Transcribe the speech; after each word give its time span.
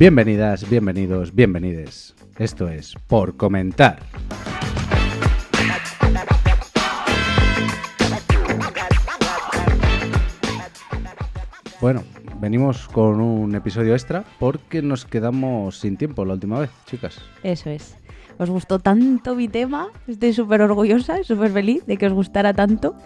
Bienvenidas, 0.00 0.66
bienvenidos, 0.70 1.34
bienvenides. 1.34 2.14
Esto 2.38 2.70
es 2.70 2.94
Por 3.06 3.36
Comentar. 3.36 3.98
Bueno, 11.82 12.02
venimos 12.40 12.88
con 12.88 13.20
un 13.20 13.54
episodio 13.54 13.92
extra 13.92 14.24
porque 14.38 14.80
nos 14.80 15.04
quedamos 15.04 15.78
sin 15.78 15.98
tiempo 15.98 16.24
la 16.24 16.32
última 16.32 16.60
vez, 16.60 16.70
chicas. 16.86 17.20
Eso 17.42 17.68
es. 17.68 17.99
Os 18.40 18.48
gustó 18.48 18.78
tanto 18.78 19.34
mi 19.34 19.48
tema, 19.48 19.88
estoy 20.08 20.32
súper 20.32 20.62
orgullosa 20.62 21.20
y 21.20 21.24
súper 21.24 21.50
feliz 21.52 21.84
de 21.84 21.98
que 21.98 22.06
os 22.06 22.12
gustara 22.14 22.54
tanto 22.54 22.96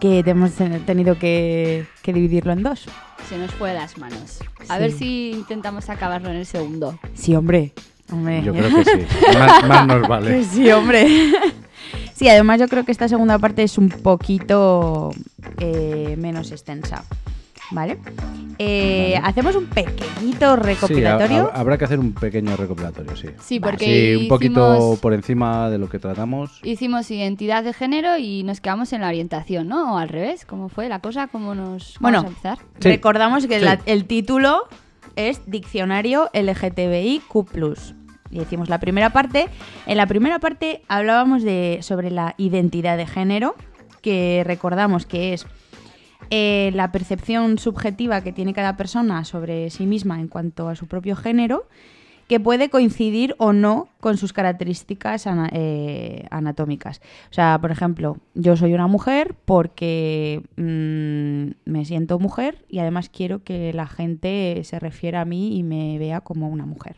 que 0.00 0.22
hemos 0.26 0.52
tenido 0.84 1.18
que, 1.18 1.86
que 2.02 2.12
dividirlo 2.12 2.52
en 2.52 2.62
dos. 2.62 2.84
Se 3.26 3.38
nos 3.38 3.50
fue 3.52 3.70
de 3.70 3.76
las 3.76 3.96
manos. 3.96 4.40
A 4.68 4.74
Sí. 4.76 4.80
ver 4.80 4.92
si 4.92 5.30
intentamos 5.32 5.88
acabarlo 5.88 6.28
en 6.28 6.36
el 6.36 6.44
segundo. 6.46 6.98
Sí, 7.14 7.34
hombre. 7.34 7.72
Hombre. 8.12 8.42
Yo 8.42 8.52
creo 8.52 8.68
que 8.68 8.84
sí. 8.84 9.06
Más, 9.38 9.66
más 9.66 9.86
nos 9.86 10.06
vale. 10.06 10.44
Sí, 10.52 10.70
hombre. 10.70 11.06
Sí, 12.14 12.28
además 12.28 12.60
yo 12.60 12.68
creo 12.68 12.84
que 12.84 12.92
esta 12.92 13.08
segunda 13.08 13.38
parte 13.38 13.62
es 13.62 13.78
un 13.78 13.88
poquito 13.88 15.10
eh, 15.58 16.16
menos 16.18 16.52
extensa. 16.52 17.04
¿Vale? 17.70 17.98
Eh, 18.58 19.12
Vale. 19.14 19.28
Hacemos 19.28 19.56
un 19.56 19.66
pequeñito 19.66 20.56
Sí, 20.56 20.62
recopilatorio. 20.62 21.50
ha- 21.54 21.58
habrá 21.60 21.78
que 21.78 21.84
hacer 21.86 21.98
un 21.98 22.12
pequeño 22.12 22.54
recopilatorio, 22.56 23.16
sí. 23.16 23.28
Sí, 23.40 23.58
Vale. 23.58 23.72
porque 23.72 24.14
Sí, 24.16 24.22
un 24.22 24.28
poquito 24.28 24.74
hicimos, 24.74 24.98
por 25.00 25.14
encima 25.14 25.70
de 25.70 25.78
lo 25.78 25.88
que 25.88 25.98
tratamos. 25.98 26.60
hicimos 26.62 27.10
identidad 27.10 27.64
de 27.64 27.72
género 27.72 28.18
y 28.18 28.42
nos 28.42 28.60
quedamos 28.60 28.92
en 28.92 29.00
la 29.00 29.08
orientación, 29.08 29.68
¿no? 29.68 29.94
O 29.94 29.98
al 29.98 30.08
revés, 30.10 30.44
¿cómo 30.44 30.68
fue 30.68 30.88
la 30.88 30.98
cosa? 31.00 31.28
¿Cómo 31.28 31.54
nos 31.54 31.96
Bueno. 32.00 32.18
vamos 32.24 32.32
a 32.44 32.50
empezar? 32.50 32.58
Sí. 32.80 32.88
Recordamos 32.90 33.46
que 33.46 33.58
Sí. 33.58 33.64
la- 33.64 33.80
el 33.86 34.04
título 34.04 34.64
es 35.16 35.40
Diccionario 35.46 36.28
LGTBIQ+. 36.34 37.94
Y 38.30 38.38
decimos 38.38 38.68
la 38.68 38.80
primera 38.80 39.10
parte. 39.10 39.48
En 39.86 39.96
la 39.96 40.06
primera 40.06 40.38
parte 40.38 40.82
hablábamos 40.88 41.42
de, 41.42 41.78
sobre 41.82 42.10
la 42.10 42.34
identidad 42.38 42.96
de 42.96 43.06
género, 43.06 43.54
que 44.00 44.42
recordamos 44.46 45.04
que 45.06 45.32
es 45.34 45.46
eh, 46.34 46.70
la 46.72 46.92
percepción 46.92 47.58
subjetiva 47.58 48.22
que 48.22 48.32
tiene 48.32 48.54
cada 48.54 48.78
persona 48.78 49.22
sobre 49.26 49.68
sí 49.68 49.84
misma 49.84 50.18
en 50.18 50.28
cuanto 50.28 50.70
a 50.70 50.74
su 50.74 50.86
propio 50.86 51.14
género, 51.14 51.68
que 52.26 52.40
puede 52.40 52.70
coincidir 52.70 53.34
o 53.36 53.52
no 53.52 53.90
con 54.00 54.16
sus 54.16 54.32
características 54.32 55.26
eh, 55.52 56.24
anatómicas. 56.30 57.02
O 57.30 57.34
sea, 57.34 57.58
por 57.60 57.70
ejemplo, 57.70 58.16
yo 58.32 58.56
soy 58.56 58.72
una 58.72 58.86
mujer 58.86 59.34
porque 59.44 60.42
mm, 60.56 61.70
me 61.70 61.84
siento 61.84 62.18
mujer 62.18 62.64
y 62.66 62.78
además 62.78 63.10
quiero 63.10 63.44
que 63.44 63.74
la 63.74 63.86
gente 63.86 64.62
se 64.64 64.78
refiera 64.78 65.20
a 65.20 65.26
mí 65.26 65.58
y 65.58 65.62
me 65.62 65.98
vea 65.98 66.22
como 66.22 66.48
una 66.48 66.64
mujer. 66.64 66.96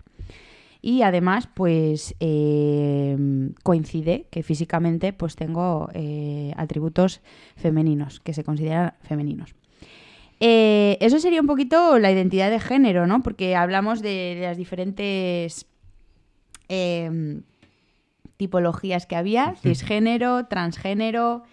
Y 0.86 1.00
además, 1.00 1.48
pues 1.54 2.14
eh, 2.20 3.16
coincide 3.62 4.27
que 4.30 4.42
físicamente 4.42 5.14
pues 5.14 5.34
tengo 5.34 5.88
eh, 5.94 6.52
atributos 6.58 7.22
femeninos, 7.56 8.20
que 8.20 8.34
se 8.34 8.44
consideran 8.44 8.92
femeninos. 9.00 9.54
Eh, 10.41 10.98
eso 11.00 11.18
sería 11.20 11.41
un 11.41 11.46
poquito 11.46 11.98
la 11.98 12.12
identidad 12.12 12.50
de 12.50 12.60
género, 12.60 13.06
¿no? 13.06 13.22
Porque 13.22 13.56
hablamos 13.56 14.02
de, 14.02 14.34
de 14.34 14.42
las 14.42 14.58
diferentes 14.58 15.64
eh, 16.68 17.41
tipologías 18.36 19.06
que 19.06 19.16
había, 19.16 19.54
cisgénero, 19.62 20.48
transgénero, 20.48 21.44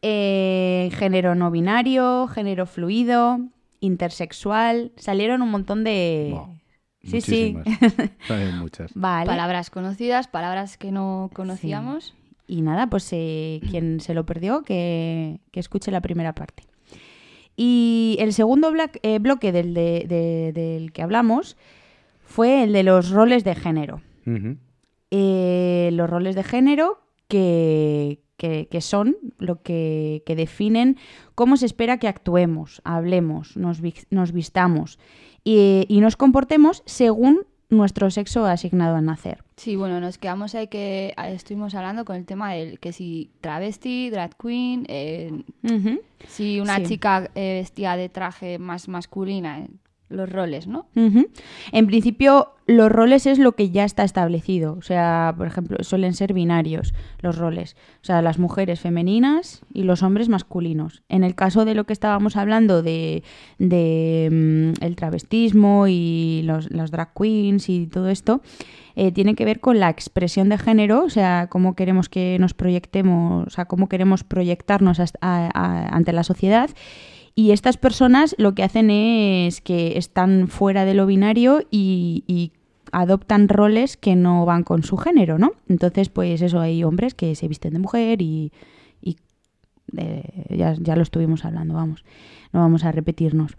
género 0.00 1.34
no 1.34 1.50
binario, 1.50 2.28
género 2.28 2.64
fluido, 2.64 3.40
intersexual. 3.80 4.92
Salieron 4.96 5.42
un 5.42 5.50
montón 5.50 5.84
de... 5.84 6.30
Wow, 6.32 6.63
sí, 7.06 7.20
sí. 7.20 7.56
muchas. 8.60 8.92
Vale. 8.94 9.26
Palabras 9.26 9.70
conocidas, 9.70 10.28
palabras 10.28 10.76
que 10.76 10.90
no 10.90 11.30
conocíamos. 11.34 12.14
Y 12.46 12.60
nada, 12.60 12.88
pues 12.88 13.08
eh, 13.12 13.60
quien 13.70 14.00
se 14.00 14.12
lo 14.14 14.26
perdió, 14.26 14.62
que, 14.62 15.40
que 15.50 15.60
escuche 15.60 15.90
la 15.90 16.00
primera 16.02 16.34
parte. 16.34 16.64
Y 17.56 18.16
el 18.20 18.32
segundo 18.32 18.72
eh, 19.02 19.18
bloque 19.18 19.52
del, 19.52 19.72
de- 19.74 20.04
de- 20.08 20.52
del 20.52 20.92
que 20.92 21.02
hablamos 21.02 21.56
fue 22.22 22.64
el 22.64 22.72
de 22.72 22.82
los 22.82 23.10
roles 23.10 23.44
de 23.44 23.54
género. 23.54 24.02
Eh, 25.10 25.90
los 25.92 26.10
roles 26.10 26.34
de 26.34 26.42
género 26.42 26.98
que, 27.28 28.20
que- 28.36 28.66
que 28.70 28.80
son 28.80 29.16
lo 29.38 29.62
que, 29.62 30.22
que 30.26 30.34
definen 30.36 30.96
cómo 31.34 31.56
se 31.56 31.66
espera 31.66 31.98
que 31.98 32.08
actuemos, 32.08 32.80
hablemos, 32.84 33.56
nos, 33.56 33.80
vi- 33.80 33.94
nos 34.10 34.32
vistamos 34.32 34.98
y, 35.44 35.84
y 35.88 36.00
nos 36.00 36.16
comportemos 36.16 36.82
según 36.86 37.40
nuestro 37.70 38.10
sexo 38.10 38.44
asignado 38.46 38.96
al 38.96 39.04
nacer. 39.04 39.42
Sí, 39.56 39.74
bueno, 39.74 39.98
nos 40.00 40.18
quedamos 40.18 40.54
ahí 40.54 40.68
que 40.68 41.12
ah, 41.16 41.30
estuvimos 41.30 41.74
hablando 41.74 42.04
con 42.04 42.16
el 42.16 42.24
tema 42.24 42.52
del 42.52 42.78
que 42.78 42.92
si 42.92 43.30
travesti, 43.40 44.10
drag 44.10 44.36
queen, 44.36 44.84
eh, 44.88 45.32
si 46.28 46.60
una 46.60 46.76
Sí. 46.78 46.84
chica 46.84 47.30
eh, 47.34 47.60
vestía 47.60 47.96
de 47.96 48.08
traje 48.08 48.58
más 48.58 48.88
masculina, 48.88 49.60
eh, 49.60 49.68
los 50.08 50.30
roles, 50.30 50.66
¿no? 50.66 50.86
En 51.72 51.86
principio, 51.86 52.52
los 52.66 52.90
roles 52.92 53.26
es 53.26 53.38
lo 53.38 53.52
que 53.52 53.70
ya 53.70 53.84
está 53.84 54.04
establecido. 54.04 54.74
O 54.78 54.82
sea, 54.82 55.34
por 55.36 55.46
ejemplo, 55.46 55.78
suelen 55.82 56.14
ser 56.14 56.32
binarios 56.32 56.94
los 57.20 57.36
roles. 57.36 57.74
O 58.02 58.04
sea, 58.04 58.22
las 58.22 58.38
mujeres 58.38 58.80
femeninas 58.80 59.62
y 59.72 59.82
los 59.82 60.02
hombres 60.02 60.28
masculinos. 60.28 61.02
En 61.08 61.24
el 61.24 61.34
caso 61.34 61.64
de 61.64 61.74
lo 61.74 61.84
que 61.84 61.92
estábamos 61.92 62.36
hablando 62.36 62.82
de, 62.82 63.24
de, 63.58 64.28
mm, 64.78 64.84
el 64.84 64.94
travestismo 64.96 65.86
y 65.88 66.42
los, 66.44 66.68
drag 66.90 67.12
queens 67.14 67.68
y 67.68 67.86
todo 67.86 68.08
esto, 68.08 68.40
eh, 68.96 69.10
tiene 69.10 69.34
que 69.34 69.44
ver 69.44 69.58
con 69.60 69.80
la 69.80 69.90
expresión 69.90 70.48
de 70.48 70.58
género, 70.58 71.02
o 71.04 71.10
sea, 71.10 71.48
cómo 71.50 71.74
queremos 71.74 72.08
que 72.08 72.36
nos 72.38 72.54
proyectemos, 72.54 73.46
o 73.46 73.50
sea, 73.50 73.64
cómo 73.64 73.88
queremos 73.88 74.22
proyectarnos 74.22 75.00
a- 75.20 75.88
ante 75.96 76.12
la 76.12 76.22
sociedad. 76.22 76.70
Y 77.34 77.50
estas 77.50 77.76
personas 77.76 78.34
lo 78.38 78.54
que 78.54 78.62
hacen 78.62 78.90
es 78.90 79.60
que 79.60 79.98
están 79.98 80.48
fuera 80.48 80.84
de 80.84 80.94
lo 80.94 81.06
binario 81.06 81.62
y, 81.70 82.52
adoptan 82.92 83.48
roles 83.48 83.96
que 83.96 84.14
no 84.14 84.46
van 84.46 84.62
con 84.62 84.84
su 84.84 84.96
género, 84.96 85.36
¿no? 85.36 85.54
Entonces, 85.68 86.10
pues 86.10 86.40
eso, 86.42 86.60
hay 86.60 86.84
hombres 86.84 87.14
que 87.14 87.34
se 87.34 87.48
visten 87.48 87.72
de 87.72 87.80
mujer 87.80 88.22
y, 88.22 88.52
eh, 89.96 90.46
ya, 90.50 90.74
ya 90.78 90.94
lo 90.94 91.02
estuvimos 91.02 91.44
hablando, 91.44 91.74
vamos, 91.74 92.04
no 92.52 92.60
vamos 92.60 92.84
a 92.84 92.92
repetirnos. 92.92 93.56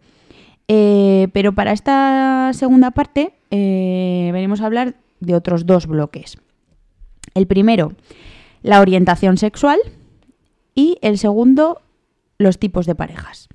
Eh, 0.68 1.28
pero 1.34 1.54
para 1.54 1.74
esta 1.74 2.52
segunda 2.54 2.92
parte 2.92 3.34
eh, 3.52 4.30
venimos 4.34 4.62
a 4.62 4.66
hablar 4.66 4.96
de 5.20 5.36
otros 5.36 5.66
dos 5.66 5.86
bloques. 5.86 6.38
El 7.34 7.46
primero, 7.46 7.94
la 8.64 8.82
orientación 8.82 9.38
sexual 9.38 9.80
y 10.74 10.98
el 11.02 11.18
segundo, 11.18 11.82
los 12.38 12.58
tipos 12.58 12.86
de 12.86 12.96
parejas. 12.96 13.50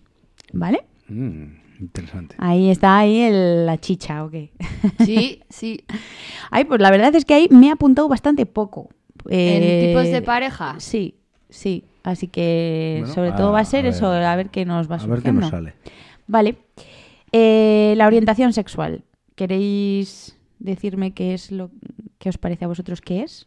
¿Vale? 0.52 0.84
Mm, 1.08 1.44
interesante. 1.80 2.34
Ahí 2.38 2.70
está 2.70 2.98
ahí 2.98 3.20
el- 3.20 3.66
la 3.66 3.78
chicha, 3.78 4.24
¿ok? 4.24 4.34
Sí, 5.00 5.42
sí. 5.48 5.84
Ay, 6.50 6.64
pues 6.64 6.80
la 6.80 6.90
verdad 6.90 7.14
es 7.14 7.24
que 7.24 7.34
ahí 7.34 7.48
me 7.50 7.68
he 7.68 7.70
apuntado 7.70 8.08
bastante 8.08 8.46
poco. 8.46 8.88
Eh, 9.28 9.80
¿En 9.82 9.88
tipos 9.88 10.10
de 10.10 10.22
pareja? 10.22 10.76
Sí, 10.78 11.14
sí. 11.48 11.84
Así 12.02 12.28
que 12.28 12.96
Bueno, 13.00 13.14
sobre 13.14 13.30
a- 13.30 13.36
todo 13.36 13.52
va 13.52 13.58
a 13.58 13.62
a 13.62 13.64
ser 13.66 13.84
ver. 13.84 13.92
eso, 13.92 14.06
a 14.10 14.36
ver 14.36 14.48
qué 14.50 14.64
nos 14.64 14.90
va 14.90 14.96
A 14.96 14.98
ver 14.98 15.08
qué 15.08 15.14
surgiendo. 15.14 15.40
nos 15.42 15.50
sale. 15.50 15.74
Vale. 16.26 16.56
Eh, 17.32 17.94
la 17.96 18.06
orientación 18.06 18.52
sexual. 18.52 19.04
¿Queréis 19.34 20.36
decirme 20.58 21.12
qué 21.12 21.34
es 21.34 21.50
lo 21.52 21.70
que 22.18 22.28
os 22.28 22.38
parece 22.38 22.64
a 22.64 22.68
vosotros 22.68 23.00
que 23.00 23.22
es? 23.22 23.46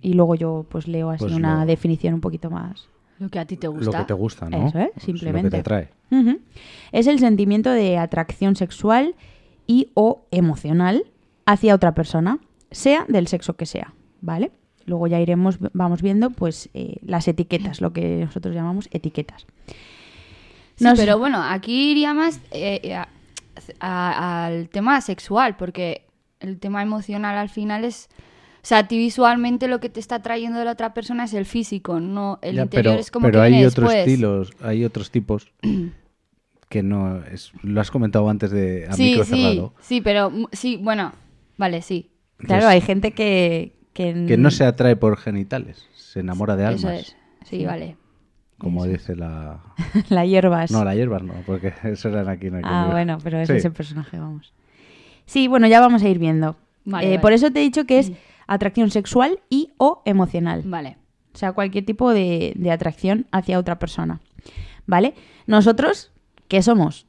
Y 0.00 0.14
luego 0.14 0.34
yo 0.34 0.66
pues 0.68 0.86
leo 0.88 1.10
así 1.10 1.24
Pues 1.24 1.34
una 1.34 1.64
definición 1.66 2.14
un 2.14 2.20
poquito 2.20 2.50
más. 2.50 2.88
Lo 3.18 3.28
que 3.28 3.38
a 3.38 3.44
ti 3.46 3.56
te 3.56 3.66
Lo 3.68 3.72
gusta. 3.74 3.98
que 3.98 4.04
te 4.04 4.12
gusta, 4.14 4.48
¿no? 4.50 4.66
Eso, 4.68 4.78
¿eh? 4.78 4.90
Pues 4.94 5.04
Simplemente. 5.04 5.44
Lo 5.48 5.50
que 5.50 5.56
te 5.58 5.62
trae. 5.62 5.88
Ujú. 6.10 6.40
Es 6.92 7.06
el 7.06 7.18
sentimiento 7.18 7.70
de 7.70 7.96
atracción 7.98 8.56
sexual 8.56 9.14
y 9.66 9.90
o 9.94 10.26
emocional 10.30 11.04
hacia 11.46 11.74
otra 11.74 11.94
persona, 11.94 12.38
sea 12.70 13.04
del 13.08 13.26
sexo 13.28 13.54
que 13.56 13.66
sea, 13.66 13.94
¿vale? 14.20 14.50
Luego 14.86 15.06
ya 15.06 15.20
iremos, 15.20 15.58
vamos 15.72 16.02
viendo, 16.02 16.30
pues, 16.30 16.68
eh, 16.74 16.96
las 17.02 17.26
etiquetas, 17.28 17.80
lo 17.80 17.92
que 17.92 18.24
nosotros 18.26 18.54
llamamos 18.54 18.88
etiquetas. 18.90 19.46
Sí, 20.76 20.86
pero 20.96 21.18
bueno, 21.18 21.40
aquí 21.42 21.92
iría 21.92 22.12
más 22.14 22.40
eh, 22.50 22.94
a- 22.94 23.08
a- 23.80 24.46
al 24.46 24.68
tema 24.68 25.00
sexual, 25.00 25.56
porque 25.56 26.04
el 26.40 26.58
tema 26.58 26.82
emocional 26.82 27.38
al 27.38 27.48
final 27.48 27.84
es... 27.84 28.08
O 28.64 28.66
sea, 28.66 28.78
a 28.78 28.88
ti 28.88 28.96
visualmente 28.96 29.68
lo 29.68 29.78
que 29.78 29.90
te 29.90 30.00
está 30.00 30.22
trayendo 30.22 30.58
de 30.58 30.64
la 30.64 30.70
otra 30.72 30.94
persona 30.94 31.24
es 31.24 31.34
el 31.34 31.44
físico, 31.44 32.00
no 32.00 32.38
el 32.40 32.56
Ya, 32.56 32.62
interior 32.62 32.92
pero 32.94 33.00
es 33.00 33.10
como 33.10 33.26
pero 33.26 33.40
que 33.40 33.44
hay 33.46 33.64
otros 33.66 33.90
después. 33.90 33.96
estilos, 33.98 34.52
hay 34.62 34.84
otros 34.86 35.10
tipos 35.10 35.52
que 36.70 36.82
no 36.82 37.18
es. 37.24 37.52
Lo 37.62 37.80
has 37.80 37.90
comentado 37.90 38.28
antes 38.30 38.50
de 38.50 38.86
a 38.88 38.94
Sí, 38.94 39.02
micro 39.10 39.24
sí, 39.24 39.30
cerrado. 39.42 39.74
sí, 39.80 40.00
pero 40.00 40.30
mm, 40.30 40.46
sí, 40.52 40.78
bueno, 40.82 41.12
vale, 41.58 41.82
sí. 41.82 42.10
Claro, 42.38 42.66
hay 42.68 42.80
gente 42.80 43.12
que... 43.12 43.72
Que, 43.92 44.24
que 44.26 44.36
no 44.36 44.50
se 44.50 44.64
atrae 44.64 44.96
por 44.96 45.16
genitales, 45.18 45.86
se 45.94 46.20
enamora 46.20 46.56
de 46.56 46.64
almas. 46.64 46.82
Eso 46.82 46.90
es. 46.90 47.16
Sí, 47.44 47.64
vale. 47.64 47.96
Como 48.58 48.86
dice 48.86 49.14
la. 49.14 49.60
la 50.08 50.24
hierbas. 50.26 50.70
No, 50.72 50.84
la 50.84 50.94
hierbas 50.96 51.22
no, 51.22 51.34
porque 51.46 51.72
eso 51.84 52.08
eran 52.08 52.28
aquí 52.28 52.46
en 52.48 52.56
el 52.56 52.62
Ah, 52.64 52.88
bueno, 52.90 53.18
pero 53.22 53.38
ese 53.40 53.52
Sí. 53.52 53.58
es 53.58 53.64
el 53.66 53.72
personaje, 53.72 54.18
vamos. 54.18 54.52
Sí, 55.26 55.46
bueno, 55.48 55.68
ya 55.68 55.80
vamos 55.80 56.02
a 56.02 56.08
ir 56.08 56.18
viendo. 56.18 56.56
Vale, 56.86 57.06
Eh, 57.06 57.10
vale. 57.10 57.18
Por 57.20 57.32
eso 57.34 57.50
te 57.52 57.60
he 57.60 57.62
dicho 57.62 57.84
que 57.84 57.98
es 58.00 58.10
atracción 58.46 58.90
sexual 58.90 59.40
y 59.48 59.72
o 59.78 60.02
emocional. 60.04 60.62
Vale. 60.64 60.98
O 61.34 61.38
sea, 61.38 61.52
cualquier 61.52 61.84
tipo 61.84 62.12
de, 62.12 62.52
de 62.56 62.70
atracción 62.70 63.26
hacia 63.32 63.58
otra 63.58 63.78
persona. 63.78 64.20
¿Vale? 64.86 65.14
Nosotros, 65.46 66.12
¿qué 66.48 66.62
somos? 66.62 67.06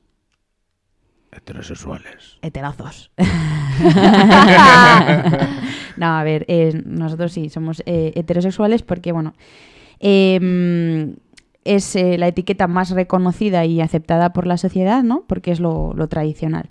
Heterosexuales. 1.32 2.38
Heterazos. 2.42 3.12
no, 5.98 6.06
a 6.06 6.24
ver, 6.24 6.46
eh, 6.48 6.82
nosotros 6.86 7.34
sí, 7.34 7.50
somos 7.50 7.84
eh, 7.86 8.14
heterosexuales 8.16 8.84
porque, 8.84 9.12
bueno, 9.12 9.34
eh, 10.00 11.14
es 11.66 11.96
eh, 11.96 12.18
la 12.18 12.28
etiqueta 12.28 12.68
más 12.68 12.92
reconocida 12.92 13.66
y 13.66 13.82
aceptada 13.82 14.32
por 14.32 14.48
la 14.48 14.58
sociedad, 14.58 15.04
¿no? 15.04 15.26
Porque 15.28 15.52
es 15.52 15.60
lo, 15.60 15.94
lo 15.94 16.08
tradicional, 16.08 16.70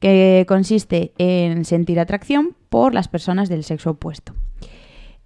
que 0.00 0.44
consiste 0.48 1.12
en 1.18 1.64
sentir 1.64 1.98
atracción 2.00 2.54
por 2.68 2.94
las 2.94 3.08
personas 3.08 3.48
del 3.48 3.64
sexo 3.64 3.90
opuesto. 3.90 4.34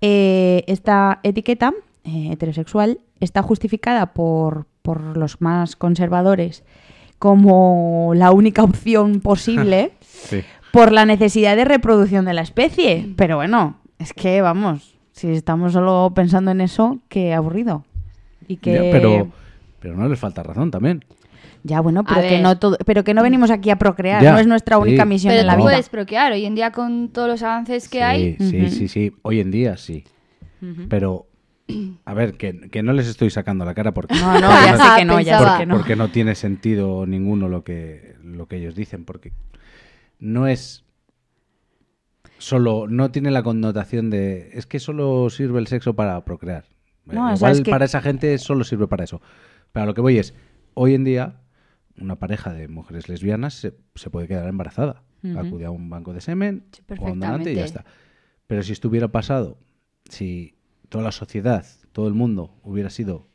Eh, 0.00 0.64
esta 0.66 1.20
etiqueta 1.22 1.74
eh, 2.04 2.28
heterosexual 2.32 3.00
está 3.20 3.42
justificada 3.42 4.12
por, 4.14 4.66
por 4.82 5.16
los 5.16 5.40
más 5.40 5.76
conservadores 5.76 6.64
como 7.18 8.12
la 8.14 8.30
única 8.32 8.62
opción 8.62 9.20
posible 9.20 9.92
Sí. 10.00 10.42
por 10.72 10.92
la 10.92 11.04
necesidad 11.04 11.56
de 11.56 11.64
reproducción 11.64 12.24
de 12.24 12.32
la 12.34 12.40
especie. 12.42 13.12
Pero 13.16 13.36
bueno, 13.36 13.76
es 13.98 14.12
que 14.14 14.40
vamos, 14.40 14.94
si 15.12 15.28
estamos 15.28 15.72
solo 15.74 16.12
pensando 16.14 16.50
en 16.50 16.60
eso, 16.60 16.98
qué 17.08 17.34
aburrido. 17.34 17.84
Y 18.48 18.56
que 18.56 18.72
Ya, 18.74 18.80
pero, 18.90 19.28
pero 19.80 19.96
no 19.96 20.08
les 20.08 20.18
falta 20.18 20.42
razón 20.42 20.70
también. 20.70 21.04
Ya, 21.62 21.80
bueno, 21.80 22.00
A 22.00 22.04
pero 22.04 22.20
que 22.22 22.30
ver. 22.30 22.42
no 22.42 22.58
todo, 22.58 22.78
pero 22.86 23.04
que 23.04 23.12
no 23.14 23.22
venimos 23.22 23.50
aquí 23.50 23.70
a 23.70 23.76
procrear, 23.76 24.22
Ya, 24.22 24.32
no 24.32 24.38
es 24.38 24.46
nuestra 24.46 24.78
única 24.78 25.02
sí. 25.02 25.08
misión 25.08 25.30
Pero 25.32 25.40
en 25.42 25.46
la 25.46 25.52
tú 25.54 25.58
vida. 25.58 25.64
puedes 25.70 25.88
procrear. 25.88 26.32
Hoy 26.32 26.44
en 26.46 26.54
día 26.54 26.72
con 26.72 27.08
todos 27.10 27.28
los 27.28 27.42
avances 27.42 27.88
que 27.88 27.98
sí, 27.98 28.02
hay... 28.02 28.36
sí, 28.38 28.62
Ujú. 28.62 28.70
sí, 28.70 28.88
sí. 28.88 29.12
Hoy 29.22 29.40
en 29.40 29.50
día 29.50 29.76
sí. 29.76 30.04
Pero, 30.88 31.26
a 32.04 32.12
ver, 32.14 32.34
que, 32.34 32.68
que 32.70 32.82
no 32.82 32.92
les 32.92 33.06
estoy 33.06 33.30
sacando 33.30 33.64
la 33.64 33.74
cara 33.74 33.92
porque 33.92 34.14
No, 34.14 34.32
no, 34.40 34.48
ya 34.50 34.76
sé 34.76 34.82
que 34.98 35.04
no, 35.04 35.20
ya 35.20 35.38
sé 35.38 35.44
Pensaba. 35.44 35.58
que 35.58 35.66
no. 35.66 35.76
porque 35.76 35.96
no 35.96 36.08
tiene 36.08 36.34
sentido 36.34 37.06
ninguno 37.06 37.48
lo 37.48 37.62
que, 37.64 38.16
lo 38.22 38.46
que 38.46 38.56
ellos 38.56 38.74
dicen, 38.74 39.04
porque 39.04 39.32
no 40.18 40.46
es 40.46 40.84
solo, 42.38 42.86
no 42.88 43.10
tiene 43.10 43.30
la 43.30 43.42
connotación 43.42 44.10
de, 44.10 44.50
es 44.54 44.66
que 44.66 44.78
solo 44.80 45.28
sirve 45.30 45.58
el 45.60 45.66
sexo 45.66 45.94
para 45.94 46.24
procrear. 46.24 46.64
No, 47.06 47.24
o 47.32 47.36
sea, 47.36 47.36
Igual 47.36 47.52
es 47.52 47.60
que- 47.62 47.70
para 47.70 47.84
esa 47.84 48.00
gente 48.00 48.36
solo 48.38 48.64
sirve 48.64 48.86
para 48.86 49.04
eso. 49.04 49.20
Pero 49.72 49.84
a 49.84 49.86
lo 49.86 49.94
que 49.94 50.00
voy 50.00 50.18
es, 50.18 50.34
hoy 50.74 50.94
en 50.94 51.04
día, 51.04 51.36
una 52.00 52.18
pareja 52.18 52.52
de 52.52 52.68
mujeres 52.68 53.08
lesbianas 53.08 53.54
se, 53.54 53.74
se 53.94 54.10
puede 54.10 54.26
quedar 54.28 54.48
embarazada. 54.48 55.02
Ujú. 55.22 55.38
Acude 55.38 55.64
a 55.66 55.70
un 55.70 55.90
banco 55.90 56.12
de 56.14 56.20
semen, 56.20 56.64
Sí, 56.72 56.82
o 56.98 57.06
a 57.08 57.12
un 57.12 57.20
donante 57.20 57.52
y 57.52 57.56
ya 57.56 57.64
está. 57.64 57.84
Pero 58.46 58.62
si 58.62 58.72
esto 58.72 58.88
hubiera 58.88 59.08
pasado, 59.08 59.58
si 60.08 60.54
toda 60.88 61.04
la 61.04 61.12
sociedad, 61.12 61.64
todo 61.92 62.08
el 62.08 62.14
mundo 62.14 62.54
hubiera 62.62 62.90
sido 62.90 63.28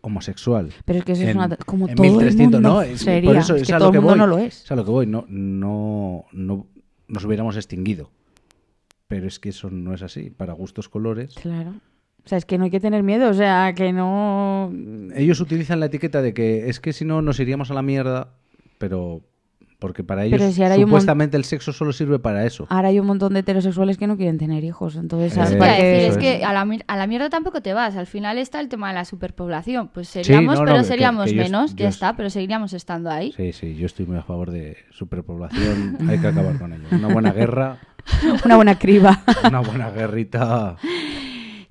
homosexual. 0.00 0.72
Pero 0.84 1.00
es 1.00 1.04
que 1.04 1.12
eso 1.12 1.22
es 1.24 1.34
una- 1.34 1.56
como 1.56 1.88
en 1.88 1.94
todo 1.96 2.06
el 2.06 2.12
1300, 2.12 2.60
mundo 2.60 2.60
¿no? 2.60 2.82
Es 2.82 3.00
sería. 3.00 3.30
por 3.30 3.36
eso 3.36 3.56
Es 3.56 3.62
es 3.62 3.68
que 3.68 3.74
a 3.74 3.78
todo 3.78 3.88
lo 3.88 3.92
que 3.92 3.98
el 3.98 4.02
mundo 4.04 4.14
voy. 4.14 4.18
no 4.20 4.26
lo 4.26 4.38
es. 4.38 4.64
Es 4.64 4.72
a 4.72 4.76
lo 4.76 4.84
que 4.84 4.90
voy. 4.90 5.06
No, 5.06 5.24
no, 5.28 6.24
no 6.32 6.66
nos 7.08 7.24
hubiéramos 7.24 7.56
extinguido. 7.56 8.10
Pero 9.06 9.26
es 9.26 9.38
que 9.38 9.48
eso 9.50 9.70
no 9.70 9.94
es 9.94 10.02
así. 10.02 10.30
Para 10.30 10.52
gustos 10.52 10.88
colores. 10.88 11.34
Claro. 11.34 11.74
O 12.28 12.30
sea, 12.30 12.36
es 12.36 12.44
que 12.44 12.58
no 12.58 12.64
hay 12.64 12.70
que 12.70 12.78
tener 12.78 13.02
miedo, 13.02 13.30
o 13.30 13.32
sea, 13.32 13.72
que 13.74 13.90
no... 13.90 14.70
Ellos 15.16 15.40
utilizan 15.40 15.80
la 15.80 15.86
etiqueta 15.86 16.20
de 16.20 16.34
que 16.34 16.68
es 16.68 16.78
que 16.78 16.92
si 16.92 17.06
no 17.06 17.22
nos 17.22 17.40
iríamos 17.40 17.70
a 17.70 17.74
la 17.74 17.80
mierda, 17.80 18.34
pero 18.76 19.22
porque 19.78 20.04
para 20.04 20.26
ellos 20.26 20.42
si 20.42 20.60
mon- 20.60 20.74
supuestamente 20.80 21.38
el 21.38 21.44
sexo 21.44 21.72
solo 21.72 21.92
sirve 21.94 22.18
para 22.18 22.44
eso. 22.44 22.66
Ahora 22.68 22.88
hay 22.88 23.00
un 23.00 23.06
montón 23.06 23.32
de 23.32 23.40
heterosexuales 23.40 23.96
que 23.96 24.06
no 24.06 24.18
quieren 24.18 24.36
tener 24.36 24.62
hijos, 24.62 24.96
entonces... 24.96 25.32
Eh, 25.32 25.36
¿sabes? 25.36 25.50
Eso 25.52 25.58
¿para 25.58 25.76
te 25.76 25.78
iba 25.78 25.88
a 25.88 25.90
qué? 25.90 25.96
decir, 26.04 26.10
es 26.10 26.18
que 26.18 26.44
a 26.44 26.52
la, 26.52 26.64
mier- 26.66 26.84
a 26.86 26.96
la 26.98 27.06
mierda 27.06 27.30
tampoco 27.30 27.62
te 27.62 27.72
vas. 27.72 27.96
Al 27.96 28.06
final 28.06 28.36
está 28.36 28.60
el 28.60 28.68
tema 28.68 28.88
de 28.88 28.94
la 28.96 29.06
superpoblación. 29.06 29.88
Pues 29.88 30.08
Sí, 30.08 30.22
seríamos, 30.24 30.56
no, 30.56 30.60
no, 30.60 30.66
pero 30.66 30.78
que- 30.82 30.84
seríamos 30.84 31.30
que 31.30 31.34
menos, 31.36 31.70
yo- 31.70 31.84
ya 31.84 31.88
está, 31.88 32.14
pero 32.14 32.28
seguiríamos 32.28 32.74
estando 32.74 33.08
ahí. 33.10 33.32
Sí, 33.38 33.52
sí, 33.54 33.74
yo 33.74 33.86
estoy 33.86 34.04
muy 34.04 34.18
a 34.18 34.22
favor 34.22 34.50
de 34.50 34.76
superpoblación. 34.90 35.96
Hay 36.10 36.18
que 36.18 36.26
acabar 36.26 36.58
con 36.58 36.74
ello. 36.74 36.84
Una 36.92 37.08
buena 37.08 37.32
guerra, 37.32 37.78
Una 38.44 38.56
buena 38.56 38.78
criba. 38.78 39.22
una 39.46 39.60
buena 39.60 39.90
guerrita. 39.90 40.76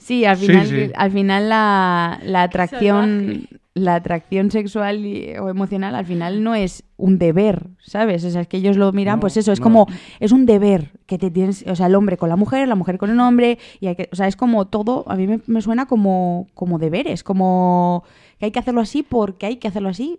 Sí, 0.07 0.23
al 0.23 0.37
Sí, 0.37 0.45
final, 0.47 0.67
sí. 0.67 0.91
Al 0.95 1.11
final 1.11 1.49
la, 1.49 2.19
la 2.23 2.43
atracción, 2.43 3.25
Salvaje. 3.25 3.59
la 3.73 3.95
atracción 3.95 4.51
sexual 4.51 5.05
y- 5.05 5.35
o 5.37 5.49
emocional 5.49 5.95
al 5.95 6.05
final 6.05 6.41
no 6.43 6.55
es 6.55 6.85
un 6.95 7.17
deber, 7.19 7.67
¿sabes? 7.83 8.23
O 8.23 8.29
sea, 8.29 8.39
es 8.41 8.47
que 8.47 8.55
ellos 8.57 8.77
lo 8.77 8.93
miran, 8.93 9.17
No, 9.17 9.19
pues 9.19 9.35
eso, 9.35 9.51
es 9.51 9.59
no. 9.59 9.63
como, 9.65 9.87
es 10.21 10.31
un 10.31 10.45
deber 10.45 10.91
que 11.07 11.17
te 11.17 11.29
tienes, 11.29 11.65
o 11.67 11.75
sea, 11.75 11.87
el 11.87 11.95
hombre 11.95 12.15
con 12.15 12.29
la 12.29 12.37
mujer, 12.37 12.69
la 12.69 12.75
mujer 12.75 12.97
con 12.97 13.09
el 13.09 13.19
hombre, 13.19 13.57
y 13.81 13.87
hay 13.87 13.95
que, 13.97 14.07
o 14.11 14.15
sea, 14.15 14.27
es 14.27 14.37
como 14.37 14.65
todo, 14.67 15.03
a 15.07 15.15
mí 15.17 15.27
me, 15.27 15.41
me 15.45 15.61
suena 15.61 15.87
como, 15.87 16.47
como 16.53 16.79
deberes, 16.79 17.21
como 17.23 18.05
que 18.39 18.45
hay 18.45 18.51
que 18.51 18.59
hacerlo 18.59 18.79
así 18.79 19.03
porque 19.03 19.45
hay 19.47 19.57
que 19.57 19.67
hacerlo 19.67 19.89
así. 19.89 20.17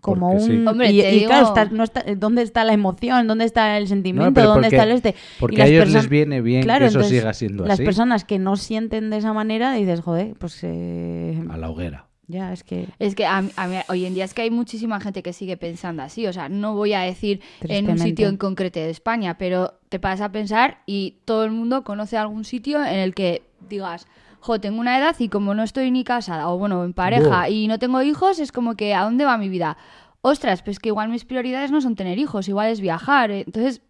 Como 0.00 0.30
Porque 0.30 0.44
sí. 0.44 0.50
un. 0.52 0.68
Hombre, 0.68 0.90
y, 0.92 1.24
claro, 1.26 1.48
está- 1.48 1.64
no 1.66 1.82
está- 1.84 2.04
¿dónde 2.16 2.42
está 2.42 2.64
la 2.64 2.72
emoción? 2.72 3.26
¿Dónde 3.26 3.44
está 3.44 3.76
el 3.78 3.88
sentimiento? 3.88 4.40
No, 4.40 4.46
¿Dónde 4.48 4.62
porque- 4.68 4.76
está 4.76 4.84
el 4.84 4.92
este? 4.92 5.14
Porque 5.40 5.56
las 5.58 5.66
a 5.66 5.70
ellos 5.70 5.90
les 5.90 6.08
viene 6.08 6.40
bien 6.40 6.62
Claro, 6.62 6.84
que 6.84 6.88
eso 6.88 6.98
entonces, 7.00 7.18
siga 7.20 7.34
siendo 7.34 7.64
Las 7.64 7.74
así. 7.74 7.84
personas 7.84 8.24
que 8.24 8.38
no 8.38 8.56
sienten 8.56 9.10
de 9.10 9.16
esa 9.18 9.32
manera, 9.32 9.72
dices, 9.74 10.00
joder, 10.00 10.34
pues. 10.38 10.60
eh, 10.62 11.42
A 11.50 11.56
la 11.56 11.68
hoguera. 11.68 12.06
ya, 12.28 12.52
es 12.52 12.62
que. 12.62 12.86
Es 13.00 13.14
que 13.16 13.26
a 13.26 13.42
mí- 13.42 13.50
a 13.56 13.66
mí- 13.66 13.76
hoy 13.88 14.06
en 14.06 14.14
día 14.14 14.24
es 14.24 14.34
que 14.34 14.42
hay 14.42 14.50
muchísima 14.50 15.00
gente 15.00 15.22
que 15.22 15.32
sigue 15.32 15.56
pensando 15.56 16.02
así. 16.02 16.26
O 16.28 16.32
sea, 16.32 16.48
no 16.48 16.74
voy 16.74 16.92
a 16.94 17.00
decir 17.00 17.40
en 17.62 17.90
un 17.90 17.98
sitio 17.98 18.28
en 18.28 18.36
concreto 18.36 18.78
de 18.80 18.88
España, 18.90 19.36
pero 19.36 19.74
te 19.88 19.98
paras 19.98 20.20
a 20.20 20.30
pensar 20.32 20.78
y 20.86 21.16
todo 21.24 21.44
el 21.44 21.50
mundo 21.50 21.82
conoce 21.84 22.16
algún 22.16 22.44
sitio 22.44 22.78
en 22.82 22.98
el 23.00 23.14
que 23.14 23.42
digas, 23.68 24.06
jo, 24.42 24.60
tengo 24.60 24.80
una 24.80 24.98
edad 24.98 25.16
y 25.18 25.28
como 25.28 25.54
no 25.54 25.62
estoy 25.62 25.90
ni 25.90 26.04
casada 26.04 26.48
o 26.50 26.58
bueno, 26.58 26.84
en 26.84 26.92
pareja 26.92 27.28
Buah. 27.28 27.48
y 27.48 27.68
no 27.68 27.78
tengo 27.78 28.02
hijos, 28.02 28.38
es 28.38 28.52
como 28.52 28.74
que 28.74 28.94
¿a 28.94 29.04
dónde 29.04 29.24
va 29.24 29.38
mi 29.38 29.48
vida? 29.48 29.76
Ostras, 30.20 30.62
pues 30.62 30.78
que 30.78 30.88
igual 30.90 31.08
mis 31.08 31.24
prioridades 31.24 31.70
no 31.70 31.80
son 31.80 31.96
tener 31.96 32.18
hijos, 32.18 32.48
igual 32.48 32.68
es 32.68 32.80
viajar. 32.80 33.30
eh. 33.30 33.44
Entonces, 33.46 33.80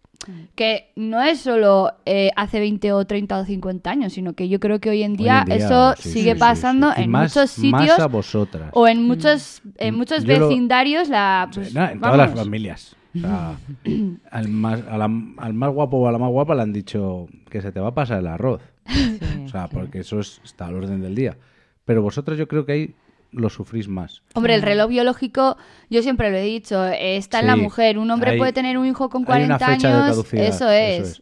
que 0.55 0.91
no 0.95 1.21
es 1.21 1.41
solo 1.41 1.91
eh, 2.05 2.31
hace 2.37 2.59
20 2.61 2.93
o 2.93 3.05
30 3.05 3.39
o 3.39 3.45
50 3.45 3.89
años, 3.91 4.13
sino 4.13 4.33
que 4.33 4.47
yo 4.47 4.59
creo 4.61 4.79
que 4.79 4.89
hoy 4.89 5.03
en 5.03 5.11
Hoy 5.11 5.17
día, 5.17 5.39
en 5.41 5.57
día, 5.57 5.65
eso 5.67 5.93
sí, 5.97 6.11
sigue 6.11 6.33
sí, 6.33 6.39
pasando 6.39 6.93
sí. 6.93 7.01
En 7.03 7.11
más- 7.11 7.35
muchos 7.35 7.57
Más 7.59 7.81
sitios 7.81 7.99
a 7.99 8.07
vosotras. 8.07 8.69
o 8.73 8.87
en 8.87 9.05
muchos, 9.05 9.61
en 9.77 9.93
Mm, 9.93 9.97
muchos 9.97 10.23
yo 10.23 10.37
lo- 10.39 10.47
vecindarios, 10.47 11.09
la. 11.09 11.49
Pues, 11.53 11.73
no, 11.75 11.81
en 11.81 11.99
vamos. 11.99 12.15
todas 12.15 12.29
las 12.29 12.39
familias. 12.39 12.95
O 13.15 13.19
sea, 13.19 13.57
al, 14.31 14.47
más, 14.47 14.81
a 14.89 14.97
la- 14.97 15.09
al 15.37 15.53
más 15.53 15.71
guapo 15.73 15.97
o 15.97 16.07
a 16.07 16.11
la 16.11 16.17
más 16.19 16.31
guapa 16.31 16.55
le 16.55 16.61
han 16.63 16.73
dicho 16.73 17.27
que 17.51 17.61
se 17.61 17.71
te 17.71 17.79
va 17.79 17.89
a 17.89 17.93
pasar 17.93 18.19
el 18.19 18.27
arroz. 18.27 18.61
O 19.45 19.49
sea, 19.49 19.67
porque 19.67 19.99
eso 19.99 20.19
es- 20.19 20.41
está 20.43 20.67
al 20.67 20.75
orden 20.75 21.01
del 21.01 21.15
día. 21.15 21.37
Pero 21.85 22.01
vosotros 22.01 22.37
yo 22.37 22.47
creo 22.47 22.65
que 22.65 22.71
ahí 22.71 22.95
lo 23.31 23.49
sufrís 23.49 23.87
más. 23.87 24.21
Hombre, 24.35 24.55
el 24.55 24.61
reloj 24.61 24.89
biológico, 24.89 25.57
yo 25.89 26.01
siempre 26.03 26.29
lo 26.31 26.37
he 26.37 26.43
dicho, 26.43 26.85
está 26.85 27.39
en 27.39 27.47
la 27.47 27.55
mujer. 27.55 27.97
Un 27.97 28.09
hombre 28.11 28.31
hay- 28.31 28.37
puede 28.37 28.53
tener 28.53 28.77
un 28.77 28.85
hijo 28.85 29.09
con 29.09 29.21
Hay 29.31 29.43
una 29.43 29.57
40 29.57 29.65
fecha 29.67 29.87
de 29.89 29.93
años. 29.95 30.07
caducidad. 30.09 30.43
Eso 30.45 30.69
es. 30.69 31.21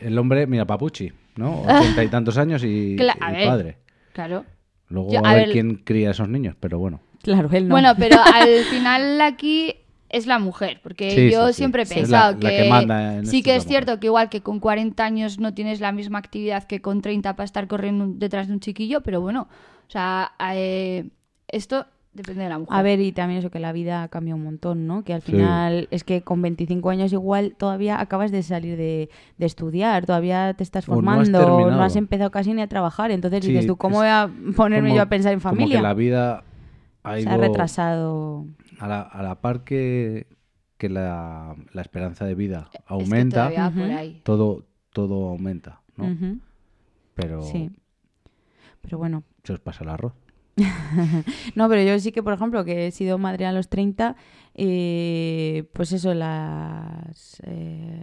El 0.00 0.18
hombre, 0.18 0.46
mira, 0.46 0.64
Papuchi, 0.66 1.10
¿no? 1.36 1.62
Ochenta 1.62 2.04
y 2.04 2.08
tantos 2.08 2.36
años 2.38 2.62
y, 2.64 2.96
Cla- 2.96 3.16
y 3.18 3.24
a 3.24 3.30
ver. 3.32 3.46
padre. 3.48 3.78
Claro. 4.12 4.44
Luego 4.88 5.12
Yo- 5.12 5.20
a, 5.24 5.30
a 5.30 5.34
ver 5.34 5.44
ver- 5.46 5.52
quién 5.52 5.74
cría 5.76 6.08
a 6.08 6.10
esos 6.12 6.28
niños, 6.28 6.54
pero 6.60 6.78
bueno. 6.78 7.00
Claro, 7.22 7.48
él 7.52 7.66
no. 7.68 7.74
Bueno, 7.74 7.94
pero 7.98 8.16
al 8.22 8.64
final 8.64 9.20
aquí 9.22 9.74
es 10.10 10.26
la 10.26 10.38
mujer, 10.38 10.80
porque 10.82 11.10
Sí, 11.10 11.30
yo 11.30 11.48
sí, 11.48 11.54
siempre 11.54 11.82
he 11.82 11.86
Sí, 11.86 11.94
es 11.94 12.00
pensado 12.00 12.32
la- 12.32 12.38
la 12.38 12.50
que, 12.50 12.56
que 12.62 12.68
manda 12.70 13.24
sí 13.24 13.42
que 13.42 13.56
es 13.56 13.66
cierto 13.66 14.00
que 14.00 14.06
igual 14.06 14.28
que 14.30 14.40
con 14.42 14.58
40 14.60 15.04
años 15.04 15.38
no 15.38 15.52
tienes 15.54 15.80
la 15.80 15.92
misma 15.92 16.18
actividad 16.18 16.64
que 16.64 16.80
con 16.80 17.02
30 17.02 17.36
para 17.36 17.44
estar 17.44 17.66
corriendo 17.68 18.06
detrás 18.08 18.46
de 18.48 18.54
un 18.54 18.60
chiquillo, 18.60 19.02
pero 19.02 19.20
bueno, 19.20 19.48
o 19.86 19.90
sea, 19.90 20.32
eh, 20.54 21.10
esto 21.48 21.86
depende 22.14 22.42
de 22.44 22.48
la 22.48 22.58
mujer. 22.58 22.76
A 22.76 22.82
ver, 22.82 23.00
y 23.00 23.12
también 23.12 23.38
eso 23.38 23.50
que 23.50 23.60
la 23.60 23.70
vida 23.72 24.02
ha 24.02 24.08
cambiado 24.08 24.38
un 24.38 24.44
montón, 24.44 24.86
¿no? 24.88 25.04
Que 25.04 25.12
al 25.14 25.22
Sí. 25.22 25.32
final 25.32 25.86
es 25.92 26.02
que 26.04 26.22
con 26.22 26.42
25 26.42 26.90
años 26.90 27.12
igual 27.12 27.54
todavía 27.56 28.00
acabas 28.00 28.32
de 28.32 28.42
salir 28.42 28.76
de, 28.76 29.08
de 29.36 29.46
estudiar, 29.46 30.04
todavía 30.06 30.52
te 30.54 30.64
estás 30.64 30.88
O 30.88 30.92
no 30.92 30.96
has 30.98 31.28
formando, 31.28 31.70
no 31.70 31.82
has, 31.82 31.94
empezado 31.96 32.30
casi 32.30 32.54
ni 32.54 32.62
a 32.62 32.66
trabajar. 32.66 33.10
Entonces 33.12 33.44
Sí, 33.44 33.52
dices 33.52 33.66
tú, 33.66 33.76
¿cómo 33.76 33.96
voy 33.98 34.08
a 34.08 34.28
ponerme 34.56 34.88
Como- 34.88 34.96
yo 34.96 35.02
a 35.02 35.06
pensar 35.06 35.32
en 35.32 35.38
Como 35.40 35.50
familia? 35.54 35.76
que 35.76 35.82
la 35.82 35.94
vida 35.94 36.44
ha 37.04 37.20
Se 37.20 37.28
ha 37.28 37.36
retrasado. 37.36 38.46
A 38.78 38.88
la, 38.88 39.00
a 39.02 39.22
la 39.22 39.40
par 39.40 39.64
que, 39.64 40.26
que 40.76 40.88
la, 40.88 41.56
la 41.72 41.82
esperanza 41.82 42.24
de 42.24 42.34
vida 42.34 42.70
Es 42.72 42.78
que 42.80 42.84
aumenta, 42.86 43.70
por 43.70 43.90
ahí. 43.90 44.20
todo, 44.24 44.66
todo 44.92 45.28
aumenta, 45.28 45.82
¿no? 45.96 46.38
Pero 47.14 47.42
Sí. 47.42 47.70
Pero 48.80 48.98
bueno, 48.98 49.24
se 49.44 49.52
os 49.52 49.60
pasa 49.60 49.84
el 49.84 49.90
arroz. 49.90 50.14
No, 51.54 51.68
pero 51.68 51.82
yo 51.82 51.98
sí 51.98 52.12
que, 52.12 52.22
por 52.22 52.32
ejemplo, 52.32 52.64
que 52.64 52.86
he 52.86 52.90
sido 52.90 53.18
madre 53.18 53.46
a 53.46 53.52
los 53.52 53.68
30, 53.68 54.16
eh, 54.54 55.68
pues 55.72 55.92
eso, 55.92 56.14
las 56.14 57.40
eh, 57.44 58.02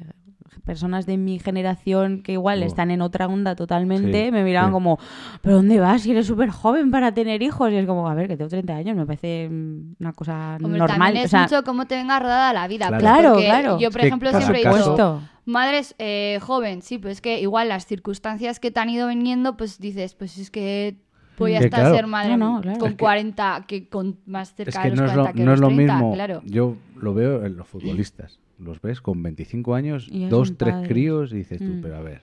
personas 0.63 1.05
de 1.05 1.17
mi 1.17 1.39
generación 1.39 2.21
que 2.23 2.33
igual 2.33 2.61
Oh. 2.63 2.65
están 2.65 2.91
en 2.91 3.01
otra 3.01 3.27
onda 3.27 3.55
totalmente, 3.55 4.25
Sí, 4.25 4.31
me 4.31 4.43
miraban 4.43 4.69
sí. 4.69 4.73
como, 4.73 4.99
¿pero 5.41 5.55
dónde 5.57 5.79
vas? 5.79 6.01
Si 6.01 6.11
eres 6.11 6.27
súper 6.27 6.49
joven 6.49 6.91
para 6.91 7.13
tener 7.13 7.41
hijos. 7.41 7.71
Y 7.71 7.75
es 7.75 7.85
como, 7.85 8.07
a 8.09 8.13
ver, 8.13 8.27
que 8.27 8.37
tengo 8.37 8.49
30 8.49 8.75
años, 8.75 8.95
me 8.95 9.05
parece 9.05 9.49
mm, 9.49 9.95
una 9.99 10.13
cosa 10.13 10.57
Hombre, 10.61 10.79
normal. 10.79 10.97
también 10.99 11.21
o 11.23 11.25
es 11.25 11.31
sea, 11.31 11.41
mucho 11.43 11.63
cómo 11.63 11.85
te 11.87 11.95
venga 11.95 12.19
rodada 12.19 12.53
la 12.53 12.67
vida. 12.67 12.87
Claro. 12.87 13.01
pues 13.01 13.11
Claro, 13.13 13.29
porque 13.33 13.45
claro. 13.45 13.79
Yo, 13.79 13.91
por 13.91 14.01
Es 14.01 14.07
ejemplo, 14.07 14.31
siempre 14.31 14.59
he 14.59 14.63
caso- 14.63 14.91
dicho, 14.91 15.21
madres 15.45 15.95
eh, 15.99 16.39
joven, 16.41 16.81
sí, 16.81 16.97
pues 16.97 17.13
es 17.13 17.21
que 17.21 17.39
igual 17.39 17.69
las 17.69 17.85
circunstancias 17.85 18.59
que 18.59 18.71
te 18.71 18.79
han 18.79 18.89
ido 18.89 19.07
viniendo, 19.07 19.57
pues 19.57 19.79
dices, 19.79 20.15
pues 20.15 20.37
es 20.37 20.49
que 20.51 20.97
voy 21.37 21.53
a 21.55 21.59
Que 21.59 21.65
estar 21.65 21.81
claro. 21.81 21.95
ser 21.95 22.07
madre 22.07 22.37
No, 22.37 22.55
no, 22.55 22.61
claro. 22.61 22.79
con 22.79 22.87
Es 22.89 22.93
que- 22.95 23.03
40, 23.03 23.65
que 23.67 23.89
con 23.89 24.17
más 24.25 24.49
Es 24.51 24.55
cerca 24.55 24.81
que 24.83 24.89
de 24.91 24.95
los 24.95 24.99
no 25.01 25.05
es 25.05 25.11
40 25.11 25.29
lo, 25.31 25.35
que 25.35 25.43
no 25.45 25.53
es 25.53 25.59
los 25.59 25.69
lo 25.69 25.75
30, 25.75 25.93
mismo. 25.95 26.13
claro. 26.13 26.41
Yo 26.45 26.75
lo 26.95 27.13
veo 27.13 27.45
en 27.45 27.57
los 27.57 27.67
futbolistas. 27.67 28.39
Los 28.59 28.81
ves 28.81 29.01
con 29.01 29.21
25 29.21 29.75
años, 29.75 30.07
Y 30.09 30.25
dos, 30.25 30.57
tres 30.57 30.73
padres. 30.73 30.89
críos 30.89 31.31
y 31.33 31.37
dices 31.37 31.59
tú, 31.59 31.65
Mm. 31.65 31.81
pero 31.81 31.95
a 31.97 32.01
ver. 32.01 32.21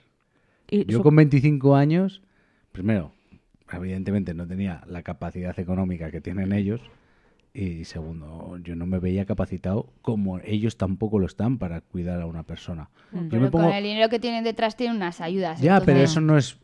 y 0.71 0.85
Yo 0.87 1.03
con 1.03 1.15
25 1.17 1.77
años, 1.77 2.23
primero, 2.73 3.13
evidentemente 3.71 4.33
no 4.35 4.47
tenía 4.47 4.83
la 4.87 5.03
capacidad 5.03 5.59
económica 5.59 6.11
que 6.11 6.21
tienen 6.21 6.53
ellos. 6.53 6.81
Y 7.55 7.85
segundo, 7.85 8.57
yo 8.65 8.75
no 8.77 8.87
me 8.87 8.99
veía 8.99 9.27
capacitado 9.27 9.93
como 10.01 10.39
ellos 10.39 10.79
tampoco 10.79 11.19
lo 11.19 11.27
están 11.27 11.59
para 11.59 11.83
cuidar 11.83 12.23
a 12.23 12.27
una 12.27 12.45
persona. 12.45 12.89
Mm. 13.11 13.19
Yo 13.25 13.29
Pero 13.29 13.43
me 13.43 13.51
pongo... 13.51 13.67
con 13.67 13.75
el 13.75 13.85
dinero 13.85 14.09
que 14.09 14.19
tienen 14.19 14.43
detrás 14.43 14.75
tienen 14.75 14.97
unas 14.97 15.21
ayudas. 15.21 15.61
Ya, 15.61 15.81
pero 15.83 16.01
eso 16.01 16.21
no 16.23 16.39
es... 16.39 16.57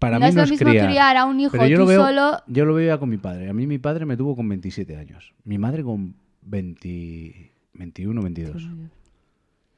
Para 0.00 0.18
no 0.18 0.24
mí 0.24 0.28
es 0.30 0.34
no 0.34 0.40
lo 0.40 0.44
es 0.46 0.50
mismo 0.50 0.68
criar. 0.70 0.86
criar 0.88 1.16
a 1.16 1.24
un 1.24 1.38
hijo 1.40 1.52
Pero 1.52 1.66
yo 1.66 1.76
tú 1.76 1.80
lo 1.82 1.86
veo, 1.88 2.04
solo. 2.06 2.38
Yo 2.48 2.64
lo 2.64 2.74
veía 2.74 2.98
con 2.98 3.08
mi 3.08 3.16
padre. 3.18 3.48
A 3.48 3.52
mí 3.52 3.66
mi 3.68 3.78
padre 3.78 4.06
me 4.06 4.16
tuvo 4.16 4.34
con 4.36 4.48
27 4.48 4.96
años. 4.96 5.34
Mi 5.44 5.58
madre 5.58 5.82
con 5.84 6.14
20, 6.42 7.52
21, 7.78 8.22
22. 8.22 8.68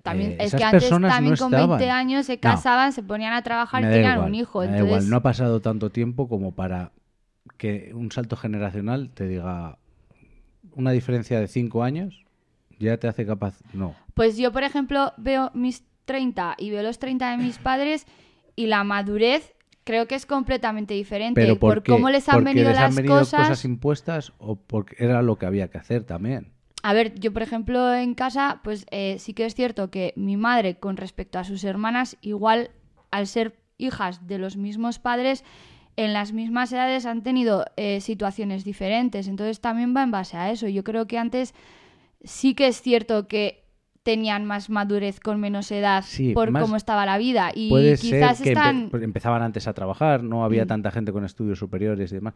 También, 0.02 0.33
Eh, 0.33 0.37
es 0.40 0.54
que 0.54 0.64
antes 0.64 0.88
también 0.88 1.02
no 1.35 1.37
con 1.38 1.52
estaban. 1.54 1.69
20 1.78 1.90
años 1.90 2.26
se 2.26 2.35
No. 2.37 2.40
casaban, 2.40 2.92
se 2.92 3.02
ponían 3.02 3.35
a 3.35 3.42
trabajar 3.42 3.83
y 3.83 3.87
tenían 3.87 4.14
igual, 4.14 4.28
un 4.28 4.35
hijo. 4.35 4.61
me 4.61 4.66
da 4.66 4.73
Entonces, 4.73 4.88
igual. 4.97 5.11
No 5.11 5.16
ha 5.16 5.23
pasado 5.23 5.61
tanto 5.61 5.90
tiempo 5.90 6.28
como 6.28 6.52
para 6.52 6.92
que 7.59 7.92
un 7.95 8.11
salto 8.11 8.37
generacional 8.37 9.11
te 9.11 9.28
diga 9.28 9.78
una 10.75 10.92
diferencia 10.92 11.38
de 11.38 11.49
5 11.49 11.83
años 11.83 12.25
ya 12.78 12.97
te 12.97 13.09
hace 13.09 13.26
capaz. 13.26 13.61
No. 13.75 13.95
Pues 14.14 14.38
yo, 14.38 14.52
por 14.52 14.62
ejemplo, 14.62 15.12
veo 15.19 15.50
mis 15.52 15.85
30 16.07 16.54
y 16.59 16.71
veo 16.71 16.83
los 16.83 16.99
30 16.99 17.30
de 17.33 17.37
mis 17.37 17.59
padres 17.59 18.07
y 18.57 18.66
la 18.66 18.85
madurez 18.85 19.52
creo 19.85 20.07
que 20.07 20.14
es 20.14 20.25
completamente 20.25 20.95
diferente. 20.95 21.38
Pero 21.42 21.59
por 21.59 21.75
porque, 21.75 21.92
cómo 21.92 22.09
les 22.09 22.26
han 22.30 22.37
porque 22.37 22.50
venido 22.50 22.69
les 22.71 22.76
las 22.78 22.88
han 22.90 22.95
venido 22.97 23.19
cosas. 23.19 23.64
impuestas 23.66 24.33
o 24.38 24.57
porque 24.57 24.97
era 24.99 25.21
lo 25.21 25.37
que 25.37 25.45
había 25.45 25.69
que 25.69 25.76
hacer 25.76 26.04
también. 26.04 26.52
A 26.82 26.92
ver, 26.94 27.18
yo, 27.18 27.32
por 27.32 27.42
ejemplo, 27.42 27.92
en 27.94 28.14
casa, 28.14 28.60
pues 28.64 28.87
eh, 28.90 29.16
sí 29.18 29.34
que 29.34 29.44
es 29.46 29.54
cierto 29.54 29.90
que 29.90 30.12
mi 30.16 30.37
madre, 30.37 30.76
con 30.78 30.96
respecto 30.96 31.38
a 31.38 31.44
sus 31.44 31.62
hermanas, 31.64 32.16
igual 32.22 32.70
al 33.10 33.26
ser 33.26 33.58
hijas 33.76 34.26
de 34.26 34.38
los 34.38 34.56
mismos 34.56 34.99
padres, 34.99 35.44
en 35.96 36.12
las 36.14 36.32
mismas 36.32 36.72
edades 36.72 37.04
han 37.04 37.22
tenido 37.22 37.66
eh, 37.76 38.00
situaciones 38.00 38.64
diferentes. 38.64 39.28
Entonces 39.28 39.60
también 39.60 39.94
va 39.94 40.02
en 40.02 40.10
base 40.10 40.37
a 40.37 40.50
eso. 40.50 40.68
Yo 40.68 40.82
creo 40.84 41.06
que 41.06 41.18
antes 41.18 41.54
sí 42.25 42.54
que 42.54 42.68
es 42.68 42.80
cierto 42.80 43.28
que 43.28 43.64
tenían 44.02 44.46
más 44.46 44.70
madurez 44.70 45.20
con 45.20 45.38
menos 45.40 45.70
edad 45.70 46.02
Sí, 46.06 46.32
por 46.32 46.50
cómo 46.58 46.76
estaba 46.76 47.04
la 47.04 47.18
vida. 47.18 47.50
Y 47.54 47.68
Puede 47.68 47.96
quizás 47.99 48.38
ser 48.38 48.44
que 48.44 48.52
están... 48.52 48.90
empezaban 49.02 49.42
antes 49.42 49.68
a 49.68 49.75
trabajar, 49.75 50.22
no 50.22 50.44
había 50.44 50.64
Mm. 50.64 50.68
tanta 50.68 50.90
gente 50.90 51.12
con 51.12 51.25
estudios 51.26 51.58
superiores 51.58 52.10
y 52.12 52.14
demás. 52.14 52.32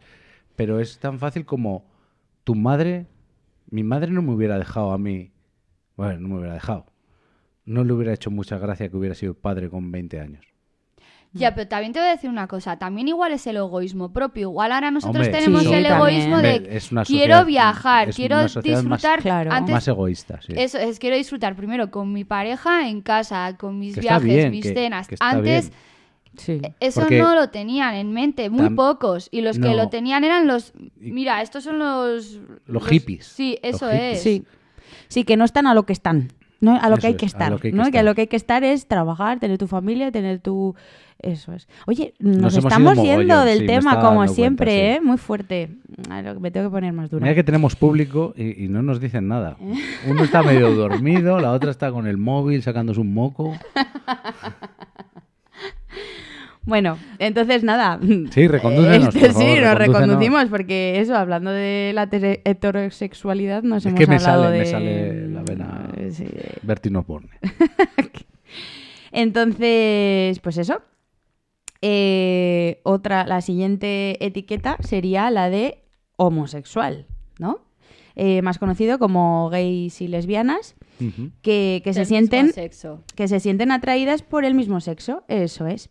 Pero 0.55 0.79
es 0.79 0.99
tan 0.99 1.17
fácil 1.17 1.45
como 1.45 1.85
tu 2.43 2.53
madre, 2.53 3.07
mi 3.69 3.83
madre 3.83 4.11
no 4.11 4.21
me 4.21 4.31
hubiera 4.33 4.57
dejado 4.57 4.91
a 4.91 4.97
mí, 4.97 5.31
bueno, 5.97 6.19
no 6.19 6.27
me 6.29 6.35
hubiera 6.37 6.53
dejado. 6.53 6.85
No 7.65 7.83
le 7.83 7.93
hubiera 7.93 8.13
hecho 8.13 8.29
mucha 8.31 8.57
gracia 8.57 8.89
que 8.89 8.95
hubiera 8.97 9.15
sido 9.15 9.33
padre 9.33 9.69
con 9.69 9.91
20 9.91 10.19
años. 10.19 10.45
Ya, 11.33 11.53
pero 11.53 11.67
también 11.67 11.91
te 11.91 11.99
voy 11.99 12.07
a 12.07 12.11
decir 12.11 12.29
una 12.29 12.47
cosa. 12.47 12.77
También 12.77 13.09
igual 13.09 13.33
es 13.33 13.45
el 13.45 13.57
egoísmo 13.57 14.13
propio. 14.13 14.43
Igual 14.51 14.71
ahora 14.71 14.89
nosotros 14.89 15.25
Hombre, 15.25 15.37
tenemos 15.37 15.63
sí, 15.63 15.73
el 15.73 15.83
también. 15.83 15.95
egoísmo 16.21 16.37
de 16.37 16.77
es 16.77 16.91
una 16.93 17.03
quiero 17.03 17.43
viajar, 17.43 18.07
es 18.09 18.15
quiero 18.15 18.37
una 18.37 18.47
sociedad 18.47 18.83
más- 18.83 19.01
disfrutar. 19.01 19.21
Claro. 19.21 19.51
Antes 19.51 19.73
Más 19.73 19.87
egoísta, 19.89 20.39
sí. 20.41 20.53
Eso 20.55 20.77
es, 20.77 20.97
quiero 20.97 21.17
disfrutar 21.17 21.57
primero 21.57 21.91
con 21.91 22.13
mi 22.13 22.23
pareja 22.23 22.87
en 22.87 23.01
casa, 23.01 23.57
con 23.57 23.77
mis 23.77 23.95
Que 23.95 23.99
viajes, 24.01 24.23
bien, 24.23 24.51
mis 24.51 24.63
que- 24.63 24.73
cenas. 24.73 25.07
que 25.09 25.15
Antes 25.19 25.71
bien. 25.71 25.79
Sí. 26.37 26.61
eso 26.79 27.01
Porque- 27.01 27.19
no 27.19 27.35
lo 27.35 27.49
tenían 27.49 27.95
en 27.95 28.11
mente, 28.13 28.49
muy 28.49 28.67
Tam- 28.67 28.75
pocos. 28.75 29.29
Y 29.31 29.41
los 29.41 29.59
que 29.59 29.73
lo 29.75 29.89
tenían 29.89 30.23
eran 30.23 30.47
los... 30.47 30.73
Mira, 30.97 31.41
estos 31.41 31.63
son 31.63 31.79
los... 31.79 32.39
Los 32.65 32.85
hippies. 32.87 33.25
Sí, 33.27 33.57
eso 33.61 33.89
hippies. 33.89 34.17
es. 34.17 34.21
Sí. 34.23 34.43
Sí, 35.07 35.23
que 35.23 35.37
no 35.37 35.45
están 35.45 35.67
a 35.67 35.73
lo 35.73 35.83
que 35.85 35.93
están. 35.93 36.29
¿no? 36.61 36.75
A 36.81 36.89
lo 36.89 36.95
Eso 36.95 37.01
que 37.01 37.07
hay 37.07 37.13
es, 37.13 37.19
que 37.19 37.25
a 37.25 37.27
estar. 37.27 37.51
lo 37.51 37.59
que 37.59 37.67
hay 37.67 37.71
que 37.73 37.77
¿no? 37.77 37.91
Que 37.91 37.99
a 37.99 38.03
lo 38.03 38.15
que 38.15 38.21
hay 38.21 38.27
que 38.27 38.35
estar 38.37 38.63
es 38.63 38.87
trabajar, 38.87 39.39
tener 39.39 39.57
tu 39.57 39.67
familia, 39.67 40.11
tener 40.11 40.39
tu. 40.39 40.75
Eso 41.19 41.53
es. 41.53 41.67
Oye, 41.87 42.13
nos, 42.19 42.57
estamos 42.57 43.01
yendo 43.01 43.45
del 43.45 43.59
sí, 43.59 43.65
tema, 43.67 43.99
como 44.01 44.27
siempre, 44.27 44.65
cuenta, 44.65 44.93
sí. 44.93 44.97
¿eh? 44.97 45.01
Muy 45.01 45.17
fuerte. 45.17 45.69
A 46.09 46.21
lo 46.21 46.33
que 46.33 46.39
me 46.39 46.51
tengo 46.51 46.67
que 46.67 46.71
poner 46.71 46.91
más 46.93 47.09
dura. 47.09 47.23
Mira 47.23 47.35
que 47.35 47.43
tenemos 47.43 47.75
público 47.75 48.33
y, 48.35 48.65
y 48.65 48.67
no 48.67 48.81
nos 48.81 48.99
dicen 48.99 49.27
nada. 49.27 49.57
Uno 50.07 50.23
está 50.23 50.43
medio 50.43 50.73
dormido, 50.75 51.39
la 51.39 51.51
otra 51.51 51.71
está 51.71 51.91
con 51.91 52.07
el 52.07 52.17
móvil 52.17 52.61
sacándose 52.63 52.99
un 52.99 53.13
moco. 53.13 53.53
Bueno, 56.65 56.97
entonces 57.19 57.63
nada. 57.63 57.99
Sí, 58.31 58.47
recondúcenos, 58.47 59.09
Este, 59.15 59.19
por 59.19 59.31
favor, 59.33 59.55
sí, 59.55 59.61
nos 59.61 59.75
reconducimos 59.77 60.45
porque 60.49 60.99
eso, 60.99 61.15
hablando 61.15 61.51
de 61.51 61.91
la 61.93 62.09
heterosexualidad, 62.11 63.61
nos 63.63 63.85
Es 63.85 63.87
hemos 63.87 63.99
que 63.99 64.07
me 64.07 64.15
hablado 64.15 64.43
sale- 64.45 64.53
de... 64.53 64.59
me 64.59 64.65
sale 64.65 65.27
la 65.29 65.43
vena- 65.43 65.91
sí. 66.11 66.25
Entonces, 69.11 70.39
pues 70.39 70.57
eso. 70.57 70.81
Eh, 71.81 72.79
otra, 72.83 73.25
la 73.25 73.41
siguiente 73.41 74.23
etiqueta 74.25 74.77
sería 74.81 75.29
la 75.29 75.49
de 75.49 75.83
homosexual, 76.17 77.05
¿no? 77.39 77.59
Eh, 78.15 78.41
más 78.41 78.57
conocido 78.59 78.97
como 78.97 79.49
gays 79.49 80.01
y 80.01 80.07
lesbianas, 80.07 80.75
que, 81.41 81.81
que 81.83 81.93
se 81.93 82.05
sienten 82.05 82.53
sexo. 82.53 83.03
que 83.15 83.27
se 83.27 83.41
sienten 83.41 83.71
atraídas 83.71 84.21
por 84.21 84.45
el 84.45 84.55
mismo 84.55 84.79
sexo, 84.79 85.23
eso 85.27 85.67
es. 85.67 85.89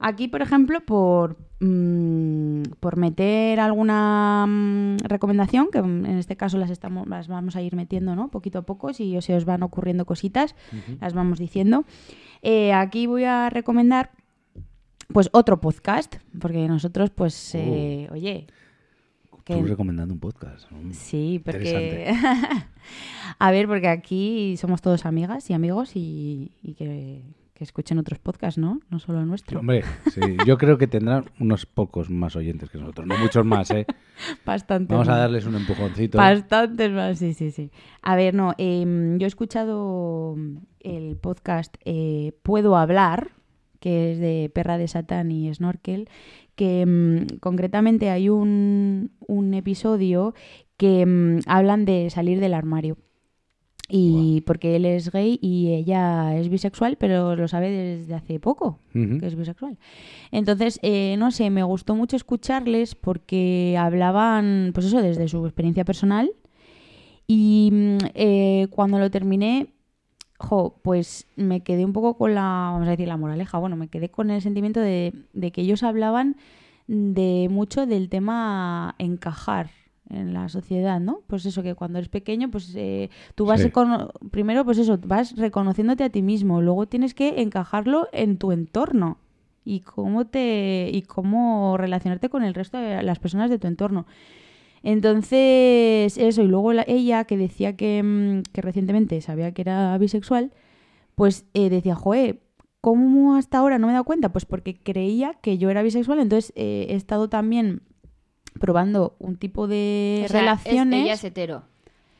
Aquí, 0.00 0.28
por 0.28 0.42
ejemplo, 0.42 0.80
por, 0.80 1.36
mm, 1.60 2.62
por 2.80 2.96
meter 2.96 3.60
alguna 3.60 4.44
mm, 4.46 4.96
recomendación, 5.04 5.68
que 5.72 5.78
en 5.78 6.06
este 6.06 6.36
caso 6.36 6.58
las, 6.58 6.70
estamos, 6.70 7.06
las 7.08 7.28
vamos 7.28 7.56
a 7.56 7.62
ir 7.62 7.74
metiendo 7.76 8.14
¿no? 8.14 8.28
poquito 8.28 8.58
a 8.58 8.62
poco, 8.62 8.92
si 8.92 9.20
se 9.22 9.34
os 9.34 9.44
van 9.44 9.62
ocurriendo 9.62 10.04
cositas, 10.04 10.54
las 11.00 11.14
vamos 11.14 11.38
diciendo. 11.38 11.84
Eh, 12.42 12.72
aquí 12.72 13.06
voy 13.06 13.24
a 13.24 13.48
recomendar 13.50 14.10
pues 15.12 15.28
otro 15.32 15.60
podcast, 15.60 16.16
porque 16.40 16.66
nosotros, 16.68 17.10
pues, 17.10 17.54
eh, 17.54 18.08
oye, 18.10 18.46
que- 19.44 19.62
recomendando 19.62 20.12
un 20.12 20.20
podcast. 20.20 20.70
Mm. 20.72 20.90
Sí, 20.90 21.40
porque... 21.44 22.12
a 23.38 23.50
ver, 23.52 23.68
porque 23.68 23.86
aquí 23.88 24.56
somos 24.56 24.82
todos 24.82 25.06
amigas 25.06 25.48
y 25.48 25.54
amigos 25.54 25.92
y, 25.94 26.50
y 26.62 26.74
que, 26.74 27.22
que 27.56 27.64
escuchen 27.64 27.98
otros 27.98 28.18
podcasts, 28.18 28.58
¿no? 28.58 28.80
No 28.90 28.98
solo 28.98 29.20
el 29.20 29.26
nuestro. 29.26 29.60
Hombre, 29.60 29.82
sí, 30.12 30.20
yo 30.46 30.58
creo 30.58 30.76
que 30.76 30.86
tendrán 30.86 31.24
unos 31.40 31.64
pocos 31.64 32.10
más 32.10 32.36
oyentes 32.36 32.68
que 32.68 32.76
nosotros, 32.76 33.06
no 33.06 33.16
muchos 33.16 33.46
más, 33.46 33.70
¿eh? 33.70 33.86
Bastante. 34.44 34.92
Vamos 34.92 35.08
a 35.08 35.16
darles 35.16 35.46
un 35.46 35.54
empujoncito. 35.54 36.18
Bastantes 36.18 36.92
más, 36.92 37.18
sí, 37.18 37.32
sí, 37.32 37.50
sí. 37.50 37.70
A 38.02 38.14
ver, 38.14 38.34
no, 38.34 38.52
em, 38.58 39.18
yo 39.18 39.24
he 39.24 39.28
escuchado 39.28 40.36
el 40.80 41.16
podcast 41.16 41.74
eh, 41.86 42.32
Puedo 42.42 42.76
Hablar, 42.76 43.30
que 43.80 44.12
es 44.12 44.18
de 44.18 44.50
Perra 44.54 44.76
de 44.76 44.88
Satán 44.88 45.32
y 45.32 45.52
Snorkel, 45.54 46.10
que 46.56 46.82
em, 46.82 47.26
concretamente 47.40 48.10
hay 48.10 48.28
un, 48.28 49.12
un 49.20 49.54
episodio 49.54 50.34
que 50.76 51.00
em, 51.00 51.40
hablan 51.46 51.86
de 51.86 52.10
salir 52.10 52.38
del 52.38 52.52
armario. 52.52 52.98
Y 53.88 54.40
porque 54.42 54.76
él 54.76 54.84
es 54.84 55.12
gay 55.12 55.38
y 55.40 55.72
ella 55.72 56.36
es 56.36 56.48
bisexual, 56.48 56.96
pero 56.96 57.36
lo 57.36 57.46
sabe 57.46 57.70
desde 57.70 58.14
hace 58.14 58.40
poco 58.40 58.80
que 58.92 59.26
es 59.26 59.36
bisexual. 59.36 59.78
Entonces, 60.32 60.80
eh, 60.82 61.16
no 61.18 61.30
sé, 61.30 61.50
me 61.50 61.62
gustó 61.62 61.94
mucho 61.94 62.16
escucharles 62.16 62.94
porque 62.94 63.76
hablaban, 63.78 64.72
pues 64.74 64.86
eso, 64.86 65.00
desde 65.00 65.28
su 65.28 65.44
experiencia 65.46 65.84
personal. 65.84 66.32
Y 67.28 67.70
mm, 67.72 67.98
eh, 68.14 68.66
cuando 68.70 68.98
lo 68.98 69.10
terminé, 69.10 69.68
jo, 70.38 70.80
pues 70.82 71.26
me 71.36 71.60
quedé 71.60 71.84
un 71.84 71.92
poco 71.92 72.16
con 72.16 72.34
la, 72.34 72.70
vamos 72.72 72.88
a 72.88 72.92
decir, 72.92 73.06
la 73.06 73.16
moraleja. 73.16 73.58
Bueno, 73.58 73.76
me 73.76 73.88
quedé 73.88 74.08
con 74.08 74.30
el 74.30 74.42
sentimiento 74.42 74.80
de, 74.80 75.12
de 75.32 75.52
que 75.52 75.60
ellos 75.60 75.84
hablaban 75.84 76.36
de 76.88 77.48
mucho 77.50 77.86
del 77.86 78.08
tema 78.08 78.94
encajar 78.98 79.70
en 80.10 80.32
la 80.34 80.48
sociedad, 80.48 81.00
¿no? 81.00 81.20
Pues 81.26 81.44
eso, 81.46 81.62
que 81.62 81.74
cuando 81.74 81.98
eres 81.98 82.08
pequeño, 82.08 82.50
pues 82.50 82.72
eh, 82.76 83.10
tú 83.34 83.44
vas 83.46 83.60
Sí. 83.60 83.70
primero, 84.30 84.64
pues 84.64 84.78
eso, 84.78 84.98
vas 85.04 85.36
reconociéndote 85.36 86.04
a 86.04 86.10
ti 86.10 86.22
mismo, 86.22 86.62
luego 86.62 86.86
tienes 86.86 87.14
que 87.14 87.40
encajarlo 87.42 88.08
en 88.12 88.38
tu 88.38 88.52
entorno 88.52 89.18
y 89.64 89.80
cómo 89.80 90.26
te 90.26 90.90
y 90.92 91.02
cómo 91.02 91.76
relacionarte 91.76 92.28
con 92.28 92.44
el 92.44 92.54
resto 92.54 92.78
de 92.78 93.02
las 93.02 93.18
personas 93.18 93.50
de 93.50 93.58
tu 93.58 93.66
entorno. 93.66 94.06
Entonces, 94.84 96.16
eso, 96.16 96.42
y 96.42 96.46
luego 96.46 96.72
la- 96.72 96.84
ella 96.86 97.24
que 97.24 97.36
decía 97.36 97.76
que, 97.76 98.02
mm, 98.02 98.42
que 98.52 98.62
recientemente 98.62 99.20
sabía 99.20 99.52
que 99.52 99.62
era 99.62 99.98
bisexual, 99.98 100.52
pues 101.16 101.44
eh, 101.54 101.70
decía, 101.70 101.96
joe, 101.96 102.38
¿cómo 102.80 103.34
hasta 103.34 103.58
ahora 103.58 103.78
no 103.78 103.88
me 103.88 103.92
he 103.92 103.94
dado 103.94 104.04
cuenta? 104.04 104.28
Pues 104.32 104.44
porque 104.44 104.76
creía 104.78 105.34
que 105.42 105.58
yo 105.58 105.70
era 105.70 105.82
bisexual, 105.82 106.20
entonces 106.20 106.52
eh, 106.56 106.86
he 106.90 106.94
estado 106.94 107.28
también 107.28 107.82
probando 108.58 109.16
un 109.18 109.36
tipo 109.36 109.66
de 109.66 110.22
O 110.24 110.28
sea, 110.28 110.40
es- 110.40 110.42
relaciones. 110.64 111.02
ella 111.04 111.12
es 111.14 111.24
hetero. 111.24 111.62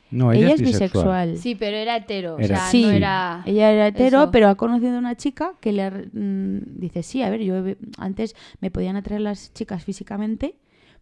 No, 0.09 0.31
Ella 0.31 0.45
ella, 0.45 0.53
es 0.55 0.61
bisexual. 0.61 1.37
Sí, 1.37 1.55
pero 1.55 1.75
era 1.75 1.97
hetero. 1.97 2.37
Era- 2.39 2.55
O 2.55 2.59
sea, 2.59 2.69
Sí, 2.71 2.83
no 2.83 2.91
era. 2.91 3.43
ella 3.45 3.71
era 3.71 3.87
hetero, 3.87 4.23
eso. 4.23 4.31
pero 4.31 4.47
ha 4.47 4.55
conocido 4.55 4.95
a 4.95 4.99
una 4.99 5.15
chica 5.17 5.51
que 5.59 5.73
le 5.73 5.83
ha- 5.83 5.91
mm, 5.91 6.59
dice, 6.79 7.03
sí, 7.03 7.21
a 7.23 7.29
ver, 7.29 7.41
yo 7.41 7.57
he- 7.67 7.77
antes 7.97 8.33
me 8.61 8.71
podían 8.71 8.95
atraer 8.95 9.19
las 9.21 9.53
chicas 9.53 9.83
físicamente, 9.83 10.55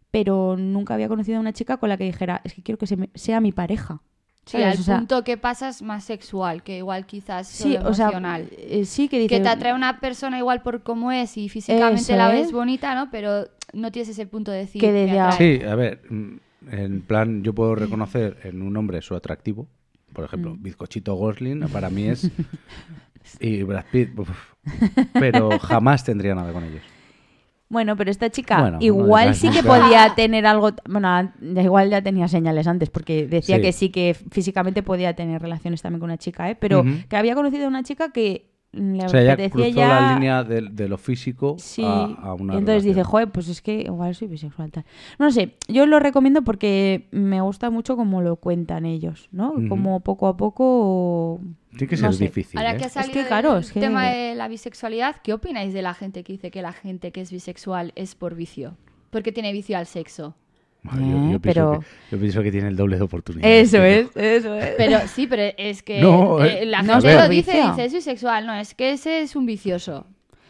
pero 0.09 0.55
nunca 0.57 0.95
había 0.95 1.07
conocido 1.07 1.37
a 1.37 1.41
una 1.41 1.53
chica 1.53 1.77
con 1.77 1.89
la 1.89 1.97
que 1.97 2.05
dijera, 2.05 2.41
es 2.43 2.53
que 2.55 2.63
quiero 2.63 2.79
que 2.79 2.87
se 2.87 2.97
me- 2.97 3.09
sea 3.13 3.41
mi 3.41 3.51
pareja. 3.51 4.01
Sí, 4.45 4.57
¿Sabes? 4.59 4.75
al 4.75 4.79
O 4.79 4.83
sea, 4.83 4.97
punto 4.99 5.23
que 5.23 5.37
pasas 5.37 5.81
más 5.81 6.03
sexual, 6.03 6.61
que 6.61 6.77
igual 6.77 7.05
quizás 7.07 7.47
sí, 7.47 7.77
o 7.77 7.93
sea, 7.95 8.11
eh, 8.57 8.85
sí 8.85 9.07
que 9.09 9.17
dice... 9.17 9.29
que 9.29 9.39
te 9.41 9.49
atrae 9.49 9.73
una 9.73 9.99
persona 9.99 10.37
igual 10.37 10.61
por 10.61 10.83
cómo 10.83 11.11
es 11.11 11.35
y 11.37 11.49
físicamente 11.49 12.01
Eso 12.01 12.15
la 12.15 12.33
es. 12.35 12.41
ves 12.43 12.51
bonita, 12.51 12.93
¿no? 12.93 13.09
Pero 13.09 13.47
no 13.73 13.91
tienes 13.91 14.09
ese 14.09 14.27
punto 14.27 14.51
de 14.51 14.59
decir. 14.59 14.79
Que 14.79 14.91
me 14.91 14.99
desde 14.99 15.19
atrae. 15.19 15.59
Sí, 15.59 15.65
a 15.65 15.73
ver, 15.75 16.01
mm, 16.09 16.35
en 16.71 17.01
plan, 17.01 17.43
yo 17.43 17.53
puedo 17.53 17.73
reconocer 17.75 18.37
en 18.43 18.61
un 18.61 18.77
hombre 18.77 19.01
su 19.01 19.15
atractivo. 19.15 19.67
Por 20.13 20.25
ejemplo, 20.25 20.53
Mm. 20.55 20.61
Bizcochito 20.63 21.15
Gosling 21.15 21.67
para 21.69 21.89
mí 21.89 22.03
es. 22.07 22.29
y 23.39 23.63
Brad 23.63 23.85
Pitt, 23.91 24.17
uf, 24.17 24.29
pero 25.13 25.57
jamás 25.59 26.03
tendría 26.03 26.35
nada 26.35 26.53
con 26.53 26.63
ellos. 26.63 26.83
Bueno, 27.67 27.95
pero 27.97 28.11
esta 28.11 28.29
chica 28.29 28.61
Bueno, 28.61 28.77
igual 28.79 29.33
sí 29.35 29.49
que 29.49 29.63
podía 29.63 30.13
tener 30.15 30.45
algo, 30.45 30.71
bueno, 30.87 31.31
igual 31.41 31.89
ya 31.89 32.01
tenía 32.01 32.27
señales 32.27 32.67
antes, 32.67 32.89
porque 32.89 33.25
decía 33.27 33.55
Sí. 33.57 33.61
que 33.61 33.71
sí 33.71 33.89
que 33.89 34.15
físicamente 34.31 34.83
podía 34.83 35.15
tener 35.15 35.41
relaciones 35.41 35.81
también 35.81 35.99
con 35.99 36.09
una 36.09 36.17
chica, 36.17 36.49
¿eh? 36.49 36.55
pero 36.55 36.83
que 37.09 37.17
había 37.17 37.33
conocido 37.33 37.65
a 37.65 37.67
una 37.69 37.81
chica 37.83 38.11
que 38.11 38.51
le 38.75 39.05
O 39.05 39.09
sea, 39.09 39.21
ella 39.21 39.49
cruzó 39.49 39.69
ya... 39.69 39.87
la 39.87 40.13
línea 40.13 40.43
de, 40.43 40.61
de 40.71 40.87
lo 40.89 40.97
físico 40.97 41.55
Sí, 41.57 41.83
a, 41.83 42.03
a 42.21 42.33
una 42.33 42.55
y 42.55 42.57
entonces 42.57 42.83
dice, 42.83 43.03
joder, 43.03 43.31
pues 43.31 43.47
es 43.47 43.61
que 43.61 43.81
igual 43.81 44.13
soy 44.13 44.27
bisexual. 44.27 44.71
Tal. 44.71 44.85
No 45.17 45.31
sé, 45.31 45.55
yo 45.67 45.85
lo 45.85 45.99
recomiendo 45.99 46.43
porque 46.43 47.07
me 47.11 47.41
gusta 47.41 47.69
mucho 47.69 47.95
cómo 47.95 48.21
lo 48.21 48.35
cuentan 48.35 48.85
ellos, 48.85 49.29
¿no? 49.31 49.53
Como 49.69 49.99
poco 50.01 50.27
a 50.27 50.37
poco... 50.37 51.39
Tiene 51.77 51.87
que 51.89 51.95
no 51.97 52.07
ser 52.11 52.13
sé. 52.13 52.23
difícil. 52.25 52.57
Ahora 52.57 52.73
¿eh? 52.73 52.77
que 52.77 52.85
ha 52.85 52.89
salido 52.89 53.13
que, 53.21 53.27
claro, 53.27 53.53
el 53.55 53.61
es 53.61 53.71
que- 53.71 53.79
tema 53.79 54.09
de 54.09 54.35
la 54.35 54.47
bisexualidad, 54.47 55.17
¿qué 55.23 55.33
opináis 55.33 55.73
de 55.73 55.81
la 55.81 55.93
gente 55.93 56.23
que 56.23 56.33
dice 56.33 56.51
que 56.51 56.61
la 56.61 56.71
gente 56.73 57.11
que 57.11 57.21
es 57.21 57.31
bisexual 57.31 57.91
es 57.95 58.15
por 58.15 58.35
vicio? 58.35 58.77
Porque 59.09 59.31
tiene 59.31 59.51
vicio 59.53 59.77
al 59.77 59.85
sexo. 59.85 60.35
Bueno, 60.91 60.99
yo, 61.01 61.17
Eh, 61.27 61.31
yo 61.33 61.39
pienso 61.39 61.41
pero- 61.41 61.79
que, 61.79 61.85
yo 62.15 62.19
pienso 62.19 62.43
que 62.43 62.51
tiene 62.51 62.67
el 62.67 62.75
doble 62.75 62.97
de 62.97 63.03
oportunidades. 63.03 63.67
Eso 63.73 63.83
es, 63.83 64.07
eso 64.15 64.55
es. 64.55 64.73
Pero 64.77 64.99
sí, 65.07 65.25
pero 65.27 65.43
es 65.57 65.81
que 65.83 65.99
No, 66.01 66.43
eh, 66.43 66.63
eh, 66.63 66.65
la 66.65 66.81
no 66.83 66.93
gente 67.01 67.15
lo 67.15 67.29
dice, 67.29 67.61
dice 67.69 67.85
es 67.85 67.93
bisexual, 67.93 68.45
no, 68.45 68.53
es 68.53 68.73
que 68.75 68.91
ese 68.91 69.21
es 69.21 69.35
un 69.35 69.45
vicioso. 69.45 70.05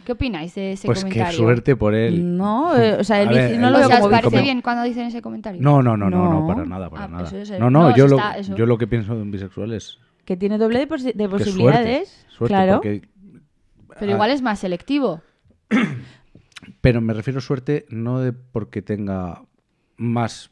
¿Qué 0.06 0.12
opináis 0.12 0.54
de 0.54 0.74
ese 0.74 0.86
Pues 0.86 1.00
comentario? 1.04 1.32
qué 1.32 1.36
suerte 1.38 1.76
por 1.76 1.96
él. 1.96 2.38
No, 2.38 2.78
eh, 2.78 2.94
o 3.00 3.04
sea, 3.04 3.24
él 3.24 3.30
ver, 3.30 3.58
no 3.60 3.72
lo 3.72 3.78
O 3.78 3.80
veo 3.80 3.88
sea, 3.88 3.96
¿os 3.98 4.02
como 4.04 4.12
parece 4.12 4.42
bien 4.42 4.62
cuando 4.62 4.84
dicen 4.84 5.08
ese 5.08 5.20
comentario? 5.22 5.60
No, 5.62 5.82
no, 5.82 5.98
no, 5.98 6.10
no, 6.12 6.26
no, 6.32 6.42
No. 6.42 6.48
para 6.48 6.64
nada, 6.66 6.90
para 6.92 7.06
Ah, 7.06 7.08
nada. 7.08 7.24
eso 7.24 7.38
es- 7.38 7.50
no, 7.60 7.72
no, 7.72 7.90
no, 7.90 7.96
yo, 7.96 8.08
lo, 8.08 8.18
está- 8.18 8.38
eso- 8.38 8.56
yo 8.56 8.66
lo 8.68 8.78
que 8.78 8.86
pienso 8.86 9.16
de 9.16 9.22
un 9.24 9.32
bisexual 9.32 9.74
es 9.74 9.98
Que 10.26 10.38
tiene 10.38 10.58
doble 10.60 10.78
de, 10.80 10.88
posi- 10.88 11.14
de 11.14 11.24
que 11.24 11.30
posibilidades. 11.30 12.10
suerte, 12.28 12.36
suerte, 12.38 12.54
claro. 12.54 12.74
porque- 12.76 13.02
Pero 14.00 14.12
igual 14.12 14.30
es 14.30 14.42
más 14.44 14.60
selectivo. 14.60 15.22
Pero 16.82 17.02
me 17.02 17.14
refiero 17.14 17.40
a 17.40 17.42
suerte 17.42 17.86
no 17.90 18.20
de 18.20 18.34
porque 18.34 18.82
tenga 18.82 19.42
más 19.98 20.52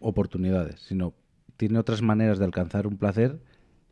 oportunidades, 0.00 0.80
sino 0.80 1.12
tiene 1.56 1.78
otras 1.78 2.02
maneras 2.02 2.38
de 2.38 2.44
alcanzar 2.44 2.86
un 2.86 2.96
placer 2.96 3.38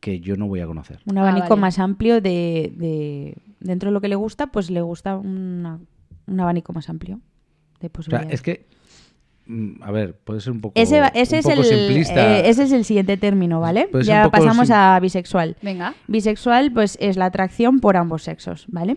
que 0.00 0.20
yo 0.20 0.36
no 0.36 0.48
voy 0.48 0.60
a 0.60 0.66
conocer. 0.66 1.00
Un 1.06 1.18
Ah, 1.18 1.22
abanico 1.22 1.48
vale. 1.50 1.60
más 1.60 1.78
amplio 1.78 2.20
de, 2.20 2.72
de- 2.76 3.36
Dentro 3.60 3.90
de 3.90 3.92
lo 3.92 4.00
que 4.00 4.08
le 4.08 4.14
gusta, 4.16 4.46
pues 4.46 4.70
le 4.70 4.80
gusta 4.80 5.18
una- 5.18 5.78
un 6.26 6.40
abanico 6.40 6.72
más 6.72 6.88
amplio 6.88 7.16
de 7.16 7.20
O 7.20 7.80
sea, 7.80 7.90
posibilidades. 7.90 8.32
es 8.32 8.40
que, 8.42 8.66
mm, 9.46 9.82
a 9.82 9.90
ver, 9.90 10.14
puede 10.16 10.40
ser 10.40 10.52
un 10.52 10.62
poco, 10.62 10.72
Ese, 10.80 10.98
un 10.98 11.06
es 11.12 11.28
poco 11.44 11.60
el, 11.60 11.64
simplista. 11.64 12.38
eh, 12.38 12.48
ese 12.48 12.62
es 12.62 12.72
el 12.72 12.86
siguiente 12.86 13.18
término, 13.18 13.60
¿vale? 13.60 13.90
Ya 14.02 14.30
pasamos 14.30 14.68
sim- 14.68 14.76
a 14.76 14.98
bisexual. 14.98 15.56
Venga. 15.60 15.94
Bisexual, 16.08 16.72
pues 16.72 16.96
es 17.02 17.18
la 17.18 17.26
atracción 17.26 17.80
por 17.80 17.98
ambos 17.98 18.22
sexos, 18.22 18.64
¿vale? 18.68 18.96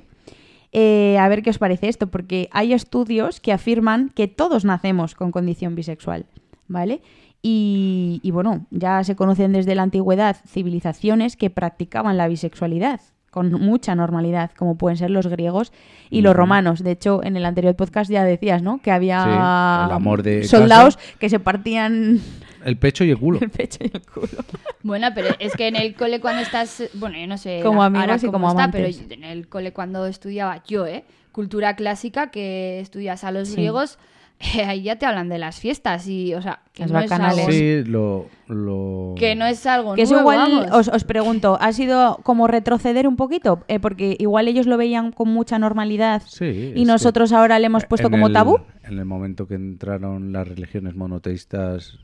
Eh, 0.76 1.18
a 1.20 1.30
ver 1.30 1.44
qué 1.44 1.52
os 1.52 1.60
parece 1.60 1.88
esto, 1.88 2.08
porque 2.08 2.50
hay 2.52 2.74
estudios 2.74 3.40
que 3.40 3.54
afirman 3.54 4.10
que 4.10 4.28
todos 4.28 4.66
nacemos 4.66 5.14
con 5.14 5.32
condición 5.32 5.76
bisexual, 5.76 6.26
¿vale? 6.68 7.02
Y, 7.44 8.20
y 8.24 8.32
bueno, 8.32 8.66
ya 8.72 9.04
se 9.04 9.16
conocen 9.16 9.54
desde 9.54 9.76
la 9.76 9.84
antigüedad 9.84 10.36
civilizaciones 10.48 11.38
que 11.38 11.50
practicaban 11.50 12.18
la 12.18 12.28
bisexualidad 12.28 13.02
con 13.34 13.52
mucha 13.52 13.96
normalidad, 13.96 14.52
como 14.56 14.78
pueden 14.78 14.96
ser 14.96 15.10
los 15.10 15.26
griegos 15.26 15.74
y 16.12 16.22
los 16.22 16.36
romanos. 16.36 16.84
De 16.84 16.92
hecho, 16.92 17.24
en 17.24 17.36
el 17.36 17.46
anterior 17.46 17.76
podcast 17.76 18.10
ya 18.10 18.24
decías, 18.24 18.62
¿no? 18.62 18.78
Que 18.78 18.92
había 18.92 19.24
Sí, 19.24 19.30
el 19.30 19.92
amor 19.96 20.22
de 20.22 20.44
soldados 20.44 21.00
que 21.18 21.30
se 21.30 21.40
partían 21.40 22.20
El 22.64 22.78
pecho 22.78 23.04
y 23.04 23.12
el 23.12 23.18
culo. 23.18 23.40
el 23.42 23.50
pecho 23.50 23.80
y 23.82 23.92
el 23.94 24.02
culo. 24.02 24.28
Bueno, 24.84 25.08
pero 25.16 25.30
es 25.40 25.54
que 25.56 25.68
en 25.70 25.78
el 25.78 25.96
cole 25.96 26.20
cuando 26.20 26.42
estás, 26.42 26.84
bueno, 26.96 27.18
yo 27.18 27.26
no 27.26 27.38
sé 27.38 27.62
Como 27.64 27.80
la- 27.80 27.86
amigos 27.86 28.02
ahora 28.10 28.18
y 28.18 28.20
cómo 28.26 28.32
como 28.34 28.48
está, 28.50 28.64
amantes. 28.66 28.98
pero 28.98 29.14
en 29.14 29.24
el 29.24 29.48
cole 29.48 29.72
cuando 29.72 30.06
estudiaba 30.08 30.62
yo, 30.68 30.86
¿eh? 30.86 31.06
Cultura 31.32 31.76
clásica, 31.78 32.32
que 32.32 32.82
estudias 32.82 33.24
a 33.24 33.32
los 33.32 33.48
Sí. 33.48 33.54
griegos, 33.56 33.98
ahí 34.68 34.82
ya 34.84 34.98
te 34.98 35.06
hablan 35.06 35.30
de 35.30 35.38
las 35.38 35.58
fiestas 35.58 36.06
y, 36.08 36.34
o 36.34 36.42
sea, 36.42 36.60
que 36.74 36.84
Las 36.84 36.92
no 36.92 37.00
es 37.00 37.10
bacanales. 37.10 37.40
algo, 37.48 37.52
Sí, 37.54 37.84
lo, 37.90 38.26
lo... 38.48 39.16
que 39.18 39.36
no 39.36 39.46
es 39.46 39.66
algo 39.66 39.96
Que 39.96 40.02
eso 40.02 40.16
nuevo, 40.22 40.34
igual, 40.34 40.70
os, 40.74 40.90
os 40.90 41.04
pregunto, 41.06 41.58
¿ha 41.62 41.72
sido 41.72 42.20
como 42.24 42.48
retroceder 42.48 43.08
un 43.08 43.16
poquito? 43.16 43.64
Eh, 43.70 43.80
porque 43.80 44.18
igual 44.20 44.50
ellos 44.50 44.66
lo 44.68 44.76
veían 44.76 45.14
con 45.14 45.30
mucha 45.30 45.58
normalidad 45.60 46.24
Sí, 46.26 46.44
y 46.46 46.68
es 46.70 46.74
que 46.74 46.86
nosotros 46.86 47.32
ahora 47.32 47.58
le 47.58 47.68
hemos 47.68 47.86
puesto 47.86 48.08
en 48.08 48.12
como 48.12 48.28
el- 48.28 48.34
tabú. 48.34 48.58
En 48.84 49.00
el 49.00 49.06
momento 49.06 49.48
que 49.48 49.56
entraron 49.56 50.34
las 50.34 50.46
religiones 50.46 50.94
monoteístas, 50.94 52.00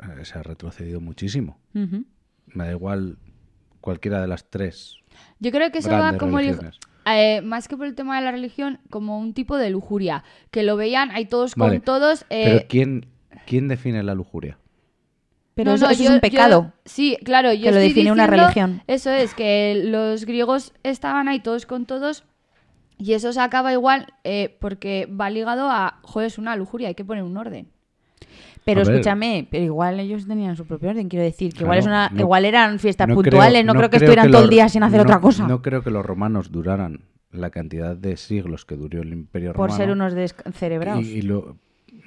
eh, 0.00 0.24
se 0.24 0.38
ha 0.38 0.42
retrocedido 0.42 1.00
muchísimo. 1.00 1.58
Me 1.72 2.64
da 2.64 2.70
igual 2.70 3.18
cualquiera 3.80 4.20
de 4.20 4.26
las 4.26 4.48
tres. 4.50 4.98
Yo 5.40 5.50
creo 5.50 5.70
que 5.70 5.78
eso 5.78 5.90
va 5.90 6.16
como 6.18 6.38
el- 6.38 6.58
eh, 7.06 7.40
más 7.42 7.68
que 7.68 7.76
por 7.76 7.86
el 7.86 7.94
tema 7.94 8.16
de 8.18 8.24
la 8.24 8.32
religión, 8.32 8.80
como 8.90 9.18
un 9.18 9.32
tipo 9.32 9.56
de 9.56 9.70
lujuria, 9.70 10.24
que 10.50 10.62
lo 10.62 10.76
veían 10.76 11.10
ahí 11.12 11.26
todos 11.26 11.54
Vale, 11.54 11.76
con 11.76 11.84
todos. 11.84 12.22
eh, 12.30 12.44
Pero 12.44 12.60
¿quién, 12.68 13.06
¿quién 13.46 13.68
define 13.68 14.02
la 14.02 14.14
lujuria? 14.14 14.58
Pero 15.54 15.70
No, 15.70 15.76
eso, 15.76 15.86
no, 15.86 15.90
eso 15.92 16.02
yo- 16.02 16.08
es 16.08 16.10
un 16.10 16.16
yo- 16.16 16.20
pecado. 16.20 16.72
sí, 16.84 17.16
claro, 17.24 17.52
yo 17.52 17.64
que 17.64 17.72
lo 17.72 17.78
define 17.78 18.12
una 18.12 18.26
religión. 18.26 18.82
Eso 18.86 19.10
es, 19.10 19.34
que 19.34 19.80
los 19.86 20.26
griegos 20.26 20.72
estaban 20.82 21.28
ahí 21.28 21.40
todos 21.40 21.64
con 21.64 21.86
todos 21.86 22.24
y 22.98 23.12
eso 23.14 23.32
se 23.32 23.40
acaba 23.40 23.72
igual 23.72 24.06
eh, 24.24 24.56
porque 24.60 25.06
va 25.06 25.30
ligado 25.30 25.70
a, 25.70 26.00
joder, 26.02 26.26
es 26.26 26.36
una 26.38 26.56
lujuria, 26.56 26.88
hay 26.88 26.94
que 26.94 27.04
poner 27.06 27.22
un 27.22 27.36
orden. 27.38 27.68
Pero 28.66 28.80
A 28.80 28.84
ver. 28.84 28.94
escúchame, 28.96 29.46
pero 29.48 29.64
igual 29.64 30.00
ellos 30.00 30.26
tenían 30.26 30.56
su 30.56 30.66
propio 30.66 30.90
orden, 30.90 31.08
quiero 31.08 31.24
decir, 31.24 31.54
que 31.54 31.62
igual 31.62 31.78
es 31.78 31.86
una, 31.86 32.10
no- 32.10 32.20
igual 32.20 32.44
eran 32.44 32.78
fiestas 32.80 33.06
No 33.08 33.14
puntuales, 33.14 33.64
no, 33.64 33.74
creo 33.74 33.88
que 33.88 33.96
estuvieran 33.98 34.26
que 34.26 34.32
todo 34.32 34.42
el 34.42 34.50
día 34.50 34.68
sin 34.68 34.82
hacer 34.82 35.00
otra 35.00 35.20
cosa. 35.20 35.46
No 35.46 35.62
creo 35.62 35.82
que 35.82 35.90
los 35.90 36.04
romanos 36.04 36.50
duraran 36.50 37.02
la 37.30 37.50
cantidad 37.50 37.96
de 37.96 38.16
siglos 38.16 38.64
que 38.64 38.74
duró 38.76 39.00
el 39.02 39.12
imperio 39.12 39.52
por 39.52 39.68
romano. 39.70 39.76
ser 39.76 39.90
unos 39.92 40.14
descerebrados. 40.14 41.04
y, 41.06 41.18
y 41.18 41.22
lo- 41.22 41.56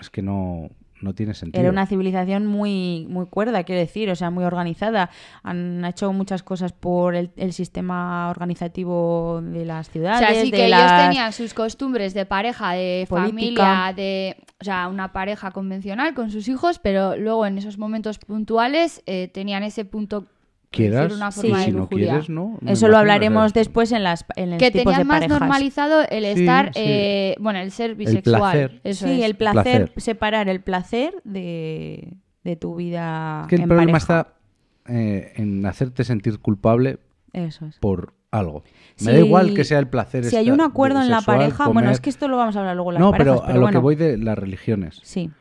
es 0.01 0.09
que 0.09 0.21
no, 0.21 0.69
no 1.01 1.13
tiene 1.15 1.33
sentido. 1.33 1.61
Era 1.61 1.71
una 1.71 1.85
civilización 1.85 2.45
muy, 2.45 3.05
muy 3.09 3.25
cuerda, 3.27 3.63
quiero 3.63 3.79
decir, 3.81 4.09
o 4.09 4.15
sea, 4.15 4.29
muy 4.31 4.43
organizada. 4.43 5.09
Han 5.43 5.83
hecho 5.85 6.11
muchas 6.13 6.43
cosas 6.43 6.73
por 6.73 7.15
el, 7.15 7.31
el 7.37 7.53
sistema 7.53 8.29
organizativo 8.29 9.41
de 9.43 9.65
las 9.65 9.89
O 9.89 9.91
ciudades. 9.91 10.19
sea, 10.19 10.43
sí 10.43 10.51
de 10.51 10.57
que 10.57 10.65
ellos 10.67 10.79
las- 10.79 11.03
tenían 11.07 11.33
sus 11.33 11.53
costumbres 11.53 12.13
de 12.13 12.25
pareja, 12.25 12.73
de 12.73 13.05
Política. 13.09 13.63
familia, 13.63 13.93
de, 13.95 14.35
o 14.61 14.63
sea, 14.63 14.87
una 14.87 15.11
pareja 15.13 15.51
convencional 15.51 16.13
con 16.13 16.31
sus 16.31 16.47
hijos, 16.47 16.79
pero 16.79 17.15
luego 17.17 17.45
en 17.45 17.57
esos 17.57 17.77
momentos 17.77 18.19
puntuales 18.19 19.01
eh, 19.05 19.29
tenían 19.33 19.63
ese 19.63 19.85
punto, 19.85 20.25
Quieras, 20.71 21.03
decir 21.05 21.17
una 21.17 21.31
Sí. 21.31 21.41
forma 21.41 21.57
y 21.57 21.59
de 21.59 21.65
si 21.65 21.71
no 21.77 21.89
quieres, 21.89 22.29
no. 22.29 22.57
me 22.61 22.71
Eso 22.73 22.87
lo 22.89 22.97
hablaremos 22.97 23.53
después 23.53 23.91
en 23.91 24.03
las 24.03 24.23
en 24.35 24.51
los 24.51 24.59
que 24.59 24.69
tipos 24.71 24.85
de 24.93 24.97
tenían 24.99 25.07
más 25.07 25.19
parejas. 25.21 25.39
normalizado 25.39 26.01
el 26.09 26.25
estar, 26.25 26.67
sí. 26.73 26.79
eh, 26.83 27.35
bueno, 27.39 27.59
el 27.59 27.71
ser 27.71 27.95
bisexual. 27.95 28.39
placer. 28.39 28.81
Eso 28.83 29.07
sí, 29.07 29.19
es. 29.19 29.25
el 29.25 29.35
placer, 29.35 29.63
Placer. 29.63 29.93
separar 29.97 30.47
el 30.47 30.61
placer 30.61 31.15
de, 31.23 32.13
de 32.43 32.55
tu 32.55 32.75
vida. 32.75 33.41
Es 33.43 33.47
que 33.47 33.55
el 33.55 33.61
en 33.63 33.67
problema 33.67 33.91
pareja. 33.93 33.97
está 34.21 34.93
eh, 34.93 35.33
en 35.37 35.65
hacerte 35.65 36.03
sentir 36.03 36.39
culpable 36.39 36.99
Eso 37.33 37.65
es. 37.65 37.77
por 37.79 38.13
algo. 38.31 38.63
Me 38.99 39.11
Si- 39.11 39.17
da 39.17 39.17
igual 39.25 39.53
que 39.55 39.63
sea 39.63 39.79
el 39.79 39.87
placer. 39.87 40.23
Si 40.25 40.35
hay 40.35 40.51
un 40.51 40.61
acuerdo 40.61 40.99
de 40.99 41.05
en 41.05 41.11
la 41.11 41.21
pareja, 41.21 41.67
bueno, 41.67 41.89
es 41.89 41.99
que 41.99 42.11
esto 42.11 42.27
lo 42.27 42.37
vamos 42.37 42.55
a 42.55 42.59
hablar 42.59 42.75
luego 42.75 42.91
en 42.91 42.93
las 42.95 43.01
No, 43.01 43.09
parejas, 43.11 43.33
pero 43.37 43.41
pero, 43.41 43.51
a 43.51 43.53
lo 43.55 43.61
bueno. 43.61 43.79
que 43.79 43.81
voy 43.81 43.95
de 43.95 44.17
las 44.17 44.37
religiones. 44.37 44.99
Sí, 45.03 45.31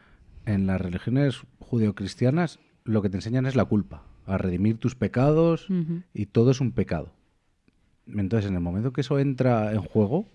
En 0.47 0.67
las 0.67 0.81
religiones 0.81 1.43
judeocristianas 1.61 2.59
lo 2.85 3.03
que 3.03 3.11
te 3.11 3.19
enseñan 3.19 3.45
es 3.47 3.55
la 3.57 3.67
culpa, 3.67 4.03
a 4.29 4.38
redimir 4.38 4.79
tus 4.79 4.95
pecados 4.95 5.67
y 6.14 6.27
todo 6.27 6.51
es 6.51 6.61
un 6.61 6.73
pecado. 6.73 7.11
Entonces, 8.07 8.49
en 8.49 8.55
el 8.55 8.61
momento 8.62 8.93
que 8.93 9.01
eso 9.03 9.19
entra 9.19 9.73
en 9.73 9.83
juego, 9.83 10.27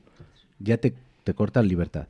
ya 0.59 0.77
te, 0.77 0.93
te 1.23 1.33
cortan 1.33 1.67
libertad. 1.67 2.07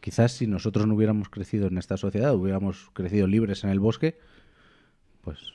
Quizás 0.00 0.32
si 0.32 0.46
nosotros 0.46 0.86
no 0.86 0.94
hubiéramos 0.94 1.28
crecido 1.28 1.66
en 1.68 1.78
esta 1.78 1.96
sociedad, 1.96 2.34
hubiéramos 2.34 2.90
crecido 2.92 3.26
libres 3.26 3.64
en 3.64 3.70
el 3.70 3.80
bosque, 3.80 4.18
pues... 5.22 5.54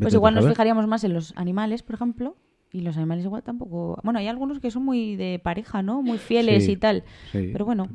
Pues 0.00 0.14
igual 0.14 0.34
nos 0.34 0.48
fijaríamos 0.48 0.86
más 0.86 1.04
en 1.04 1.12
los 1.12 1.34
animales, 1.36 1.82
por 1.82 1.96
ejemplo, 1.96 2.36
y 2.72 2.80
los 2.80 2.96
animales 2.96 3.24
igual 3.26 3.42
tampoco. 3.42 4.00
Bueno, 4.02 4.18
hay 4.18 4.26
algunos 4.26 4.58
que 4.58 4.70
son 4.70 4.84
muy 4.84 5.16
de 5.16 5.38
pareja, 5.38 5.82
¿no? 5.82 6.00
Muy 6.00 6.16
fieles 6.16 6.64
Sí, 6.64 6.72
y 6.72 6.76
tal. 6.76 7.04
sí. 7.30 7.50
Pero 7.52 7.66
bueno, 7.66 7.88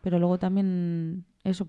pero 0.00 0.18
luego 0.18 0.38
también 0.38 1.24
eso, 1.44 1.66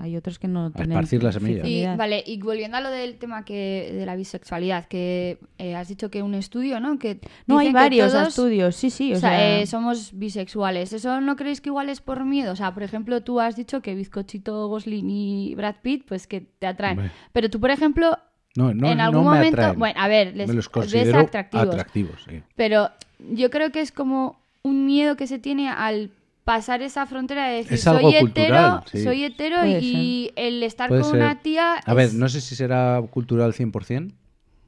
hay 0.00 0.16
otros 0.16 0.38
que 0.38 0.48
no 0.48 0.70
tienen. 0.72 0.92
esparcir 0.92 1.22
la 1.22 1.32
semilla. 1.32 1.66
Y, 1.66 1.84
vale, 1.96 2.24
y 2.26 2.40
volviendo 2.40 2.78
a 2.78 2.80
lo 2.80 2.90
del 2.90 3.18
tema 3.18 3.44
que 3.44 3.90
de 3.92 4.06
la 4.06 4.16
bisexualidad, 4.16 4.86
que 4.86 5.38
eh, 5.58 5.74
has 5.74 5.88
dicho 5.88 6.10
que 6.10 6.22
un 6.22 6.34
estudio, 6.34 6.80
¿no? 6.80 6.98
Que 6.98 7.20
No, 7.46 7.58
hay 7.58 7.68
que 7.68 7.72
varios 7.74 8.12
todos, 8.12 8.28
estudios, 8.28 8.74
sí, 8.74 8.88
sí. 8.88 9.12
O, 9.12 9.16
O 9.16 9.20
sea, 9.20 9.30
sea, 9.30 9.60
eh, 9.60 9.66
somos 9.66 10.18
bisexuales. 10.18 10.92
¿Eso 10.94 11.20
no 11.20 11.36
creéis 11.36 11.60
que 11.60 11.68
igual 11.68 11.88
es 11.90 12.00
por 12.00 12.24
miedo? 12.24 12.52
O 12.52 12.56
sea, 12.56 12.72
por 12.72 12.82
ejemplo, 12.82 13.22
tú 13.22 13.38
has 13.38 13.54
dicho 13.54 13.82
que 13.82 13.94
Bizcochito, 13.94 14.66
Gosling 14.68 15.10
y 15.10 15.54
Brad 15.56 15.76
Pitt, 15.82 16.06
pues 16.08 16.26
que 16.26 16.40
te 16.40 16.66
atraen. 16.66 16.98
Hombre. 16.98 17.12
Pero 17.32 17.50
tú, 17.50 17.60
por 17.60 17.70
ejemplo, 17.70 18.16
No, 18.56 18.72
no, 18.72 18.88
en 18.90 18.96
no 18.98 19.04
algún 19.04 19.24
me 19.24 19.30
momento. 19.30 19.56
atraen. 19.60 19.78
Bueno, 19.78 20.00
a 20.00 20.08
ver, 20.08 20.34
les 20.34 20.48
me 20.48 20.54
los 20.54 20.64
ves 20.66 20.68
considero 20.70 21.18
atractivos. 21.20 21.66
atractivos, 21.68 22.24
sí. 22.28 22.42
Pero 22.56 22.88
yo 23.30 23.50
creo 23.50 23.70
que 23.72 23.80
es 23.82 23.92
como 23.92 24.40
un 24.62 24.86
miedo 24.86 25.16
que 25.16 25.26
se 25.26 25.38
tiene 25.38 25.68
al 25.68 26.10
pasar 26.44 26.82
esa 26.82 27.06
frontera 27.06 27.46
de 27.48 27.56
decir 27.58 27.74
Es 27.74 27.86
algo 27.86 28.10
soy 28.10 28.20
cultural, 28.20 28.80
hetero, 28.80 28.82
sí. 28.90 29.02
soy 29.04 29.24
hetero 29.24 29.56
y 29.66 30.32
el 30.36 30.62
estar 30.62 30.88
Puede 30.88 31.02
con 31.02 31.10
ser. 31.12 31.20
una 31.20 31.40
tía 31.40 31.74
A 31.74 31.94
ver, 31.94 32.12
no 32.14 32.28
sé 32.28 32.40
si 32.40 32.54
será 32.56 33.00
cultural 33.10 33.52
100%, 33.52 34.12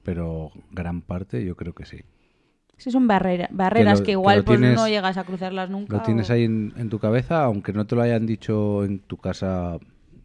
pero 0.02 0.52
gran 0.70 1.00
parte 1.02 1.44
yo 1.44 1.56
creo 1.56 1.74
que 1.74 1.84
sí. 1.84 1.98
sí 2.76 2.90
son 2.90 3.08
barrera- 3.08 3.48
barreras 3.50 4.00
que, 4.00 4.06
que 4.06 4.12
igual 4.12 4.44
pues 4.44 4.58
tienes- 4.60 4.76
no 4.76 4.86
llegas 4.88 5.16
a 5.16 5.24
cruzarlas 5.24 5.68
nunca. 5.70 5.96
Lo 5.96 6.02
tienes 6.02 6.30
o- 6.30 6.32
ahí 6.34 6.44
en, 6.44 6.72
en 6.76 6.88
tu 6.90 6.98
cabeza, 6.98 7.42
aunque 7.44 7.72
no 7.72 7.86
te 7.86 7.96
lo 7.96 8.02
hayan 8.02 8.24
dicho 8.26 8.84
en 8.84 9.00
tu 9.00 9.16
casa 9.16 9.78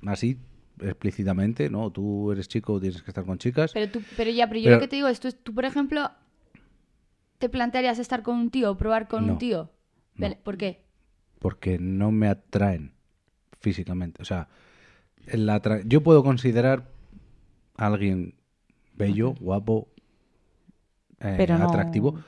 así 0.05 0.37
explícitamente, 0.81 1.69
¿no? 1.69 1.89
Tú 1.91 2.31
eres 2.31 2.47
chico, 2.47 2.79
tienes 2.79 3.01
que 3.01 3.11
estar 3.11 3.25
con 3.25 3.37
chicas. 3.37 3.71
Pero, 3.73 3.91
tú, 3.91 4.01
pero 4.15 4.31
ya, 4.31 4.47
pero 4.47 4.59
yo 4.59 4.65
Pero- 4.65 4.75
lo 4.77 4.81
que 4.81 4.87
te 4.87 4.95
digo 4.95 5.07
es, 5.07 5.19
tú, 5.19 5.53
por 5.53 5.65
ejemplo, 5.65 6.09
¿te 7.37 7.49
plantearías 7.49 7.99
estar 7.99 8.21
con 8.23 8.37
un 8.37 8.49
tío 8.49 8.71
o 8.71 8.77
probar 8.77 9.07
con 9.07 9.25
No. 9.27 9.33
un 9.33 9.39
tío? 9.39 9.71
No. 10.15 10.23
Vale, 10.25 10.37
¿Por 10.43 10.57
qué? 10.57 10.85
Porque 11.39 11.79
no 11.79 12.11
me 12.11 12.27
atraen 12.27 12.93
físicamente. 13.59 14.21
O 14.21 14.25
sea, 14.25 14.47
la 15.25 15.61
yo 15.85 16.01
puedo 16.01 16.23
considerar 16.23 16.87
a 17.77 17.87
alguien 17.87 18.35
bello, 18.95 19.33
guapo, 19.39 19.87
eh, 21.21 21.35
Pero 21.37 21.57
no- 21.57 21.65
atractivo, 21.65 22.19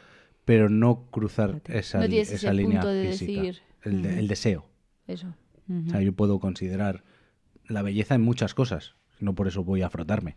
pero 0.46 0.70
no 0.70 1.06
cruzar 1.12 1.62
esa, 1.66 2.00
No 2.00 2.04
li- 2.06 2.10
tienes 2.12 2.32
esa 2.32 2.48
ese 2.48 2.54
línea 2.54 2.82
punto 2.82 2.90
de 2.94 3.12
física. 3.12 3.42
decir- 3.42 3.62
El, 3.84 4.02
de- 4.04 4.20
el 4.20 4.28
deseo. 4.28 4.66
Eso. 5.08 5.34
O 5.88 5.90
sea, 5.90 6.02
yo 6.02 6.14
puedo 6.14 6.40
considerar 6.40 7.04
la 7.68 7.82
belleza 7.82 8.16
en 8.16 8.22
muchas 8.22 8.54
cosas. 8.54 8.96
No 9.20 9.34
por 9.34 9.48
eso 9.48 9.64
voy 9.64 9.82
a 9.82 9.90
frotarme. 9.90 10.36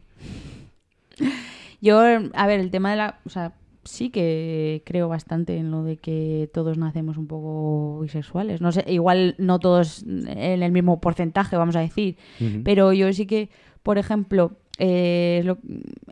Yo, 1.81 1.99
a 2.01 2.47
ver, 2.47 2.61
el 2.61 2.71
tema 2.71 2.91
de 2.91 2.97
la... 2.97 3.21
O 3.25 3.31
sea, 3.31 3.53
sí 3.85 4.11
que 4.11 4.83
creo 4.87 5.09
bastante 5.09 5.57
en 5.57 5.71
lo 5.71 5.83
de 5.85 5.97
que 5.97 6.51
todos 6.53 6.79
nacemos 6.79 7.17
un 7.17 7.27
poco 7.27 8.01
bisexuales. 8.01 8.61
No 8.61 8.73
sé, 8.73 8.85
igual 8.89 9.35
no 9.39 9.59
todos 9.59 10.03
en 10.05 10.63
el 10.63 10.73
mismo 10.73 11.01
porcentaje, 11.01 11.57
vamos 11.57 11.77
a 11.77 11.81
decir. 11.81 12.17
Pero 12.65 12.93
yo 12.93 13.13
sí 13.13 13.27
que, 13.27 13.51
por 13.83 13.99
ejemplo, 13.99 14.57
eh, 14.79 15.43
lo- 15.45 15.59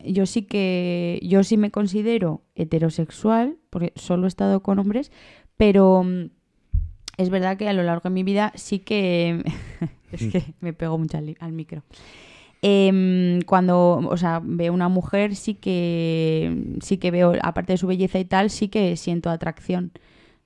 yo 0.05 0.27
sí 0.27 0.43
que... 0.43 1.19
Yo 1.23 1.43
sí 1.45 1.57
me 1.57 1.71
considero 1.71 2.43
heterosexual, 2.55 3.57
porque 3.71 3.93
solo 3.97 4.25
he 4.27 4.29
estado 4.29 4.63
con 4.63 4.79
hombres, 4.79 5.11
pero... 5.57 6.03
mm, 6.05 6.31
Es 7.19 7.29
verdad 7.31 7.57
que 7.59 7.69
a 7.69 7.73
lo 7.73 7.83
largo 7.83 8.09
de 8.09 8.15
mi 8.15 8.23
vida 8.23 8.53
sí 8.55 8.79
que... 8.81 9.43
es 10.13 10.27
que 10.33 10.55
me 10.61 10.73
pego 10.73 10.97
mucho 10.99 11.19
al, 11.19 11.37
al 11.41 11.53
micro. 11.53 11.83
Em, 12.65 13.41
cuando, 13.43 13.97
o 14.09 14.17
sea, 14.17 14.41
veo 14.43 14.73
una 14.73 14.89
mujer, 14.89 15.35
sí 15.35 15.55
que, 15.55 16.77
sí 16.81 16.97
que 16.99 17.11
veo, 17.11 17.33
aparte 17.43 17.73
de 17.73 17.77
su 17.77 17.89
belleza 17.89 18.21
y 18.21 18.25
tal, 18.25 18.51
sí 18.51 18.69
que 18.69 18.97
siento 18.97 19.31
atracción. 19.31 19.91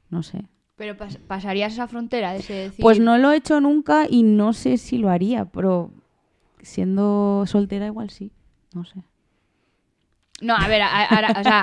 No 0.08 0.22
sé. 0.22 0.44
Pero 0.76 0.96
pas- 0.96 1.18
pasarías 1.26 1.74
esa 1.74 1.88
frontera 1.88 2.32
de 2.32 2.38
ese 2.38 2.52
decir... 2.54 2.82
Pues 2.82 3.00
no 3.00 3.18
lo 3.18 3.32
he 3.32 3.36
hecho 3.36 3.60
nunca 3.60 4.06
y 4.08 4.22
no 4.22 4.52
sé 4.54 4.78
si 4.78 4.96
lo 4.98 5.10
haría, 5.10 5.44
pero 5.46 5.90
siendo 6.62 7.44
soltera 7.46 7.86
igual 7.86 8.08
sí. 8.10 8.32
No 8.74 8.84
sé. 8.84 8.96
No, 10.42 10.54
a 10.54 10.68
ver, 10.68 10.82
ahora, 10.82 11.34
o 11.38 11.42
sea, 11.42 11.62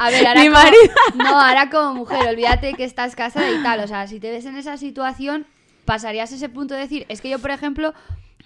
a 0.00 0.10
ver, 0.10 0.26
ahora 0.28 0.40
Mi 0.40 0.46
como, 0.48 0.58
marido. 0.62 0.94
no, 1.16 1.40
ahora 1.40 1.68
como 1.68 1.94
mujer, 1.94 2.28
olvídate 2.28 2.74
que 2.74 2.84
estás 2.84 3.16
casada 3.16 3.50
y 3.50 3.60
tal, 3.62 3.80
o 3.80 3.88
sea, 3.88 4.06
si 4.06 4.20
te 4.20 4.30
ves 4.30 4.44
en 4.46 4.56
esa 4.56 4.76
situación, 4.76 5.46
pasarías 5.84 6.30
ese 6.30 6.48
punto 6.48 6.74
de 6.74 6.80
decir, 6.80 7.06
es 7.08 7.20
que 7.20 7.28
yo, 7.28 7.40
por 7.40 7.50
ejemplo, 7.50 7.92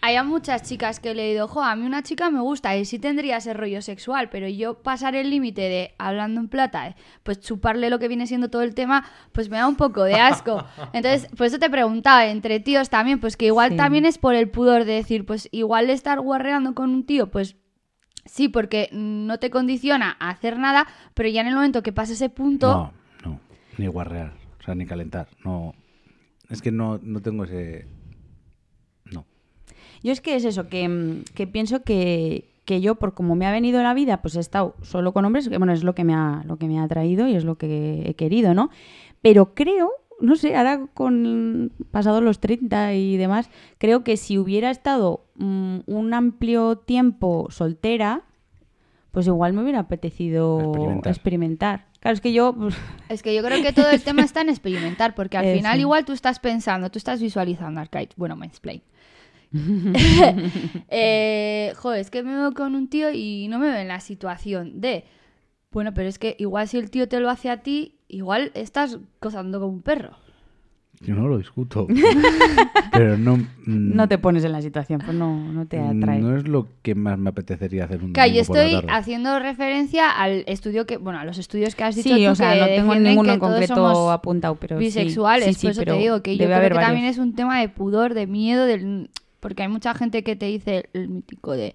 hay 0.02 0.16
a 0.16 0.22
muchas 0.22 0.62
chicas 0.62 1.00
que 1.00 1.14
le 1.14 1.24
he 1.24 1.32
ido, 1.32 1.48
jo, 1.48 1.62
a 1.62 1.74
mí 1.74 1.84
una 1.84 2.02
chica 2.02 2.30
me 2.30 2.40
gusta 2.40 2.76
y 2.76 2.84
sí 2.84 2.98
tendría 2.98 3.38
ese 3.38 3.54
rollo 3.54 3.82
sexual, 3.82 4.28
pero 4.30 4.48
yo 4.48 4.74
pasar 4.82 5.16
el 5.16 5.30
límite 5.30 5.62
de, 5.62 5.94
hablando 5.98 6.40
en 6.40 6.48
plata, 6.48 6.88
eh, 6.88 6.96
pues 7.22 7.40
chuparle 7.40 7.90
lo 7.90 7.98
que 7.98 8.06
viene 8.08 8.26
siendo 8.26 8.48
todo 8.50 8.62
el 8.62 8.74
tema, 8.74 9.04
pues 9.32 9.48
me 9.50 9.56
da 9.56 9.66
un 9.66 9.76
poco 9.76 10.04
de 10.04 10.14
asco. 10.14 10.64
Entonces, 10.92 11.28
por 11.36 11.46
eso 11.46 11.58
te 11.58 11.68
preguntaba, 11.70 12.26
entre 12.26 12.60
tíos 12.60 12.88
también, 12.88 13.18
pues 13.20 13.36
que 13.36 13.46
igual 13.46 13.70
Sí. 13.72 13.76
también 13.76 14.04
es 14.04 14.18
por 14.18 14.34
el 14.34 14.48
pudor 14.50 14.84
de 14.84 14.92
decir, 14.92 15.26
pues 15.26 15.48
igual 15.50 15.90
estar 15.90 16.20
guarreando 16.20 16.74
con 16.74 16.90
un 16.90 17.04
tío, 17.04 17.30
pues 17.30 17.56
Sí, 18.28 18.48
porque 18.48 18.88
no 18.90 19.38
te 19.38 19.50
condiciona 19.50 20.16
a 20.18 20.30
hacer 20.30 20.58
nada, 20.58 20.88
pero 21.14 21.28
ya 21.28 21.42
en 21.42 21.46
el 21.46 21.54
momento 21.54 21.84
que 21.84 21.92
pasa 21.92 22.12
ese 22.12 22.28
punto, 22.28 22.66
No, 23.24 23.30
no. 23.30 23.40
Ni 23.78 23.86
guarrear. 23.86 24.32
O 24.58 24.62
sea, 24.64 24.74
ni 24.74 24.84
calentar. 24.84 25.28
No. 25.44 25.74
Es 26.50 26.60
que 26.60 26.72
no, 26.72 26.98
no 27.04 27.20
tengo 27.22 27.44
ese. 27.44 27.86
Yo 30.06 30.12
es 30.12 30.20
que 30.20 30.36
es 30.36 30.44
eso, 30.44 30.68
que, 30.68 30.88
mm, 30.88 31.24
que 31.34 31.48
pienso 31.48 31.82
que, 31.82 32.44
que 32.64 32.80
yo, 32.80 32.94
por 32.94 33.14
como 33.14 33.34
me 33.34 33.44
ha 33.44 33.50
venido 33.50 33.82
la 33.82 33.92
vida, 33.92 34.22
pues 34.22 34.36
he 34.36 34.40
estado 34.40 34.76
solo 34.82 35.12
con 35.12 35.24
hombres, 35.24 35.48
que 35.48 35.58
bueno, 35.58 35.72
es 35.72 35.82
lo 35.82 35.96
que 35.96 36.04
me 36.04 36.14
ha, 36.14 36.44
lo 36.46 36.58
que 36.58 36.68
me 36.68 36.78
ha 36.78 36.84
atraído 36.84 37.26
y 37.26 37.34
es 37.34 37.42
lo 37.42 37.56
que 37.56 38.04
he 38.06 38.14
querido, 38.14 38.54
¿no? 38.54 38.70
Pero 39.20 39.52
creo, 39.56 39.90
no 40.20 40.36
sé, 40.36 40.54
ahora 40.54 40.86
con 40.94 41.72
pasados 41.90 42.22
los 42.22 42.38
30 42.38 42.94
y 42.94 43.16
demás, 43.16 43.50
creo 43.78 44.04
que 44.04 44.16
si 44.16 44.38
hubiera 44.38 44.70
estado 44.70 45.24
mm, 45.34 45.78
un 45.86 46.14
amplio 46.14 46.76
tiempo 46.76 47.48
soltera, 47.50 48.22
pues 49.10 49.26
igual 49.26 49.54
me 49.54 49.62
hubiera 49.62 49.80
apetecido 49.80 50.60
Experimentar. 50.60 51.12
experimentar. 51.12 51.86
Claro, 51.98 52.14
es 52.14 52.20
que 52.20 52.32
yo, 52.32 52.52
pues, 52.52 52.76
es 53.08 53.24
que 53.24 53.34
yo 53.34 53.42
creo 53.42 53.60
que 53.60 53.72
todo 53.72 53.90
el 53.90 54.02
tema 54.02 54.22
está 54.22 54.42
en 54.42 54.50
experimentar, 54.50 55.16
porque 55.16 55.36
al 55.36 55.46
final 55.56 55.80
igual 55.80 56.04
tú 56.04 56.12
estás 56.12 56.38
pensando, 56.38 56.92
tú 56.92 56.98
estás 56.98 57.20
visualizando 57.20 57.80
Arcade, 57.80 58.10
bueno, 58.16 58.36
mansplain. 58.36 58.82
eh, 60.88 61.72
joder, 61.76 62.00
es 62.00 62.10
que 62.10 62.22
me 62.22 62.34
veo 62.34 62.52
con 62.52 62.74
un 62.74 62.88
tío 62.88 63.10
y 63.12 63.48
no 63.48 63.58
me 63.58 63.68
veo 63.68 63.78
en 63.78 63.88
la 63.88 64.00
situación 64.00 64.80
de, 64.80 65.04
bueno, 65.70 65.94
pero 65.94 66.08
es 66.08 66.18
que 66.18 66.36
igual 66.38 66.68
si 66.68 66.78
el 66.78 66.90
tío 66.90 67.08
te 67.08 67.20
lo 67.20 67.30
hace 67.30 67.50
a 67.50 67.62
ti, 67.62 67.96
igual 68.08 68.50
estás 68.54 68.98
gozando 69.20 69.60
como 69.60 69.72
un 69.72 69.82
perro. 69.82 70.16
Yo 71.00 71.14
no 71.14 71.28
lo 71.28 71.38
discuto. 71.38 71.86
pero 72.92 73.18
no. 73.18 73.36
mm, 73.36 73.44
no 73.66 74.08
te 74.08 74.18
pones 74.18 74.44
en 74.44 74.52
la 74.52 74.62
situación, 74.62 75.00
pues 75.04 75.16
no, 75.16 75.52
no 75.52 75.66
te 75.66 75.78
atrae. 75.78 76.20
No 76.20 76.36
es 76.36 76.48
lo 76.48 76.68
que 76.82 76.94
más 76.94 77.18
me 77.18 77.30
apetecería 77.30 77.84
hacer 77.84 78.02
un 78.02 78.12
Claro, 78.12 78.32
yo 78.32 78.36
domingo 78.36 78.46
por 78.46 78.56
la 78.56 78.64
estoy 78.64 78.80
tarde. 78.80 78.98
haciendo 78.98 79.38
referencia 79.38 80.10
al 80.10 80.44
esto 80.46 80.70
que, 80.86 80.96
bueno, 80.96 81.18
a 81.18 81.24
los 81.24 81.38
estudios 81.38 81.74
que 81.74 81.84
has 81.84 81.96
dicho 81.96 82.14
Sí, 82.14 82.24
tú 82.24 82.30
o 82.30 82.34
sea, 82.34 82.54
que 82.54 82.60
no 82.60 82.66
tengo 82.66 82.94
ninguno 82.94 83.28
que 83.28 83.34
en 83.34 83.40
todos 83.40 83.52
concreto 83.52 83.74
somos 83.74 84.12
apuntado, 84.12 84.54
pero 84.56 84.78
bisexuales, 84.78 85.48
Sí, 85.48 85.54
sí, 85.54 85.66
por 85.66 85.70
eso 85.72 85.80
pero 85.82 85.94
te 85.94 85.98
digo 86.00 86.22
que 86.22 86.36
yo 86.36 86.46
creo 86.46 86.62
que 86.62 86.70
también 86.70 87.06
es 87.06 87.18
un 87.18 87.34
tema 87.34 87.60
de 87.60 87.68
pudor, 87.68 88.14
de 88.14 88.26
miedo, 88.26 88.64
del 88.64 89.10
porque 89.40 89.62
hay 89.62 89.68
mucha 89.68 89.94
gente 89.94 90.22
que 90.22 90.36
te 90.36 90.46
dice 90.46 90.88
el 90.92 91.08
mítico 91.08 91.52
de 91.52 91.74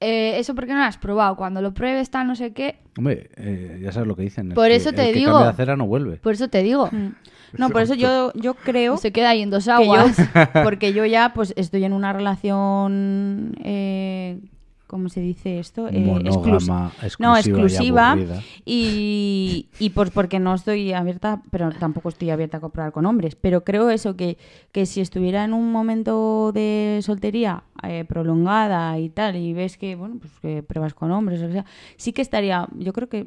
eh, 0.00 0.38
eso 0.38 0.54
porque 0.54 0.72
no 0.72 0.78
lo 0.80 0.84
has 0.84 0.98
probado, 0.98 1.36
cuando 1.36 1.62
lo 1.62 1.72
pruebes 1.72 2.10
tal 2.10 2.26
no 2.26 2.34
sé 2.36 2.52
qué, 2.52 2.76
Hombre, 2.98 3.30
eh, 3.36 3.78
ya 3.82 3.90
sabes 3.92 4.06
lo 4.06 4.14
que 4.16 4.22
dicen. 4.22 4.48
es 4.50 4.54
Por 4.54 4.68
que 4.68 4.74
eso 4.76 4.92
te 4.92 5.08
el 5.08 5.12
que 5.14 5.18
digo. 5.20 5.32
cambia 5.32 5.46
de 5.46 5.52
acera 5.52 5.76
no 5.76 5.86
vuelve. 5.86 6.16
por 6.18 6.32
eso 6.34 6.48
te 6.48 6.62
digo, 6.62 6.88
Mm. 6.92 7.08
No, 7.58 7.70
por 7.70 7.82
eso 7.82 7.94
yo, 7.94 8.32
yo 8.34 8.54
creo 8.54 8.96
se 8.96 9.12
queda 9.12 9.30
ahí 9.30 9.40
en 9.40 9.50
dos 9.50 9.64
yo, 9.66 9.72
aguas. 9.74 10.16
porque 10.64 10.92
yo 10.92 11.04
ya 11.06 11.32
pues 11.34 11.54
estoy 11.56 11.84
en 11.84 11.92
una 11.92 12.12
relación, 12.12 13.54
eh, 13.62 14.40
¿cómo 14.94 15.08
se 15.08 15.20
dice 15.20 15.58
esto? 15.58 15.88
Eh, 15.88 15.98
Monógama, 15.98 16.92
exclus- 17.02 17.18
no, 17.18 17.36
exclusiva 17.36 18.14
y 18.16 18.20
exclusiva 18.22 18.42
y, 18.64 19.68
y 19.80 19.90
pues 19.90 20.10
porque 20.10 20.38
no 20.38 20.54
estoy 20.54 20.92
abierta, 20.92 21.42
pero 21.50 21.70
tampoco 21.72 22.10
estoy 22.10 22.30
abierta 22.30 22.58
a 22.58 22.60
comprar 22.60 22.92
con 22.92 23.04
hombres, 23.04 23.34
pero 23.34 23.64
creo 23.64 23.90
eso, 23.90 24.14
que, 24.14 24.38
que 24.70 24.86
si 24.86 25.00
estuviera 25.00 25.42
en 25.42 25.52
un 25.52 25.72
momento 25.72 26.52
de 26.52 27.00
soltería 27.02 27.64
eh, 27.82 28.04
prolongada 28.06 28.96
y 29.00 29.08
tal, 29.10 29.34
y 29.34 29.52
ves 29.52 29.76
que, 29.76 29.96
bueno, 29.96 30.16
pues 30.20 30.32
que 30.40 30.62
pruebas 30.62 30.94
con 30.94 31.10
hombres, 31.10 31.42
o 31.42 31.50
sea, 31.50 31.64
sí 31.96 32.12
que 32.12 32.22
estaría, 32.22 32.68
yo 32.78 32.92
creo 32.92 33.08
que 33.08 33.26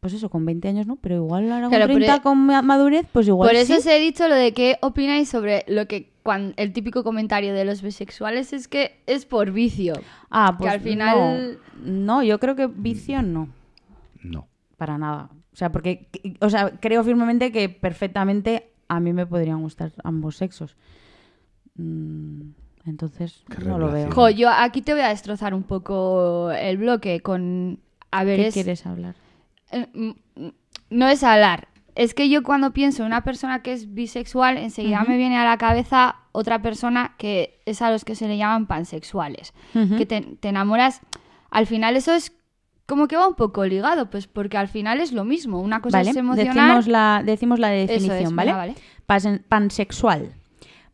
pues 0.00 0.12
eso, 0.12 0.28
con 0.28 0.44
20 0.44 0.68
años 0.68 0.86
no, 0.86 0.96
pero 0.96 1.14
igual 1.14 1.44
ahora 1.50 1.62
con 1.62 1.70
Claro, 1.70 1.86
pero- 1.86 1.98
30 1.98 2.20
con 2.22 2.36
ma- 2.44 2.60
madurez, 2.60 3.06
pues 3.10 3.26
igual 3.26 3.48
Por 3.48 3.56
eso 3.56 3.72
sí. 3.72 3.78
os 3.78 3.86
he 3.86 3.98
dicho 4.00 4.28
lo 4.28 4.34
de 4.34 4.52
qué 4.52 4.76
opináis 4.82 5.30
sobre 5.30 5.64
lo 5.66 5.86
que 5.88 6.12
el 6.56 6.72
típico 6.72 7.04
comentario 7.04 7.52
de 7.54 7.64
los 7.64 7.82
bisexuales 7.82 8.52
es 8.52 8.66
que 8.68 9.02
es 9.06 9.26
por 9.26 9.50
vicio. 9.52 9.94
Ah, 10.30 10.54
pues 10.58 10.72
al 10.72 10.80
final- 10.80 11.58
no, 11.82 12.16
no, 12.16 12.22
yo 12.22 12.40
creo 12.40 12.56
que 12.56 12.66
vicio 12.66 13.20
no, 13.22 13.48
No. 14.22 14.48
para 14.78 14.96
nada. 14.98 15.28
O 15.52 15.56
sea, 15.56 15.70
porque, 15.70 16.08
o 16.40 16.48
sea, 16.50 16.70
creo 16.80 17.04
firmemente 17.04 17.52
que 17.52 17.68
perfectamente 17.68 18.70
a 18.88 19.00
mí 19.00 19.12
me 19.12 19.26
podrían 19.26 19.60
gustar 19.62 19.92
ambos 20.02 20.36
sexos. 20.36 20.76
Mm, 21.76 22.50
entonces, 22.86 23.44
Qué 23.50 23.64
no 23.64 23.78
lo 23.78 23.90
veo. 23.92 24.10
Jo, 24.10 24.30
yo 24.30 24.50
aquí 24.50 24.82
te 24.82 24.92
voy 24.92 25.02
a 25.02 25.08
destrozar 25.08 25.54
un 25.54 25.62
poco 25.62 26.50
el 26.52 26.76
bloque 26.78 27.20
con... 27.20 27.80
A 28.10 28.24
ver, 28.24 28.38
¿Qué 28.40 28.46
es- 28.48 28.54
quieres 28.54 28.86
hablar? 28.86 29.14
eh, 29.72 29.86
mm, 29.92 30.48
no 30.90 31.08
es 31.08 31.22
hablar. 31.22 31.68
Es 31.94 32.12
que 32.14 32.28
yo 32.28 32.42
cuando 32.42 32.72
pienso 32.72 33.02
en 33.02 33.06
una 33.06 33.22
persona 33.22 33.62
que 33.62 33.72
es 33.72 33.94
bisexual, 33.94 34.58
enseguida 34.58 35.04
me 35.06 35.16
viene 35.16 35.36
a 35.38 35.44
la 35.44 35.58
cabeza 35.58 36.16
otra 36.32 36.60
persona 36.60 37.14
que 37.18 37.60
es 37.66 37.82
a 37.82 37.90
los 37.90 38.04
que 38.04 38.14
se 38.16 38.26
le 38.26 38.36
llaman 38.36 38.66
pansexuales. 38.66 39.52
Que 39.72 40.04
te, 40.06 40.20
te 40.22 40.48
enamoras. 40.48 41.00
Al 41.50 41.66
final 41.66 41.96
eso 41.96 42.12
es 42.12 42.32
como 42.86 43.06
que 43.06 43.16
va 43.16 43.28
un 43.28 43.34
poco 43.36 43.64
ligado, 43.64 44.10
pues 44.10 44.26
porque 44.26 44.56
al 44.58 44.68
final 44.68 45.00
es 45.00 45.12
lo 45.12 45.24
mismo. 45.24 45.60
Una 45.60 45.80
cosa 45.80 45.98
Vale, 45.98 46.10
es 46.10 46.16
emocional. 46.16 46.54
decimos 46.54 46.86
la, 46.88 47.22
decimos 47.24 47.58
la 47.60 47.74
Eso 47.74 47.92
definición, 47.92 48.24
es, 48.24 48.34
¿vale? 48.34 48.52
vale. 48.52 48.74
Pan- 49.06 49.44
pansexual. 49.48 50.32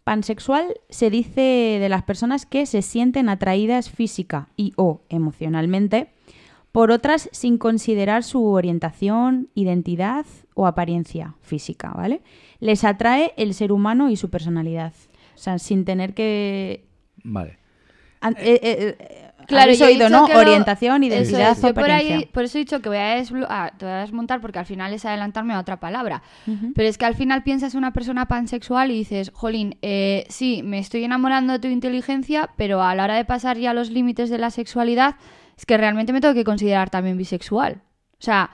Pansexual 0.04 0.66
se 0.88 1.10
dice 1.10 1.78
de 1.80 1.88
las 1.88 2.02
personas 2.02 2.46
que 2.46 2.66
se 2.66 2.82
sienten 2.82 3.28
atraídas 3.28 3.90
física 3.90 4.48
y 4.56 4.72
o 4.76 5.02
emocionalmente 5.08 6.10
por 6.72 6.90
otras 6.90 7.28
sin 7.33 7.59
considerar 7.59 8.22
su 8.22 8.44
orientación, 8.46 9.48
identidad 9.54 10.24
o 10.54 10.66
apariencia 10.66 11.35
física, 11.40 11.90
¿vale? 11.96 12.22
Les 12.61 12.85
atrae 12.85 13.33
el 13.37 13.54
ser 13.54 13.72
humano 13.72 14.09
y 14.11 14.16
su 14.16 14.30
personalidad. 14.30 14.92
O 15.35 15.38
sea, 15.38 15.59
sin 15.59 15.85
tener 15.85 16.14
que... 16.14 16.85
Vale. 17.24 17.59
an- 18.20 18.37
eh, 18.38 18.61
eh, 18.62 18.96
eh, 18.98 19.26
Claro, 19.48 19.72
yo 19.72 19.87
he 19.87 19.88
oído, 19.88 20.09
¿no? 20.11 20.26
Orientación, 20.26 21.02
Eso 21.02 21.12
identidad 21.14 21.52
es, 21.52 21.64
o 21.64 21.68
yo 21.68 21.74
por, 21.74 21.85
apariencia. 21.85 22.16
ahí, 22.18 22.26
por 22.26 22.44
eso 22.44 22.56
he 22.59 22.61
dicho 22.61 22.80
que 22.80 22.88
voy 22.88 22.98
a, 22.98 23.18
desblo- 23.18 23.46
ah, 23.48 23.72
te 23.76 23.85
voy 23.85 23.94
a 23.94 23.98
desmontar 24.02 24.40
porque 24.40 24.61
al 24.61 24.66
final 24.66 24.92
es 24.92 25.04
adelantarme 25.04 25.54
a 25.54 25.59
otra 25.59 25.80
palabra. 25.80 26.22
Pero 26.74 26.87
es 26.88 26.98
que 26.98 27.06
al 27.06 27.16
final 27.16 27.42
piensas 27.42 27.74
en 27.74 27.78
una 27.78 27.92
persona 27.92 28.26
pansexual 28.26 28.92
y 28.92 28.94
dices, 28.94 29.33
jolín, 29.35 29.76
eh, 29.83 30.24
sí, 30.28 30.62
me 30.62 30.78
estoy 30.78 31.02
enamorando 31.02 31.54
de 31.54 31.59
tu 31.59 31.66
inteligencia, 31.66 32.50
pero 32.56 32.80
a 32.83 32.94
la 32.94 33.02
hora 33.04 33.16
de 33.16 33.24
pasar 33.24 33.56
ya 33.59 33.74
los 33.74 33.90
límites 33.90 34.30
de 34.30 34.38
la 34.38 34.50
sexualidad, 34.50 35.16
es 35.60 35.66
que 35.66 35.76
realmente 35.76 36.12
me 36.14 36.20
tengo 36.22 36.32
que 36.34 36.42
considerar 36.44 36.88
también 36.88 37.18
bisexual. 37.18 37.82
O 38.12 38.22
sea, 38.22 38.50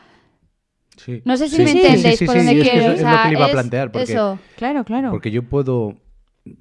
Sí. 0.96 1.22
no 1.24 1.36
sé 1.36 1.48
si 1.48 1.56
Sí, 1.56 1.62
me 1.62 1.68
sí, 1.68 1.78
entendéis 1.78 2.14
sí, 2.14 2.16
sí, 2.18 2.26
por 2.26 2.32
sí, 2.34 2.38
dónde 2.38 2.52
es 2.60 2.64
que 2.64 2.70
quiero. 2.70 2.84
eso 2.86 2.90
o 2.90 2.94
es 3.08 3.12
lo 3.16 3.22
que 3.22 3.28
le 3.28 3.34
iba 3.34 3.46
a 3.46 3.50
plantear, 3.50 3.92
porque- 3.92 4.12
Eso. 4.12 4.38
Claro, 4.56 4.84
claro. 4.84 5.10
Porque 5.10 5.30
yo 5.30 5.42
puedo. 5.44 5.94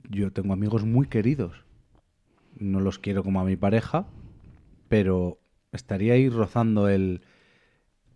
Yo 0.10 0.32
tengo 0.32 0.54
amigos 0.54 0.84
muy 0.86 1.08
queridos. 1.08 1.64
No 2.60 2.80
los 2.80 3.00
quiero 3.00 3.24
como 3.24 3.40
a 3.40 3.44
mi 3.44 3.56
pareja, 3.56 4.06
pero 4.88 5.40
estaría 5.72 6.14
ahí 6.14 6.30
rozando 6.30 6.90
el 6.90 7.22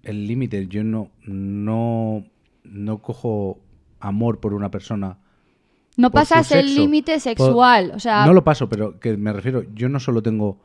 el 0.03 0.27
límite. 0.27 0.67
Yo 0.67 0.83
no, 0.83 1.09
no, 1.25 2.25
no 2.63 2.97
cojo 3.01 3.59
amor 3.99 4.39
por 4.39 4.53
una 4.53 4.69
persona. 4.71 5.17
No 5.97 6.09
pasas 6.11 6.51
el 6.53 6.73
límite 6.75 7.19
sexual. 7.19 7.91
O 7.95 7.99
sea, 7.99 8.25
no 8.25 8.33
lo 8.33 8.43
paso, 8.43 8.69
pero 8.69 8.99
que 8.99 9.17
me 9.17 9.33
refiero, 9.33 9.63
yo 9.73 9.89
no 9.89 9.99
solo 9.99 10.21
tengo 10.21 10.57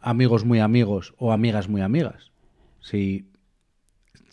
amigos 0.00 0.44
muy 0.44 0.60
amigos 0.60 1.14
o 1.18 1.32
amigas 1.32 1.68
muy 1.68 1.80
amigas. 1.82 2.30
Si, 2.80 3.26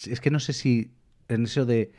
es 0.07 0.19
que 0.21 0.31
no 0.31 0.39
sé 0.39 0.53
si 0.53 0.91
en 1.27 1.45
eso 1.45 1.65
de 1.65 1.91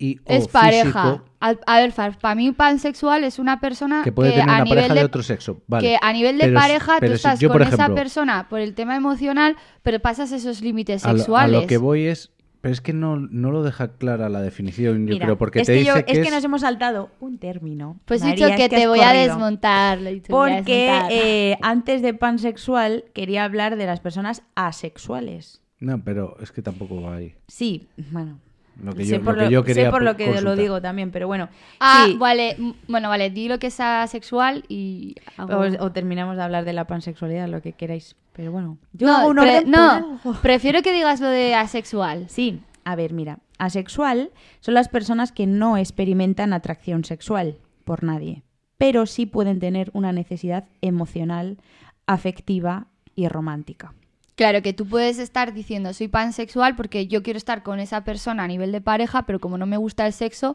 y 0.00 0.18
o 0.24 0.32
es 0.32 0.46
pareja. 0.46 1.24
Al- 1.40 1.58
A, 1.66 1.80
ver, 1.80 1.92
para 2.20 2.34
mí 2.36 2.52
pansexual 2.52 3.24
es 3.24 3.40
una 3.40 3.58
persona 3.60 4.02
que 4.04 4.12
puede 4.12 4.30
tener 4.30 4.48
a 4.48 4.54
una 4.54 4.64
nivel 4.64 4.76
pareja 4.78 4.94
de, 4.94 5.00
de 5.00 5.06
otro 5.06 5.22
sexo. 5.24 5.60
Vale. 5.66 5.88
que 5.88 5.98
a 6.00 6.12
nivel 6.12 6.38
de 6.38 6.44
Pero 6.44 6.54
pareja 6.60 7.00
tú 7.00 7.06
si 7.08 7.12
estás 7.14 7.40
yo, 7.40 7.48
con 7.50 7.62
esa 7.62 7.92
persona 7.94 8.48
por 8.48 8.60
el 8.60 8.74
tema 8.74 8.94
emocional, 8.94 9.56
pero 9.82 9.98
pasas 9.98 10.30
esos 10.30 10.60
límites 10.60 11.04
a 11.04 11.12
lo- 11.12 11.18
sexuales. 11.18 11.58
A 11.58 11.60
lo, 11.62 11.66
que 11.66 11.78
voy 11.78 12.06
es. 12.06 12.30
Pero 12.60 12.72
es 12.72 12.80
que 12.80 12.92
no, 12.92 13.16
no 13.16 13.52
lo 13.52 13.62
deja 13.62 13.92
clara 13.98 14.28
la 14.28 14.42
definición, 14.42 15.06
yo 15.06 15.14
Mira, 15.14 15.26
creo, 15.26 15.38
porque 15.38 15.60
es 15.60 15.66
te 15.66 15.74
que, 15.74 15.78
dice 15.80 15.88
yo- 15.96 16.04
que 16.04 16.12
es 16.12 16.18
es. 16.18 16.24
que 16.26 16.30
nos 16.32 16.42
hemos 16.42 16.62
saltado 16.62 17.10
un 17.20 17.38
término. 17.38 18.00
Pues 18.04 18.22
he 18.24 18.32
dicho 18.32 18.46
es 18.48 18.56
que 18.56 18.68
te 18.68 18.88
voy 18.88 18.98
a 19.00 19.12
desmontar. 19.12 20.00
lo 20.00 20.08
he 20.08 20.14
dicho, 20.14 20.26
te 20.26 20.32
voy 20.32 20.50
a 20.50 20.56
Porque 20.56 20.72
desmontar. 20.86 21.12
eh, 21.12 21.58
antes 21.62 22.02
de 22.02 22.14
pansexual 22.14 23.04
quería 23.14 23.44
hablar 23.44 23.76
de 23.76 23.86
las 23.86 24.00
personas 24.00 24.42
asexuales. 24.56 25.62
No, 25.80 26.02
pero 26.02 26.36
es 26.40 26.50
que 26.50 26.62
tampoco 26.62 27.00
va 27.02 27.16
ahí. 27.16 27.34
Sí, 27.46 27.88
bueno. 28.10 28.40
Lo 28.82 28.94
que 28.94 29.04
sé 29.04 29.18
por 29.20 29.36
lo 29.36 29.44
que 29.46 29.50
yo 29.50 29.64
quería 29.64 29.84
sé 29.86 29.90
por 29.90 30.02
lo 30.02 30.16
que 30.16 30.24
consultar. 30.26 30.56
lo 30.56 30.60
digo 30.62 30.80
también, 30.80 31.10
pero 31.10 31.26
bueno. 31.26 31.48
Ah, 31.80 32.04
sí, 32.06 32.16
vale. 32.16 32.56
Bueno, 32.86 33.08
vale, 33.08 33.30
di 33.30 33.48
lo 33.48 33.58
que 33.58 33.66
es 33.68 33.80
asexual 33.80 34.64
y... 34.68 35.16
hago- 35.36 35.58
o, 35.80 35.84
o 35.84 35.92
terminamos 35.92 36.36
de 36.36 36.42
hablar 36.42 36.64
de 36.64 36.72
la 36.72 36.86
pansexualidad, 36.86 37.48
lo 37.48 37.60
que 37.60 37.72
queráis. 37.72 38.14
Pero 38.32 38.52
bueno, 38.52 38.78
yo 38.92 39.08
no, 39.08 39.16
hago 39.16 39.30
un 39.30 39.38
orden 39.40 39.70
no, 39.70 40.20
prefiero 40.42 40.82
que 40.82 40.92
digas 40.92 41.20
lo 41.20 41.26
de 41.28 41.54
asexual. 41.56 42.26
Sí, 42.28 42.60
a 42.84 42.94
ver, 42.94 43.12
mira, 43.12 43.40
asexual 43.58 44.30
son 44.60 44.74
las 44.74 44.88
personas 44.88 45.32
que 45.32 45.46
no 45.48 45.76
experimentan 45.76 46.52
atracción 46.52 47.04
sexual 47.04 47.58
por 47.84 48.04
nadie, 48.04 48.44
pero 48.76 49.06
sí 49.06 49.26
pueden 49.26 49.58
tener 49.58 49.90
una 49.92 50.12
necesidad 50.12 50.66
emocional, 50.82 51.58
afectiva 52.06 52.86
y 53.16 53.26
romántica. 53.28 53.92
Claro, 54.38 54.62
que 54.62 54.72
tú 54.72 54.86
puedes 54.86 55.18
estar 55.18 55.52
diciendo 55.52 55.92
soy 55.92 56.06
pansexual 56.06 56.76
porque 56.76 57.08
yo 57.08 57.24
quiero 57.24 57.38
estar 57.38 57.64
con 57.64 57.80
esa 57.80 58.04
persona 58.04 58.44
a 58.44 58.46
nivel 58.46 58.70
de 58.70 58.80
pareja, 58.80 59.26
pero 59.26 59.40
como 59.40 59.58
no 59.58 59.66
me 59.66 59.76
gusta 59.76 60.06
el 60.06 60.12
sexo, 60.12 60.54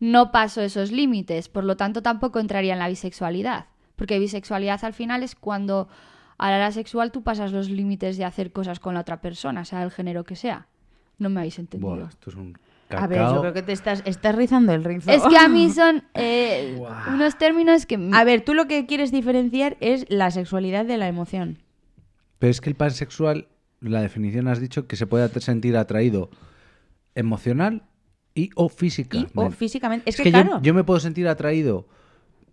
no 0.00 0.32
paso 0.32 0.62
esos 0.62 0.90
límites. 0.92 1.50
Por 1.50 1.64
lo 1.64 1.76
tanto, 1.76 2.00
tampoco 2.00 2.38
entraría 2.38 2.72
en 2.72 2.78
la 2.78 2.88
bisexualidad. 2.88 3.66
Porque 3.96 4.18
bisexualidad 4.18 4.82
al 4.82 4.94
final 4.94 5.22
es 5.22 5.34
cuando 5.34 5.88
a 6.38 6.48
la 6.48 6.56
hora 6.56 6.72
sexual 6.72 7.12
tú 7.12 7.22
pasas 7.22 7.52
los 7.52 7.68
límites 7.68 8.16
de 8.16 8.24
hacer 8.24 8.50
cosas 8.50 8.80
con 8.80 8.94
la 8.94 9.00
otra 9.00 9.20
persona, 9.20 9.66
sea 9.66 9.82
el 9.82 9.90
género 9.90 10.24
que 10.24 10.34
sea. 10.34 10.66
No 11.18 11.28
me 11.28 11.40
habéis 11.40 11.58
entendido. 11.58 11.96
Buah, 11.96 12.08
esto 12.08 12.30
es 12.30 12.36
un 12.36 12.56
A 12.88 13.06
ver, 13.06 13.18
yo 13.18 13.42
creo 13.42 13.52
que 13.52 13.62
te 13.62 13.72
estás, 13.72 14.02
estás 14.06 14.34
rizando 14.36 14.72
el 14.72 14.84
rizo. 14.84 15.10
Es 15.10 15.22
que 15.24 15.36
a 15.36 15.48
mí 15.48 15.68
son 15.68 16.02
eh, 16.14 16.80
unos 17.12 17.36
términos 17.36 17.84
que... 17.84 18.08
A 18.14 18.24
ver, 18.24 18.40
tú 18.40 18.54
lo 18.54 18.68
que 18.68 18.86
quieres 18.86 19.12
diferenciar 19.12 19.76
es 19.80 20.06
la 20.08 20.30
sexualidad 20.30 20.86
de 20.86 20.96
la 20.96 21.08
emoción. 21.08 21.58
Pero 22.38 22.50
es 22.50 22.60
que 22.60 22.70
el 22.70 22.76
pansexual, 22.76 23.48
la 23.80 24.00
definición 24.00 24.48
has 24.48 24.60
dicho 24.60 24.86
que 24.86 24.96
se 24.96 25.06
puede 25.06 25.28
sentir 25.40 25.76
atraído 25.76 26.30
emocional 27.14 27.82
y 28.34 28.50
o 28.54 28.68
física. 28.68 29.18
Y 29.18 29.26
o 29.34 29.50
físicamente. 29.50 30.08
Es, 30.08 30.16
que, 30.16 30.24
yo- 30.24 30.30
claro. 30.30 30.60
yo, 30.62 30.74
me 30.74 30.84
puedo 30.84 31.00
sentir 31.00 31.26
atraído. 31.28 31.88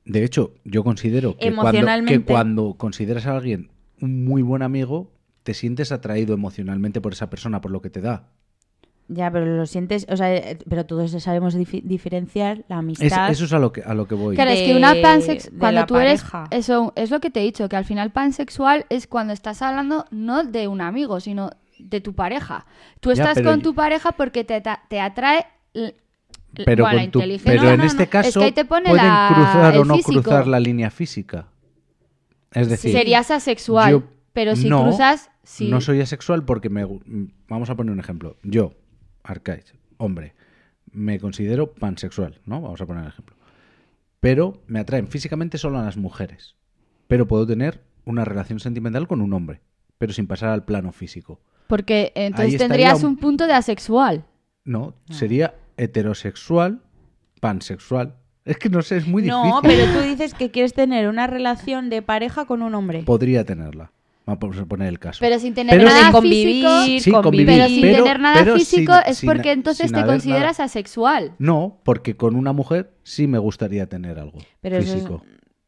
De 0.05 0.23
hecho, 0.23 0.53
yo 0.63 0.83
considero 0.83 1.31
que 1.37 1.51
cuando, 1.53 1.71
que 1.71 1.77
Emocionalmente. 1.77 2.31
cuando 2.31 2.73
consideras 2.77 3.25
a 3.25 3.35
alguien 3.37 3.69
un 4.01 4.25
muy 4.25 4.41
buen 4.41 4.61
amigo, 4.61 5.11
te 5.43 5.53
sientes 5.53 5.91
atraído 5.91 6.33
emocionalmente 6.33 7.01
por 7.01 7.13
esa 7.13 7.29
persona, 7.29 7.61
por 7.61 7.71
lo 7.71 7.81
que 7.81 7.89
te 7.89 8.01
da. 8.01 8.29
Ya, 9.07 9.29
pero 9.29 9.45
lo 9.45 9.67
sientes, 9.67 10.07
o 10.09 10.17
sea, 10.17 10.33
eh, 10.35 10.57
pero 10.67 10.85
todos 10.87 11.11
sabemos 11.21 11.53
diferenciar 11.53 12.63
la 12.67 12.77
Es- 12.77 12.79
amistad. 12.79 13.29
eso 13.29 13.45
es 13.45 13.53
a 13.53 13.59
lo 13.59 13.71
que, 13.71 13.81
a 13.83 13.93
lo 13.93 14.07
que 14.07 14.15
voy. 14.15 14.33
Claro, 14.35 14.49
es 14.49 14.61
que 14.63 14.75
una 14.75 14.95
pansex 14.99 15.51
de 15.51 15.57
cuando 15.59 15.85
tú 15.85 15.97
eres 15.97 16.23
eso 16.49 16.91
es 16.95 17.11
lo 17.11 17.19
que 17.19 17.29
te 17.29 17.41
he 17.41 17.43
dicho, 17.43 17.69
que 17.69 17.75
al 17.75 17.85
final 17.85 18.11
pansexual 18.11 18.85
es 18.89 19.05
cuando 19.05 19.31
estás 19.33 19.61
hablando 19.61 20.05
no 20.09 20.43
de 20.43 20.67
un 20.67 20.81
amigo, 20.81 21.19
sino 21.19 21.51
de 21.77 22.01
tu 22.01 22.15
pareja. 22.15 22.65
Tú 22.99 23.11
estás 23.11 23.35
con 23.43 23.57
yo- 23.57 23.61
tu 23.61 23.75
pareja 23.75 24.11
porque 24.13 24.43
te, 24.43 24.63
te 24.89 24.99
atrae 24.99 25.45
Pero, 26.65 26.85
bueno, 26.85 26.99
con 27.01 27.11
tu- 27.11 27.19
la 27.19 27.25
inteligencia. 27.25 27.61
pero 27.61 27.69
en 27.73 27.77
No, 27.81 27.85
este 27.85 28.05
no, 28.05 28.09
caso 28.09 28.29
es 28.29 28.35
que 28.37 28.43
ahí 28.45 28.51
te 28.53 28.65
pone 28.65 28.89
pueden 28.89 29.05
la- 29.05 29.31
cruzar 29.35 29.77
o 29.77 29.85
no 29.85 29.95
físico. 29.97 30.21
cruzar 30.23 30.47
la 30.47 30.59
línea 30.59 30.89
física. 30.89 31.47
Es 32.53 32.69
decir, 32.69 32.91
Serías 32.93 33.29
asexual, 33.29 33.91
yo- 33.91 34.03
pero 34.33 34.55
si 34.55 34.69
no, 34.69 34.81
cruzas 34.83 35.29
sí. 35.43 35.69
No 35.69 35.79
soy 35.81 36.01
asexual 36.01 36.43
porque 36.45 36.69
me... 36.69 36.85
mm, 36.85 37.27
Vamos 37.49 37.69
a 37.69 37.75
poner 37.75 37.91
un 37.91 37.99
ejemplo. 37.99 38.37
Yo, 38.41 38.73
Arcaiz, 39.25 39.73
hombre, 39.97 40.33
me 40.91 41.19
considero 41.19 41.73
pansexual, 41.73 42.39
¿no? 42.45 42.61
Vamos 42.61 42.79
a 42.81 42.85
poner 42.85 43.03
el 43.03 43.09
ejemplo. 43.09 43.35
Pero 44.19 44.61
me 44.67 44.79
atraen 44.79 45.07
físicamente 45.07 45.57
solo 45.57 45.79
a 45.79 45.83
las 45.83 45.97
mujeres. 45.97 46.55
Pero 47.07 47.27
puedo 47.27 47.45
tener 47.45 47.81
una 48.05 48.25
relación 48.25 48.59
sentimental 48.59 49.07
con 49.07 49.21
un 49.21 49.33
hombre, 49.33 49.61
pero 49.97 50.13
sin 50.13 50.27
pasar 50.27 50.49
al 50.49 50.65
plano 50.65 50.91
físico. 50.91 51.39
porque 51.67 52.11
entonces 52.15 52.57
tendrías 52.59 53.01
un- 53.03 53.09
un 53.11 53.17
punto 53.17 53.47
de 53.47 53.53
asexual. 53.53 54.25
No, 54.65 54.93
sería 55.09 55.55
heterosexual, 55.77 56.81
pansexual. 57.41 58.15
Es 58.45 58.57
que 58.57 58.69
no 58.69 58.81
sé, 58.83 58.97
es 58.97 59.07
muy 59.07 59.23
difícil. 59.23 59.43
No, 59.49 59.59
pero 59.63 59.91
tú 59.91 59.99
dices 60.07 60.35
que 60.35 60.51
quieres 60.51 60.73
tener 60.73 61.07
una 61.09 61.25
relación 61.25 61.89
de 61.89 62.03
pareja 62.03 62.45
con 62.45 62.61
un 62.61 62.75
hombre. 62.75 63.01
Podría 63.03 63.43
tenerla. 63.45 63.91
Vamos 64.25 64.57
a 64.57 64.65
poner 64.65 64.87
el 64.87 64.97
caso. 64.97 65.19
Pero 65.21 65.37
sin 65.39 65.53
tener 65.53 65.77
Pero 65.77 65.87
nada 65.89 66.07
de 66.07 66.11
convivir, 66.11 66.65
físico, 66.85 67.17
Sí, 67.17 67.23
convivir, 67.23 67.45
pero 67.45 67.67
sin 67.67 67.81
pero- 67.81 68.03
tener 68.03 68.19
nada 68.19 68.55
físico 68.55 68.93
sin- 68.93 69.11
es 69.11 69.17
sin- 69.19 69.27
porque 69.27 69.51
entonces 69.51 69.91
sin 69.91 69.99
te 69.99 70.05
consideras 70.05 70.57
nada. 70.57 70.63
asexual. 70.65 71.33
No, 71.37 71.79
porque 71.83 72.15
con 72.17 72.35
una 72.35 72.51
mujer 72.51 72.91
sí 73.03 73.27
me 73.27 73.37
gustaría 73.37 73.85
tener 73.87 74.17
algo 74.17 74.39
Pero 74.61 74.77
eso 74.77 74.87
es- 74.87 74.93
físico. 74.95 75.21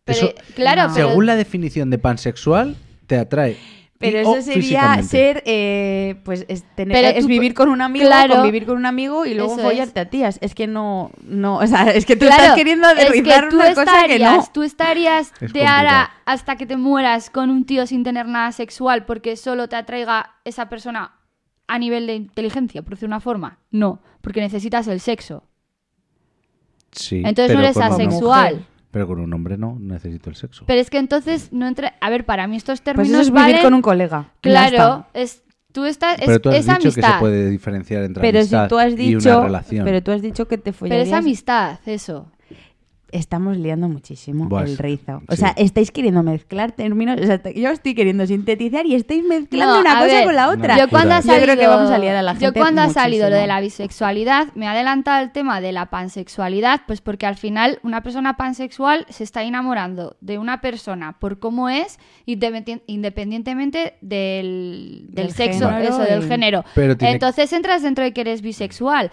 Pero, 0.05 0.17
Eso, 0.19 0.33
claro, 0.55 0.87
no. 0.87 0.93
según 0.95 1.25
la 1.25 1.35
definición 1.35 1.89
de 1.91 1.99
pansexual, 1.99 2.75
te 3.05 3.17
atrae. 3.17 3.57
Pero 3.99 4.19
eso 4.19 4.31
o 4.33 4.41
sería 4.43 5.01
ser, 5.01 5.41
eh, 5.47 6.21
pues, 6.23 6.45
es, 6.49 6.63
tener- 6.75 6.95
Pero 6.95 7.07
es 7.17 7.23
tú- 7.23 7.27
vivir 7.27 7.53
con 7.55 7.67
un 7.69 7.81
amigo, 7.81 8.05
claro. 8.05 8.35
convivir 8.35 8.67
con 8.67 8.77
un 8.77 8.85
amigo 8.85 9.25
y 9.25 9.33
luego 9.33 9.57
follarte 9.57 9.99
a 9.99 10.05
tías. 10.09 10.37
Es 10.41 10.53
que 10.53 10.67
no, 10.67 11.09
no, 11.23 11.57
o 11.57 11.65
sea, 11.65 11.89
es 11.91 12.05
que 12.05 12.15
tú 12.15 12.27
Claro, 12.27 12.41
estás 12.43 12.55
queriendo 12.57 12.87
es 12.89 12.95
que 12.95 13.01
aterrizar 13.05 13.49
tú 13.49 13.55
una 13.55 13.69
cosa 13.73 13.83
que 14.05 14.19
no. 14.19 14.25
estarías- 14.25 14.53
Tú 14.53 14.63
estarías 14.63 15.33
Es 15.41 15.51
de 15.53 15.65
ahora 15.65 15.89
complicado. 15.89 16.21
hasta 16.25 16.55
que 16.57 16.65
te 16.67 16.77
mueras 16.77 17.29
con 17.31 17.49
un 17.49 17.65
tío 17.65 17.87
sin 17.87 18.03
tener 18.03 18.27
nada 18.27 18.51
sexual 18.51 19.05
porque 19.05 19.35
solo 19.35 19.67
te 19.67 19.75
atraiga 19.75 20.35
esa 20.45 20.69
persona 20.69 21.13
a 21.67 21.79
nivel 21.79 22.05
de 22.05 22.13
inteligencia, 22.15 22.83
por 22.83 22.91
decir 22.91 23.07
una 23.07 23.19
forma. 23.19 23.59
No, 23.71 24.01
porque 24.21 24.41
necesitas 24.41 24.87
el 24.87 24.99
sexo. 24.99 25.43
Sí, 26.91 27.17
Entonces 27.17 27.47
pero 27.47 27.59
no 27.59 27.65
eres 27.65 27.77
asexual. 27.77 28.65
Pero 28.91 29.05
con 29.07 29.19
un 29.19 29.33
hombre 29.33 29.57
no, 29.57 29.77
necesito 29.79 30.29
el 30.29 30.35
sexo. 30.35 30.63
Pero 30.65 30.79
es 30.79 30.89
que 30.89 30.97
entonces 30.97 31.51
no 31.51 31.67
entra... 31.67 31.95
A 31.99 32.09
ver, 32.09 32.25
para 32.25 32.47
mí 32.47 32.55
estos 32.55 32.79
Pues 32.79 32.83
términos 32.95 33.09
eso 33.11 33.21
es 33.21 33.31
vivir 33.31 33.55
valen- 33.57 33.61
con 33.63 33.73
un 33.73 33.81
colega. 33.81 34.31
y 34.37 34.49
Claro, 34.49 35.05
es 35.13 35.43
tú 35.73 35.85
estás. 35.85 36.17
Es, 36.19 36.25
Pero 36.25 36.39
tú 36.39 36.49
has 36.49 36.55
es 36.55 36.65
dicho 36.65 36.77
que 36.79 36.85
amistad. 36.87 37.13
se 37.15 37.19
puede 37.19 37.49
diferenciar 37.49 38.03
entre 38.03 38.21
Pero 38.21 38.37
si 38.43 38.55
amistad 38.55 38.67
tú 38.69 38.79
has 38.79 38.93
y 38.93 38.95
dicho, 38.95 39.37
una 39.37 39.45
relación. 39.45 39.85
pero 39.85 40.01
tú 40.01 40.11
has 40.11 40.21
dicho 40.21 40.47
que 40.47 40.57
te 40.57 40.71
Pero 40.71 40.77
follarías. 40.77 41.07
es 41.09 41.13
amistad, 41.13 41.79
eso. 41.85 42.31
Estamos 43.11 43.55
liando 43.57 43.87
muchísimo 43.87 44.49
Buah, 44.49 44.63
el 44.63 44.77
rizo. 44.77 45.21
O 45.29 45.31
sí. 45.35 45.37
sea, 45.37 45.53
estáis 45.55 45.91
queriendo 45.91 46.23
mezclar 46.23 46.73
términos. 46.73 47.17
O 47.21 47.25
sea, 47.25 47.41
yo 47.55 47.69
estoy 47.69 47.95
queriendo 47.95 48.25
sintetizar 48.27 48.85
y 48.85 48.95
estáis 48.95 49.23
mezclando 49.23 49.75
No, 49.75 49.79
una 49.81 49.93
cosa 50.01 50.05
ver, 50.13 50.23
con 50.25 50.35
la 50.35 50.49
otra. 50.49 50.77
Yo 50.77 50.89
cuando 50.89 51.13
ha. 51.15 51.19
Yo 51.21 51.27
salido, 51.27 51.43
creo 51.45 51.57
que 51.57 51.67
vamos 51.67 51.89
a 51.89 51.97
liar 51.99 52.15
a 52.17 52.21
la 52.21 52.33
Yo 52.33 52.39
gente 52.39 52.59
cuando 52.59 52.81
ha 52.81 52.89
salido 52.89 53.29
lo 53.29 53.35
de 53.37 53.47
la 53.47 53.61
bisexualidad, 53.61 54.47
me 54.55 54.67
ha 54.67 54.71
adelantado 54.71 55.23
el 55.23 55.31
tema 55.31 55.61
de 55.61 55.71
la 55.71 55.85
pansexualidad, 55.85 56.81
pues 56.85 56.99
porque 56.99 57.25
al 57.25 57.35
final 57.37 57.79
una 57.83 58.03
persona 58.03 58.35
pansexual 58.35 59.05
se 59.09 59.23
está 59.23 59.43
enamorando 59.43 60.17
de 60.19 60.37
una 60.37 60.59
persona 60.59 61.17
por 61.19 61.39
cómo 61.39 61.69
es, 61.69 61.99
independi- 62.25 62.81
independientemente 62.87 63.93
del, 64.01 65.05
del 65.09 65.27
Del 65.27 65.31
sexo, 65.35 65.69
género 65.69 65.87
eso, 65.87 65.99
del 65.99 66.23
y- 66.23 66.27
género. 66.27 66.65
Pero 66.75 66.97
tiene- 66.97 67.13
Entonces 67.13 67.51
entras 67.53 67.81
dentro 67.83 68.03
de 68.03 68.11
que 68.13 68.21
eres 68.21 68.41
bisexual. 68.41 69.11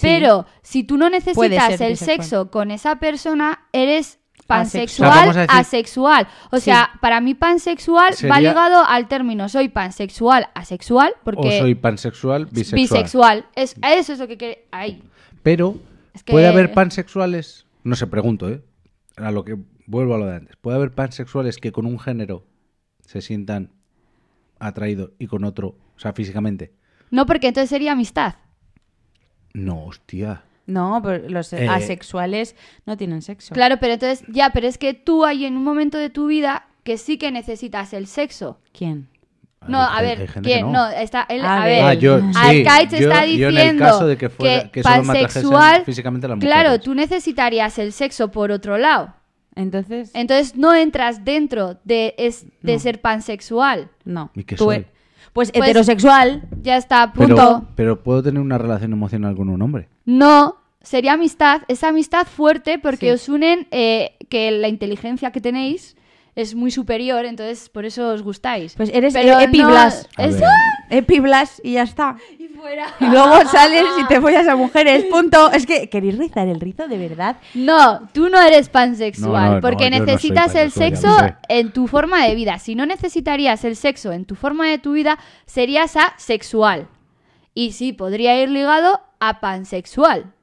Pero 0.00 0.46
si 0.62 0.84
tú 0.84 0.96
no 0.96 1.08
necesitas 1.10 1.80
el 1.80 1.96
sexo 1.96 2.50
con 2.50 2.70
esa 2.70 2.96
persona, 2.98 3.66
eres 3.72 4.18
pansexual, 4.46 5.46
asexual. 5.48 6.28
O 6.52 6.56
Sí. 6.58 6.66
sea, 6.66 6.90
para 7.00 7.20
mí 7.20 7.34
pansexual 7.34 8.14
va 8.30 8.40
ligado 8.40 8.84
al 8.84 9.08
término 9.08 9.48
soy 9.48 9.68
pansexual, 9.68 10.48
asexual, 10.54 11.14
porque 11.24 11.48
O 11.58 11.62
soy 11.62 11.74
pansexual, 11.74 12.46
bisexual. 12.46 12.80
bisexual. 12.80 13.46
Es, 13.56 13.74
eso 13.82 14.12
es 14.12 14.18
lo 14.18 14.28
que 14.28 14.36
quiere. 14.36 14.66
Ahí. 14.70 15.02
Pero, 15.42 15.76
Es 16.14 16.22
que- 16.22 16.32
¿puede 16.32 16.46
haber 16.46 16.72
pansexuales? 16.72 17.66
No 17.82 17.96
sé, 17.96 18.06
pregunto, 18.06 18.48
¿eh? 18.48 18.62
A 19.16 19.30
lo 19.30 19.44
que 19.44 19.56
vuelvo 19.86 20.14
a 20.14 20.18
lo 20.18 20.26
de 20.26 20.36
antes. 20.36 20.56
¿Puede 20.56 20.76
haber 20.76 20.92
pansexuales 20.92 21.56
que 21.56 21.72
con 21.72 21.86
un 21.86 21.98
género 21.98 22.44
se 23.00 23.22
sientan 23.22 23.72
atraídos 24.58 25.10
y 25.18 25.26
con 25.26 25.44
otro, 25.44 25.68
o 25.96 25.98
sea, 25.98 26.12
físicamente? 26.12 26.72
No, 27.10 27.26
porque 27.26 27.48
entonces 27.48 27.70
sería 27.70 27.92
amistad. 27.92 28.34
No, 29.56 29.84
hostia. 29.86 30.42
No, 30.66 31.00
pero 31.02 31.28
los 31.28 31.52
Eh. 31.52 31.68
asexuales 31.68 32.56
no 32.86 32.96
tienen 32.96 33.22
sexo. 33.22 33.54
Claro, 33.54 33.76
pero 33.80 33.94
entonces, 33.94 34.24
ya, 34.28 34.50
pero 34.50 34.66
es 34.66 34.78
que 34.78 34.94
tú 34.94 35.24
hay 35.24 35.44
en 35.46 35.56
un 35.56 35.64
momento 35.64 35.96
de 35.96 36.10
tu 36.10 36.26
vida 36.26 36.66
que 36.82 36.98
sí 36.98 37.18
que 37.18 37.30
necesitas 37.30 37.92
el 37.92 38.06
sexo. 38.06 38.58
¿Quién? 38.76 39.08
No, 39.66 39.80
a 39.80 40.00
ver, 40.02 40.28
¿quién? 40.42 40.70
No. 40.70 40.88
está. 40.90 41.26
Él, 41.28 41.44
A 41.44 41.62
a, 41.62 41.64
ver. 41.64 41.74
ver. 41.76 41.84
Ah, 41.84 41.94
yo, 41.94 42.18
sí, 42.20 42.24
yo- 42.32 42.40
está 42.50 42.82
yo 42.84 43.48
diciendo 43.48 43.60
en 43.60 43.68
el 43.70 43.78
caso 43.78 44.06
de 44.06 44.16
que 44.16 44.28
fuera- 44.28 44.70
que 44.70 44.82
pansexual, 44.82 45.84
físicamente 45.84 46.28
las 46.28 46.36
mujeres. 46.36 46.54
claro, 46.54 46.80
tú 46.80 46.94
necesitarías 46.94 47.78
el 47.78 47.92
sexo 47.92 48.30
por 48.30 48.50
otro 48.52 48.76
lado. 48.78 49.14
Entonces, 49.56 50.10
Entonces 50.14 50.54
no 50.56 50.74
entras 50.74 51.24
dentro 51.24 51.78
de, 51.84 52.14
es, 52.18 52.44
de 52.62 52.78
ser 52.78 53.00
pansexual. 53.00 53.88
no. 54.04 54.30
¿Y 54.34 54.44
qué 54.44 54.54
Tú 54.56 54.64
soy? 54.64 54.86
Pues, 55.36 55.52
Pues- 55.52 55.68
heterosexual. 55.68 56.48
Ya 56.62 56.76
está, 56.78 57.12
Pero, 57.12 57.36
punto. 57.36 57.68
pero 57.76 58.02
puedo 58.02 58.22
tener 58.22 58.40
una 58.40 58.56
relación 58.58 58.92
emocional 58.92 59.36
con 59.36 59.50
un 59.50 59.60
hombre. 59.62 59.88
No, 60.06 60.56
sería 60.80 61.12
amistad, 61.12 61.60
esa 61.68 61.88
amistad 61.88 62.26
fuerte 62.26 62.78
porque 62.78 63.06
Sí. 63.08 63.12
os 63.12 63.28
unen 63.28 63.68
eh, 63.70 64.16
que 64.30 64.50
la 64.50 64.68
inteligencia 64.68 65.30
que 65.32 65.40
tenéis 65.42 65.94
es 66.36 66.54
muy 66.54 66.70
superior, 66.70 67.24
entonces 67.24 67.68
por 67.70 67.86
eso 67.86 68.10
os 68.10 68.22
gustáis. 68.22 68.74
Pues 68.74 68.90
eres 68.92 69.14
Pero 69.14 69.40
e- 69.40 69.44
epiblas. 69.44 70.06
A 70.16 70.24
es- 70.26 70.38
ver. 70.38 70.48
Epiblas 70.90 71.60
y 71.64 71.72
ya 71.72 71.82
está. 71.82 72.16
Y 72.38 72.46
fuera. 72.48 72.86
Y 73.00 73.06
luego 73.06 73.40
sales 73.50 73.84
y 74.00 74.04
te 74.06 74.20
follas 74.20 74.46
a 74.46 74.54
mujeres. 74.54 75.04
Punto. 75.06 75.50
Es 75.50 75.66
que 75.66 75.88
queréis 75.88 76.16
rizar 76.18 76.46
el 76.46 76.60
rizo 76.60 76.86
de 76.86 76.98
verdad. 76.98 77.38
No, 77.54 78.06
tú 78.12 78.28
no 78.28 78.40
eres 78.40 78.68
pansexual 78.68 79.48
No, 79.48 79.54
no, 79.56 79.60
porque 79.62 79.90
no, 79.90 79.98
no 79.98 80.04
necesitas 80.04 80.54
el 80.54 80.70
sexo 80.70 81.08
en 81.48 81.72
tu 81.72 81.88
forma 81.88 82.24
de 82.26 82.34
vida. 82.34 82.58
Si 82.58 82.74
no 82.74 82.86
necesitarías 82.86 83.64
el 83.64 83.74
sexo 83.74 84.12
en 84.12 84.26
tu 84.26 84.34
forma 84.34 84.68
de 84.68 84.78
tu 84.78 84.92
vida, 84.92 85.18
serías 85.46 85.96
asexual. 85.96 86.86
Y 87.54 87.72
sí, 87.72 87.94
podría 87.94 88.40
ir 88.40 88.50
ligado 88.50 89.00
a 89.18 89.40
pansexual. 89.40 90.34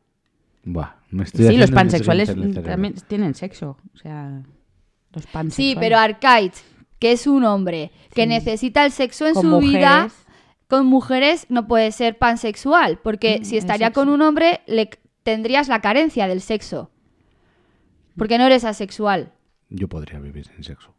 Buah, 0.63 0.95
me 1.11 1.23
estoy 1.23 1.47
Sí, 1.49 1.57
los 1.57 1.69
pansexuales 1.69 2.33
también 2.63 2.95
tienen 3.07 3.35
sexo. 3.35 3.77
O 3.93 3.97
sea, 3.97 4.41
los 5.13 5.25
pansexuales. 5.27 5.55
Sí, 5.55 5.75
pero 5.79 5.97
Arcaiz, 5.97 6.63
que 6.99 7.11
es 7.11 7.27
un 7.27 7.43
hombre 7.45 7.91
que 8.13 8.25
necesita 8.27 8.85
el 8.85 8.91
sexo 8.91 9.27
en 9.27 9.33
Con 9.33 9.43
su 9.43 9.59
vida, 9.59 10.09
con 10.67 10.85
mujeres 10.87 11.45
no 11.49 11.67
puede 11.67 11.91
ser 11.91 12.17
pansexual, 12.17 12.99
porque 13.03 13.39
Mm, 13.41 13.45
si 13.45 13.57
estaría 13.57 13.91
con 13.91 14.09
un 14.09 14.21
hombre, 14.21 14.61
le 14.67 14.89
tendrías 15.23 15.67
la 15.67 15.81
carencia 15.81 16.27
del 16.27 16.41
sexo. 16.41 16.89
Porque 18.17 18.37
no 18.37 18.45
eres 18.45 18.63
asexual. 18.63 19.31
Yo 19.69 19.87
podría 19.87 20.19
vivir 20.19 20.45
sin 20.45 20.63
sexo. 20.63 20.93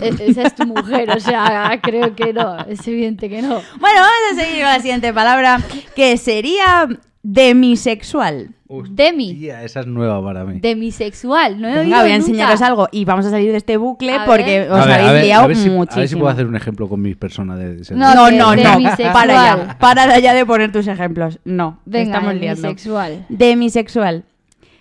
E- 0.00 0.14
Esa 0.28 0.42
es 0.42 0.54
tu 0.54 0.66
mujer, 0.66 1.10
o 1.10 1.20
sea, 1.20 1.78
creo 1.82 2.14
que 2.14 2.32
no, 2.32 2.58
es 2.66 2.86
evidente 2.86 3.28
que 3.28 3.42
no. 3.42 3.60
Bueno, 3.80 4.00
vamos 4.00 4.32
a 4.32 4.34
seguir 4.40 4.56
con 4.62 4.64
la 4.72 4.80
siguiente 4.80 5.12
palabra, 5.12 5.60
que 5.94 6.16
sería 6.16 6.88
demisexual. 7.32 8.50
Demi. 8.90 9.32
Tía, 9.34 9.62
esa 9.62 9.80
es 9.80 9.86
nueva 9.86 10.22
para 10.22 10.44
mí. 10.44 10.58
Demisexual, 10.60 11.60
no 11.60 11.68
he 11.68 11.70
Venga, 11.74 11.82
oído 11.82 11.96
voy 11.98 11.98
a 11.98 12.02
nunca. 12.02 12.14
enseñaros 12.16 12.62
algo 12.62 12.88
y 12.90 13.04
vamos 13.04 13.24
a 13.26 13.30
salir 13.30 13.52
de 13.52 13.58
este 13.58 13.76
bucle 13.76 14.12
A 14.12 14.24
porque 14.24 14.60
ver. 14.60 14.72
os 14.72 14.78
A 14.80 14.84
ver, 14.86 14.92
habéis 14.94 15.08
a 15.08 15.12
ver, 15.12 15.24
liado 15.24 15.44
a 15.44 15.46
ver 15.46 15.56
si, 15.56 15.70
muchísimo. 15.70 15.96
A 15.96 16.00
ver 16.00 16.08
si 16.08 16.16
puedo 16.16 16.28
hacer 16.28 16.46
un 16.46 16.56
ejemplo 16.56 16.88
con 16.88 17.00
mi 17.00 17.14
persona 17.14 17.56
de, 17.56 17.76
de 17.76 17.94
No, 17.96 18.14
No, 18.14 18.30
no, 18.32 18.56
no. 18.56 18.62
demisexual. 18.62 19.12
Para 19.12 19.34
ya. 19.34 19.78
Para 19.78 20.18
ya 20.18 20.34
de 20.34 20.44
poner 20.44 20.72
tus 20.72 20.86
ejemplos. 20.88 21.38
No. 21.44 21.78
te 21.84 21.90
Venga, 21.90 22.16
estamos 22.18 22.34
liando. 22.34 22.62
demisexual. 22.62 23.26
Demisexual. 23.28 24.24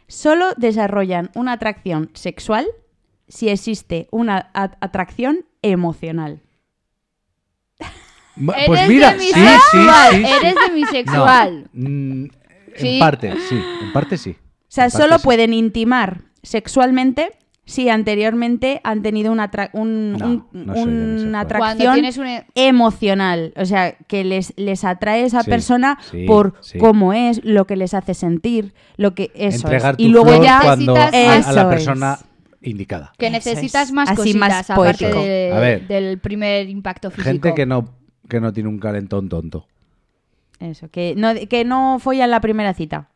Solo 0.07 0.45
desarrollan 0.57 1.29
una 1.35 1.53
atracción 1.53 2.09
sexual 2.13 2.65
si 3.27 3.49
existe 3.49 4.07
una 4.11 4.49
a- 4.55 4.71
atracción 4.81 5.45
emocional. 5.61 6.41
Eres 8.37 8.65
Pues 8.67 8.89
mira, 8.89 9.13
sí, 9.17 9.31
sí, 9.33 9.39
demisexual, 9.39 10.11
sí, 10.11 10.17
sí. 10.25 10.31
Eres 10.41 10.55
demisexual. 10.67 11.69
No, 11.73 11.89
mm, 11.89 12.27
Sí. 12.77 12.87
En 12.95 12.99
parte, 12.99 13.33
sí. 13.47 13.61
En 13.83 13.93
parte 13.93 14.17
sí. 14.17 14.31
O 14.31 14.35
sea, 14.67 14.89
solo 14.89 15.17
sí. 15.17 15.23
pueden 15.23 15.53
intimar 15.53 16.23
sexualmente 16.43 17.31
si 17.67 17.87
anteriormente 17.89 18.81
han 18.83 19.01
tenido 19.01 19.31
una, 19.31 19.49
un- 19.73 20.11
No, 20.13 20.25
un- 20.27 20.47
no 20.51 20.73
una 20.73 21.39
atracción 21.39 21.99
un... 22.19 22.43
emocional. 22.53 23.53
O 23.55 23.65
sea, 23.65 23.93
que 24.07 24.23
les, 24.23 24.53
les 24.57 24.83
atrae 24.83 25.23
esa 25.23 25.41
Sí, 25.43 25.49
persona 25.49 25.97
sí, 26.11 26.25
por 26.25 26.55
sí. 26.61 26.77
cómo 26.77 27.13
es, 27.13 27.43
lo 27.43 27.65
que 27.65 27.75
les 27.77 27.93
hace 27.93 28.13
sentir, 28.13 28.73
lo 28.97 29.15
que 29.15 29.31
eso 29.35 29.65
Entregar 29.67 29.91
es. 29.93 29.97
tu 29.97 30.03
Y 30.03 30.07
luego 30.09 30.27
flor 30.29 30.43
ya 30.43 30.59
cuando 30.61 30.95
a, 30.95 31.05
necesitas 31.11 31.47
a 31.47 31.53
la 31.53 31.69
persona 31.69 32.19
es. 32.61 32.67
indicada. 32.69 33.13
Que 33.17 33.29
necesitas 33.29 33.87
es. 33.87 33.93
más 33.93 34.09
Así 34.09 34.17
cositas 34.17 34.39
más 34.39 34.69
aparte 34.69 35.07
de- 35.13 35.51
A 35.53 35.59
ver. 35.59 35.87
del 35.87 36.19
primer 36.19 36.67
impacto 36.69 37.09
físico. 37.09 37.23
Gente 37.29 37.53
que 37.55 37.65
no, 37.65 37.89
que 38.27 38.39
no 38.39 38.53
tiene 38.53 38.69
un 38.69 38.79
calentón 38.79 39.29
tonto. 39.29 39.67
Eso, 40.59 40.89
que 40.89 41.15
no, 41.17 41.33
que 41.49 41.65
no 41.65 41.99
folla 41.99 42.25
en 42.25 42.31
la 42.31 42.41
primera 42.41 42.73
cita. 42.73 43.09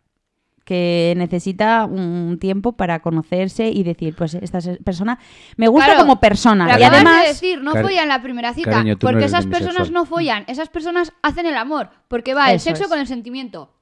Que 0.65 1.15
necesita 1.17 1.85
un 1.85 2.37
tiempo 2.39 2.73
para 2.73 2.99
conocerse 2.99 3.69
y 3.69 3.81
decir, 3.81 4.15
pues 4.15 4.35
esta 4.35 4.59
persona 4.83 5.17
me 5.57 5.67
gusta 5.67 5.87
Claro, 5.87 6.01
como 6.01 6.19
persona. 6.19 6.67
Pero 6.67 6.79
Y 6.79 6.83
además, 6.83 7.23
de 7.23 7.27
decir, 7.29 7.61
no 7.61 7.73
follan 7.73 8.07
la 8.07 8.21
primera 8.21 8.53
cita. 8.53 8.69
Cariño, 8.71 8.97
tú 8.97 9.07
no 9.07 9.13
porque 9.13 9.25
esas 9.25 9.47
personas 9.47 9.89
no 9.89 10.05
follan. 10.05 10.43
Esas 10.47 10.69
personas 10.69 11.11
hacen 11.23 11.47
el 11.47 11.55
amor. 11.57 11.89
Porque 12.07 12.35
va 12.35 12.51
el 12.51 12.59
sexo 12.59 12.83
es. 12.83 12.89
con 12.89 12.99
el 12.99 13.07
sentimiento. 13.07 13.73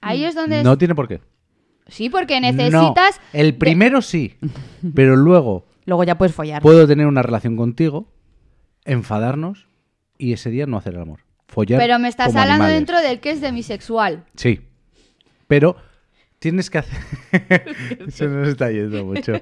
Ahí 0.00 0.24
es 0.24 0.36
donde... 0.36 0.62
No 0.62 0.78
tiene 0.78 0.94
por 0.94 1.08
qué. 1.08 1.20
Sí, 1.88 2.08
porque 2.08 2.40
necesitas... 2.40 3.20
No, 3.32 3.40
el 3.40 3.56
primero 3.56 4.00
sí, 4.00 4.36
pero 4.94 5.16
luego 5.16 5.64
luego 5.84 6.04
ya 6.04 6.18
puedes 6.18 6.34
follar. 6.34 6.62
puedo 6.62 6.86
tener 6.86 7.06
una 7.06 7.22
relación 7.22 7.56
contigo, 7.56 8.06
enfadarnos 8.84 9.66
y 10.26 10.32
ese 10.32 10.50
día 10.50 10.66
no 10.66 10.76
hacer 10.76 10.94
el 10.94 11.00
amor. 11.02 11.20
Follar 11.48 11.78
Pero 11.80 11.98
me 11.98 12.08
estás 12.08 12.28
como 12.28 12.40
hablando 12.40 12.64
animales. 12.64 12.86
dentro 12.88 13.00
del 13.06 13.20
que 13.20 13.30
es 13.30 13.40
demisexual. 13.40 14.24
Sí. 14.36 14.60
Pero 15.48 15.76
tienes 16.38 16.70
que 16.70 16.78
hacer. 16.78 16.98
Se 18.10 18.26
nos 18.26 18.48
está 18.48 18.70
yendo 18.70 19.04
mucho. 19.04 19.32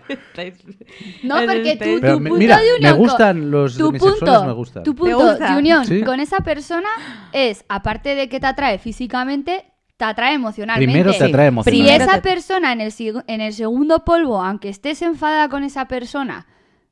No, 1.22 1.36
porque 1.36 1.72
este- 1.72 1.94
tu, 1.96 2.00
Pero 2.00 2.14
tu 2.14 2.20
me- 2.20 2.30
punto 2.30 2.38
mira, 2.40 2.56
de 2.58 2.62
me 2.64 2.74
unión... 2.78 2.92
con- 2.92 2.98
gustan 3.06 3.50
los 3.50 3.76
tu 3.76 3.86
demisexuales, 3.86 4.18
punto, 4.20 4.44
me 4.46 4.52
gustan. 4.52 4.82
Tu 4.82 4.94
¿Te 4.94 4.98
punto 4.98 5.18
gusta? 5.18 5.52
de 5.52 5.58
unión 5.58 5.84
Sí. 5.84 6.02
con 6.02 6.20
esa 6.20 6.40
persona 6.40 6.88
es, 7.32 7.64
aparte 7.68 8.14
de 8.14 8.28
que 8.28 8.40
te 8.40 8.46
atrae 8.46 8.78
físicamente, 8.78 9.64
te 9.96 10.04
atrae 10.04 10.34
emocionalmente. 10.34 10.92
Primero 10.92 11.12
te 11.12 11.24
atrae. 11.24 11.44
Si 11.46 11.48
emocionalmente. 11.48 12.04
esa 12.04 12.22
persona 12.22 12.72
en 12.72 12.80
el, 12.80 12.90
sig- 12.90 13.24
en 13.26 13.40
el 13.40 13.52
segundo 13.52 14.04
polvo, 14.04 14.42
aunque 14.42 14.68
estés 14.70 15.02
enfadada 15.02 15.48
con 15.48 15.62
esa 15.62 15.86
persona, 15.88 16.46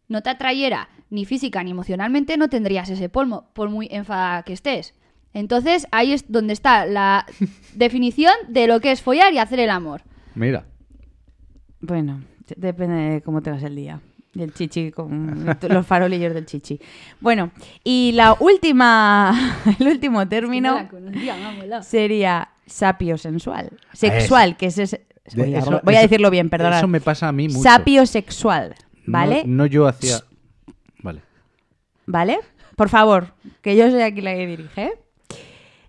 no 0.09 0.23
te 0.23 0.31
atrayera 0.31 0.89
ni 1.11 1.25
física 1.25 1.63
ni 1.63 1.71
emocionalmente, 1.71 2.37
no 2.37 2.49
tendrías 2.49 2.89
ese 2.91 3.09
polvo, 3.09 3.45
por 3.53 3.71
muy 3.71 3.89
enfadada 3.91 4.43
que 4.43 4.53
estés. 4.53 4.95
Entonces 5.35 5.87
ahí 5.91 6.13
es 6.13 6.31
donde 6.31 6.53
está 6.53 6.87
la 6.87 7.27
definición 7.75 8.33
de 8.49 8.67
lo 8.67 8.81
que 8.81 8.91
es 8.93 9.03
follar 9.03 9.33
y 9.33 9.39
hacer 9.39 9.61
el 9.61 9.71
amor. 9.71 10.03
Mira. 10.35 10.65
Bueno, 11.81 12.21
de- 12.47 12.55
depende 12.57 12.95
de 12.97 13.23
cómo 13.23 13.43
tengas 13.43 13.63
el 13.63 13.77
día. 13.77 14.01
Y 14.35 14.43
el 14.43 14.53
chichi 14.53 14.91
con 14.91 15.47
los 15.69 15.87
farolillos 15.87 16.35
del 16.35 16.45
chichi. 16.47 16.79
Bueno, 17.21 17.51
y 17.85 18.13
la 18.15 18.37
última, 18.39 19.55
el 19.81 19.87
último 19.89 20.27
término 20.29 20.89
sería 21.83 22.51
sapiosexual. 22.67 23.71
Sexual, 23.93 24.57
que 24.57 24.67
es... 24.67 24.79
ese- 24.79 25.07
voy 25.35 25.55
a, 25.55 25.59
eso- 25.59 25.81
voy 25.83 25.95
a 25.95 25.99
eso- 25.99 26.09
decirlo 26.09 26.31
bien, 26.31 26.51
perdona. 26.51 26.79
Eso 26.79 26.89
me 26.89 27.01
pasa 27.01 27.29
a 27.29 27.33
mí 27.33 27.49
mucho. 27.49 27.63
Sapiosexual, 27.63 28.75
¿vale? 29.13 29.43
No, 29.47 29.57
no 29.65 29.67
yo 29.67 29.87
hacía. 29.87 30.19
Vale. 31.03 31.23
¿Vale? 32.07 32.39
por 32.77 32.89
favor, 32.89 33.35
que 33.61 33.75
yo 33.77 33.91
soy 33.91 34.03
aquí 34.03 34.21
la 34.21 34.35
que 34.35 34.47
dirige. 34.47 34.93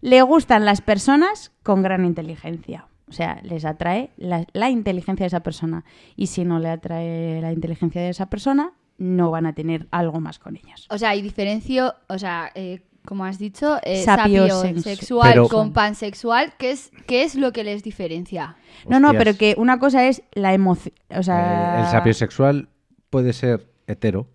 Le 0.01 0.21
gustan 0.23 0.65
las 0.65 0.81
personas 0.81 1.51
con 1.61 1.83
gran 1.83 2.03
inteligencia. 2.03 2.87
O 3.07 3.11
sea, 3.11 3.39
les 3.43 3.63
atrae 3.63 4.09
la, 4.17 4.45
la 4.53 4.69
inteligencia 4.71 5.23
de 5.23 5.27
esa 5.27 5.41
persona. 5.41 5.83
Y 6.15 6.27
si 6.27 6.45
no 6.45 6.57
le 6.57 6.69
atrae 6.69 7.41
la 7.41 7.51
inteligencia 7.51 8.01
de 8.01 8.09
esa 8.09 8.27
persona, 8.27 8.71
no 8.97 9.29
van 9.29 9.45
a 9.45 9.53
tener 9.53 9.87
algo 9.91 10.19
más 10.19 10.39
con 10.39 10.55
ellos. 10.55 10.87
O 10.89 10.97
sea, 10.97 11.09
hay 11.11 11.21
diferencio, 11.21 11.93
o 12.07 12.17
sea, 12.17 12.51
eh, 12.55 12.81
como 13.05 13.23
has 13.25 13.37
dicho, 13.37 13.77
eh, 13.83 14.03
Sapiosexu- 14.03 14.49
sapiosexual 14.61 15.31
Pero- 15.33 15.47
con 15.47 15.73
pansexual, 15.73 16.53
¿qué 16.57 16.71
es, 16.71 16.91
¿qué 17.07 17.23
es 17.23 17.35
lo 17.35 17.51
que 17.51 17.63
les 17.63 17.83
diferencia? 17.83 18.55
No, 18.87 18.99
no, 18.99 19.11
pero 19.13 19.35
que 19.37 19.53
una 19.59 19.77
cosa 19.79 20.07
es 20.07 20.23
la 20.33 20.53
emoción. 20.55 20.93
O 21.15 21.21
sea, 21.23 21.77
Eh, 21.77 21.81
el 21.85 21.87
sapiosexual 21.91 22.67
puede 23.09 23.33
ser 23.33 23.67
hetero, 23.87 24.27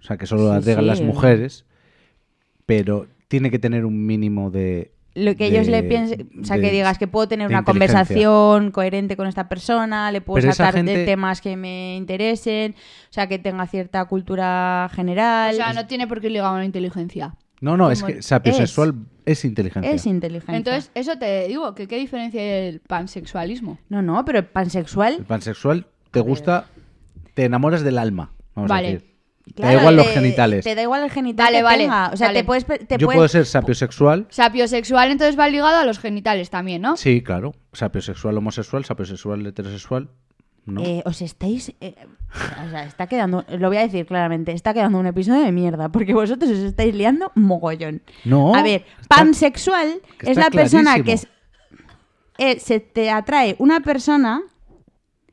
o 0.00 0.02
sea, 0.02 0.16
que 0.16 0.26
solo 0.26 0.42
Sí, 0.60 0.72
sí. 0.74 0.82
las 0.82 1.00
mujeres, 1.00 1.64
pero 2.66 3.06
tiene 3.28 3.50
que 3.50 3.58
tener 3.58 3.84
un 3.84 4.06
mínimo 4.06 4.50
de... 4.50 4.92
Lo 5.14 5.34
que 5.34 5.44
de- 5.44 5.56
ellos 5.56 5.66
le 5.68 5.82
piensen, 5.82 6.30
o 6.40 6.44
sea, 6.44 6.56
de- 6.56 6.62
que 6.62 6.70
digas 6.70 6.96
que 6.98 7.08
puedo 7.08 7.26
tener 7.26 7.48
una 7.48 7.58
inteligencia. 7.60 7.96
conversación 8.04 8.70
coherente 8.70 9.16
con 9.16 9.26
esta 9.26 9.48
persona, 9.48 10.12
le 10.12 10.20
puedo 10.20 10.36
Pero 10.40 10.82
de 10.84 11.04
temas 11.04 11.40
que 11.40 11.56
me 11.56 11.96
interesen, 11.96 12.74
o 13.10 13.12
sea, 13.12 13.26
que 13.26 13.38
tenga 13.38 13.66
cierta 13.66 14.04
cultura 14.04 14.88
general. 14.94 15.54
O 15.54 15.56
sea, 15.56 15.72
no 15.72 15.86
tiene 15.86 16.06
por 16.06 16.20
qué 16.20 16.30
ligar 16.30 16.46
a 16.46 16.52
una 16.52 16.64
inteligencia. 16.64 17.34
No, 17.60 17.76
no, 17.76 17.90
es 17.90 18.04
que 18.04 18.22
sapiosexual 18.22 18.94
es, 19.24 19.44
inteligencia. 19.44 19.90
es 19.90 20.06
inteligente. 20.06 20.56
Entonces, 20.56 20.92
eso 20.94 21.18
te 21.18 21.48
digo, 21.48 21.74
que 21.74 21.88
qué 21.88 21.96
diferencia 21.98 22.40
hay 22.40 22.68
el 22.68 22.80
pansexualismo. 22.80 23.78
No, 23.88 24.00
no, 24.00 24.24
pero 24.24 24.38
el 24.38 24.44
pansexual. 24.46 25.14
El 25.18 25.24
pansexual 25.24 25.86
te 26.12 26.20
gusta, 26.20 26.66
te 27.38 27.44
enamoras 27.44 27.82
del 27.84 27.98
alma, 27.98 28.32
vamos 28.56 28.68
Vale. 28.68 28.88
a 28.88 28.90
decir. 28.94 29.14
te 29.46 29.52
claro, 29.54 29.74
da 29.74 29.80
igual 29.80 29.96
los 29.96 30.06
te- 30.08 30.12
genitales. 30.14 30.64
Te 30.64 30.74
da 30.74 30.82
igual 30.82 31.04
el 31.04 31.10
genital 31.12 31.46
Vale, 31.46 31.56
que 31.58 31.62
vale, 31.62 31.78
tenga. 31.84 32.10
O 32.12 32.16
sea, 32.16 32.26
vale. 32.26 32.40
te 32.40 32.44
puedes. 32.44 32.64
Te 32.66 32.76
Yo 32.98 33.06
puedes- 33.06 33.16
puedo 33.18 33.28
ser 33.28 33.46
sapiosexual, 33.46 34.26
Sapiosexual 34.28 35.12
entonces 35.12 35.38
va 35.38 35.48
ligado 35.48 35.76
a 35.78 35.84
los 35.84 36.00
genitales 36.00 36.50
también, 36.50 36.82
¿no? 36.82 36.96
sí, 36.96 37.22
claro. 37.22 37.54
Sapiosexual 37.72 38.36
homosexual, 38.36 38.84
sapiosexual 38.84 39.46
heterosexual, 39.46 40.10
no. 40.66 40.82
Eh, 40.82 41.02
os 41.06 41.22
estáis. 41.22 41.72
eh, 41.80 41.94
o 42.66 42.70
sea, 42.70 42.84
está 42.84 43.06
quedando. 43.06 43.44
Lo 43.56 43.68
voy 43.68 43.76
a 43.76 43.82
decir 43.82 44.04
claramente. 44.04 44.50
Está 44.50 44.74
quedando 44.74 44.98
un 44.98 45.06
episodio 45.06 45.44
de 45.44 45.52
mierda. 45.52 45.90
Porque 45.90 46.12
vosotros 46.12 46.50
os 46.50 46.58
estáis 46.58 46.92
liando 46.94 47.30
mogollón. 47.36 48.02
no. 48.24 48.52
a 48.54 48.62
ver, 48.64 48.84
está- 49.00 49.16
pansexual 49.16 50.02
es 50.20 50.36
la 50.36 50.50
persona 50.50 51.00
que 51.04 51.12
es, 51.12 51.28
eh, 52.38 52.58
se 52.58 52.80
te 52.80 53.10
atrae 53.10 53.54
una 53.60 53.78
persona 53.80 54.42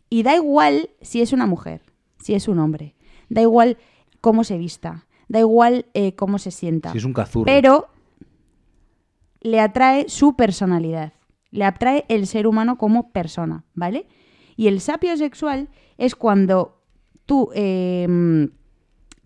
y 0.09 0.23
da 0.23 0.35
igual 0.35 0.89
si 1.01 1.21
es 1.21 1.33
una 1.33 1.47
mujer, 1.47 1.81
si 2.25 2.33
es 2.33 2.47
un 2.47 2.57
hombre. 2.57 2.95
Da 3.29 3.41
igual 3.41 3.77
cómo 4.19 4.43
se 4.43 4.57
vista. 4.57 5.05
Da 5.27 5.39
igual 5.39 5.85
eh, 5.93 6.15
cómo 6.15 6.39
se 6.39 6.49
sienta. 6.49 6.91
Si 6.91 6.97
es 6.97 7.05
un 7.05 7.13
cazurro. 7.13 7.45
Pero 7.45 7.87
le 9.41 9.59
atrae 9.59 10.09
su 10.09 10.35
personalidad. 10.35 11.13
Le 11.51 11.65
atrae 11.65 12.03
el 12.07 12.25
ser 12.25 12.47
humano 12.47 12.79
como 12.79 13.11
persona, 13.11 13.63
¿vale? 13.75 14.07
Y 14.55 14.65
el 14.69 14.81
sapio 14.81 15.15
sexual 15.17 15.69
es 15.99 16.15
cuando 16.15 16.81
tú 17.27 17.51
eh, 17.53 18.49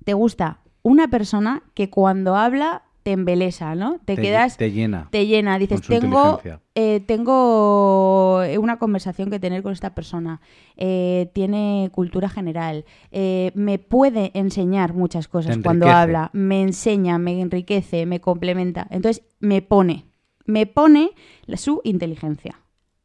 te 0.03 0.13
gusta 0.13 0.59
una 0.83 1.07
persona 1.07 1.63
que 1.75 1.89
cuando 1.89 2.35
habla 2.35 2.83
te 3.09 3.13
embelesa, 3.13 3.73
¿no? 3.73 3.97
Te, 4.05 4.15
Te- 4.15 4.21
quedas 4.21 4.55
te 4.55 4.71
llena. 4.71 5.07
te 5.09 5.25
llena. 5.25 5.57
Dices, 5.57 5.81
tengo, 5.81 6.39
eh, 6.75 6.99
tengo 7.07 8.41
una 8.59 8.77
conversación 8.77 9.31
que 9.31 9.39
tener 9.39 9.63
con 9.63 9.73
esta 9.73 9.95
persona. 9.95 10.41
eh, 10.77 11.31
tiene 11.33 11.89
cultura 11.91 12.29
general. 12.29 12.85
eh, 13.11 13.51
me 13.55 13.79
puede 13.79 14.29
enseñar 14.35 14.93
muchas 14.93 15.27
cosas 15.27 15.57
cuando 15.63 15.89
habla. 15.89 16.29
Me 16.33 16.61
enseña, 16.61 17.17
me 17.17 17.41
enriquece, 17.41 18.05
me 18.05 18.21
complementa. 18.21 18.85
Entonces, 18.91 19.23
me 19.39 19.63
pone. 19.63 20.05
Me 20.45 20.67
pone 20.67 21.09
la- 21.47 21.57
su 21.57 21.81
inteligencia. 21.83 22.59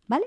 ¿Vale? 0.07 0.26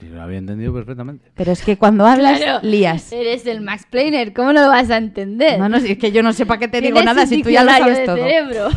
Y 0.00 0.06
lo 0.06 0.20
había 0.22 0.38
entendido 0.38 0.72
perfectamente. 0.74 1.30
Pero 1.34 1.52
es 1.52 1.62
que 1.62 1.76
cuando 1.76 2.06
hablas, 2.06 2.40
Claro. 2.40 2.66
lías. 2.66 3.12
Eres 3.12 3.46
el 3.46 3.60
Max 3.60 3.86
Planer, 3.88 4.32
¿cómo 4.32 4.52
no 4.52 4.62
lo 4.62 4.68
vas 4.68 4.90
a 4.90 4.96
entender? 4.96 5.58
No, 5.60 5.68
no, 5.68 5.78
si 5.78 5.92
es 5.92 5.98
que 5.98 6.10
yo 6.10 6.22
no 6.22 6.32
sé 6.32 6.46
para 6.46 6.58
qué 6.58 6.68
te 6.68 6.80
digo 6.80 7.02
nada 7.02 7.26
si 7.26 7.42
tú 7.42 7.50
ya 7.50 7.62
lo 7.64 7.70
sabes 7.70 8.04
todo. 8.04 8.16
cerebro. 8.16 8.68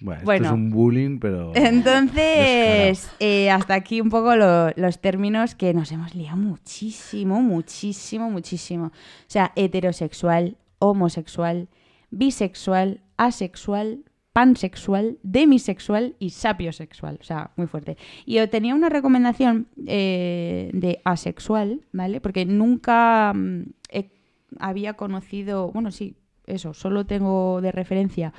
Bueno, 0.00 0.22
Bueno. 0.24 0.44
esto 0.46 0.54
es 0.56 0.60
un 0.60 0.70
bullying, 0.70 1.18
pero... 1.20 1.52
Entonces, 1.54 3.08
eh, 3.20 3.50
hasta 3.50 3.74
aquí 3.74 4.00
un 4.00 4.08
poco 4.10 4.34
lo- 4.34 4.70
los 4.74 4.98
términos 5.00 5.54
que 5.54 5.72
nos 5.74 5.92
hemos 5.92 6.14
liado 6.16 6.36
muchísimo, 6.36 7.40
muchísimo, 7.40 8.28
muchísimo. 8.28 8.86
O 8.86 8.90
sea, 9.28 9.52
heterosexual, 9.54 10.56
homosexual, 10.80 11.68
bisexual, 12.10 13.00
asexual, 13.16 14.00
pansexual, 14.32 15.18
demisexual 15.22 16.16
y 16.18 16.30
sapiosexual. 16.30 17.18
O 17.20 17.24
sea, 17.24 17.52
muy 17.56 17.68
fuerte. 17.68 17.96
Y 18.26 18.34
yo 18.36 18.48
tenía 18.50 18.74
una 18.74 18.88
recomendación 18.88 19.68
eh, 19.86 20.70
de 20.74 21.00
asexual, 21.04 21.82
¿vale? 21.92 22.20
Porque 22.20 22.44
nunca 22.44 23.32
mm, 23.34 23.62
he- 23.88 24.10
había 24.58 24.94
conocido, 24.94 25.70
bueno, 25.70 25.92
sí, 25.92 26.16
eso, 26.46 26.74
solo 26.74 27.06
tengo 27.06 27.60
de 27.60 27.70
referencia 27.70 28.32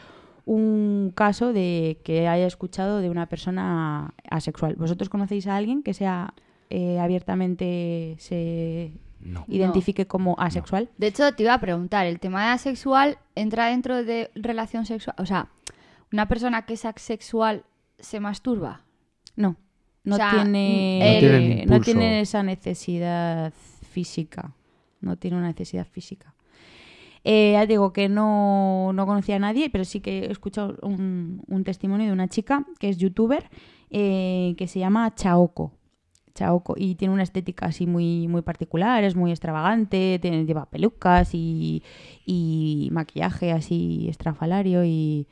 un 0.45 1.11
caso 1.15 1.53
de 1.53 1.99
que 2.03 2.27
haya 2.27 2.45
escuchado 2.47 2.99
de 2.99 3.09
una 3.09 3.27
persona 3.27 4.13
asexual. 4.29 4.75
¿Vosotros 4.75 5.09
conocéis 5.09 5.47
a 5.47 5.55
alguien 5.55 5.83
que 5.83 5.93
sea 5.93 6.33
eh, 6.69 6.99
abiertamente 6.99 8.15
se 8.19 8.93
No. 9.21 9.45
identifique 9.47 10.05
como 10.07 10.35
asexual? 10.39 10.89
De 10.97 11.07
hecho, 11.07 11.31
te 11.33 11.43
iba 11.43 11.53
a 11.53 11.61
preguntar, 11.61 12.05
¿el 12.07 12.19
tema 12.19 12.45
de 12.45 12.49
asexual 12.51 13.17
entra 13.35 13.67
dentro 13.67 14.03
de 14.03 14.31
relación 14.35 14.85
sexual? 14.85 15.15
O 15.19 15.25
sea, 15.25 15.47
¿una 16.11 16.27
persona 16.27 16.63
que 16.65 16.73
es 16.73 16.83
asexual 16.85 17.63
se 17.99 18.19
masturba? 18.19 18.81
No. 19.35 19.55
No 20.03 20.15
O 20.15 20.17
sea, 20.17 20.31
tiene, 20.31 20.99
No 20.99 21.19
tiene 21.19 21.61
el 21.63 21.69
no 21.69 21.79
tiene 21.79 22.19
esa 22.19 22.43
necesidad 22.43 23.53
física. 23.89 24.53
No 24.99 25.15
tiene 25.17 25.37
una 25.37 25.47
necesidad 25.47 25.87
física. 25.87 26.32
Eh, 27.24 27.63
digo 27.67 27.93
que 27.93 28.09
no, 28.09 28.91
no 28.93 29.05
conocía 29.05 29.38
a 29.38 29.39
nadie, 29.39 29.69
pero 29.69 29.86
sí 29.86 30.01
que 30.01 30.26
he 30.26 30.32
escuchado 30.32 30.78
un, 30.82 31.63
testimonio 31.63 32.07
de 32.07 32.13
una 32.13 32.28
chica 32.28 32.65
que 32.80 32.89
es 32.89 32.97
youtuber 32.97 33.49
eh, 33.89 34.55
que 34.57 34.67
se 34.67 34.80
llama 34.80 35.13
Chaoko. 35.15 35.71
Chaoko 36.36 36.74
y 36.78 36.95
tiene 36.95 37.13
una 37.13 37.24
estética 37.24 37.67
así 37.67 37.86
muy, 37.86 38.28
muy 38.28 38.41
particular, 38.41 39.03
es 39.03 39.15
muy 39.15 39.32
extravagante, 39.32 40.19
lleva 40.21 40.65
pelucas 40.65 41.34
y, 41.34 41.84
y 42.26 42.89
maquillaje 42.91 43.51
así 43.51 44.07
estrafalario 44.09 44.84
y, 44.84 45.28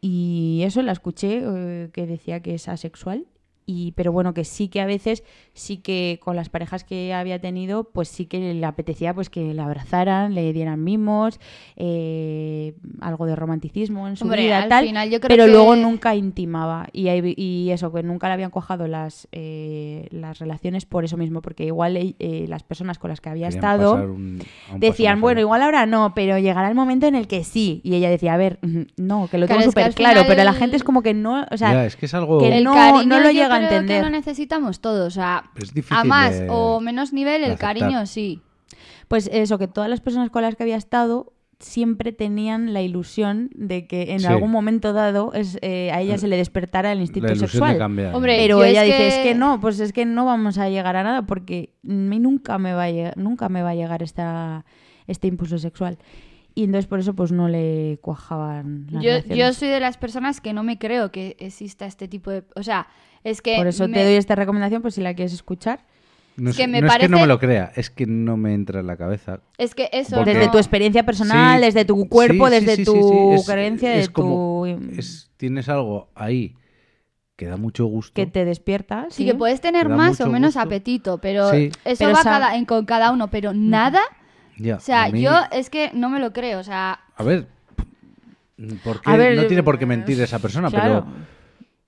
y 0.00 0.62
eso 0.64 0.82
la 0.82 0.92
escuché 0.92 1.42
eh, 1.44 1.90
que 1.92 2.06
decía 2.06 2.40
que 2.40 2.54
es 2.54 2.66
asexual 2.68 3.26
y 3.66 3.92
pero 3.92 4.12
bueno 4.12 4.34
que 4.34 4.44
sí 4.44 4.68
que 4.68 4.80
a 4.80 4.86
veces 4.86 5.22
sí 5.54 5.76
que 5.78 6.18
con 6.22 6.36
las 6.36 6.48
parejas 6.48 6.84
que 6.84 7.14
había 7.14 7.40
tenido 7.40 7.84
pues 7.84 8.08
sí 8.08 8.26
que 8.26 8.54
le 8.54 8.66
apetecía 8.66 9.14
pues 9.14 9.30
que 9.30 9.54
le 9.54 9.62
abrazaran 9.62 10.34
le 10.34 10.52
dieran 10.52 10.82
mimos 10.82 11.38
eh, 11.76 12.74
algo 13.00 13.26
de 13.26 13.36
romanticismo 13.36 14.08
en 14.08 14.16
su 14.16 14.24
Hombre, 14.24 14.42
vida 14.44 14.62
al 14.62 14.68
tal 14.68 14.84
final 14.86 15.10
yo 15.10 15.20
creo 15.20 15.28
pero 15.28 15.44
que- 15.46 15.50
luego 15.52 15.76
nunca 15.76 16.14
intimaba 16.14 16.86
y, 16.92 17.08
ahí- 17.08 17.34
y 17.36 17.70
eso 17.70 17.92
que 17.92 18.02
nunca 18.02 18.28
le 18.28 18.34
habían 18.34 18.50
cuajado 18.50 18.86
las 18.86 19.28
eh, 19.32 20.06
las 20.10 20.38
relaciones 20.38 20.86
por 20.86 21.04
eso 21.04 21.16
mismo 21.16 21.42
porque 21.42 21.64
igual 21.64 21.96
eh, 22.18 22.46
las 22.48 22.62
personas 22.62 22.98
con 22.98 23.10
las 23.10 23.20
que 23.20 23.28
había 23.28 23.48
Querían 23.48 23.58
estado 23.64 24.04
un- 24.04 24.42
decían, 24.78 25.20
bueno, 25.20 25.40
igual 25.40 25.62
ahora 25.62 25.86
no, 25.86 26.12
pero 26.14 26.38
llegará 26.38 26.68
el 26.68 26.74
momento 26.74 27.06
en 27.06 27.14
el 27.14 27.26
que 27.26 27.44
sí. 27.44 27.80
Y 27.84 27.94
ella 27.94 28.08
decía, 28.10 28.34
a 28.34 28.36
ver, 28.36 28.58
no, 28.96 29.28
que 29.28 29.38
lo 29.38 29.46
Claro, 29.46 29.60
tengo 29.60 29.70
súper 29.70 29.94
claro, 29.94 30.20
final 30.20 30.26
pero 30.28 30.44
la 30.44 30.52
gente 30.52 30.76
es 30.76 30.84
como 30.84 31.02
que 31.02 31.14
no, 31.14 31.44
o 31.50 31.56
sea, 31.56 31.72
Ya, 31.72 31.86
es 31.86 31.96
que 31.96 32.06
es 32.06 32.14
algo... 32.14 32.38
que 32.38 32.58
El 32.58 32.64
no- 32.64 33.02
lo 33.02 33.30
yo 33.30 33.48
llega 33.60 33.66
a 33.66 33.68
creo 33.68 33.80
que 33.80 33.84
entender. 33.94 34.04
lo 34.04 34.10
necesitamos 34.10 34.80
todos, 34.80 35.06
o 35.06 35.10
sea, 35.10 35.44
Es 35.56 35.72
difícil 35.74 35.96
a 35.96 36.04
más 36.04 36.38
de- 36.40 36.48
o 36.50 36.80
menos 36.80 37.12
nivel 37.12 37.44
el 37.44 37.56
cariño 37.58 38.06
sí. 38.06 38.40
pues 39.08 39.28
eso, 39.32 39.58
que 39.58 39.68
todas 39.68 39.90
las 39.90 40.00
personas 40.00 40.30
con 40.30 40.42
las 40.42 40.56
que 40.56 40.62
había 40.62 40.76
estado 40.76 41.32
siempre 41.60 42.10
tenían 42.12 42.72
la 42.72 42.82
ilusión 42.82 43.48
de 43.54 43.86
que 43.86 44.12
en 44.12 44.20
Sí. 44.20 44.26
algún 44.26 44.50
momento 44.50 44.92
dado 44.92 45.32
es, 45.32 45.58
eh, 45.62 45.92
a 45.92 46.00
ella 46.00 46.18
se 46.18 46.26
le 46.26 46.36
despertara 46.36 46.90
el 46.90 47.00
instinto 47.00 47.36
sexual. 47.36 47.78
cambiar. 47.78 48.14
Hombre, 48.16 48.36
Pero 48.38 48.64
ella 48.64 48.82
es 48.84 48.86
dice, 48.90 49.06
es 49.08 49.14
que- 49.18 49.22
que 49.22 49.34
no, 49.36 49.60
pues 49.60 49.78
es 49.78 49.92
que 49.92 50.04
no 50.04 50.24
vamos 50.24 50.58
a 50.58 50.68
llegar 50.68 50.96
a 50.96 51.04
nada 51.04 51.22
porque 51.22 51.70
a 51.84 51.92
mí 51.92 52.18
nunca 52.18 52.58
me 52.58 52.72
va 52.74 52.84
a 52.84 52.90
llegar, 52.90 53.16
nunca 53.16 53.48
me 53.48 53.62
va 53.62 53.70
a 53.70 53.74
llegar 53.76 54.02
esta, 54.02 54.64
este 55.06 55.28
impulso 55.28 55.56
sexual. 55.58 55.98
Y 56.54 56.64
entonces 56.64 56.86
por 56.86 56.98
eso 57.00 57.14
pues 57.14 57.32
no 57.32 57.48
le 57.48 57.98
cuajaban 58.02 58.86
las 58.90 59.02
Yo, 59.02 59.10
relaciones. 59.10 59.38
yo 59.38 59.52
soy 59.54 59.68
de 59.68 59.80
las 59.80 59.96
personas 59.96 60.40
que 60.40 60.52
no 60.52 60.62
me 60.62 60.78
creo 60.78 61.10
que 61.10 61.36
exista 61.38 61.86
este 61.86 62.08
tipo 62.08 62.30
de... 62.30 62.44
O 62.56 62.62
sea, 62.62 62.88
es 63.24 63.40
que... 63.40 63.56
Por 63.56 63.66
eso 63.66 63.88
me- 63.88 63.94
te 63.94 64.04
doy 64.04 64.14
esta 64.14 64.34
recomendación, 64.34 64.82
pues 64.82 64.94
si 64.94 65.00
la 65.00 65.14
quieres 65.14 65.32
escuchar. 65.32 65.86
no 66.36 66.50
es 66.50 66.56
que 66.56 66.66
me 66.66 66.80
no 66.82 66.86
es 66.88 66.92
que 66.98 67.08
no 67.08 67.08
parece- 67.08 67.22
me 67.22 67.26
lo 67.26 67.38
crea, 67.38 67.72
es 67.74 67.88
que 67.88 68.04
no 68.06 68.36
me 68.36 68.52
entra 68.52 68.80
en 68.80 68.86
la 68.86 68.96
cabeza. 68.98 69.40
Es 69.56 69.74
que 69.74 69.88
eso... 69.92 70.16
Porque- 70.16 70.34
Desde 70.34 70.50
tu 70.50 70.58
experiencia 70.58 71.04
personal, 71.04 71.58
Sí, 71.60 71.64
desde 71.66 71.84
tu 71.86 72.06
cuerpo, 72.08 72.48
sí, 72.48 72.54
sí, 72.54 72.60
desde 72.60 72.76
sí, 72.76 72.84
tu 72.84 72.92
sí, 72.92 73.00
sí, 73.00 73.34
es- 73.40 73.46
creencia, 73.46 73.94
es 73.96 74.06
de 74.08 74.12
como- 74.12 74.64
tu... 74.66 74.66
es- 74.98 75.30
tienes 75.38 75.68
algo 75.70 76.10
ahí 76.14 76.54
que 77.36 77.46
da 77.46 77.56
mucho 77.56 77.86
gusto. 77.86 78.12
que 78.14 78.26
te 78.26 78.44
despierta. 78.44 79.06
Sí, 79.10 79.24
que 79.24 79.34
puedes 79.34 79.60
tener 79.62 79.88
más 79.88 80.20
o 80.20 80.26
menos 80.28 80.48
gusto. 80.54 80.60
apetito, 80.60 81.18
pero 81.18 81.50
Sí. 81.50 81.70
eso 81.86 81.96
Pero 82.04 82.10
va 82.12 82.22
sa- 82.22 82.30
cada, 82.30 82.56
en, 82.56 82.66
con 82.66 82.84
cada 82.84 83.10
uno, 83.10 83.28
pero 83.30 83.52
nada... 83.54 84.00
Ya, 84.58 84.76
O 84.76 84.80
sea, 84.80 85.08
mí- 85.10 85.22
yo 85.22 85.32
es 85.50 85.70
que 85.70 85.90
no 85.94 86.08
me 86.08 86.18
lo 86.20 86.32
creo, 86.32 86.60
o 86.60 86.64
sea... 86.64 87.00
A 87.16 87.22
ver, 87.22 87.46
A 89.04 89.16
ver, 89.16 89.36
no 89.36 89.46
tiene 89.46 89.62
por 89.62 89.78
qué 89.78 89.86
mentir 89.86 90.20
esa 90.20 90.38
persona, 90.38 90.70
claro. 90.70 91.04
pero, 91.04 91.26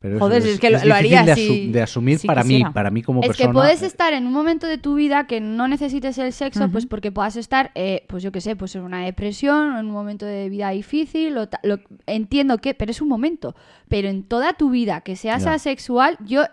pero 0.01 0.19
Joder, 0.19 0.43
eso 0.43 0.49
es 0.51 0.61
que 0.61 0.71
lo- 0.71 0.79
lo 0.79 0.85
difícil 0.85 0.93
haría 0.93 1.23
de, 1.23 1.33
asu- 1.33 1.37
si- 1.47 1.73
de 1.73 1.83
asumir 1.83 2.19
si 2.19 2.27
para 2.27 2.43
mí, 2.45 2.63
para 2.75 2.91
mí 2.91 3.03
como 3.03 3.21
Es 3.23 3.29
persona. 3.29 3.49
que 3.49 3.53
puedes 3.55 3.83
estar 3.83 4.13
en 4.13 4.27
un 4.27 4.33
momento 4.33 4.67
de 4.67 4.77
tu 4.79 4.95
vida 4.97 5.27
que 5.27 5.41
no 5.41 5.69
necesites 5.69 6.19
el 6.19 6.33
sexo, 6.33 6.69
pues 6.71 6.87
porque 6.87 7.13
puedas 7.13 7.37
estar, 7.37 7.71
eh, 7.75 8.05
pues 8.09 8.23
yo 8.23 8.33
qué 8.33 8.41
sé, 8.41 8.57
pues 8.57 8.75
en 8.77 8.83
una 8.83 9.05
depresión, 9.05 9.77
en 9.79 9.87
un 9.87 9.93
momento 9.93 10.27
de 10.27 10.49
vida 10.49 10.71
difícil, 10.71 11.37
o 11.39 11.49
ta- 11.49 11.61
lo- 11.63 11.79
entiendo 12.07 12.59
que, 12.59 12.75
pero 12.75 12.91
es 12.91 13.01
un 13.01 13.09
momento. 13.09 13.55
Pero 13.89 14.09
en 14.09 14.25
toda 14.25 14.55
tu 14.55 14.71
vida 14.71 15.01
que 15.03 15.17
seas 15.17 15.45
Ya. 15.45 15.55
asexual, 15.55 16.19
yo 16.25 16.45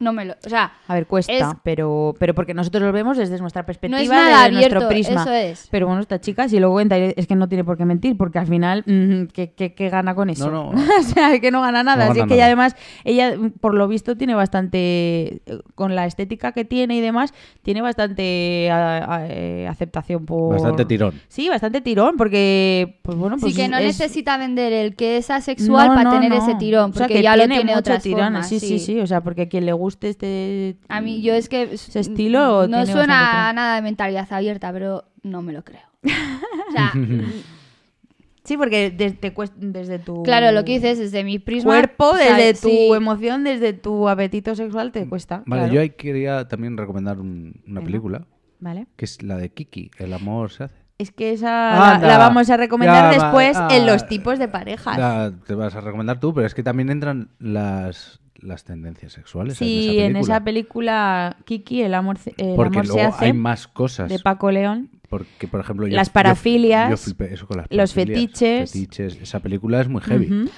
no 0.00 0.12
me 0.12 0.24
lo, 0.24 0.34
o 0.44 0.48
sea, 0.48 0.72
A 0.88 0.94
ver, 0.94 1.06
cuesta, 1.06 1.32
Es- 1.32 1.44
pero, 1.62 2.14
pero 2.18 2.34
porque 2.34 2.52
nosotros 2.52 2.82
lo 2.82 2.92
vemos 2.92 3.16
desde 3.16 3.38
nuestra 3.38 3.64
perspectiva, 3.64 3.96
no 3.98 4.02
es 4.02 4.08
nada 4.10 4.42
desde 4.48 4.52
nuestro 4.52 4.88
prisma. 4.88 5.22
eso 5.22 5.32
es. 5.32 5.68
Pero 5.70 5.86
bueno, 5.86 6.02
esta 6.02 6.20
chica 6.20 6.48
si 6.48 6.58
lo 6.58 6.70
cuenta 6.72 6.98
es 6.98 7.26
que 7.26 7.36
no 7.36 7.48
tiene 7.48 7.64
por 7.64 7.78
qué 7.78 7.84
mentir, 7.84 8.16
porque 8.16 8.38
al 8.40 8.46
final, 8.46 8.82
mm, 8.86 9.26
¿qué, 9.32 9.52
qué- 9.54 9.72
qué 9.74 9.88
gana 9.88 10.14
con 10.14 10.30
eso? 10.30 10.50
No, 10.50 10.72
no. 10.72 10.80
o 10.98 11.02
sea, 11.02 11.38
que 11.40 11.50
no 11.50 11.62
gana 11.62 11.82
nada. 11.84 12.04
No 12.06 12.10
Así 12.10 12.18
gana 12.20 12.24
es 12.24 12.28
que 12.28 12.34
ella 12.34 12.46
además, 12.46 12.76
ella 13.04 13.36
por 13.60 13.74
lo 13.74 13.86
visto 13.88 14.16
tiene 14.16 14.34
bastante, 14.34 15.42
con 15.74 15.94
la 15.94 16.06
estética 16.06 16.52
que 16.52 16.64
tiene 16.64 16.96
y 16.96 17.00
demás, 17.00 17.32
tiene 17.62 17.80
bastante 17.80 18.70
a- 18.70 19.14
a- 19.14 19.26
eh, 19.28 19.66
aceptación 19.68 20.26
por... 20.26 20.54
Bastante 20.54 20.84
tirón. 20.84 21.14
Sí, 21.28 21.48
bastante 21.48 21.80
tirón, 21.80 22.16
porque, 22.16 22.98
pues 23.02 23.16
bueno, 23.16 23.36
pues 23.38 23.54
sí 23.54 23.60
que 23.62 23.68
no 23.68 23.78
es- 23.78 23.98
necesita 23.98 24.36
vender 24.38 24.72
el 24.72 24.96
que 24.96 25.16
es 25.18 25.30
asexual 25.30 25.88
No, 25.88 25.94
para 25.94 26.04
no, 26.04 26.10
tener 26.10 26.30
no. 26.30 26.38
ese 26.38 26.56
tirón, 26.56 26.90
O 26.90 26.94
sea, 26.94 27.02
porque 27.06 27.14
que 27.14 27.22
ya 27.22 27.36
lo 27.36 27.42
tiene 27.44 27.54
tiene 27.56 27.70
mucho 27.72 27.80
otras 27.80 28.02
tirón. 28.02 28.20
formas, 28.24 28.48
sí, 28.48 28.58
sí, 28.60 28.78
sí, 28.78 29.00
o 29.00 29.06
sea, 29.06 29.20
porque 29.22 29.42
a 29.42 29.48
quien 29.48 29.64
le 29.66 29.72
guste 29.84 30.08
este... 30.08 30.76
A 30.88 31.00
mí 31.00 31.20
yo 31.22 31.34
es 31.34 31.48
que 31.48 31.62
Ese 31.74 32.00
estilo 32.00 32.66
no 32.68 32.84
suena 32.86 33.48
a 33.48 33.52
nada 33.52 33.76
de 33.76 33.82
mentalidad 33.82 34.26
abierta, 34.32 34.72
pero 34.72 35.04
no 35.22 35.42
me 35.42 35.52
lo 35.52 35.62
creo. 35.64 35.86
O 36.68 36.72
sea, 36.72 36.92
Sí, 38.44 38.58
porque 38.58 38.90
desde, 38.90 39.32
desde 39.56 39.98
tu... 39.98 40.22
claro, 40.22 40.52
lo 40.52 40.64
que 40.66 40.72
dices 40.72 40.98
desde 40.98 41.24
mi 41.24 41.38
prisma 41.38 41.70
cuerpo, 41.72 42.10
o 42.10 42.16
sea, 42.16 42.36
desde 42.36 42.60
tu 42.60 42.68
sí. 42.68 42.90
emoción, 42.92 43.42
desde 43.42 43.72
tu 43.72 44.06
apetito 44.08 44.54
sexual 44.54 44.92
te 44.92 45.08
cuesta. 45.08 45.42
Vale, 45.46 45.62
claro. 45.62 45.74
yo 45.74 45.80
ahí 45.80 45.90
quería 45.90 46.46
también 46.46 46.76
recomendar 46.76 47.20
un- 47.20 47.62
una 47.66 47.80
película, 47.80 48.26
Vale. 48.60 48.86
que 48.96 49.06
es 49.06 49.22
la 49.22 49.38
de 49.38 49.50
Kiki, 49.50 49.90
El 49.98 50.12
amor 50.12 50.50
se 50.50 50.64
hace. 50.64 50.74
Es 50.98 51.10
que 51.10 51.32
esa 51.32 51.46
la, 51.50 51.94
Anda. 51.94 52.06
la 52.06 52.18
vamos 52.18 52.50
a 52.50 52.56
recomendar 52.58 53.10
Ya 53.14 53.18
va- 53.18 53.24
después 53.24 53.56
ah. 53.56 53.68
en 53.70 53.86
los 53.86 54.06
tipos 54.08 54.38
de 54.38 54.46
parejas. 54.48 54.98
La- 54.98 55.32
te 55.46 55.54
vas 55.54 55.74
a 55.74 55.80
recomendar 55.80 56.20
tú, 56.20 56.34
pero 56.34 56.46
es 56.46 56.54
que 56.54 56.62
también 56.62 56.90
entran 56.90 57.30
las, 57.38 58.20
las 58.40 58.64
tendencias 58.64 59.12
sexuales 59.12 59.58
sí, 59.58 59.98
en 59.98 60.10
en 60.10 60.16
esa 60.16 60.42
película, 60.42 61.36
Kiki, 61.44 61.82
el 61.82 61.94
amor, 61.94 62.18
el 62.36 62.54
Porque 62.56 62.78
amor 62.78 62.86
se 62.86 62.92
luego 62.94 63.14
hace, 63.14 63.24
hay 63.26 63.32
más 63.32 63.66
cosas. 63.68 64.08
de 64.10 64.18
Paco 64.18 64.50
León. 64.50 64.90
Porque, 65.08 65.46
por 65.46 65.60
ejemplo, 65.60 65.86
yo- 65.86 65.94
Las 65.96 66.10
parafilias, 66.10 66.90
yo 66.90 66.96
flipé 66.96 67.32
eso 67.32 67.46
con 67.46 67.58
las 67.58 67.66
los 67.70 67.92
parafilias, 67.92 68.20
fetiches. 68.20 68.72
fetiches. 68.72 69.18
Esa 69.22 69.40
película 69.40 69.80
es 69.80 69.88
muy 69.88 70.00
heavy. 70.02 70.50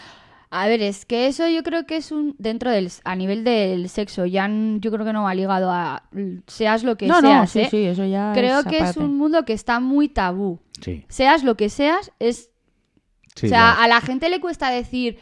A 0.48 0.68
ver, 0.68 0.80
es 0.80 1.04
que 1.04 1.26
eso 1.26 1.46
yo 1.48 1.62
creo 1.64 1.84
que 1.86 1.96
es 1.96 2.12
un 2.12 2.34
dentro 2.38 2.70
del 2.70 2.90
a 3.04 3.16
nivel 3.16 3.42
del 3.44 3.88
sexo, 3.88 4.24
ya 4.26 4.48
yo 4.78 4.90
creo 4.92 5.04
que 5.04 5.12
no 5.12 5.24
va 5.24 5.34
ligado 5.34 5.70
a 5.70 6.04
seas 6.46 6.84
lo 6.84 6.96
que 6.96 7.08
No, 7.08 7.20
seas, 7.20 7.32
no, 7.40 7.46
sí, 7.48 7.60
¿eh? 7.60 7.68
sí, 7.70 7.84
eso 7.84 8.06
ya 8.06 8.32
Creo 8.32 8.60
es 8.60 8.66
que 8.66 8.78
es 8.78 8.96
un 8.96 9.16
mundo 9.18 9.44
que 9.44 9.52
está 9.52 9.80
muy 9.80 10.08
tabú. 10.08 10.60
Sí, 10.80 11.04
Seas 11.08 11.42
lo 11.42 11.56
que 11.56 11.68
seas, 11.68 12.12
es 12.20 12.50
sí. 13.34 13.46
o 13.46 13.48
sea, 13.48 13.72
a 13.82 13.88
la 13.88 14.00
gente 14.00 14.30
le 14.30 14.40
cuesta 14.40 14.70
decir 14.70 15.18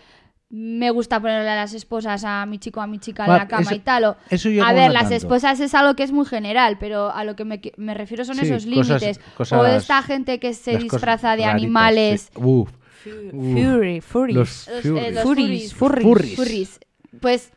me 0.56 0.90
gusta 0.90 1.18
ponerle 1.20 1.50
a 1.50 1.56
las 1.56 1.74
esposas 1.74 2.22
a 2.24 2.46
mi 2.46 2.58
chico 2.58 2.80
a 2.80 2.86
mi 2.86 2.98
chica 3.00 3.24
en 3.24 3.32
la 3.32 3.48
cama 3.48 3.62
eso- 3.62 3.74
y 3.74 3.78
tal. 3.80 4.04
o- 4.04 4.16
eso 4.30 4.48
yo 4.50 4.64
a 4.64 4.72
ver, 4.72 4.86
no 4.88 4.92
las 4.92 5.02
tanto. 5.04 5.16
esposas 5.16 5.58
es 5.58 5.74
algo 5.74 5.96
que 5.96 6.04
es 6.04 6.12
muy 6.12 6.24
general, 6.26 6.76
pero 6.78 7.10
a 7.12 7.24
lo 7.24 7.34
que 7.34 7.44
me, 7.44 7.60
me 7.76 7.92
refiero 7.94 8.24
son 8.24 8.36
Sí, 8.36 8.42
esos 8.46 8.64
cosas- 8.64 9.00
límites. 9.00 9.20
o 9.52 9.64
esta 9.66 10.00
gente 10.02 10.38
que 10.38 10.54
se 10.54 10.78
disfraza 10.78 11.30
de 11.36 11.42
raritas, 11.44 11.54
animales. 11.54 12.30
sí. 12.32 12.40
Uf. 12.42 12.70
Fury, 13.02 14.00
Furies. 14.00 14.36
Los 14.36 14.68
Los, 14.68 14.82
furries. 14.82 15.04
eh, 15.06 15.12
los 15.12 15.22
Furries, 15.24 15.74
furries. 15.74 16.04
furries. 16.06 16.36
Furries. 16.36 16.80
Pues 17.20 17.52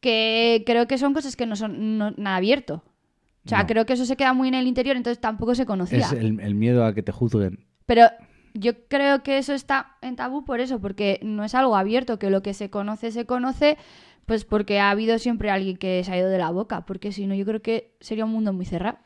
que 0.00 0.62
creo 0.66 0.86
que 0.88 0.98
son 0.98 1.14
cosas 1.14 1.36
que 1.36 1.46
no 1.46 1.56
son 1.56 1.98
no- 1.98 2.10
nada 2.16 2.36
abierto. 2.36 2.82
O 3.46 3.48
sea, 3.48 3.60
No. 3.60 3.66
creo 3.66 3.86
que 3.86 3.94
eso 3.94 4.04
se 4.04 4.16
queda 4.16 4.32
muy 4.34 4.48
en 4.48 4.54
el 4.54 4.66
interior, 4.66 4.96
entonces 4.96 5.20
tampoco 5.20 5.54
se 5.54 5.64
conocía. 5.66 5.98
Es 5.98 6.12
el, 6.12 6.40
el 6.40 6.54
miedo 6.54 6.84
a 6.84 6.94
que 6.94 7.02
te 7.02 7.12
juzguen. 7.12 7.64
Pero 7.86 8.06
yo 8.54 8.72
creo 8.88 9.22
que 9.22 9.38
eso 9.38 9.52
está 9.54 9.96
en 10.02 10.16
tabú 10.16 10.44
por 10.44 10.60
eso, 10.60 10.80
porque 10.80 11.20
no 11.22 11.44
es 11.44 11.54
algo 11.54 11.76
abierto, 11.76 12.18
que 12.18 12.30
lo 12.30 12.42
que 12.42 12.54
se 12.54 12.70
conoce, 12.70 13.12
se 13.12 13.26
conoce, 13.26 13.78
pues 14.26 14.44
porque 14.44 14.80
ha 14.80 14.90
habido 14.90 15.18
siempre 15.18 15.50
alguien 15.50 15.76
que 15.76 16.02
se 16.04 16.12
ha 16.12 16.18
ido 16.18 16.28
de 16.30 16.38
la 16.38 16.50
boca, 16.50 16.82
porque 16.86 17.12
si 17.12 17.26
no, 17.26 17.34
yo 17.34 17.44
creo 17.44 17.62
que 17.62 17.94
sería 18.00 18.24
un 18.24 18.32
mundo 18.32 18.52
muy 18.52 18.66
cerrado. 18.66 18.98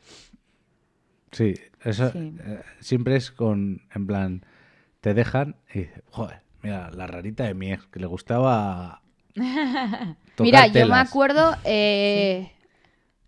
Sí, 1.32 1.55
eso 1.82 2.09
Sí. 2.12 2.38
eh, 2.38 2.62
siempre 2.80 3.16
es 3.16 3.30
con, 3.32 3.82
en 3.95 4.07
plan, 4.07 4.47
te 5.01 5.14
dejan 5.14 5.57
y 5.74 5.86
joder, 6.11 6.42
mira, 6.62 6.90
la 6.92 7.07
rarita 7.07 7.45
de 7.45 7.55
mi 7.55 7.72
ex, 7.72 7.86
que 7.88 8.01
le 8.01 8.07
gustaba 8.07 9.03
Mira, 10.38 10.66
yo 10.68 10.86
me 10.86 10.97
telas". 10.97 11.09
acuerdo, 11.09 11.57
eh, 11.64 12.53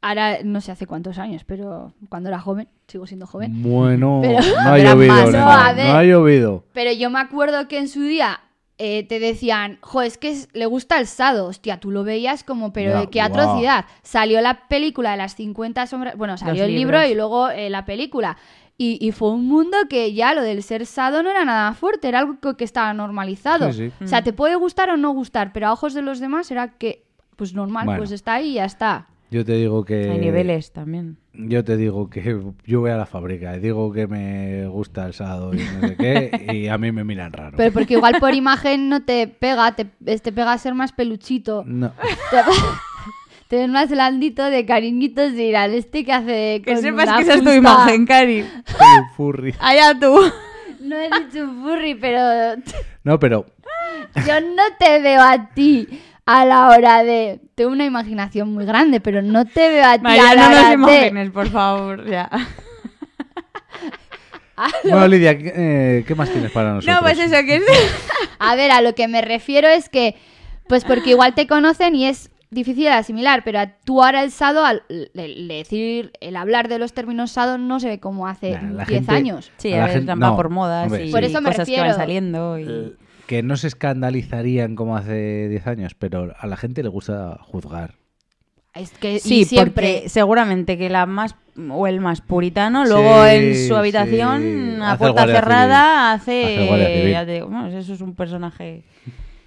ahora 0.02 0.38
no 0.44 0.60
sé 0.60 0.72
hace 0.72 0.86
cuántos 0.86 1.18
años, 1.18 1.44
pero 1.44 1.94
cuando 2.10 2.28
era 2.30 2.40
joven, 2.40 2.68
sigo 2.88 3.06
siendo 3.06 3.26
joven, 3.26 3.62
Bueno, 3.62 4.20
Pero- 4.22 4.38
no 4.64 4.70
ha 4.72 4.78
llovido, 4.78 5.12
más, 5.14 5.32
¿no? 5.32 5.50
A 5.50 5.72
ver. 5.72 5.86
no 5.88 5.94
ha 5.98 6.04
llovido. 6.04 6.64
Pero 6.72 6.92
yo 6.92 7.10
me 7.10 7.18
acuerdo 7.20 7.66
que 7.68 7.78
en 7.78 7.88
su 7.88 8.00
día 8.02 8.40
eh, 8.78 9.04
te 9.08 9.18
decían, 9.18 9.78
jo, 9.80 10.02
es 10.02 10.18
que 10.18 10.28
es- 10.30 10.48
le 10.52 10.66
gusta 10.66 10.98
el 11.00 11.06
sado. 11.06 11.46
Hostia, 11.46 11.80
tú 11.80 11.90
lo 11.90 12.04
veías 12.04 12.44
como, 12.44 12.72
pero 12.72 13.08
qué 13.10 13.20
atrocidad. 13.22 13.86
Salió 14.02 14.40
la 14.42 14.68
película 14.68 15.12
de 15.12 15.16
las 15.16 15.34
50 15.34 15.86
sombras. 15.86 16.16
Bueno, 16.16 16.36
salió 16.36 16.62
Los 16.62 16.68
el 16.70 16.76
libro 16.76 17.04
y 17.06 17.14
luego 17.14 17.48
eh, 17.48 17.70
la 17.70 17.86
película. 17.86 18.36
Y, 18.78 18.98
y 19.00 19.12
fue 19.12 19.30
un 19.30 19.46
mundo 19.48 19.78
que 19.88 20.12
ya 20.12 20.34
lo 20.34 20.42
del 20.42 20.62
ser 20.62 20.84
sado 20.84 21.22
no 21.22 21.30
era 21.30 21.46
nada 21.46 21.72
fuerte, 21.72 22.08
era 22.08 22.18
algo 22.18 22.36
que 22.58 22.64
estaba 22.64 22.92
normalizado. 22.92 23.72
Sí, 23.72 23.90
sí. 23.98 24.04
O 24.04 24.06
sea, 24.06 24.22
te 24.22 24.34
puede 24.34 24.54
gustar 24.56 24.90
o 24.90 24.98
no 24.98 25.12
gustar, 25.12 25.54
pero 25.54 25.68
a 25.68 25.72
ojos 25.72 25.94
de 25.94 26.02
los 26.02 26.20
demás 26.20 26.50
era 26.50 26.68
que, 26.76 27.02
pues 27.36 27.54
normal, 27.54 27.86
Bueno. 27.86 28.00
pues 28.00 28.10
está 28.12 28.34
ahí 28.34 28.50
y 28.50 28.54
ya 28.54 28.66
está. 28.66 29.06
Yo 29.30 29.44
te 29.44 29.52
digo 29.54 29.84
que... 29.84 30.10
Hay 30.10 30.18
niveles 30.18 30.72
también. 30.72 31.16
Yo 31.34 31.64
te 31.64 31.76
digo 31.76 32.08
que 32.08 32.40
yo 32.66 32.80
voy 32.80 32.90
a 32.90 32.96
la 32.96 33.06
fábrica 33.06 33.56
y 33.56 33.60
digo 33.60 33.92
que 33.92 34.06
me 34.06 34.66
gusta 34.66 35.06
el 35.06 35.14
sado 35.14 35.52
y 35.54 35.58
no 35.58 35.88
sé 35.88 35.96
qué, 35.96 36.46
y 36.54 36.68
a 36.68 36.78
mí 36.78 36.92
me 36.92 37.04
miran 37.04 37.32
raro. 37.32 37.56
Pero 37.56 37.72
porque 37.72 37.94
igual 37.94 38.16
por 38.20 38.34
imagen 38.34 38.88
no 38.88 39.02
te 39.04 39.26
pega, 39.26 39.74
te, 39.74 39.84
te 39.84 40.32
pega 40.32 40.52
a 40.52 40.58
ser 40.58 40.74
más 40.74 40.92
peluchito. 40.92 41.64
No. 41.66 41.90
Te, 42.30 42.36
te 43.48 43.56
ves 43.56 43.68
más 43.68 43.90
blandito 43.90 44.44
de 44.44 44.64
cariñitos 44.64 45.32
y 45.32 45.36
dirán, 45.36 45.72
este 45.72 46.04
que 46.04 46.12
hace 46.12 46.62
Que 46.64 46.74
con 46.74 46.82
sepas 46.82 47.12
que 47.16 47.22
esa 47.22 47.32
es 47.34 47.38
tu 47.40 47.44
fusta". 47.46 47.56
imagen, 47.56 48.06
Cari. 48.06 48.44
Furry. 49.16 49.54
Allá 49.58 49.98
tú. 49.98 50.16
No 50.80 50.96
he 50.96 51.10
dicho 51.10 51.42
un 51.42 51.62
furry, 51.62 51.96
pero 51.96 52.62
No, 53.02 53.18
pero 53.18 53.46
yo 54.26 54.40
no 54.40 54.62
te 54.78 55.00
veo 55.00 55.20
a 55.20 55.50
ti 55.52 55.88
a 56.26 56.44
la 56.44 56.68
hora 56.70 57.02
de... 57.04 57.40
Tengo 57.54 57.70
una 57.70 57.84
imaginación 57.84 58.52
muy 58.52 58.66
grande, 58.66 59.00
pero 59.00 59.22
no 59.22 59.44
te 59.44 59.68
veo 59.70 59.86
a 59.86 59.96
ti 59.96 60.02
María, 60.02 60.30
a 60.30 60.34
la 60.34 60.48
no 60.48 60.62
nos 60.62 60.72
imagines, 60.74 61.30
por 61.30 61.48
favor, 61.48 62.04
ya. 62.10 62.28
bueno, 64.84 65.08
Lidia, 65.08 65.36
¿qué, 65.38 65.52
eh, 65.54 66.04
¿qué 66.06 66.14
más 66.14 66.30
tienes 66.30 66.50
para 66.50 66.74
nosotros? 66.74 66.94
No, 66.96 67.02
pues 67.02 67.18
eso, 67.18 67.36
que 67.44 67.56
es... 67.56 67.62
A 68.38 68.54
ver, 68.56 68.70
a 68.70 68.80
lo 68.82 68.94
que 68.94 69.08
me 69.08 69.22
refiero 69.22 69.68
es 69.68 69.88
que, 69.88 70.14
pues 70.68 70.84
porque 70.84 71.10
igual 71.10 71.34
te 71.34 71.46
conocen 71.46 71.94
y 71.94 72.06
es 72.06 72.30
difícil 72.50 72.84
de 72.84 72.90
asimilar, 72.90 73.42
pero 73.44 73.60
tú 73.84 74.02
ahora 74.02 74.22
el 74.22 74.30
sado, 74.30 74.64
al 74.64 74.82
el- 74.88 75.10
el 75.14 75.48
decir, 75.48 76.12
el 76.20 76.36
hablar 76.36 76.68
de 76.68 76.78
los 76.78 76.92
términos 76.92 77.30
sado 77.32 77.56
no 77.58 77.80
se 77.80 77.88
ve 77.88 77.98
como 78.00 78.26
hace 78.28 78.52
Nah, 78.52 78.70
la 78.72 78.84
10 78.84 78.88
gente- 79.00 79.12
años. 79.12 79.50
Sí, 79.56 79.72
A 79.72 79.82
a, 79.84 79.86
ver, 79.86 79.96
gente- 79.96 80.12
va 80.12 80.16
no, 80.16 80.36
por 80.36 80.50
modas 80.50 80.84
hombre, 80.86 81.06
y 81.06 81.10
Por 81.12 81.24
eso 81.24 81.40
me 81.40 81.50
cosas 81.50 81.66
que 81.66 81.80
van 81.80 81.94
saliendo. 81.94 82.58
Y... 82.58 82.96
Que 83.26 83.42
no 83.42 83.56
se 83.56 83.66
escandalizarían 83.66 84.76
como 84.76 84.96
hace 84.96 85.48
10 85.48 85.66
años, 85.66 85.94
pero 85.94 86.34
a 86.38 86.46
la 86.46 86.56
gente 86.56 86.82
le 86.82 86.88
gusta 86.88 87.38
juzgar. 87.42 87.94
Es 88.74 88.90
que 88.90 89.18
Sí, 89.20 89.44
siempre... 89.44 89.72
porque 89.72 90.08
seguramente 90.08 90.76
que 90.76 90.90
la 90.90 91.06
más 91.06 91.34
o 91.70 91.86
el 91.86 92.00
más 92.00 92.20
puritano, 92.20 92.84
luego 92.84 93.24
Sí, 93.24 93.30
en 93.34 93.54
su 93.54 93.68
sí. 93.68 93.72
habitación, 93.74 94.82
a 94.82 94.98
puerta 94.98 95.26
cerrada, 95.26 96.12
Hace 96.12 96.42
hace... 96.56 96.66
Guardia 96.66 96.88
Civil. 96.88 97.10
ya 97.10 97.24
te 97.26 97.32
digo, 97.32 97.46
bueno, 97.48 97.66
eso 97.68 97.92
es 97.94 98.00
un 98.00 98.14
personaje... 98.14 98.84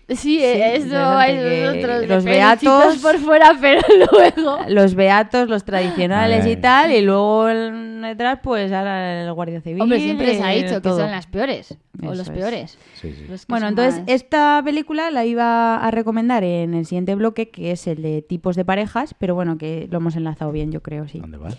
Sí, 0.09 0.15
Sí, 0.39 0.39
eso 0.43 0.85
interesante 0.85 0.95
hay 1.05 1.35
que 1.35 1.67
otros 1.79 2.01
de 2.01 2.07
los 2.07 2.23
beatos- 2.25 2.97
por 3.01 3.17
fuera, 3.19 3.55
pero 3.61 3.81
luego... 4.11 4.57
Los 4.67 4.95
beatos, 4.95 5.47
los 5.49 5.63
tradicionales 5.63 6.45
y 6.47 6.55
tal, 6.57 6.91
y 6.91 7.01
luego 7.01 7.47
el- 7.47 8.01
detrás, 8.01 8.39
pues 8.41 8.71
ahora 8.71 9.21
el 9.23 9.31
Guardia 9.33 9.61
Civil. 9.61 9.81
Hombre, 9.83 9.99
siempre 9.99 10.33
se 10.35 10.43
ha 10.43 10.53
eh, 10.55 10.63
dicho 10.63 10.81
que 10.81 10.89
son 10.89 11.11
las 11.11 11.27
peores. 11.27 11.71
o 12.01 12.05
Eso 12.05 12.15
los 12.15 12.19
es. 12.21 12.29
peores. 12.29 12.77
Sí, 12.95 13.13
sí. 13.13 13.25
Los 13.29 13.45
Bueno, 13.47 13.67
entonces 13.67 13.99
más- 14.01 14.09
esta 14.09 14.61
película 14.65 15.11
la 15.11 15.25
iba 15.25 15.75
a 15.77 15.91
recomendar 15.91 16.43
en 16.43 16.73
el 16.73 16.85
siguiente 16.87 17.13
bloque, 17.15 17.49
que 17.49 17.71
es 17.71 17.85
el 17.85 18.01
de 18.01 18.21
tipos 18.23 18.55
de 18.55 18.65
parejas, 18.65 19.13
pero 19.19 19.35
bueno, 19.35 19.57
que 19.59 19.87
lo 19.91 19.97
hemos 19.97 20.15
enlazado 20.15 20.51
bien, 20.51 20.71
yo 20.71 20.81
creo, 20.81 21.07
sí. 21.07 21.19
¿Dónde 21.19 21.37
vas? 21.37 21.57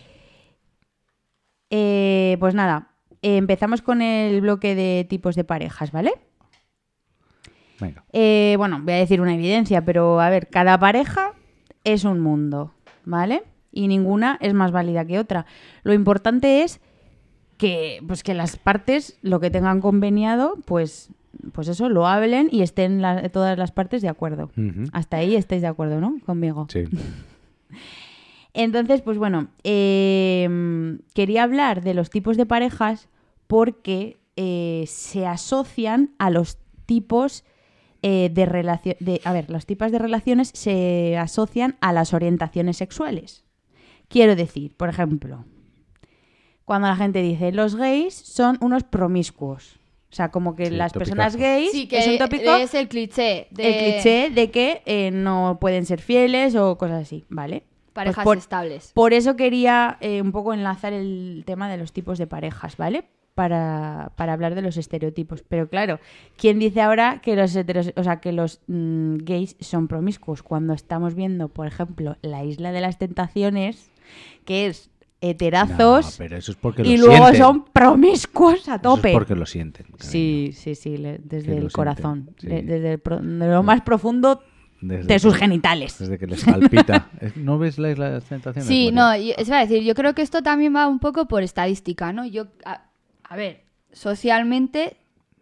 Eh, 1.71 2.37
pues 2.41 2.55
nada, 2.55 2.89
eh, 3.23 3.37
empezamos 3.37 3.81
con 3.83 4.03
el 4.03 4.41
bloque 4.41 4.75
de 4.75 5.07
tipos 5.09 5.37
de 5.37 5.45
parejas, 5.45 5.93
¿vale? 5.93 6.13
Venga. 7.81 8.05
Eh, 8.13 8.55
bueno, 8.59 8.81
voy 8.83 8.93
a 8.95 8.97
decir 8.97 9.21
una 9.21 9.35
evidencia, 9.35 9.85
pero 9.85 10.21
a 10.21 10.29
ver, 10.31 10.49
cada 10.49 10.79
pareja 10.79 11.33
es 11.85 12.05
un 12.05 12.21
mundo, 12.21 12.73
¿vale? 13.05 13.43
Y 13.73 13.89
ninguna 13.89 14.37
es 14.41 14.53
más 14.55 14.73
válida 14.73 15.05
que 15.05 15.19
otra. 15.19 15.47
Lo 15.83 15.93
importante 15.93 16.63
es 16.63 16.81
que, 17.57 18.03
pues 18.07 18.23
que 18.23 18.35
las 18.35 18.57
partes, 18.57 19.19
lo 19.23 19.39
que 19.41 19.51
tengan 19.51 19.81
conveniado, 19.81 20.57
pues 20.65 21.11
pues 21.53 21.69
eso, 21.69 21.89
lo 21.89 22.07
hablen 22.07 22.49
y 22.51 22.61
estén 22.63 23.01
la- 23.01 23.29
todas 23.31 23.57
las 23.57 23.71
partes 23.73 24.03
de 24.03 24.09
acuerdo. 24.09 24.51
Hasta 24.93 25.19
ahí 25.19 25.37
estáis 25.37 25.63
de 25.63 25.69
acuerdo, 25.69 26.01
¿no? 26.01 26.17
Conmigo. 26.27 26.67
Sí. 26.69 26.85
Entonces, 28.53 29.01
pues 29.03 29.17
bueno, 29.17 29.49
eh, 29.63 30.99
quería 31.15 31.45
hablar 31.45 31.83
de 31.83 31.95
los 31.95 32.11
tipos 32.11 32.37
de 32.37 32.47
parejas 32.47 33.09
porque 33.47 34.19
eh, 34.37 34.85
se 34.89 35.27
asocian 35.27 36.11
a 36.19 36.31
los 36.31 36.59
tipos 36.87 37.45
eh, 38.03 38.31
de 38.33 38.47
relación. 38.47 38.97
A 39.25 39.33
ver, 39.33 39.51
los 39.51 39.67
tipos 39.67 39.93
de 39.93 39.99
relaciones 39.99 40.51
se 40.55 41.17
asocian 41.19 41.77
a 41.81 41.93
las 41.93 42.15
orientaciones 42.15 42.77
sexuales. 42.79 43.45
Quiero 44.09 44.35
decir, 44.37 44.77
por 44.77 44.89
ejemplo, 44.89 45.45
cuando 46.65 46.89
la 46.89 46.97
gente 46.97 47.23
dice 47.23 47.53
los 47.53 47.77
gays 47.77 48.15
son 48.15 48.59
unos 48.61 48.85
promiscuos. 48.85 49.77
O 50.11 50.15
sea, 50.15 50.31
como 50.33 50.57
que 50.57 50.67
Sí, 50.67 50.73
las 50.73 50.93
topicazo. 50.93 51.11
personas 51.17 51.37
gays 51.37 51.71
Sí, 51.71 51.87
que 51.87 51.99
es 51.99 52.09
un 52.09 52.19
tópico 52.19 52.51
es 52.57 52.75
el 52.75 52.89
cliché 52.89 53.47
de 53.53 53.69
el 53.69 53.93
cliché 54.03 54.31
de 54.31 54.51
que 54.51 54.83
eh, 54.85 55.11
no 55.13 55.59
pueden 55.61 55.87
ser 55.87 56.01
fieles 56.01 56.57
o 56.57 56.77
cosas 56.79 57.03
así, 57.03 57.25
¿vale? 57.29 57.61
Pues 57.61 57.93
parejas 57.93 58.25
por, 58.25 58.39
estables. 58.39 58.91
por 58.93 59.13
eso 59.13 59.37
quería 59.37 59.99
eh, 60.01 60.21
un 60.23 60.33
poco 60.33 60.53
enlazar 60.53 60.93
el 60.93 61.45
tema 61.47 61.69
de 61.71 61.77
los 61.77 61.93
tipos 61.93 62.19
de 62.19 62.27
parejas, 62.27 62.77
¿vale? 62.77 63.05
Para, 63.41 64.13
para 64.17 64.35
hablar 64.35 64.55
de 64.55 64.61
los 64.61 64.77
estereotipos. 64.77 65.43
Pero 65.49 65.67
claro, 65.71 65.99
¿quién 66.37 66.59
dice 66.59 66.83
ahora 66.83 67.21
que 67.23 67.37
los 67.37 67.57
heteros- 67.57 67.95
o 67.97 68.05
sea, 68.05 68.21
que 68.21 68.33
los 68.33 68.61
mm, 68.67 69.17
gays 69.25 69.57
son 69.61 69.89
promiscuos? 69.89 70.43
Cuando 70.43 70.75
estamos 70.75 71.15
viendo, 71.15 71.49
por 71.49 71.67
ejemplo, 71.67 72.19
la 72.21 72.45
isla 72.45 72.71
de 72.71 72.83
las 72.83 72.99
tentaciones, 72.99 73.91
que 74.45 74.67
es 74.67 74.91
No, 75.23 75.29
heterazos 75.31 76.17
pero 76.19 76.37
eso 76.37 76.53
es 76.53 76.59
porque 76.59 76.83
y 76.83 76.99
lo 76.99 77.07
luego 77.07 77.25
sienten. 77.29 77.43
son 77.43 77.65
promiscuos 77.73 78.69
a 78.69 78.75
Eso 78.75 78.83
tope. 78.83 79.09
es 79.09 79.15
porque 79.15 79.35
lo 79.35 79.47
sienten. 79.47 79.87
cariño. 79.87 80.11
Sí, 80.11 80.51
sí, 80.55 80.75
sí, 80.75 80.99
le- 80.99 81.19
desde 81.25 81.57
el 81.57 81.73
corazón, 81.73 82.31
sí. 82.39 82.47
desde 82.47 82.93
el 82.93 82.99
pro- 82.99 83.21
de 83.21 83.49
lo 83.49 83.63
más 83.63 83.81
profundo 83.81 84.43
Desde 84.83 85.05
de 85.07 85.19
sus 85.19 85.33
que- 85.33 85.41
genitales. 85.41 85.99
Desde 85.99 86.19
que 86.19 86.27
les 86.27 86.45
palpita. 86.45 87.09
¿No 87.37 87.59
ves 87.59 87.79
la 87.79 87.91
isla 87.91 88.07
de 88.09 88.13
las 88.17 88.25
tentaciones? 88.25 88.67
Sí, 88.69 88.91
María? 88.93 89.01
no, 89.01 89.17
y- 89.17 89.35
es 89.37 89.51
a 89.51 89.61
decir, 89.61 89.83
yo 89.83 89.95
creo 89.95 90.15
que 90.15 90.21
esto 90.21 90.43
también 90.43 90.75
va 90.77 90.87
un 90.89 90.99
poco 90.99 91.27
por 91.27 91.43
estadística, 91.43 92.13
¿no? 92.13 92.27
Yo, 92.27 92.49
a, 92.67 92.85
a 93.31 93.37
ver, 93.37 93.63
socialmente 93.93 94.97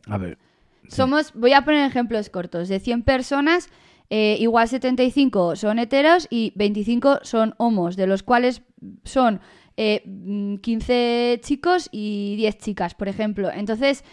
A 0.07 0.19
ver. 0.19 0.39
sí. 0.85 0.97
somos, 0.97 1.33
voy 1.35 1.55
a 1.55 1.65
poner 1.65 1.89
ejemplos 1.89 2.31
cortos, 2.31 2.69
de 2.69 2.79
100 2.79 3.03
personas, 3.03 3.71
eh, 4.11 4.37
igual 4.39 4.69
75 4.69 5.57
son 5.57 5.79
heteros 5.79 6.29
y 6.31 6.53
25 6.55 7.21
son 7.23 7.55
homos, 7.57 7.97
de 7.97 8.07
los 8.07 8.23
cuales 8.23 8.63
son 9.05 9.41
eh, 9.79 10.03
mm, 10.05 10.57
15 10.57 11.41
chicos 11.43 11.89
y 11.91 12.37
10 12.37 12.59
chicas, 12.59 12.95
por 12.95 13.09
ejemplo. 13.09 13.51
Entonces, 13.51 14.05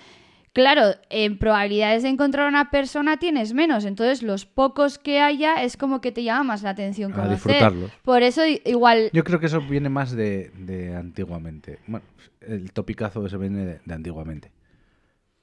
claro, 0.56 0.96
en 1.12 1.38
probabilidades 1.38 2.02
de 2.02 2.10
encontrar 2.10 2.48
una 2.48 2.72
persona 2.72 3.18
tienes 3.18 3.54
menos, 3.54 3.86
entonces 3.86 4.24
los 4.24 4.48
pocos 4.48 4.98
que 4.98 5.20
haya 5.22 5.62
es 5.64 5.78
como 5.78 6.02
que 6.02 6.12
te 6.12 6.24
llama 6.24 6.44
más 6.46 6.64
la 6.64 6.72
atención 6.72 7.12
A 7.12 7.16
conocer. 7.16 7.36
disfrutarlos. 7.36 7.92
Por 8.04 8.24
eso 8.24 8.42
igual... 8.66 9.12
Yo 9.14 9.24
creo 9.24 9.40
que 9.40 9.46
eso 9.46 9.62
viene 9.62 9.90
más 9.90 10.12
de, 10.14 10.50
de 10.58 10.96
antiguamente. 10.96 11.78
Bueno, 11.86 12.06
el 12.42 12.72
topicazo 12.72 13.24
ese 13.26 13.38
viene 13.38 13.66
de, 13.66 13.80
de 13.86 13.94
antiguamente. 13.94 14.52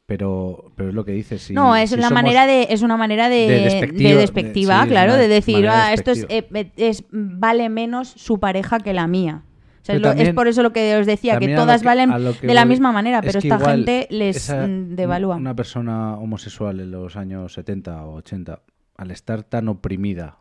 Pero, 0.07 0.73
pero 0.77 0.89
es 0.89 0.95
lo 0.95 1.05
que 1.05 1.13
dices. 1.13 1.41
Si, 1.43 1.55
no, 1.55 1.77
es 1.77 1.91
si 1.91 1.95
una 1.97 2.09
somos- 2.09 2.23
manera 2.25 2.47
de 2.47 2.67
es 2.71 2.83
una 2.83 2.97
manera 2.97 3.29
de, 3.29 3.37
de 3.37 3.61
de 3.61 4.17
despectiva, 4.17 4.79
de- 4.81 4.83
sí, 4.83 4.89
claro, 4.89 5.15
de 5.17 5.29
decir, 5.29 5.69
ah, 5.69 5.93
esto 5.93 6.11
es, 6.11 6.27
despectiva. 6.27 6.61
eh, 6.61 6.73
es 6.77 7.05
vale 7.11 7.69
menos 7.69 8.09
su 8.09 8.39
pareja 8.41 8.81
que 8.81 8.93
la 8.93 9.07
mía. 9.07 9.43
O 9.83 9.85
sea, 9.85 9.95
Pero 9.97 9.99
es, 9.99 10.03
lo- 10.03 10.09
es 10.11 10.17
también- 10.17 10.35
por 10.37 10.47
eso 10.49 10.63
lo 10.63 10.73
que 10.73 10.97
os 10.97 11.07
decía, 11.07 11.39
que 11.41 11.55
todas 11.57 11.81
que- 11.83 11.87
valen 11.89 12.11
que 12.41 12.47
de 12.47 12.55
la 12.55 12.63
voy 12.63 12.69
misma 12.71 12.93
manera, 12.93 13.19
es 13.19 13.27
pero 13.27 13.41
que 13.41 13.49
esta 13.49 13.59
gente 13.71 14.07
les 14.11 14.49
mm, 14.49 14.95
devalúa. 14.95 15.37
Una 15.37 15.57
persona 15.57 16.17
homosexual 16.19 16.79
en 16.81 16.91
los 16.93 17.17
años 17.17 17.53
70 17.55 18.05
o 18.07 18.15
80, 18.17 18.61
al 18.97 19.11
estar 19.11 19.43
tan 19.43 19.69
oprimida 19.69 20.39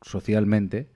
socialmente, 0.00 0.88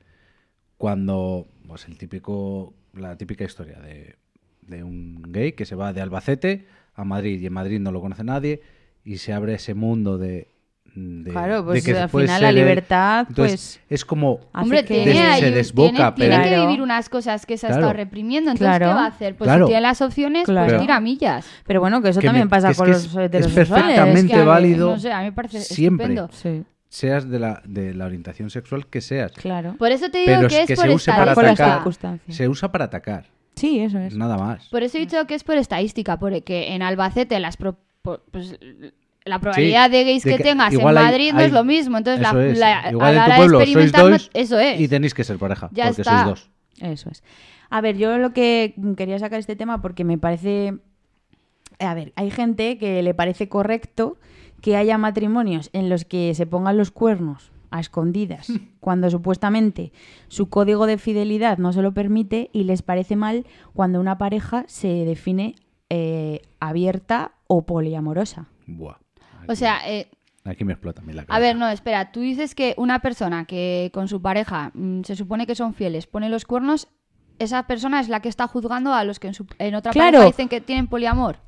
cuando 0.79 1.47
pues 1.67 1.87
el 1.89 1.99
típico 1.99 2.75
la 2.95 3.17
típica 3.17 3.45
historia 3.45 3.79
de, 3.81 4.17
de 4.63 4.83
un 4.85 5.23
gay 5.29 5.53
que 5.53 5.65
se 5.67 5.75
va 5.75 5.93
de 5.93 6.01
Albacete 6.01 6.67
a 6.95 7.05
Madrid 7.05 7.41
y 7.41 7.47
en 7.47 7.53
Madrid 7.53 7.79
no 7.81 7.93
lo 7.93 8.01
conoce 8.01 8.25
nadie 8.25 8.63
y 9.05 9.19
se 9.19 9.33
abre 9.33 9.55
ese 9.55 9.75
mundo 9.75 10.19
de, 10.19 10.49
de 10.97 11.31
Claro, 11.31 11.57
de 11.59 11.63
pues, 11.63 11.85
que 11.85 11.97
al 11.99 12.09
final 12.09 12.27
la 12.41 12.49
ser, 12.49 12.55
libertad, 12.55 13.27
entonces, 13.29 13.81
pues, 13.87 13.91
es 13.91 14.05
como 14.07 14.41
Hombre, 14.55 14.85
que- 14.85 15.05
tiene, 15.05 15.13
Des- 15.27 15.39
se 15.41 15.51
desboca, 15.51 16.15
tiene, 16.15 16.31
pero- 16.31 16.43
tiene 16.43 16.57
que 16.57 16.61
vivir 16.67 16.81
unas 16.83 17.09
cosas 17.11 17.45
que 17.45 17.59
se 17.59 17.67
ha 17.67 17.69
Claro. 17.69 17.83
estado 17.83 17.93
reprimiendo. 17.93 18.51
Entonces, 18.51 18.77
Claro. 18.79 18.87
¿qué 18.93 18.95
va 18.95 19.05
a 19.05 19.09
hacer? 19.09 19.37
Pues 19.37 19.47
Claro. 19.49 19.67
si 19.67 19.69
tiene 19.71 19.83
las 19.83 20.01
opciones, 20.01 20.45
Claro. 20.47 20.69
pues 20.69 20.81
tira 20.81 20.99
millas. 21.01 21.47
Pero 21.67 21.81
bueno, 21.81 22.01
que 22.01 22.09
eso 22.09 22.21
que 22.21 22.27
me- 22.27 22.31
también 22.31 22.49
pasa 22.49 22.71
es 22.71 22.79
con 22.79 22.89
los 22.89 22.97
es- 23.05 23.11
es 23.11 23.17
heterosexuales. 23.17 23.69
perfectamente 23.69 24.21
Es 24.21 24.27
que 24.33 24.37
mí- 24.39 24.45
válido 24.47 24.91
No 24.93 24.99
sé, 24.99 25.13
a 25.13 25.19
mí 25.21 25.25
me 25.27 25.33
parece 25.33 25.61
siempre. 25.61 26.07
estupendo. 26.07 26.33
Sí, 26.33 26.65
seas 26.89 27.29
de 27.29 27.39
la, 27.41 27.61
de 27.67 27.93
la 27.95 28.07
orientación 28.07 28.49
sexual 28.49 28.87
que 28.87 29.03
seas. 29.03 29.33
claro. 29.33 29.75
Por 29.79 29.93
eso 29.93 30.09
te 30.11 30.19
digo 30.19 30.33
Pero 30.35 30.49
que 30.49 30.61
es 30.63 30.67
que 30.67 30.73
es 30.73 30.79
por 30.79 30.89
se 30.89 30.95
use 30.95 31.11
para 31.11 31.19
Por 31.19 31.27
las 31.27 31.53
estadística. 31.53 31.65
atacar. 31.67 31.79
circunstancias. 31.81 32.37
Se 32.37 32.49
usa 32.49 32.73
para 32.73 32.85
atacar, 32.87 33.27
Sí, 33.55 33.81
eso 33.81 33.99
es. 33.99 34.17
nada 34.17 34.39
más. 34.39 34.67
Por 34.71 34.83
eso 34.83 34.97
he 34.97 35.01
dicho 35.01 35.27
que 35.27 35.35
es 35.35 35.45
por 35.45 35.57
estadística, 35.57 36.19
porque 36.19 36.73
en 36.75 36.81
Albacete 36.83 37.39
las 37.39 37.59
pro- 37.59 37.77
pues, 38.31 38.57
la 39.27 39.39
probabilidad 39.41 39.91
de 39.91 40.05
gays 40.05 40.23
de 40.23 40.31
que, 40.31 40.37
que 40.39 40.43
tengas 40.45 40.73
en 40.73 40.81
hay- 40.87 40.95
Madrid 40.95 41.33
no 41.33 41.41
hay- 41.41 41.47
es 41.47 41.53
lo 41.53 41.65
mismo. 41.65 41.99
Entonces, 41.99 42.23
la, 42.23 42.45
es. 42.47 42.59
la- 42.59 42.91
Igual 42.91 43.09
a 43.09 43.11
en 43.11 43.17
la 43.17 43.25
tu 43.37 43.41
pueblo 43.43 43.67
sois 43.67 43.93
dos 43.93 44.31
eso 44.33 44.59
es. 44.59 44.81
Y 44.81 44.89
tenéis 44.89 45.13
que 45.15 45.25
ser 45.25 45.39
pareja, 45.39 45.69
Ya 45.73 45.87
porque 45.89 46.03
está. 46.03 46.25
sois 46.25 46.27
dos. 46.27 46.51
Eso 46.81 47.11
es. 47.11 47.23
A 47.69 47.81
ver, 47.81 47.97
yo 47.97 48.17
lo 48.19 48.33
que 48.33 48.75
quería 48.97 49.19
sacar 49.19 49.39
este 49.41 49.57
tema 49.57 49.83
porque 49.83 50.05
me 50.05 50.19
parece... 50.19 50.75
A 51.79 51.95
ver, 51.95 52.13
hay 52.17 52.31
gente 52.31 52.79
que 52.79 53.03
le 53.03 53.13
parece 53.13 53.49
correcto 53.49 54.17
que 54.63 54.77
haya 54.77 54.97
matrimonios 54.99 55.69
en 55.73 55.89
los 55.91 56.05
que 56.05 56.35
se 56.35 56.47
pongan 56.47 56.79
los 56.79 56.91
cuernos 56.91 57.51
a 57.71 57.81
escondidas, 57.81 58.47
cuando 58.81 59.11
supuestamente 59.11 59.93
su 60.29 60.49
código 60.49 60.87
de 60.87 60.97
fidelidad 60.99 61.59
no 61.59 61.73
se 61.73 61.83
lo 61.83 61.93
permite 61.93 62.49
y 62.53 62.65
les 62.65 62.83
parece 62.83 63.17
mal 63.17 63.45
cuando 63.75 64.01
una 64.01 64.17
pareja 64.19 64.65
se 64.69 64.89
define 65.05 65.57
eh, 65.91 66.43
abierta 66.61 67.33
o 67.49 67.67
poliamorosa. 67.67 68.47
Buah. 68.67 68.97
O 69.49 69.55
sea, 69.55 69.79
eh, 69.87 70.09
Aquí 70.45 70.65
me 70.65 70.73
explota 70.75 71.01
a 71.03 71.05
mí 71.05 71.13
la 71.13 71.23
a 71.23 71.25
cabeza. 71.27 71.41
ver, 71.41 71.57
no, 71.57 71.69
espera. 71.69 72.13
Tú 72.13 72.21
dices 72.21 72.55
que 72.55 72.75
una 72.77 73.01
persona 73.01 73.47
que 73.47 73.91
con 73.93 74.07
su 74.09 74.23
pareja 74.23 74.71
mm, 74.75 75.03
se 75.03 75.17
supone 75.17 75.47
que 75.47 75.55
son 75.57 75.75
fieles, 75.75 76.07
pone 76.07 76.29
los 76.29 76.45
cuernos, 76.45 76.87
esa 77.39 77.67
persona 77.67 78.01
es 78.01 78.09
la 78.09 78.21
que 78.21 78.29
está 78.29 78.47
juzgando 78.47 78.95
a 78.95 79.03
los 79.05 79.19
que 79.19 79.27
en, 79.29 79.35
su- 79.35 79.47
en 79.59 79.75
otra 79.75 79.93
Claro. 79.93 80.13
pareja 80.19 80.27
dicen 80.27 80.49
que 80.49 80.61
tienen 80.61 80.87
poliamor. 80.87 81.39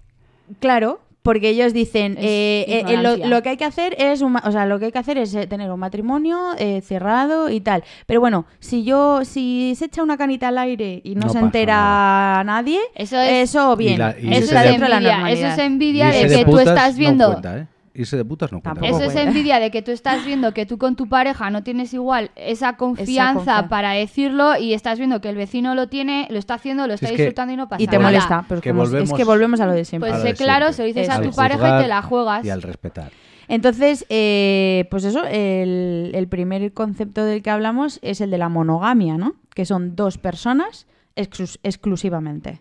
Claro, 0.60 1.00
porque 1.22 1.50
ellos 1.50 1.72
dicen 1.72 2.16
eh, 2.18 2.64
eh, 2.66 2.84
eh, 2.88 3.26
lo, 3.28 3.42
que 3.42 3.50
hay 3.50 3.56
que 3.56 3.64
hacer 3.64 3.94
es 3.98 4.22
un 4.22 4.32
ma- 4.32 4.42
o 4.46 4.50
sea, 4.50 4.66
lo 4.66 4.78
que 4.78 4.86
hay 4.86 4.92
que 4.92 4.98
hacer 4.98 5.18
es 5.18 5.32
tener 5.48 5.70
un 5.70 5.78
matrimonio 5.78 6.54
eh, 6.58 6.80
cerrado 6.80 7.50
y 7.50 7.60
tal. 7.60 7.84
Pero 8.06 8.20
bueno, 8.20 8.46
si 8.60 8.82
yo 8.84 9.24
si 9.24 9.74
se 9.76 9.86
echa 9.86 10.02
una 10.02 10.16
canita 10.16 10.48
al 10.48 10.58
aire 10.58 11.00
y 11.04 11.14
no, 11.14 11.26
No 11.26 11.32
se 11.32 11.38
entera 11.38 11.74
nada. 11.76 12.44
nadie, 12.44 12.80
Eso 12.94 13.18
es- 13.20 13.50
eso 13.50 13.76
bien, 13.76 13.94
Y 13.94 13.96
la- 13.98 14.16
y 14.18 14.32
Eso 14.34 14.44
es 14.56 14.62
de- 14.62 14.68
dentro 14.70 14.84
de 14.84 14.88
la 14.88 14.96
envidia. 14.96 15.12
Eso 15.12 15.20
normalidad. 15.20 15.52
es 15.52 15.58
envidia 15.58 16.06
de 16.08 16.28
de 16.28 16.36
que 16.36 16.44
tú 16.44 16.58
estás 16.58 16.94
no 16.94 16.98
viendo. 16.98 17.26
cuenta, 17.30 17.58
¿eh? 17.58 17.66
Irse 18.00 18.16
de 18.16 18.24
putas 18.24 18.52
no 18.52 18.60
cuenta. 18.60 18.86
Eso 18.86 19.02
es 19.02 19.16
envidia 19.16 19.58
de 19.58 19.70
que 19.72 19.82
tú 19.82 19.90
estás 19.90 20.24
viendo 20.24 20.54
que 20.54 20.66
tú 20.66 20.78
con 20.78 20.94
tu 20.94 21.08
pareja 21.08 21.50
no 21.50 21.64
tienes 21.64 21.92
igual 21.92 22.30
esa 22.36 22.76
confianza, 22.76 23.34
confianza. 23.34 23.68
para 23.68 23.90
decirlo 23.90 24.56
y 24.56 24.72
estás 24.72 24.98
viendo 24.98 25.20
que 25.20 25.28
el 25.28 25.36
vecino 25.36 25.74
lo 25.74 25.88
tiene, 25.88 26.28
lo 26.30 26.38
está 26.38 26.54
haciendo, 26.54 26.86
lo 26.86 26.96
Si 26.96 27.04
está 27.04 27.06
es 27.08 27.12
que- 27.16 27.22
disfrutando 27.24 27.52
y 27.52 27.56
no 27.56 27.68
pasa 27.68 27.82
y 27.82 27.86
te 27.88 27.98
nada. 27.98 28.08
molesta, 28.08 28.44
pero 28.48 28.60
Que 28.60 28.70
es- 28.70 29.12
que 29.12 29.24
volvemos 29.24 29.60
a 29.60 29.66
lo 29.66 29.72
de 29.72 29.84
siempre. 29.84 30.10
Pues 30.10 30.20
A 30.22 30.24
lo 30.24 30.30
sé 30.30 30.36
claro, 30.36 30.66
siempre. 30.72 30.74
se 30.74 30.82
lo 30.82 30.86
dices 30.86 31.08
a 31.18 31.20
tu 31.22 31.34
pareja 31.36 31.78
y 31.78 31.82
te 31.82 31.88
la 31.88 32.02
juegas. 32.02 32.44
Y 32.44 32.50
al 32.50 32.62
respetar. 32.62 33.10
Entonces, 33.48 34.06
eh, 34.10 34.86
pues 34.90 35.04
eso, 35.04 35.24
el, 35.24 36.12
el 36.14 36.28
primer 36.28 36.72
concepto 36.72 37.24
del 37.24 37.42
que 37.42 37.50
hablamos 37.50 37.98
es 38.02 38.20
el 38.20 38.30
de 38.30 38.38
la 38.38 38.48
monogamia, 38.48 39.16
¿no? 39.16 39.34
Que 39.54 39.64
son 39.64 39.96
dos 39.96 40.18
personas 40.18 40.86
exclus- 41.16 41.58
exclusivamente. 41.64 42.60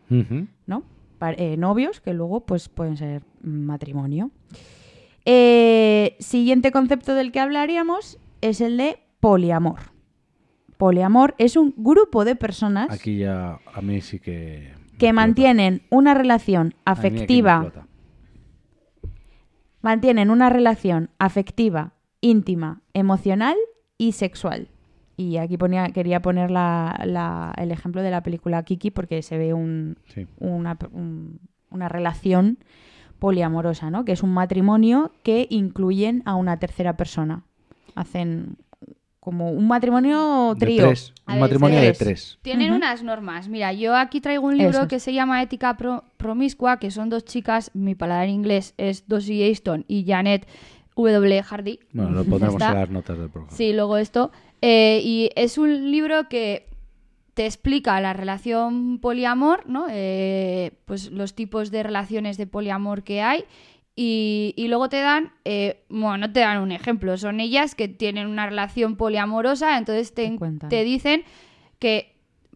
¿no? 0.65 0.83
Pa- 1.19 1.33
eh, 1.33 1.57
novios 1.57 1.99
que 1.99 2.13
luego 2.13 2.41
pues 2.45 2.69
pueden 2.69 2.95
ser 2.95 3.21
matrimonio. 3.41 4.31
Eh, 5.30 6.15
siguiente 6.19 6.71
concepto 6.71 7.13
del 7.13 7.34
que 7.34 7.41
hablaríamos 7.41 8.17
es 8.39 8.61
el 8.61 8.78
de 8.78 8.97
poliamor. 9.19 9.80
Poliamor 10.78 11.36
es 11.38 11.57
un 11.57 11.73
grupo 11.75 12.23
de 12.23 12.36
personas 12.38 12.89
Aquí 12.91 13.17
ya 13.17 13.59
a 13.73 13.82
mí 13.82 13.99
sí 13.99 14.19
que... 14.19 14.71
que 14.97 15.11
mantienen 15.11 15.82
una 15.89 16.13
relación 16.13 16.75
afectiva, 16.86 17.73
mantienen 19.82 20.30
una 20.30 20.49
relación 20.49 21.09
afectiva, 21.19 21.91
íntima, 22.21 22.82
emocional 22.93 23.55
y 23.97 24.13
sexual. 24.13 24.69
Y 25.17 25.38
aquí 25.38 25.57
ponía, 25.57 25.89
quería 25.89 26.21
poner 26.21 26.51
la- 26.51 27.01
la- 27.05 27.53
el 27.57 27.71
ejemplo 27.71 28.01
de 28.01 28.11
la 28.11 28.21
película 28.23 28.63
Kiki 28.63 28.91
porque 28.91 29.21
se 29.23 29.38
ve 29.38 29.53
un, 29.53 29.97
Sí. 30.07 30.25
una, 30.39 30.78
un- 30.91 31.39
una 31.69 31.89
relación 31.89 32.59
poliamorosa, 33.20 33.89
¿no? 33.89 34.05
Que 34.05 34.11
es 34.13 34.24
un 34.24 34.34
matrimonio 34.34 35.11
que 35.24 35.47
incluyen 35.49 36.22
a 36.26 36.36
una 36.36 36.57
tercera 36.59 36.97
persona. 36.97 37.43
Hacen 37.95 38.57
como 39.20 39.51
un 39.51 39.68
matrimonio 39.68 40.53
De 40.53 40.59
trío. 40.65 40.86
tres. 40.86 41.13
A 41.26 41.34
Un 41.34 41.39
matrimonio 41.41 41.78
de 41.80 41.88
tres. 41.88 41.97
tres. 41.97 42.39
Tienen 42.43 42.72
unas 42.72 43.03
normas. 43.03 43.49
Mira, 43.49 43.74
yo 43.74 43.95
aquí 43.95 44.22
traigo 44.22 44.45
un 44.47 44.57
libro 44.57 44.80
Eso 44.80 44.88
que 44.88 44.99
se 44.99 45.13
llama 45.13 45.41
Ética 45.41 45.76
Pro- 45.76 46.03
Promiscua, 46.15 46.78
que 46.80 46.91
son 46.91 47.09
dos 47.09 47.26
chicas, 47.26 47.72
mi 47.74 47.93
paladar 47.95 48.30
inglés 48.30 48.74
es 48.78 49.07
Dossie 49.07 49.51
Aston 49.51 49.84
y 49.89 50.05
Janet 50.05 50.47
W. 50.95 51.43
Hardy. 51.43 51.80
Bueno, 51.91 52.11
lo 52.11 52.24
pondremos 52.24 52.61
en 52.61 52.74
las 52.74 52.89
notas 52.89 53.18
del 53.18 53.30
programa. 53.30 53.55
Sí, 53.55 53.74
luego 53.74 53.97
esto. 53.97 54.32
Eh, 54.61 55.01
y 55.03 55.30
es 55.36 55.57
un 55.57 55.91
libro 55.91 56.30
que 56.30 56.65
te 57.38 57.45
explica 57.45 58.01
la 58.01 58.13
relación 58.13 58.97
poliamor, 58.97 59.69
¿no? 59.69 59.85
Eh, 59.91 60.71
pues 60.85 61.11
los 61.11 61.35
tipos 61.35 61.69
de 61.69 61.83
relaciones 61.83 62.35
de 62.35 62.47
poliamor 62.47 63.03
que 63.03 63.21
hay. 63.21 63.43
Y, 63.95 64.55
y 64.57 64.67
luego 64.69 64.89
te 64.89 65.01
dan, 65.01 65.33
eh, 65.45 65.83
bueno, 65.88 66.17
no 66.17 66.33
te 66.33 66.39
dan 66.39 66.63
un 66.63 66.71
ejemplo, 66.71 67.15
son 67.15 67.39
ellas 67.39 67.75
que 67.75 67.88
tienen 67.88 68.25
una 68.25 68.47
relación 68.47 68.95
poliamorosa, 68.95 69.77
entonces 69.77 70.15
te, 70.15 70.27
Te 70.31 70.35
cuentan. 70.35 70.69
te 70.69 70.83
dicen 70.83 71.25
que, 71.77 72.15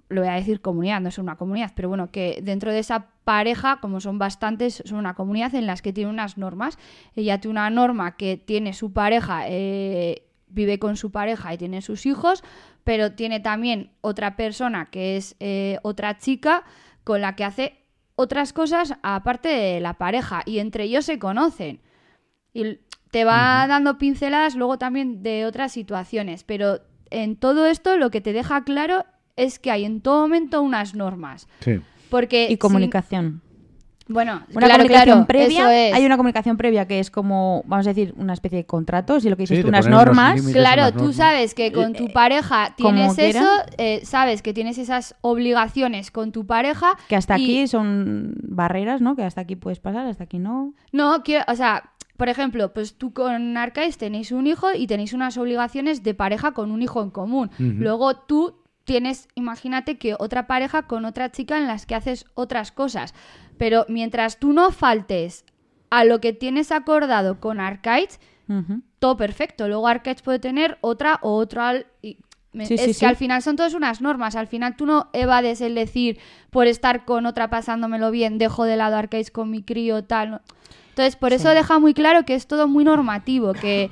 lo 0.09 0.21
voy 0.21 0.31
a 0.31 0.33
decir 0.33 0.61
comunidad, 0.61 0.99
no 0.99 1.09
es 1.09 1.19
una 1.19 1.35
comunidad, 1.35 1.73
pero 1.75 1.87
bueno, 1.87 2.09
que 2.09 2.39
dentro 2.41 2.71
de 2.71 2.79
esa 2.79 3.11
pareja, 3.23 3.77
como 3.81 3.99
son 4.01 4.17
bastantes, 4.17 4.81
son 4.83 4.97
una 4.97 5.13
comunidad 5.13 5.53
en 5.53 5.67
las 5.67 5.83
que 5.83 5.93
tiene 5.93 6.09
unas 6.09 6.39
normas. 6.39 6.79
Ella 7.15 7.39
tiene 7.39 7.51
una 7.51 7.69
norma 7.69 8.17
que 8.17 8.35
tiene 8.35 8.73
su 8.73 8.93
pareja, 8.93 9.43
eh, 9.47 10.23
vive 10.51 10.79
con 10.79 10.97
su 10.97 11.11
pareja 11.11 11.53
y 11.53 11.57
tiene 11.57 11.81
sus 11.81 12.05
hijos, 12.05 12.43
pero 12.83 13.13
tiene 13.13 13.39
también 13.39 13.91
otra 14.01 14.35
persona 14.35 14.89
que 14.91 15.17
es 15.17 15.35
eh, 15.39 15.77
otra 15.83 16.17
chica 16.17 16.63
con 17.03 17.21
la 17.21 17.35
que 17.35 17.43
hace 17.43 17.77
otras 18.15 18.53
cosas 18.53 18.95
aparte 19.01 19.49
de 19.49 19.79
la 19.79 19.93
pareja 19.95 20.43
y 20.45 20.59
entre 20.59 20.83
ellos 20.83 21.05
se 21.05 21.17
conocen. 21.19 21.81
Y 22.53 22.79
te 23.11 23.23
va 23.25 23.65
dando 23.67 23.97
pinceladas 23.97 24.55
luego 24.55 24.77
también 24.77 25.23
de 25.23 25.45
otras 25.45 25.71
situaciones, 25.71 26.43
pero 26.43 26.79
en 27.09 27.35
todo 27.35 27.65
esto 27.65 27.97
lo 27.97 28.09
que 28.11 28.21
te 28.21 28.33
deja 28.33 28.63
claro 28.63 29.05
es 29.35 29.59
que 29.59 29.71
hay 29.71 29.85
en 29.85 30.01
todo 30.01 30.21
momento 30.21 30.61
unas 30.61 30.93
normas. 30.95 31.47
Sí. 31.61 31.81
Porque 32.09 32.45
Y 32.45 32.47
sin- 32.49 32.57
comunicación. 32.57 33.41
Bueno, 34.07 34.41
Una 34.49 34.65
claro, 34.67 34.73
comunicación 34.83 35.05
claro, 35.15 35.27
previa. 35.27 35.61
eso 35.61 35.69
es. 35.69 35.93
Hay 35.93 36.05
una 36.05 36.17
comunicación 36.17 36.57
previa 36.57 36.87
que 36.87 36.99
es 36.99 37.09
como, 37.11 37.63
vamos 37.65 37.85
a 37.87 37.89
decir, 37.91 38.13
una 38.17 38.33
especie 38.33 38.57
de 38.57 38.65
contratos 38.65 39.23
y 39.25 39.29
lo 39.29 39.37
que 39.37 39.43
dices 39.43 39.57
Sí, 39.57 39.61
tú, 39.63 39.69
unas 39.69 39.87
normas. 39.87 40.35
límites. 40.35 40.55
Claro, 40.55 40.81
unas 40.81 40.91
tú 40.93 40.97
normas. 40.99 41.15
sabes 41.15 41.53
que 41.53 41.71
con 41.71 41.93
tu 41.93 42.07
pareja 42.11 42.73
tienes 42.75 43.17
eso, 43.17 43.47
eh, 43.77 44.01
sabes 44.03 44.41
que 44.41 44.53
tienes 44.53 44.77
esas 44.77 45.15
obligaciones 45.21 46.11
con 46.11 46.31
tu 46.31 46.45
pareja. 46.45 46.97
Que 47.07 47.15
hasta 47.15 47.37
y- 47.37 47.43
aquí 47.43 47.67
son 47.67 48.35
barreras, 48.43 49.01
¿no? 49.01 49.15
Que 49.15 49.23
hasta 49.23 49.41
aquí 49.41 49.55
puedes 49.55 49.79
pasar, 49.79 50.05
hasta 50.07 50.23
aquí 50.25 50.39
no. 50.39 50.73
No, 50.91 51.23
quiero, 51.23 51.45
o 51.47 51.55
sea, 51.55 51.91
por 52.17 52.29
ejemplo, 52.29 52.71
pues 52.73 52.95
tú 52.97 53.13
con 53.13 53.57
Arcais 53.57 53.97
tenéis 53.97 54.31
un 54.31 54.45
hijo 54.45 54.67
y 54.75 54.85
tenéis 54.87 55.13
unas 55.13 55.37
obligaciones 55.37 56.03
de 56.03 56.13
pareja 56.13 56.51
con 56.51 56.71
un 56.71 56.81
hijo 56.81 57.01
en 57.01 57.09
común. 57.09 57.49
Luego 57.57 58.15
tú 58.15 58.55
tienes, 58.83 59.27
imagínate 59.35 59.97
que 59.97 60.15
otra 60.17 60.47
pareja 60.47 60.83
con 60.83 61.05
otra 61.05 61.31
chica 61.31 61.57
en 61.57 61.67
las 61.67 61.85
que 61.85 61.95
haces 61.95 62.25
otras 62.33 62.71
cosas. 62.71 63.13
Pero 63.57 63.85
mientras 63.89 64.39
tú 64.39 64.53
no 64.53 64.71
faltes 64.71 65.45
a 65.89 66.03
lo 66.03 66.19
que 66.21 66.33
tienes 66.33 66.71
acordado 66.71 67.39
con 67.39 67.59
Ujú. 67.59 68.81
todo 68.99 69.17
perfecto. 69.17 69.67
Luego 69.67 69.87
Arcades 69.87 70.21
puede 70.21 70.39
tener 70.39 70.77
otra 70.81 71.19
o 71.21 71.35
otra. 71.35 71.69
al- 71.69 71.85
y 72.01 72.17
Sí, 72.65 72.73
es 72.73 72.81
sí, 72.81 72.87
que 72.87 72.93
sí. 72.93 73.05
al 73.05 73.15
final 73.15 73.41
son 73.41 73.55
todas 73.55 73.73
unas 73.73 74.01
normas. 74.01 74.35
Al 74.35 74.47
final 74.47 74.75
tú 74.75 74.85
no 74.85 75.09
evades 75.13 75.61
el 75.61 75.73
decir, 75.73 76.19
por 76.49 76.67
estar 76.67 77.05
con 77.05 77.25
otra 77.25 77.49
pasándomelo 77.49 78.11
bien, 78.11 78.37
dejo 78.37 78.65
de 78.65 78.75
lado 78.75 78.97
Arcades 78.97 79.31
con 79.31 79.49
mi 79.49 79.63
crío, 79.63 80.03
tal. 80.03 80.41
Entonces, 80.89 81.15
por 81.15 81.31
eso 81.31 81.49
deja 81.51 81.79
muy 81.79 81.93
claro 81.93 82.25
que 82.25 82.35
es 82.35 82.47
todo 82.47 82.67
muy 82.67 82.83
normativo, 82.83 83.53
que, 83.53 83.89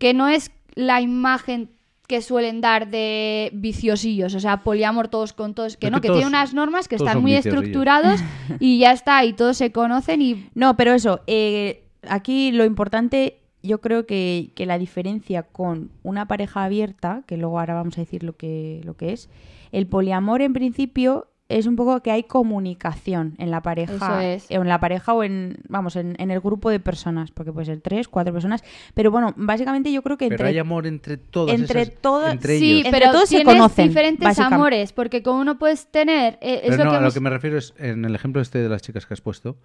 que 0.00 0.12
no 0.12 0.26
es 0.26 0.50
la 0.74 1.00
imagen 1.00 1.70
que 2.10 2.22
suelen 2.22 2.60
dar 2.60 2.88
de 2.90 3.50
viciosillos, 3.52 4.34
o 4.34 4.40
sea, 4.40 4.64
poliamor 4.64 5.06
todos 5.06 5.32
con 5.32 5.54
todos, 5.54 5.76
que 5.76 5.92
no, 5.92 6.00
que 6.00 6.10
tiene 6.10 6.26
unas 6.26 6.52
normas 6.54 6.88
que 6.88 6.96
están 6.96 7.22
muy 7.22 7.34
estructurados 7.34 8.18
y 8.58 8.80
ya 8.80 8.90
está, 8.90 9.24
y 9.24 9.32
todos 9.32 9.56
se 9.56 9.70
conocen 9.70 10.20
y 10.20 10.48
No, 10.56 10.76
pero 10.76 10.92
eso, 10.92 11.20
eh, 11.28 11.84
aquí 12.08 12.50
lo 12.50 12.64
importante, 12.64 13.38
yo 13.62 13.80
creo 13.80 14.06
que, 14.06 14.50
que 14.56 14.66
la 14.66 14.76
diferencia 14.76 15.44
con 15.44 15.92
una 16.02 16.26
pareja 16.26 16.64
abierta, 16.64 17.22
que 17.28 17.36
luego 17.36 17.60
ahora 17.60 17.74
vamos 17.74 17.96
a 17.96 18.00
decir 18.00 18.24
lo 18.24 18.36
que, 18.36 18.80
lo 18.82 18.96
que 18.96 19.12
es, 19.12 19.28
el 19.70 19.86
poliamor 19.86 20.42
en 20.42 20.52
principio 20.52 21.28
es 21.50 21.66
un 21.66 21.76
poco 21.76 22.00
que 22.02 22.10
hay 22.10 22.22
comunicación 22.22 23.34
en 23.38 23.50
la 23.50 23.60
pareja. 23.60 23.92
Eso 23.94 24.20
es. 24.20 24.50
En 24.50 24.66
la 24.68 24.80
pareja 24.80 25.12
o 25.12 25.22
en, 25.24 25.58
vamos, 25.68 25.96
en, 25.96 26.14
en 26.18 26.30
el 26.30 26.40
grupo 26.40 26.70
de 26.70 26.80
personas, 26.80 27.30
porque 27.30 27.52
puede 27.52 27.66
ser 27.66 27.80
tres, 27.80 28.08
cuatro 28.08 28.32
personas. 28.32 28.62
Pero 28.94 29.10
bueno, 29.10 29.34
básicamente 29.36 29.92
yo 29.92 30.02
creo 30.02 30.16
que 30.16 30.26
Pero 30.28 30.34
entre, 30.44 30.48
hay 30.48 30.58
amor 30.58 30.86
entre 30.86 31.16
todas 31.16 31.54
entre 31.54 31.82
esas- 31.82 32.32
entre 32.32 32.58
Sí, 32.58 32.72
ellos. 32.72 32.86
Entre 32.86 33.00
pero 33.00 33.12
todos 33.12 33.28
se 33.28 33.36
tienes 33.36 33.54
conocen, 33.54 33.88
diferentes 33.88 34.38
amores, 34.38 34.92
porque 34.92 35.22
como 35.22 35.44
no 35.44 35.58
puedes 35.58 35.86
tener... 35.90 36.38
eh, 36.40 36.60
es 36.64 36.70
Pero 36.70 36.76
lo 36.78 36.84
no, 36.84 36.90
que 36.92 36.96
a 36.96 37.00
lo 37.00 37.12
que 37.12 37.20
me 37.20 37.30
refiero 37.30 37.58
es, 37.58 37.74
en 37.78 38.04
el 38.04 38.14
ejemplo 38.14 38.40
este 38.40 38.58
de 38.60 38.68
las 38.68 38.82
chicas 38.82 39.04
que 39.06 39.14
has 39.14 39.20
puesto, 39.20 39.56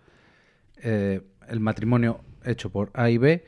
eh, 0.81 1.21
el 1.47 1.59
matrimonio 1.59 2.19
hecho 2.43 2.69
por 2.71 2.91
A 2.93 3.09
y 3.09 3.17
B, 3.17 3.45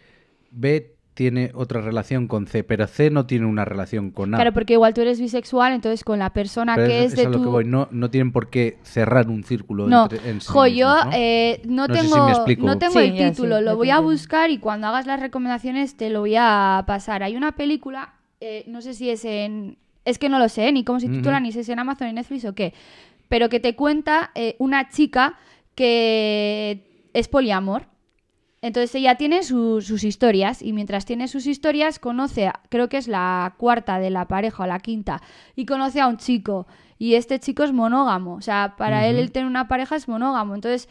B 0.52 0.96
tiene 1.18 1.50
otra 1.56 1.82
relación 1.82 2.28
con 2.28 2.46
C, 2.46 2.64
pero 2.64 2.86
C 2.86 3.10
no 3.10 3.26
tiene 3.26 3.48
una 3.48 3.66
relación 3.66 4.12
con 4.12 4.36
A. 4.36 4.38
Claro, 4.38 4.54
porque 4.54 4.74
igual 4.74 4.94
tú 4.94 5.02
eres 5.02 5.20
bisexual, 5.20 5.74
entonces 5.74 6.04
con 6.04 6.20
la 6.20 6.30
persona 6.30 6.76
Pero 6.76 6.90
que 6.90 7.06
es, 7.06 7.14
es, 7.14 7.18
de 7.18 7.26
a 7.26 7.30
lo 7.30 7.42
que 7.42 7.48
voy, 7.48 7.66
no, 7.66 7.88
no 7.90 8.12
tienen 8.12 8.32
por 8.32 8.52
qué 8.52 8.78
cerrar 8.84 9.28
un 9.28 9.44
círculo 9.44 9.88
No, 9.88 10.04
entre, 10.04 10.30
en 10.30 10.42
sí 10.42 10.48
jo, 10.48 10.68
yo 10.68 11.06
¿no? 11.06 11.10
eh, 11.16 11.60
no, 11.66 11.88
No 11.88 11.96
sé 11.96 12.02
si 12.04 12.12
tengo, 12.46 12.68
no 12.68 12.78
tengo 12.78 12.94
Sí, 12.94 13.00
el 13.00 13.16
ya, 13.16 13.32
título, 13.32 13.58
sí, 13.58 13.64
lo 13.64 13.76
voy 13.76 13.90
a 13.90 14.00
buscar 14.00 14.52
y 14.52 14.60
cuando 14.60 14.86
hagas 14.86 15.08
las 15.08 15.20
recomendaciones 15.20 15.98
te 15.98 16.12
lo 16.12 16.20
voy 16.20 16.36
a 16.38 16.84
pasar. 16.86 17.24
Hay 17.24 17.36
una 17.36 17.54
película, 17.54 18.14
eh, 18.40 18.64
no 18.68 18.84
sé 18.84 18.94
si 18.94 19.10
es 19.10 19.26
en... 19.26 19.80
Es 20.06 20.20
que 20.20 20.30
no 20.30 20.38
lo 20.38 20.50
sé, 20.50 20.72
ni 20.72 20.84
cómo 20.84 21.00
se 21.00 21.10
titula, 21.10 21.40
ni 21.40 21.52
si 21.52 21.62
es 21.62 21.70
en 21.70 21.80
Amazon, 21.80 22.10
en 22.10 22.16
Netflix 22.16 22.46
o 22.46 22.54
qué. 22.54 22.76
Pero 23.28 23.50
que 23.50 23.60
te 23.60 23.76
cuenta 23.76 24.30
eh, 24.36 24.56
una 24.60 24.90
chica 24.90 25.34
que 25.74 27.10
es 27.14 27.28
poliamor. 27.28 27.88
Entonces 28.62 28.96
ella 28.96 29.16
tiene 29.16 29.44
su- 29.44 29.82
sus 29.82 30.04
historias 30.04 30.62
y 30.62 30.74
mientras 30.74 31.06
tiene 31.06 31.28
sus 31.28 31.46
historias 31.46 32.00
conoce, 32.00 32.48
a- 32.48 32.60
creo 32.70 32.90
que 32.90 32.98
es 32.98 33.08
la 33.08 33.54
cuarta 33.58 34.00
de 34.00 34.10
la 34.10 34.26
pareja 34.28 34.64
o 34.64 34.68
la 34.68 34.80
quinta, 34.80 35.22
y 35.56 35.66
conoce 35.66 36.02
a 36.02 36.08
un 36.08 36.18
chico 36.18 36.66
y 36.98 37.14
este 37.14 37.40
chico 37.40 37.64
es 37.64 37.72
monógamo, 37.72 38.34
o 38.36 38.42
sea, 38.42 38.74
para 38.78 39.06
él 39.06 39.18
el 39.18 39.32
tener 39.32 39.48
una 39.48 39.68
pareja 39.68 39.96
es 39.96 40.08
monógamo. 40.08 40.56
Entonces, 40.56 40.90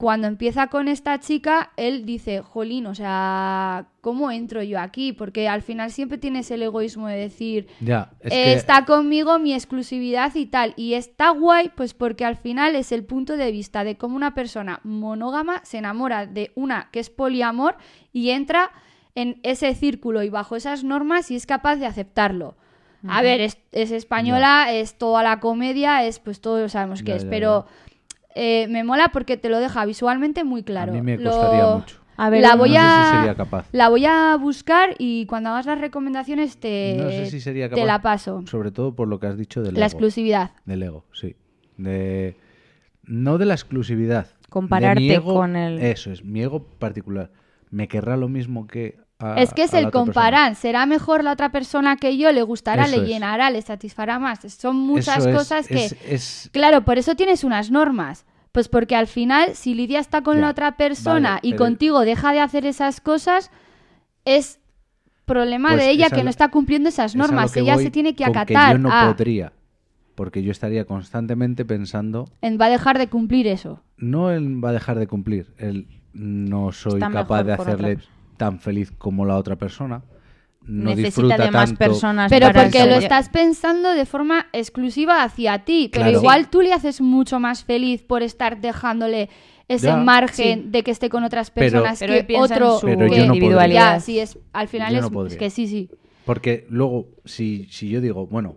cuando 0.00 0.28
empieza 0.28 0.68
con 0.68 0.88
esta 0.88 1.20
chica, 1.20 1.72
él 1.76 2.06
dice, 2.06 2.40
jolín, 2.40 2.86
o 2.86 2.94
sea, 2.94 3.88
¿cómo 4.00 4.30
entro 4.30 4.62
yo 4.62 4.80
aquí? 4.80 5.12
Porque 5.12 5.46
al 5.46 5.60
final 5.60 5.90
siempre 5.90 6.16
tienes 6.16 6.50
el 6.50 6.62
egoísmo 6.62 7.06
de 7.06 7.18
decir, 7.18 7.66
Ya, 7.80 8.10
es 8.20 8.32
eh, 8.32 8.44
que 8.44 8.52
está 8.54 8.86
conmigo 8.86 9.38
mi 9.38 9.52
exclusividad 9.52 10.34
y 10.36 10.46
tal. 10.46 10.72
Y 10.78 10.94
está 10.94 11.28
guay, 11.28 11.70
pues 11.76 11.92
porque 11.92 12.24
al 12.24 12.36
final 12.36 12.76
es 12.76 12.92
el 12.92 13.04
punto 13.04 13.36
de 13.36 13.52
vista 13.52 13.84
de 13.84 13.98
cómo 13.98 14.16
una 14.16 14.32
persona 14.32 14.80
monógama 14.84 15.60
se 15.64 15.76
enamora 15.76 16.24
de 16.24 16.50
una 16.54 16.88
que 16.92 17.00
es 17.00 17.10
poliamor 17.10 17.76
y 18.10 18.30
entra 18.30 18.70
en 19.14 19.38
ese 19.42 19.74
círculo 19.74 20.22
y 20.22 20.30
bajo 20.30 20.56
esas 20.56 20.82
normas 20.82 21.30
y 21.30 21.36
es 21.36 21.44
capaz 21.44 21.76
de 21.76 21.84
aceptarlo. 21.84 22.56
A 23.06 23.20
ver, 23.20 23.42
es, 23.42 23.58
es 23.72 23.90
española, 23.92 24.72
es 24.72 24.96
toda 24.96 25.22
la 25.22 25.40
comedia, 25.40 26.04
es 26.04 26.18
pues 26.20 26.40
todos 26.40 26.72
sabemos 26.72 27.02
que 27.02 27.10
Ya, 27.10 27.16
es, 27.16 27.24
ya, 27.24 27.30
pero 27.30 27.66
eh, 28.34 28.66
me 28.68 28.84
mola 28.84 29.10
porque 29.12 29.36
te 29.36 29.48
lo 29.48 29.58
deja 29.58 29.84
visualmente 29.84 30.44
muy 30.44 30.62
claro. 30.62 30.92
a 30.92 30.94
mí 30.94 31.02
me 31.02 31.16
Lo- 31.18 31.30
costaría 31.30 31.66
mucho. 31.74 31.96
A 32.16 32.28
ver, 32.28 32.42
la 32.42 32.54
voy 32.54 32.70
no 32.70 32.74
sé 32.74 32.80
a 32.82 33.04
si 33.10 33.16
sería 33.16 33.34
capaz. 33.34 33.66
la 33.72 33.88
voy 33.88 34.04
a 34.04 34.36
buscar 34.36 34.94
y 34.98 35.24
cuando 35.24 35.48
hagas 35.50 35.64
las 35.64 35.80
recomendaciones 35.80 36.58
te, 36.58 36.96
No 36.98 37.08
sé 37.08 37.26
si 37.26 37.40
sería 37.40 37.68
te 37.70 37.76
capaz. 37.76 37.86
la 37.86 38.02
paso. 38.02 38.42
Sobre 38.46 38.70
todo 38.72 38.94
por 38.94 39.08
lo 39.08 39.18
que 39.18 39.26
has 39.28 39.38
dicho 39.38 39.62
del 39.62 39.72
La 39.74 39.80
ego. 39.80 39.86
exclusividad. 39.86 40.50
Del 40.66 40.82
ego, 40.82 41.04
sí. 41.12 41.34
De... 41.78 42.36
No 43.04 43.38
de 43.38 43.46
la 43.46 43.54
exclusividad. 43.54 44.26
Compararte 44.50 45.00
de 45.02 45.08
mi 45.08 45.14
ego- 45.14 45.34
con 45.34 45.56
el- 45.56 45.78
Eso 45.80 46.10
es, 46.12 46.22
mi 46.22 46.42
ego 46.42 46.62
particular. 46.62 47.30
¿Me 47.70 47.88
querrá 47.88 48.18
lo 48.18 48.28
mismo 48.28 48.66
que 48.66 48.98
a, 49.20 49.40
es 49.40 49.52
que 49.54 49.62
es 49.64 49.74
el 49.74 49.84
persona? 49.84 49.90
comparar. 50.04 50.54
¿Será 50.56 50.86
mejor 50.86 51.22
la 51.24 51.32
otra 51.32 51.50
persona 51.52 51.96
que 51.96 52.16
yo? 52.16 52.32
¿Le 52.32 52.42
gustará? 52.42 52.84
Eso 52.86 52.96
¿Le 52.96 53.02
es. 53.02 53.08
llenará? 53.08 53.50
¿Le 53.50 53.60
satisfará 53.62 54.18
más? 54.18 54.40
Son 54.52 54.76
muchas 54.76 55.18
Eso 55.18 55.28
es- 55.30 55.36
cosas 55.36 55.68
que... 55.68 55.84
es- 55.84 55.96
es- 56.08 56.50
Claro, 56.52 56.84
por 56.84 56.98
eso 56.98 57.14
tienes 57.14 57.44
unas 57.44 57.70
normas. 57.70 58.24
Pues 58.52 58.68
porque 58.68 58.96
al 58.96 59.06
final, 59.06 59.54
si 59.54 59.74
Lidia 59.74 60.00
está 60.00 60.22
con 60.22 60.34
Ya, 60.36 60.40
la 60.42 60.50
otra 60.50 60.76
persona 60.76 61.28
vale, 61.34 61.40
y 61.44 61.50
pero- 61.52 61.64
contigo 61.64 62.00
deja 62.00 62.32
de 62.32 62.40
hacer 62.40 62.66
esas 62.66 63.00
cosas, 63.00 63.50
es 64.24 64.58
problema 65.24 65.68
Pues 65.70 65.80
de 65.82 65.90
ella 65.90 66.10
que 66.10 66.24
no 66.24 66.30
está 66.30 66.48
cumpliendo 66.48 66.88
esas 66.88 67.14
normas. 67.14 67.52
que 67.52 67.60
Ella 67.60 67.76
se 67.76 67.90
tiene 67.90 68.14
que 68.16 68.24
acatar 68.24 68.72
yo 68.72 68.78
no 68.78 68.90
a... 68.92 69.06
podría. 69.06 69.52
Porque 70.16 70.42
yo 70.42 70.50
estaría 70.50 70.84
constantemente 70.84 71.64
pensando, 71.64 72.28
en- 72.42 72.60
Va 72.60 72.66
a 72.66 72.70
dejar 72.70 72.98
de 72.98 73.06
cumplir 73.08 73.46
eso. 73.46 73.82
no 73.96 74.30
él 74.30 74.62
va 74.62 74.70
a 74.70 74.72
dejar 74.72 74.98
de 74.98 75.06
cumplir, 75.06 75.54
él 75.56 75.86
no 76.12 76.72
soy 76.72 76.94
Está 76.94 77.10
capaz 77.10 77.44
de 77.44 77.52
hacerle. 77.52 77.98
Tan 78.40 78.58
feliz 78.58 78.90
como 78.96 79.26
la 79.26 79.36
otra 79.36 79.56
persona. 79.56 80.02
No 80.62 80.90
necesita 80.90 81.06
disfruta 81.06 81.36
de 81.44 81.50
más 81.50 81.70
tanto. 81.70 81.78
personas 81.84 82.30
Pero 82.30 82.46
para 82.46 82.62
porque 82.62 82.86
lo 82.86 82.94
estás 82.94 83.28
pensando 83.28 83.90
de 83.90 84.06
forma 84.06 84.46
exclusiva 84.54 85.22
hacia 85.22 85.64
ti. 85.66 85.90
Pero 85.92 86.04
Claro. 86.06 86.18
igual 86.20 86.48
tú 86.50 86.62
le 86.62 86.72
haces 86.72 87.00
mucho 87.02 87.38
más 87.38 87.64
feliz 87.64 88.02
por 88.02 88.22
estar 88.22 88.60
dejándole 88.60 89.28
ese 89.68 89.86
Ya. 89.88 89.96
margen 89.96 90.62
Sí. 90.64 90.68
de 90.70 90.82
que 90.82 90.90
esté 90.90 91.08
con 91.10 91.22
otras 91.24 91.50
personas 91.50 91.98
Pero 91.98 92.14
que 92.14 92.24
piensa 92.24 92.56
en 92.56 92.62
otro 92.62 92.78
su 92.80 92.86
Pero 92.86 93.06
yo 93.06 93.12
que- 93.12 93.18
no 93.26 93.34
individualidad. 93.34 93.94
Ya, 93.96 94.00
sí, 94.00 94.18
es, 94.18 94.38
al 94.52 94.68
final 94.68 94.90
Yo 94.92 94.98
es, 94.98 95.02
no 95.04 95.10
podría. 95.10 95.32
es 95.34 95.38
que 95.38 95.50
sí, 95.50 95.66
sí. 95.68 95.90
Porque 96.24 96.66
luego, 96.70 97.08
si, 97.24 97.66
si 97.70 97.88
yo 97.90 98.00
digo, 98.00 98.26
bueno, 98.26 98.56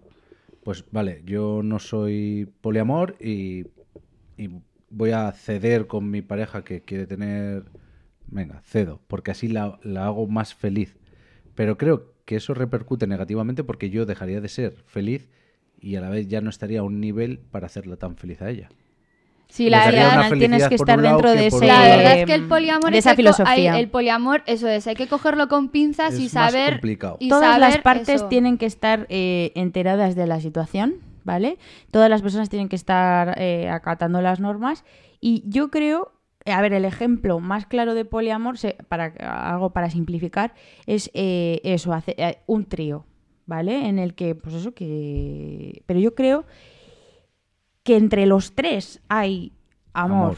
pues 0.63 0.85
vale, 0.91 1.21
yo 1.25 1.61
no 1.63 1.79
soy 1.79 2.47
poliamor 2.61 3.15
y, 3.19 3.65
y 4.37 4.49
voy 4.89 5.11
a 5.11 5.31
ceder 5.33 5.87
con 5.87 6.09
mi 6.09 6.21
pareja 6.21 6.63
que 6.63 6.81
quiere 6.81 7.05
tener... 7.07 7.63
Venga, 8.33 8.61
cedo, 8.63 8.99
porque 9.07 9.31
así 9.31 9.47
la, 9.47 9.79
la 9.83 10.05
hago 10.05 10.27
más 10.27 10.53
feliz. 10.55 10.95
Pero 11.55 11.77
creo 11.77 12.13
que 12.25 12.35
eso 12.37 12.53
repercute 12.53 13.05
negativamente 13.07 13.63
porque 13.63 13.89
yo 13.89 14.05
dejaría 14.05 14.41
de 14.41 14.49
ser 14.49 14.73
feliz 14.87 15.29
y 15.79 15.95
a 15.97 16.01
la 16.01 16.09
vez 16.09 16.27
ya 16.27 16.41
no 16.41 16.49
estaría 16.49 16.79
a 16.79 16.83
un 16.83 16.99
nivel 16.99 17.39
para 17.51 17.67
hacerla 17.67 17.95
tan 17.97 18.15
feliz 18.15 18.41
a 18.41 18.49
ella. 18.49 18.69
Sí, 19.49 19.69
la 19.69 19.85
verdad, 19.85 20.31
tienes 20.35 20.67
que 20.67 20.75
estar 20.75 20.99
dentro 20.99 21.29
de 21.31 21.45
ese- 21.47 21.67
la 21.67 21.81
verdad 21.81 22.17
es 22.19 22.25
que 22.25 22.33
el 22.33 22.47
poliamor 22.47 22.91
de 22.91 22.97
es 22.97 23.03
esa 23.05 23.11
hay- 23.11 23.15
filosofía. 23.17 23.77
el 23.79 23.87
poliamor, 23.87 24.41
eso 24.47 24.67
es, 24.67 24.87
hay 24.87 24.95
que 24.95 25.07
cogerlo 25.07 25.47
con 25.47 25.69
pinzas 25.69 26.17
y 26.19 26.25
Es 26.25 26.31
saber. 26.31 26.71
complicado. 26.71 27.17
y 27.19 27.29
Todas 27.29 27.59
las 27.59 27.77
partes 27.79 28.09
eso. 28.15 28.27
tienen 28.29 28.57
que 28.57 28.65
estar 28.65 29.05
eh, 29.09 29.51
enteradas 29.53 30.15
de 30.15 30.25
la 30.25 30.39
situación, 30.39 30.95
¿vale? 31.23 31.59
Todas 31.91 32.09
las 32.09 32.23
personas 32.23 32.49
tienen 32.49 32.67
que 32.67 32.75
estar 32.75 33.35
eh, 33.39 33.69
acatando 33.69 34.21
las 34.21 34.39
normas 34.39 34.85
y 35.21 35.43
yo 35.47 35.69
creo, 35.69 36.13
a 36.45 36.61
ver, 36.61 36.73
el 36.73 36.85
ejemplo 36.85 37.39
más 37.39 37.65
claro 37.65 37.93
de 37.93 38.05
poliamor, 38.05 38.57
se- 38.57 38.77
para 38.89 39.05
algo 39.51 39.69
para 39.71 39.89
simplificar, 39.89 40.53
es 40.85 41.09
eh, 41.13 41.61
eso, 41.63 41.93
hace- 41.93 42.15
eh, 42.17 42.39
un 42.47 42.65
trío, 42.65 43.05
¿vale? 43.45 43.87
En 43.87 43.99
el 43.99 44.13
que, 44.13 44.35
pues 44.35 44.55
eso 44.55 44.73
que... 44.73 45.83
Pero 45.85 45.99
yo 45.99 46.15
creo 46.15 46.45
que 47.83 47.97
entre 47.97 48.25
los 48.25 48.53
tres 48.55 49.01
hay. 49.09 49.51
Amor. 49.93 50.37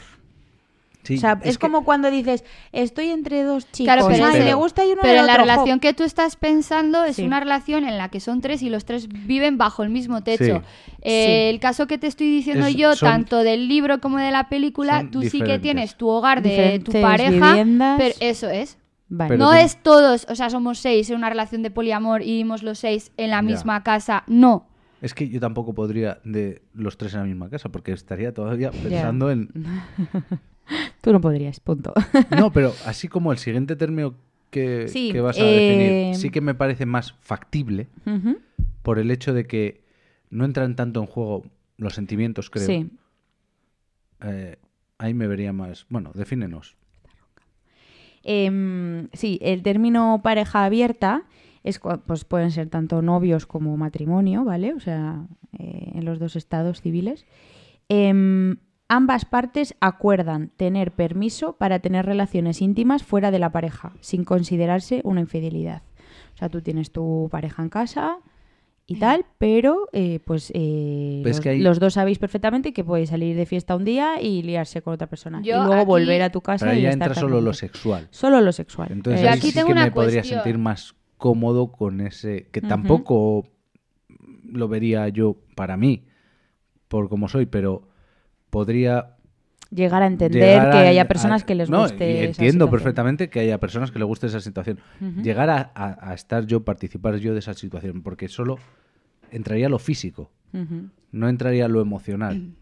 Sí, 1.06 1.16
o 1.16 1.18
sea, 1.20 1.38
es, 1.44 1.56
que- 1.58 1.60
como 1.66 1.84
cuando 1.84 2.10
dices, 2.10 2.44
estoy 2.72 3.10
entre 3.10 3.42
dos 3.44 3.70
chicos, 3.72 3.94
Claro, 3.94 4.08
pero, 4.08 4.26
ay, 4.26 4.38
es- 4.38 4.44
me 4.44 4.54
gusta 4.54 4.84
y 4.84 4.88
uno 4.92 4.98
pero 5.02 5.12
del 5.12 5.20
en 5.20 5.26
la 5.26 5.32
otro, 5.34 5.44
jo". 5.44 5.50
relación 5.50 5.80
que 5.80 5.94
tú 5.94 6.02
estás 6.02 6.36
pensando 6.36 7.04
es 7.04 7.16
Sí. 7.16 7.22
una 7.24 7.38
relación 7.40 7.84
en 7.88 7.96
la 7.98 8.08
que 8.08 8.20
son 8.20 8.40
tres 8.40 8.62
y 8.62 8.70
los 8.70 8.84
tres 8.84 9.08
viven 9.08 9.56
bajo 9.58 9.82
el 9.82 9.90
mismo 9.90 10.22
techo. 10.22 10.44
Sí. 10.44 10.94
Eh, 11.02 11.26
Sí. 11.26 11.54
El 11.54 11.60
caso 11.60 11.86
que 11.86 11.98
te 11.98 12.06
estoy 12.08 12.28
diciendo 12.28 12.66
Es- 12.66 12.74
yo, 12.76 12.94
son- 12.96 13.08
tanto 13.08 13.38
del 13.44 13.68
libro 13.68 14.00
como 14.00 14.18
de 14.18 14.30
la 14.30 14.48
película, 14.48 15.06
tú 15.10 15.22
sí 15.22 15.40
que 15.40 15.58
tienes 15.58 15.96
tu 15.96 16.08
hogar 16.08 16.42
de 16.42 16.80
tu 16.84 16.92
pareja, 16.92 17.50
viviendas. 17.50 17.96
pero 17.98 18.14
eso 18.20 18.48
es. 18.50 18.78
Vale. 19.08 19.28
Pero 19.28 19.38
no 19.44 19.50
tú- 19.50 19.56
es 19.58 19.76
todos, 19.82 20.26
o 20.28 20.34
sea, 20.34 20.50
somos 20.50 20.80
seis 20.80 21.08
en 21.10 21.16
una 21.16 21.28
relación 21.30 21.62
de 21.62 21.70
poliamor 21.70 22.22
y 22.22 22.26
vivimos 22.32 22.64
los 22.64 22.80
seis 22.80 23.12
en 23.16 23.30
la 23.30 23.36
Ya. 23.36 23.42
misma 23.42 23.84
casa. 23.84 24.24
No. 24.26 24.66
Es 25.00 25.14
que 25.14 25.28
yo 25.28 25.38
tampoco 25.38 25.74
podría 25.74 26.18
de 26.24 26.62
los 26.74 26.96
tres 26.98 27.12
en 27.14 27.20
la 27.20 27.26
misma 27.26 27.48
casa, 27.50 27.68
porque 27.68 27.92
estaría 27.92 28.32
todavía 28.34 28.70
pensando 28.72 29.30
en... 29.30 29.50
Tú 31.00 31.12
no 31.12 31.20
podrías, 31.20 31.60
punto. 31.60 31.92
No, 32.30 32.50
pero 32.54 32.72
así 32.84 33.08
como 33.08 33.32
el 33.32 33.38
siguiente 33.38 33.76
término 33.76 34.14
que, 34.50 34.88
Sí, 34.88 35.10
que 35.12 35.20
vas 35.20 35.38
a 35.38 35.44
eh, 35.44 35.54
definir, 35.54 36.14
sí 36.16 36.30
que 36.30 36.40
me 36.40 36.54
parece 36.54 36.86
más 36.86 37.14
factible 37.20 37.88
por 38.82 38.98
el 38.98 39.10
hecho 39.10 39.34
de 39.34 39.46
que 39.46 39.82
no 40.30 40.44
entran 40.44 40.76
tanto 40.76 41.00
en 41.00 41.06
juego 41.06 41.44
los 41.76 41.94
sentimientos, 41.94 42.50
creo. 42.50 42.66
Sí. 42.66 42.90
Eh, 44.22 44.56
ahí 44.98 45.14
me 45.14 45.26
vería 45.26 45.52
más... 45.52 45.86
Bueno, 45.88 46.12
defínenos. 46.14 46.76
Em, 48.22 49.08
sí, 49.12 49.38
el 49.42 49.62
término 49.62 50.20
pareja 50.22 50.64
abierta 50.64 51.24
es, 51.62 51.80
pues 52.06 52.24
pueden 52.24 52.50
ser 52.50 52.68
tanto 52.68 53.02
novios 53.02 53.46
como 53.46 53.76
matrimonio, 53.76 54.44
¿vale? 54.44 54.72
O 54.72 54.80
sea, 54.80 55.26
eh, 55.58 55.92
en 55.94 56.04
los 56.04 56.18
dos 56.18 56.36
estados 56.36 56.80
civiles. 56.80 57.24
Ambas 58.88 59.24
partes 59.24 59.74
acuerdan 59.80 60.50
tener 60.56 60.92
permiso 60.92 61.56
para 61.56 61.80
tener 61.80 62.06
relaciones 62.06 62.62
íntimas 62.62 63.02
fuera 63.02 63.30
de 63.32 63.38
la 63.40 63.50
pareja, 63.50 63.92
sin 64.00 64.24
considerarse 64.24 65.00
una 65.04 65.20
infidelidad. 65.20 65.82
O 66.34 66.38
sea, 66.38 66.48
tú 66.48 66.60
tienes 66.60 66.92
tu 66.92 67.28
pareja 67.30 67.62
en 67.62 67.68
casa 67.68 68.18
y 68.86 69.00
tal, 69.00 69.24
pero 69.38 69.88
eh, 69.92 70.20
pues 70.24 70.52
eh, 70.54 71.20
los, 71.24 71.40
que 71.40 71.48
hay- 71.48 71.60
los 71.60 71.80
dos 71.80 71.94
sabéis 71.94 72.18
perfectamente 72.20 72.72
que 72.72 72.84
podéis 72.84 73.08
salir 73.10 73.34
de 73.36 73.44
fiesta 73.44 73.74
un 73.74 73.84
día 73.84 74.20
y 74.22 74.42
liarse 74.44 74.80
con 74.82 74.94
otra 74.94 75.08
persona. 75.08 75.40
Yo 75.42 75.54
y 75.56 75.66
luego 75.66 75.74
aquí- 75.80 75.86
volver 75.86 76.22
a 76.22 76.30
tu 76.30 76.40
casa 76.40 76.66
Pero 76.66 76.78
y 76.78 76.82
ya 76.82 76.90
estar 76.90 77.08
entra 77.08 77.20
solo 77.20 77.40
lo 77.40 77.52
sexual. 77.54 78.06
Solo 78.12 78.40
lo 78.40 78.52
sexual. 78.52 78.88
Entonces 78.92 79.22
Yo 79.22 79.28
ahí 79.30 79.38
aquí 79.38 79.48
sí 79.48 79.54
tengo 79.54 79.66
que 79.66 79.72
una 79.72 79.84
me 79.86 79.90
podría 79.90 80.22
sentir 80.22 80.58
más 80.58 80.94
cómodo 81.16 81.72
con 81.72 82.00
ese... 82.00 82.46
Que 82.52 82.60
tampoco 82.60 83.48
lo 84.44 84.68
vería 84.68 85.08
yo 85.08 85.36
para 85.56 85.76
mí, 85.76 86.04
por 86.86 87.08
como 87.08 87.28
soy, 87.28 87.46
pero 87.46 87.88
podría 88.56 89.16
llegar 89.70 90.02
a 90.02 90.06
entender 90.06 90.40
llegar 90.42 90.70
que 90.70 90.78
a- 90.78 90.88
haya 90.88 91.06
personas 91.08 91.42
a- 91.42 91.46
que 91.46 91.54
les 91.54 91.68
no, 91.68 91.82
guste. 91.82 92.10
y 92.10 92.16
esa 92.16 92.24
entiendo 92.24 92.64
situación. 92.64 92.70
perfectamente 92.70 93.28
que 93.28 93.40
haya 93.40 93.58
personas 93.58 93.90
que 93.90 93.98
les 93.98 94.08
guste 94.08 94.28
esa 94.28 94.40
situación. 94.40 94.78
Llegar 95.22 95.50
a, 95.50 95.72
a- 95.74 96.10
a 96.10 96.14
estar 96.14 96.46
yo, 96.46 96.64
participar 96.64 97.16
yo 97.16 97.34
de 97.34 97.40
esa 97.40 97.52
situación, 97.52 98.02
porque 98.02 98.28
solo 98.28 98.58
entraría 99.30 99.68
lo 99.68 99.78
físico, 99.78 100.30
no 101.12 101.28
entraría 101.28 101.68
lo 101.68 101.82
emocional. 101.82 102.54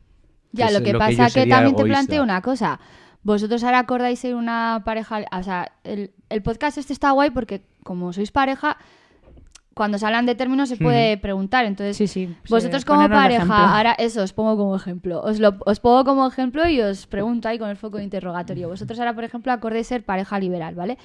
Ya, 0.51 0.72
lo 0.72 0.82
que 0.82 0.92
lo 0.92 0.99
que 0.99 1.05
pasa 1.07 1.24
que, 1.26 1.30
sería 1.30 1.57
también 1.57 1.76
te 1.76 1.84
planteo 1.84 2.22
una 2.24 2.42
cosa. 2.42 2.80
Vosotros 3.22 3.62
ahora 3.62 3.78
acordáis 3.78 4.18
ser 4.18 4.34
una 4.34 4.82
pareja, 4.84 5.20
o 5.38 5.42
sea, 5.45 5.70
el, 5.84 6.11
el 6.28 6.42
podcast 6.42 6.76
este 6.78 6.92
está 6.92 7.12
guay 7.12 7.30
porque 7.30 7.62
como 7.84 8.12
sois 8.12 8.32
pareja, 8.32 8.78
cuando 9.75 9.99
se 9.99 10.07
hablan 10.07 10.25
de 10.27 10.35
términos 10.35 10.68
se 10.68 10.77
puede 10.77 11.16
preguntar. 11.18 11.64
Entonces, 11.64 11.97
Sí, 11.97 12.07
sí. 12.07 12.35
vosotros 12.49 12.83
sí, 12.83 12.87
como 12.87 13.09
pareja, 13.09 13.77
ahora 13.77 13.93
eso 13.99 14.22
os 14.22 14.33
pongo 14.33 14.57
como 14.57 14.75
ejemplo. 14.77 15.20
Os, 15.22 15.41
lo, 15.41 15.57
os 15.66 15.81
pongo 15.81 16.05
como 16.05 16.27
ejemplo 16.27 16.66
y 16.68 16.81
os 16.81 17.07
pregunto 17.07 17.49
ahí 17.49 17.59
con 17.59 17.68
el 17.68 17.77
foco 17.77 17.99
de 17.99 18.05
interrogatorio. 18.05 18.68
Vosotros 18.68 18.99
ahora, 18.99 19.14
por 19.14 19.25
ejemplo, 19.25 19.53
acordéis 19.53 19.89
ser 19.89 20.05
pareja 20.05 20.39
liberal, 20.39 20.75
¿vale? 20.75 20.97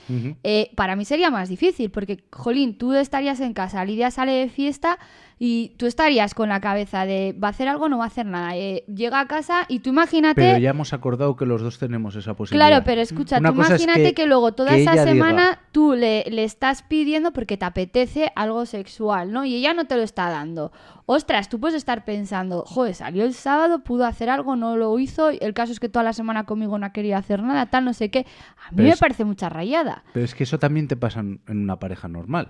Eh, 0.43 0.71
para 0.75 0.95
mí 0.95 1.03
sería 1.05 1.31
más 1.31 1.49
difícil 1.49 1.89
porque, 1.89 2.23
jolín, 2.31 2.77
tú 2.77 2.93
estarías 2.93 3.39
en 3.39 3.53
casa, 3.53 3.83
Lidia 3.83 4.11
sale 4.11 4.31
de 4.33 4.49
fiesta 4.49 4.99
y 5.41 5.69
tú 5.77 5.85
estarías 5.85 6.33
con 6.33 6.49
la 6.49 6.59
cabeza 6.59 7.05
de 7.05 7.33
va 7.41 7.47
a 7.47 7.51
hacer 7.51 7.69
algo, 7.69 7.87
no 7.87 7.97
va 7.97 8.03
a 8.03 8.07
hacer 8.07 8.25
nada. 8.25 8.57
Eh, 8.57 8.83
llega 8.93 9.21
a 9.21 9.27
casa 9.27 9.63
y 9.69 9.79
tú 9.79 9.89
imagínate... 9.91 10.35
Pero 10.41 10.57
ya 10.59 10.71
hemos 10.71 10.91
acordado 10.91 11.37
que 11.37 11.45
los 11.45 11.61
dos 11.61 11.79
tenemos 11.79 12.15
esa 12.17 12.33
posibilidad. 12.35 12.67
Claro, 12.67 12.83
pero 12.85 12.99
escucha, 12.99 13.37
Una 13.39 13.53
tú 13.53 13.61
es 13.61 13.67
imagínate 13.69 14.03
que, 14.03 14.13
que- 14.13 14.25
luego 14.27 14.51
toda 14.51 14.71
que 14.71 14.81
esa 14.81 15.01
semana 15.05 15.51
diga- 15.51 15.59
tú 15.71 15.93
le, 15.93 16.25
le 16.29 16.43
estás 16.43 16.83
pidiendo 16.83 17.31
porque 17.31 17.55
te 17.55 17.63
apetece 17.63 18.33
algo 18.35 18.65
sexual, 18.65 19.31
¿no? 19.31 19.45
Y 19.45 19.55
ella 19.55 19.73
no 19.73 19.85
te 19.85 19.95
lo 19.95 20.03
está 20.03 20.29
dando. 20.29 20.73
Ostras, 21.05 21.47
tú 21.47 21.57
puedes 21.59 21.75
estar 21.77 22.03
pensando, 22.03 22.63
joder, 22.67 22.93
salió 22.93 23.23
el 23.23 23.33
sábado, 23.33 23.79
pudo 23.83 24.05
hacer 24.05 24.29
algo, 24.29 24.57
no 24.57 24.75
lo 24.75 24.99
hizo, 24.99 25.29
el 25.29 25.53
caso 25.53 25.71
es 25.71 25.79
que 25.79 25.87
toda 25.87 26.03
la 26.03 26.11
semana 26.13 26.45
conmigo 26.45 26.77
no 26.77 26.85
ha 26.85 26.91
querido 26.91 27.17
hacer 27.17 27.41
nada, 27.41 27.65
tal, 27.67 27.85
no 27.85 27.93
sé 27.93 28.11
qué. 28.11 28.19
A 28.67 28.71
mí 28.71 28.75
Pero 28.75 28.87
me 28.89 28.93
es- 28.93 28.99
parece 28.99 29.23
mucha 29.23 29.47
rayada. 29.47 30.03
Pero 30.13 30.25
es 30.25 30.35
que 30.35 30.43
eso 30.43 30.59
también 30.59 30.89
te 30.89 30.97
pasa 30.97 31.21
en 31.21 31.39
una 31.47 31.79
pareja 31.79 32.09
normal. 32.09 32.49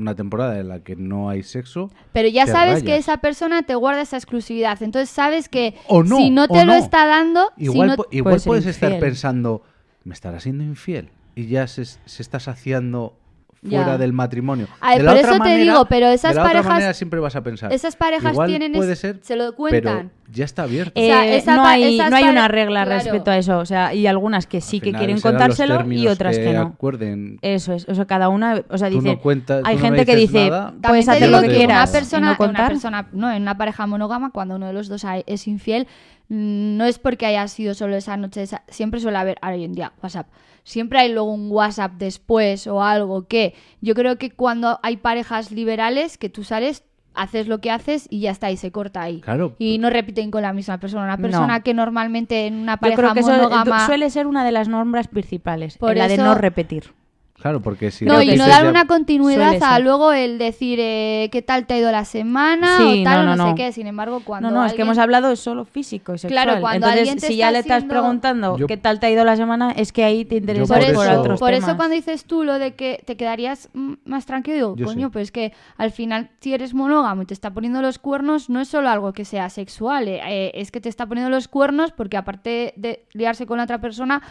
Una 0.00 0.14
temporada 0.14 0.58
en 0.58 0.68
la 0.68 0.80
que 0.80 0.96
no 0.96 1.28
hay 1.28 1.42
sexo. 1.42 1.90
Pero 2.12 2.26
ya 2.28 2.46
sabes 2.46 2.82
que 2.82 2.96
esa 2.96 3.18
persona 3.18 3.62
te 3.64 3.74
guarda 3.74 4.00
esa 4.00 4.16
exclusividad. 4.16 4.82
Entonces 4.82 5.10
sabes 5.10 5.48
que 5.50 5.74
O 5.88 6.02
no, 6.02 6.16
si 6.16 6.30
no 6.30 6.44
o 6.44 6.48
te 6.48 6.64
lo 6.64 6.72
no. 6.72 6.74
está 6.74 7.06
dando, 7.06 7.52
si 7.58 7.64
Igual, 7.64 7.88
no- 7.88 7.96
po- 7.96 8.06
igual 8.10 8.40
puedes 8.44 8.64
estar 8.66 8.98
pensando, 8.98 9.62
me 10.04 10.14
estará 10.14 10.40
siendo 10.40 10.64
infiel. 10.64 11.10
Y 11.34 11.46
ya 11.48 11.66
se, 11.66 11.84
se 11.84 12.00
está 12.22 12.40
saciando 12.40 13.14
Ya. 13.62 13.82
fuera 13.82 13.98
del 13.98 14.14
matrimonio. 14.14 14.68
Ay, 14.80 14.96
de 14.98 15.04
la 15.04 15.10
por 15.10 15.18
otra 15.18 15.30
eso 15.30 15.38
te 15.42 15.48
manera- 15.50 15.72
digo, 15.72 15.84
pero 15.84 16.06
esas 16.06 16.30
de 16.30 16.36
la 16.36 16.40
otra 16.42 16.52
parejas- 16.54 16.72
manera 16.72 16.94
siempre 16.94 17.20
vas 17.20 17.36
a 17.36 17.42
pensar. 17.42 17.70
esas 17.72 17.94
parejas 17.94 18.32
igual 18.32 18.48
tienen 18.48 18.72
puede 18.72 18.96
ser, 18.96 19.18
se 19.20 19.36
lo 19.36 19.54
cuentan. 19.54 19.82
Pero 19.82 20.10
ya 20.32 20.44
está 20.46 20.62
abierto. 20.62 20.92
Eh, 20.98 21.08
sea, 21.08 21.26
esa 21.36 21.56
no 21.56 21.66
hay, 21.66 21.98
no 21.98 22.30
una 22.30 22.48
regla 22.48 22.84
claro. 22.84 23.02
respecto 23.02 23.30
a 23.30 23.36
eso. 23.36 23.58
O 23.58 23.66
sea, 23.66 23.92
y 23.92 24.06
algunas 24.06 24.46
que 24.46 24.62
sí 24.62 24.80
que 24.80 24.92
quieren 24.94 25.20
contárselo 25.20 25.84
y 25.92 26.06
otras 26.08 26.38
que, 26.38 26.52
no. 26.54 26.60
acuerden. 26.62 27.38
Eso 27.42 27.74
es. 27.74 27.86
O 27.88 27.94
sea, 27.94 28.06
cada 28.06 28.30
una. 28.30 28.62
O 28.70 28.78
sea, 28.78 28.88
no 28.88 29.00
dice. 29.02 29.18
cuentas- 29.18 29.62
hay 29.64 29.76
no 29.76 29.82
gente 29.82 30.06
que 30.06 30.16
dice, 30.16 30.48
nada. 30.48 30.72
Puedes 30.80 31.06
hacer 31.08 31.28
lo 31.28 31.42
que 31.42 31.48
quieras. 31.48 31.90
Una 31.90 31.98
persona, 31.98 32.36
no 32.38 32.44
una 32.48 32.66
persona, 32.68 33.08
no, 33.12 33.30
en 33.30 33.42
una 33.42 33.58
pareja 33.58 33.86
monógama, 33.86 34.30
cuando 34.30 34.56
uno 34.56 34.68
de 34.68 34.72
los 34.72 34.88
dos 34.88 35.04
es 35.26 35.46
infiel, 35.46 35.86
mm, 36.28 36.76
no 36.78 36.84
es 36.86 36.98
porque 36.98 37.26
haya 37.26 37.46
sido 37.48 37.74
solo 37.74 37.94
esa 37.96 38.16
noche, 38.16 38.42
esa- 38.42 38.62
siempre 38.68 39.00
suele 39.00 39.18
haber, 39.18 39.36
ahora 39.42 39.56
hoy 39.56 39.64
en 39.64 39.72
día, 39.74 39.92
WhatsApp. 40.02 40.28
Siempre 40.64 40.98
hay 41.00 41.12
luego 41.12 41.32
un 41.32 41.50
WhatsApp 41.50 41.92
después 41.98 42.66
o 42.66 42.82
algo 42.82 43.26
que 43.26 43.54
yo 43.80 43.94
creo 43.94 44.16
que 44.18 44.30
cuando 44.30 44.78
hay 44.82 44.96
parejas 44.98 45.50
liberales 45.52 46.18
que 46.18 46.28
tú 46.28 46.44
sales, 46.44 46.84
haces 47.14 47.48
lo 47.48 47.60
que 47.60 47.70
haces 47.70 48.06
y 48.08 48.20
ya 48.20 48.30
está, 48.30 48.50
y 48.50 48.56
se 48.56 48.70
corta 48.70 49.02
ahí. 49.02 49.20
Claro. 49.20 49.56
Y 49.58 49.78
no 49.78 49.90
repiten 49.90 50.30
con 50.30 50.42
la 50.42 50.52
misma 50.52 50.78
persona. 50.78 51.04
Una 51.04 51.16
No. 51.16 51.22
persona 51.22 51.60
que 51.60 51.74
normalmente 51.74 52.46
en 52.46 52.54
una 52.54 52.74
Yo 52.74 52.80
pareja 52.80 52.96
creo 52.96 53.14
que 53.14 53.20
eso 53.20 53.86
suele 53.86 54.10
ser 54.10 54.26
una 54.26 54.44
de 54.44 54.52
las 54.52 54.68
normas 54.68 55.08
principales. 55.08 55.76
Por 55.76 55.96
la 55.96 56.08
de 56.08 56.18
no 56.18 56.34
repetir. 56.34 56.92
Claro, 57.40 57.60
porque 57.60 57.90
si 57.90 58.04
No, 58.04 58.20
y 58.20 58.36
no 58.36 58.46
dar 58.46 58.66
una 58.66 58.86
continuidad 58.86 59.62
a 59.62 59.78
luego 59.78 60.12
el 60.12 60.36
decir 60.38 60.78
eh, 60.80 61.28
qué 61.32 61.40
tal 61.40 61.66
te 61.66 61.74
ha 61.74 61.78
ido 61.78 61.90
la 61.90 62.04
semana 62.04 62.76
Sí, 62.76 63.00
o 63.00 63.04
tal 63.04 63.24
no, 63.26 63.32
o 63.32 63.36
no, 63.36 63.44
no, 63.44 63.48
sé 63.50 63.54
qué. 63.54 63.72
Sin 63.72 63.86
embargo, 63.86 64.20
cuando 64.24 64.50
no, 64.50 64.56
no, 64.56 64.66
es 64.66 64.74
que 64.74 64.82
hemos 64.82 64.98
hablado 64.98 65.34
solo 65.36 65.64
físico 65.64 66.14
y 66.14 66.18
sexual. 66.18 66.44
Claro, 66.44 66.60
cuando 66.60 66.86
Entonces, 66.86 66.98
alguien 66.98 67.18
te 67.18 67.26
si 67.28 67.36
ya 67.36 67.50
le 67.50 67.60
estás 67.60 67.84
preguntando 67.84 68.58
Yo- 68.58 68.66
qué 68.66 68.76
tal 68.76 69.00
te 69.00 69.06
ha 69.06 69.10
ido 69.10 69.24
la 69.24 69.36
semana, 69.36 69.72
es 69.72 69.92
que 69.92 70.04
ahí 70.04 70.24
te 70.24 70.36
interesa 70.36 70.74
Por 70.74 70.82
Por 70.82 70.90
eso, 70.90 70.94
por 70.94 71.08
otros 71.18 71.40
por 71.40 71.50
temas. 71.50 71.68
eso 71.68 71.76
cuando 71.76 71.94
dices 71.96 72.24
tú 72.24 72.44
lo 72.44 72.58
de 72.58 72.74
que 72.74 73.02
te 73.06 73.16
quedarías 73.16 73.70
más 74.04 74.26
tranquilo, 74.26 74.54
digo, 74.56 74.76
Yo 74.76 74.86
coño, 74.86 75.06
sí. 75.08 75.12
pues 75.12 75.22
es 75.24 75.32
que 75.32 75.52
al 75.78 75.90
final 75.92 76.30
si 76.40 76.52
eres 76.52 76.74
monógamo 76.74 77.22
y 77.22 77.26
te 77.26 77.34
está 77.34 77.50
poniendo 77.52 77.80
los 77.80 77.98
cuernos, 77.98 78.50
no 78.50 78.60
es 78.60 78.68
solo 78.68 78.88
algo 78.90 79.12
que 79.12 79.24
sea 79.24 79.48
sexual, 79.48 80.08
eh, 80.08 80.20
eh, 80.26 80.50
es 80.54 80.70
que 80.70 80.80
te 80.80 80.88
está 80.88 81.06
poniendo 81.06 81.30
los 81.30 81.48
cuernos 81.48 81.92
porque 81.92 82.16
aparte 82.16 82.74
de 82.76 83.04
liarse 83.12 83.46
con 83.46 83.56
la 83.58 83.64
otra 83.64 83.80
persona, 83.80 84.22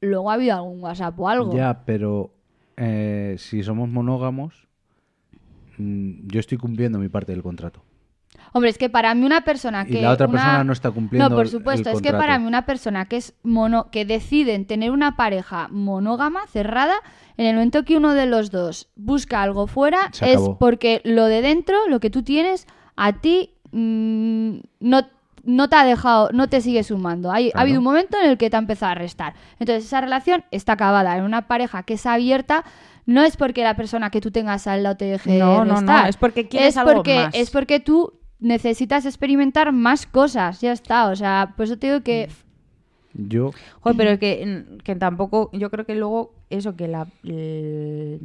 luego 0.00 0.30
ha 0.30 0.34
habido 0.34 0.56
algún 0.56 0.82
WhatsApp 0.82 1.18
o 1.18 1.28
algo. 1.28 1.54
Ya, 1.54 1.82
pero 1.84 2.30
eh, 2.76 3.36
si 3.38 3.62
somos 3.62 3.88
monógamos, 3.88 4.66
mm, 5.78 6.28
yo 6.28 6.40
estoy 6.40 6.58
cumpliendo 6.58 6.98
mi 6.98 7.08
parte 7.08 7.32
del 7.32 7.42
contrato. 7.42 7.82
Hombre, 8.52 8.70
es 8.70 8.78
que 8.78 8.88
para 8.90 9.14
mí 9.14 9.24
una 9.24 9.42
persona 9.42 9.84
Y 9.86 9.92
que... 9.92 10.02
la 10.02 10.10
otra 10.12 10.26
una- 10.26 10.32
persona 10.40 10.64
no 10.64 10.72
está 10.72 10.90
cumpliendo 10.90 11.28
No, 11.30 11.36
por 11.36 11.42
el- 11.44 11.48
el 11.48 11.50
supuesto, 11.52 11.90
es 11.90 12.00
que 12.02 12.12
para 12.12 12.38
mí 12.38 12.46
una 12.46 12.66
persona 12.66 13.06
que 13.06 13.16
es 13.16 13.34
mono, 13.42 13.90
que 13.90 14.04
deciden 14.04 14.66
tener 14.66 14.90
una 14.90 15.16
pareja 15.16 15.68
monógama, 15.70 16.46
cerrada, 16.48 16.94
en 17.36 17.46
el 17.46 17.54
momento 17.54 17.84
que 17.84 17.96
uno 17.96 18.14
de 18.14 18.26
los 18.26 18.50
dos 18.50 18.88
busca 18.96 19.42
algo 19.42 19.66
fuera, 19.66 20.10
es 20.22 20.40
porque 20.58 21.00
lo 21.04 21.26
de 21.26 21.42
dentro, 21.42 21.76
lo 21.88 22.00
que 22.00 22.10
tú 22.10 22.22
tienes, 22.22 22.66
a 22.96 23.20
ti 23.20 23.50
mm, 23.72 24.58
no, 24.80 25.02
no 25.44 25.68
te 25.68 25.76
ha 25.76 25.84
dejado, 25.84 26.30
no 26.32 26.48
te 26.48 26.60
sigue 26.60 26.82
sumando. 26.82 27.30
Hay, 27.30 27.50
Ha 27.54 27.62
habido 27.62 27.78
un 27.78 27.84
momento 27.84 28.18
en 28.22 28.30
el 28.30 28.38
que 28.38 28.50
te 28.50 28.56
ha 28.56 28.58
empezado 28.58 28.92
a 28.92 28.94
restar. 28.94 29.34
Entonces 29.58 29.84
esa 29.84 30.00
relación 30.00 30.44
está 30.50 30.72
acabada. 30.72 31.16
En 31.16 31.24
una 31.24 31.48
pareja 31.48 31.82
que 31.82 31.94
es 31.94 32.06
abierta, 32.06 32.64
no 33.06 33.22
es 33.22 33.36
porque 33.36 33.62
la 33.62 33.76
persona 33.76 34.10
que 34.10 34.20
tú 34.20 34.30
tengas 34.30 34.66
al 34.66 34.82
lado 34.82 34.96
te 34.96 35.06
deje 35.06 35.38
No, 35.38 35.64
no, 35.64 35.80
no, 35.80 36.06
es 36.06 36.16
porque 36.16 36.48
quieres 36.48 36.70
es 36.70 36.76
algo 36.76 36.94
porque, 36.94 37.16
más. 37.16 37.34
Es 37.34 37.50
porque 37.50 37.80
tú 37.80 38.12
necesitas 38.38 39.04
experimentar 39.06 39.72
más 39.72 40.06
cosas, 40.06 40.60
ya 40.60 40.72
está. 40.72 41.08
O 41.08 41.16
sea, 41.16 41.54
por 41.56 41.64
eso 41.64 41.78
te 41.78 41.88
digo 41.88 42.00
que 42.02 42.28
Yo, 43.14 43.52
Joder, 43.80 43.96
pero 43.96 44.18
que, 44.18 44.78
que 44.84 44.96
tampoco, 44.96 45.50
yo 45.52 45.70
creo 45.70 45.84
que 45.84 45.94
luego 45.94 46.39
eso, 46.50 46.76
que 46.76 46.88
la, 46.88 47.06
el- 47.24 48.20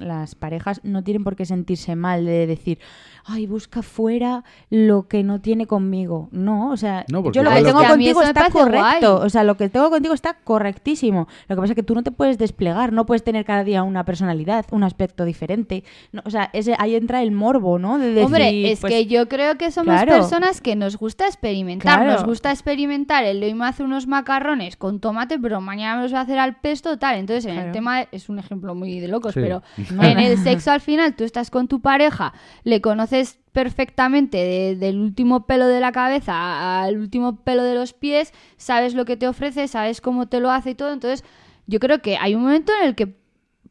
las 0.00 0.34
parejas 0.34 0.80
no 0.84 1.02
tienen 1.04 1.24
por 1.24 1.36
qué 1.36 1.44
sentirse 1.46 1.96
mal 1.96 2.24
de 2.24 2.46
decir, 2.46 2.78
ay, 3.24 3.46
busca 3.46 3.82
fuera 3.82 4.44
lo 4.70 5.08
que 5.08 5.22
no 5.22 5.40
tiene 5.40 5.66
conmigo. 5.66 6.28
No, 6.32 6.70
o 6.70 6.76
sea, 6.76 7.04
No, 7.10 7.30
yo 7.32 7.42
lo 7.42 7.50
que 7.50 7.62
tengo 7.62 7.78
lo 7.78 7.84
que- 7.84 7.90
contigo 7.90 8.22
está 8.22 8.50
correcto. 8.50 9.16
guay. 9.16 9.26
O 9.26 9.28
sea, 9.30 9.44
lo 9.44 9.56
que 9.56 9.68
tengo 9.68 9.90
contigo 9.90 10.14
está 10.14 10.34
correctísimo. 10.44 11.26
Lo 11.48 11.56
que 11.56 11.60
pasa 11.62 11.72
es 11.72 11.76
que 11.76 11.82
tú 11.82 11.94
no 11.94 12.02
te 12.02 12.10
puedes 12.10 12.38
desplegar, 12.38 12.92
no 12.92 13.06
puedes 13.06 13.24
tener 13.24 13.44
cada 13.44 13.64
día 13.64 13.82
una 13.82 14.04
personalidad, 14.04 14.66
un 14.70 14.82
aspecto 14.84 15.24
diferente. 15.24 15.84
No, 16.12 16.22
o 16.24 16.30
sea, 16.30 16.50
ese, 16.52 16.74
ahí 16.78 16.94
entra 16.94 17.22
el 17.22 17.32
morbo, 17.32 17.78
¿no? 17.78 17.98
De 17.98 18.08
decir, 18.08 18.24
Hombre, 18.24 18.70
es 18.72 18.80
pues, 18.80 18.92
que 18.92 19.06
yo 19.06 19.28
creo 19.28 19.56
que 19.58 19.70
somos 19.70 19.94
claro. 19.94 20.12
personas 20.12 20.60
que 20.60 20.76
nos 20.76 20.96
gusta 20.96 21.26
experimentar. 21.26 21.98
Claro. 22.00 22.12
Nos 22.12 22.24
gusta 22.24 22.50
experimentar. 22.52 23.24
El 23.24 23.40
de 23.40 23.46
hoy 23.46 23.54
me 23.54 23.66
hace 23.66 23.82
unos 23.82 24.06
macarrones 24.06 24.76
con 24.76 25.00
tomate, 25.00 25.38
pero 25.38 25.60
mañana 25.60 25.96
me 25.96 26.02
los 26.02 26.12
voy 26.12 26.18
a 26.18 26.22
hacer 26.22 26.38
al 26.38 26.56
pesto, 26.60 26.98
tal. 26.98 27.16
Entonces, 27.16 27.46
en 27.46 27.58
el 27.58 27.65
Claro. 27.66 27.72
tema, 27.72 27.98
de- 27.98 28.08
es 28.12 28.28
un 28.28 28.38
ejemplo 28.38 28.74
muy 28.74 29.00
de 29.00 29.08
locos, 29.08 29.34
Sí. 29.34 29.40
pero 29.40 29.62
en 30.16 30.18
el 30.18 30.38
sexo 30.38 30.70
al 30.72 30.80
final 30.80 31.14
tú 31.14 31.24
estás 31.24 31.50
con 31.50 31.68
tu 31.68 31.80
pareja, 31.80 32.32
le 32.64 32.80
conoces 32.80 33.38
perfectamente 33.52 34.36
de- 34.38 34.76
del 34.76 34.98
último 35.00 35.46
pelo 35.46 35.66
de 35.66 35.80
la 35.80 35.92
cabeza 35.92 36.82
al 36.82 36.98
último 36.98 37.36
pelo 37.36 37.62
de 37.62 37.74
los 37.74 37.92
pies, 37.92 38.32
sabes 38.56 38.94
lo 38.94 39.04
que 39.04 39.16
te 39.16 39.28
ofrece, 39.28 39.68
sabes 39.68 40.00
cómo 40.00 40.26
te 40.26 40.40
lo 40.40 40.50
hace 40.50 40.70
y 40.70 40.74
todo. 40.74 40.92
Entonces, 40.92 41.24
yo 41.66 41.78
creo 41.80 42.00
que 42.00 42.16
hay 42.16 42.34
un 42.34 42.42
momento 42.42 42.72
en 42.80 42.88
el 42.88 42.94
que 42.94 43.16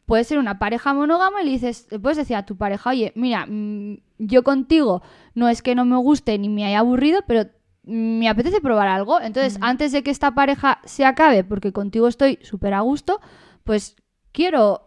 puede 0.05 0.23
ser 0.23 0.37
una 0.37 0.59
pareja 0.59 0.93
monógama 0.93 1.41
y 1.41 1.45
le 1.45 1.51
dices, 1.51 1.87
le 1.89 1.99
puedes 1.99 2.17
decir 2.17 2.35
a 2.35 2.45
tu 2.45 2.55
pareja, 2.57 2.91
oye, 2.91 3.11
mira, 3.15 3.45
mm, 3.47 3.97
yo 4.19 4.43
contigo 4.43 5.01
no 5.33 5.49
es 5.49 5.61
que 5.61 5.73
no 5.75 5.85
me 5.85 5.97
guste 5.97 6.37
ni 6.37 6.47
me 6.49 6.65
haya 6.65 6.79
aburrido, 6.79 7.21
pero 7.27 7.45
mm, 7.85 8.19
me 8.19 8.29
apetece 8.29 8.61
probar 8.61 8.87
algo. 8.87 9.19
Entonces, 9.21 9.57
antes 9.61 9.91
de 9.91 10.03
que 10.03 10.11
esta 10.11 10.31
pareja 10.35 10.79
se 10.85 11.05
acabe, 11.05 11.43
porque 11.43 11.71
contigo 11.71 12.07
estoy 12.07 12.37
súper 12.43 12.73
a 12.73 12.81
gusto, 12.81 13.19
pues 13.65 13.97
quiero 14.31 14.81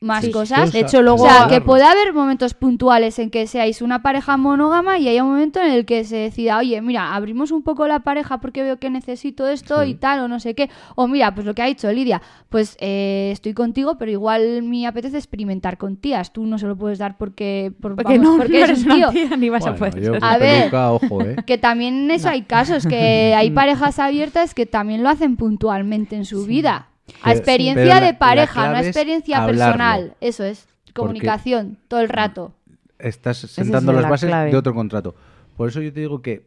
más 0.00 0.24
Sí, 0.24 0.30
cosas. 0.30 0.70
de 0.70 0.78
hecho, 0.78 1.02
luego- 1.02 1.24
o 1.24 1.28
sea, 1.28 1.48
que 1.48 1.60
puede 1.60 1.82
haber 1.82 2.12
momentos 2.12 2.54
puntuales 2.54 3.18
en 3.18 3.30
que 3.30 3.48
seáis 3.48 3.82
una 3.82 4.00
pareja 4.00 4.36
monógama 4.36 4.96
y 5.00 5.08
haya 5.08 5.24
un 5.24 5.30
momento 5.30 5.60
en 5.60 5.72
el 5.72 5.86
que 5.86 6.04
se 6.04 6.14
decida, 6.14 6.56
oye, 6.58 6.80
mira, 6.80 7.16
abrimos 7.16 7.50
un 7.50 7.64
poco 7.64 7.88
la 7.88 7.98
pareja 8.04 8.38
porque 8.40 8.62
veo 8.62 8.76
que 8.78 8.90
necesito 8.90 9.48
esto 9.48 9.82
Sí. 9.82 9.90
y 9.90 9.94
tal, 9.96 10.20
o 10.20 10.28
no 10.28 10.38
sé 10.38 10.54
qué. 10.54 10.70
O 10.94 11.08
mira, 11.08 11.34
pues 11.34 11.44
lo 11.48 11.52
que 11.52 11.62
ha 11.62 11.66
dicho 11.66 11.90
Lidia, 11.90 12.22
pues 12.48 12.76
eh, 12.78 13.30
estoy 13.32 13.54
contigo, 13.54 13.98
pero 13.98 14.12
igual 14.12 14.62
me 14.62 14.86
apetece 14.86 15.16
experimentar 15.16 15.78
con 15.78 15.96
tías. 15.96 16.32
Tú 16.32 16.46
no 16.46 16.58
se 16.58 16.68
lo 16.68 16.76
puedes 16.76 16.98
dar 17.00 17.18
porque, 17.18 17.72
por- 17.80 17.96
porque 17.96 18.18
vamos, 18.18 18.32
no, 18.34 18.36
porque 18.38 18.58
no 18.60 18.64
eres 18.66 18.86
un 18.86 18.94
tío. 18.94 19.08
tía 19.10 19.36
ni 19.36 19.48
vas 19.48 19.66
a 19.66 19.74
poder. 19.74 20.00
yo 20.00 20.12
A 20.20 20.38
ver. 20.38 20.60
peluca, 20.60 20.92
ojo, 20.92 21.22
¿eh? 21.22 21.36
Que 21.44 21.58
también 21.58 22.04
en 22.04 22.10
eso 22.12 22.28
hay 22.28 22.42
casos, 22.42 22.86
que 22.86 23.34
hay 23.36 23.50
parejas 23.50 23.98
abiertas 23.98 24.54
que 24.54 24.64
también 24.64 25.02
lo 25.02 25.08
hacen 25.08 25.34
puntualmente 25.36 26.14
en 26.14 26.24
su 26.24 26.46
vida. 26.46 26.90
A 27.22 27.26
Pero- 27.28 27.36
experiencia 27.38 27.84
la- 27.86 28.00
de 28.00 28.14
pareja, 28.14 28.70
no 28.72 28.78
experiencia 28.78 29.44
personal. 29.46 30.14
Eso 30.20 30.44
es, 30.44 30.68
comunicación, 30.94 31.78
todo 31.88 32.00
el 32.00 32.08
rato. 32.08 32.54
Estás 32.98 33.44
es 33.44 33.50
sentando 33.52 33.92
las 33.92 34.02
la 34.02 34.10
bases 34.10 34.28
clave. 34.28 34.50
de 34.50 34.56
otro 34.56 34.74
contrato. 34.74 35.14
Por 35.56 35.68
eso 35.68 35.80
yo 35.80 35.92
te 35.92 36.00
digo 36.00 36.22
que 36.22 36.46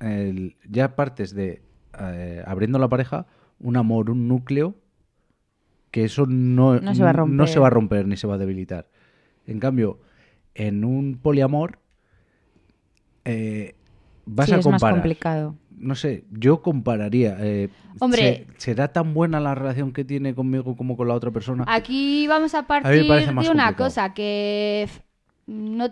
el- 0.00 0.56
ya 0.68 0.94
partes 0.96 1.34
de 1.34 1.62
eh, 2.00 2.42
abriendo 2.46 2.78
la 2.78 2.88
pareja 2.88 3.26
un 3.60 3.76
amor, 3.76 4.10
un 4.10 4.26
núcleo 4.26 4.74
que 5.92 6.04
eso 6.04 6.26
no, 6.26 6.80
No 6.80 6.92
se 6.94 7.04
va 7.04 7.10
a 7.10 7.12
romper. 7.12 7.36
no 7.36 7.46
se 7.46 7.60
va 7.60 7.68
a 7.68 7.70
romper 7.70 8.06
ni 8.08 8.16
se 8.16 8.26
va 8.26 8.34
a 8.34 8.38
debilitar. 8.38 8.88
En 9.46 9.60
cambio, 9.60 10.00
en 10.54 10.84
un 10.84 11.16
poliamor 11.22 11.78
eh, 13.24 13.74
vas 14.26 14.46
Sí, 14.46 14.52
a 14.54 14.58
es 14.58 14.66
más 14.66 14.72
comparar. 14.72 14.96
complicado. 14.96 15.54
No 15.76 15.94
sé, 15.94 16.24
yo 16.30 16.62
compararía. 16.62 17.36
eh, 17.40 17.68
Hombre. 18.00 18.46
¿se- 18.56 18.60
¿Será 18.72 18.88
tan 18.92 19.14
buena 19.14 19.40
la 19.40 19.54
relación 19.54 19.92
que 19.92 20.04
tiene 20.04 20.34
conmigo 20.34 20.76
como 20.76 20.96
con 20.96 21.08
la 21.08 21.14
otra 21.14 21.30
persona? 21.30 21.64
Aquí 21.66 22.26
vamos 22.26 22.54
a 22.54 22.66
partir 22.66 23.02
de 23.02 23.06
una 23.10 23.34
complicado. 23.34 23.76
cosa 23.76 24.14
que 24.14 24.88
no, 25.46 25.90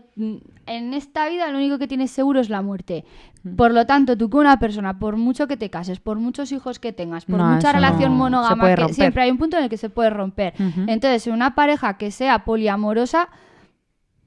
en 0.65 0.95
esta 0.95 1.29
vida 1.29 1.51
lo 1.53 1.59
único 1.59 1.79
que 1.79 1.87
tienes 1.87 2.11
seguro 2.11 2.41
es 2.41 2.49
la 2.49 2.63
muerte. 2.63 3.05
Mm. 3.43 3.57
Por 3.57 3.75
lo 3.75 3.85
tanto, 3.85 4.17
tú 4.17 4.31
con 4.31 4.41
una 4.41 4.59
persona, 4.59 4.99
por 4.99 5.17
mucho 5.19 5.47
que 5.47 5.59
te 5.59 5.69
cases, 5.69 6.01
por 6.01 6.19
muchos 6.19 6.53
hijos 6.53 6.79
que 6.79 6.95
tengas, 6.95 7.27
por 7.27 7.37
No, 7.39 7.51
mucha 7.53 7.71
relación 7.73 8.13
no- 8.13 8.19
monógama, 8.19 8.75
que 8.75 8.95
siempre 8.95 9.23
hay 9.25 9.31
un 9.31 9.37
punto 9.37 9.59
en 9.59 9.65
el 9.65 9.69
que 9.69 9.77
se 9.77 9.91
puede 9.91 10.09
romper. 10.09 10.55
Ujú. 10.59 10.85
Entonces, 10.89 11.27
en 11.27 11.35
una 11.35 11.55
pareja 11.55 11.99
que 11.99 12.11
sea 12.11 12.45
poliamorosa, 12.45 13.29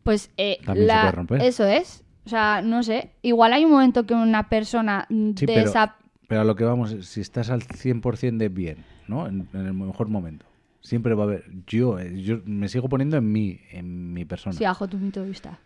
pues 0.03 0.29
eh, 0.37 0.59
También 0.63 0.85
se 0.87 0.93
la- 0.93 1.01
puede 1.01 1.11
romper. 1.13 1.41
eso 1.41 1.65
es. 1.65 2.03
O 2.25 2.29
sea, 2.29 2.61
no 2.61 2.83
sé. 2.83 3.11
Igual 3.21 3.53
hay 3.53 3.65
un 3.65 3.71
momento 3.71 4.05
que 4.05 4.13
una 4.13 4.49
persona 4.49 5.05
Sí, 5.09 5.33
de 5.33 5.45
pero, 5.45 5.69
esa 5.69 5.95
pero 6.27 6.41
a 6.41 6.43
lo 6.43 6.55
que 6.55 6.63
vamos, 6.63 6.91
es, 6.91 7.07
si 7.07 7.21
estás 7.21 7.49
al 7.49 7.61
100% 7.61 8.37
de 8.37 8.49
bien, 8.49 8.85
¿no? 9.07 9.27
En, 9.27 9.47
en 9.53 9.65
el 9.65 9.73
mejor 9.73 10.07
momento. 10.07 10.45
Siempre 10.81 11.13
va 11.15 11.23
a 11.23 11.27
haber. 11.27 11.45
Yo, 11.67 11.99
eh, 11.99 12.21
yo 12.21 12.41
me 12.45 12.67
sigo 12.67 12.89
poniendo 12.89 13.17
en 13.17 13.31
mí, 13.31 13.59
en 13.71 14.13
mi 14.13 14.25
persona. 14.25 14.55
Sí, 14.55 14.63
bajo 14.63 14.87
tu 14.87 14.97
punto 14.97 15.21
de 15.21 15.27
vista. 15.27 15.59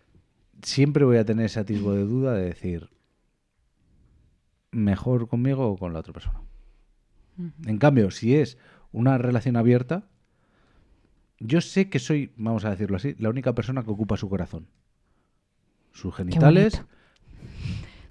Siempre 0.62 1.06
voy 1.06 1.18
a 1.18 1.26
tener 1.26 1.46
ese 1.46 1.60
atisbo 1.60 1.94
de 1.94 2.04
duda 2.04 2.34
de 2.34 2.46
decir, 2.46 2.90
mejor 4.72 5.28
conmigo 5.28 5.68
o 5.68 5.78
con 5.78 5.94
la 5.94 6.00
otra 6.00 6.14
persona. 6.14 6.42
En 7.66 7.78
cambio, 7.78 8.12
si 8.12 8.36
es 8.36 8.58
una 8.92 9.18
relación 9.18 9.56
abierta, 9.56 10.04
yo 11.40 11.62
sé 11.62 11.90
que 11.90 12.00
soy, 12.00 12.34
vamos 12.36 12.66
a 12.66 12.72
decirlo 12.72 12.98
así, 12.98 13.16
la 13.18 13.30
única 13.30 13.54
persona 13.56 13.84
que 13.84 13.92
ocupa 13.92 14.18
su 14.18 14.28
corazón. 14.28 14.68
Sus 15.94 16.16
genitales. 16.16 16.82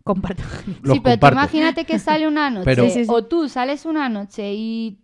Comparto. 0.05 0.43
los 0.83 0.95
sí, 0.95 1.01
pero 1.01 1.15
comparto. 1.17 1.33
imagínate 1.35 1.85
que 1.85 1.99
sale 1.99 2.27
una 2.27 2.49
noche 2.51 2.65
Pero- 2.65 2.85
Sí, 2.85 2.91
sí, 2.91 3.05
sí. 3.05 3.11
o 3.13 3.25
tú 3.25 3.49
sales 3.49 3.85
una 3.85 4.09
noche 4.09 4.53
y 4.55 4.99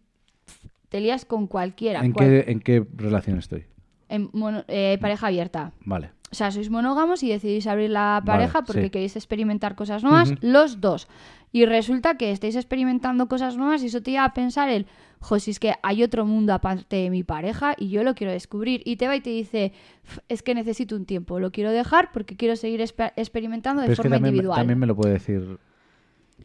te 0.88 1.00
lías 1.00 1.24
con 1.24 1.46
cualquiera. 1.46 2.00
¿En 2.04 2.12
cual- 2.12 2.28
qué, 2.28 2.44
¿En 2.50 2.60
qué 2.60 2.86
relación 2.96 3.38
estoy? 3.38 3.64
en 4.08 4.30
mono- 4.32 4.64
eh, 4.68 4.96
pareja 5.00 5.26
abierta. 5.26 5.72
Vale. 5.84 6.10
O 6.30 6.34
sea, 6.34 6.50
sois 6.50 6.68
monógamos 6.68 7.22
y 7.22 7.28
decidís 7.28 7.66
abrir 7.68 7.90
la 7.90 8.20
Vale, 8.24 8.26
pareja 8.26 8.62
porque 8.64 8.84
sí. 8.84 8.90
queréis 8.90 9.14
experimentar 9.16 9.76
cosas 9.76 10.02
nuevas, 10.02 10.34
los 10.40 10.80
dos. 10.80 11.06
Y 11.52 11.64
resulta 11.66 12.16
que 12.16 12.32
estáis 12.32 12.56
experimentando 12.56 13.28
cosas 13.28 13.56
nuevas 13.56 13.82
y 13.84 13.86
eso 13.86 14.02
te 14.02 14.10
lleva 14.10 14.24
a 14.24 14.34
pensar 14.34 14.68
el, 14.68 14.86
jo, 15.20 15.38
si 15.38 15.52
es 15.52 15.60
que 15.60 15.74
hay 15.84 16.02
otro 16.02 16.26
mundo 16.26 16.52
aparte 16.52 16.96
de 16.96 17.10
mi 17.10 17.22
pareja 17.22 17.74
y 17.78 17.88
yo 17.90 18.02
lo 18.02 18.16
quiero 18.16 18.32
descubrir. 18.32 18.82
Y 18.84 18.96
te 18.96 19.06
va 19.06 19.14
y 19.14 19.20
te 19.20 19.30
dice, 19.30 19.72
"F- 20.04 20.20
es 20.28 20.42
que 20.42 20.56
necesito 20.56 20.96
un 20.96 21.06
tiempo, 21.06 21.38
lo 21.38 21.52
quiero 21.52 21.70
dejar 21.70 22.10
porque 22.10 22.36
quiero 22.36 22.56
seguir 22.56 22.80
experimentando 22.80 23.82
de 23.82 23.86
Pero 23.86 23.92
es 23.92 23.98
que 23.98 24.02
forma 24.02 24.16
también, 24.16 24.34
individual. 24.34 24.58
también 24.58 24.78
me 24.80 24.86
lo 24.86 24.96
puede 24.96 25.12
decir 25.12 25.58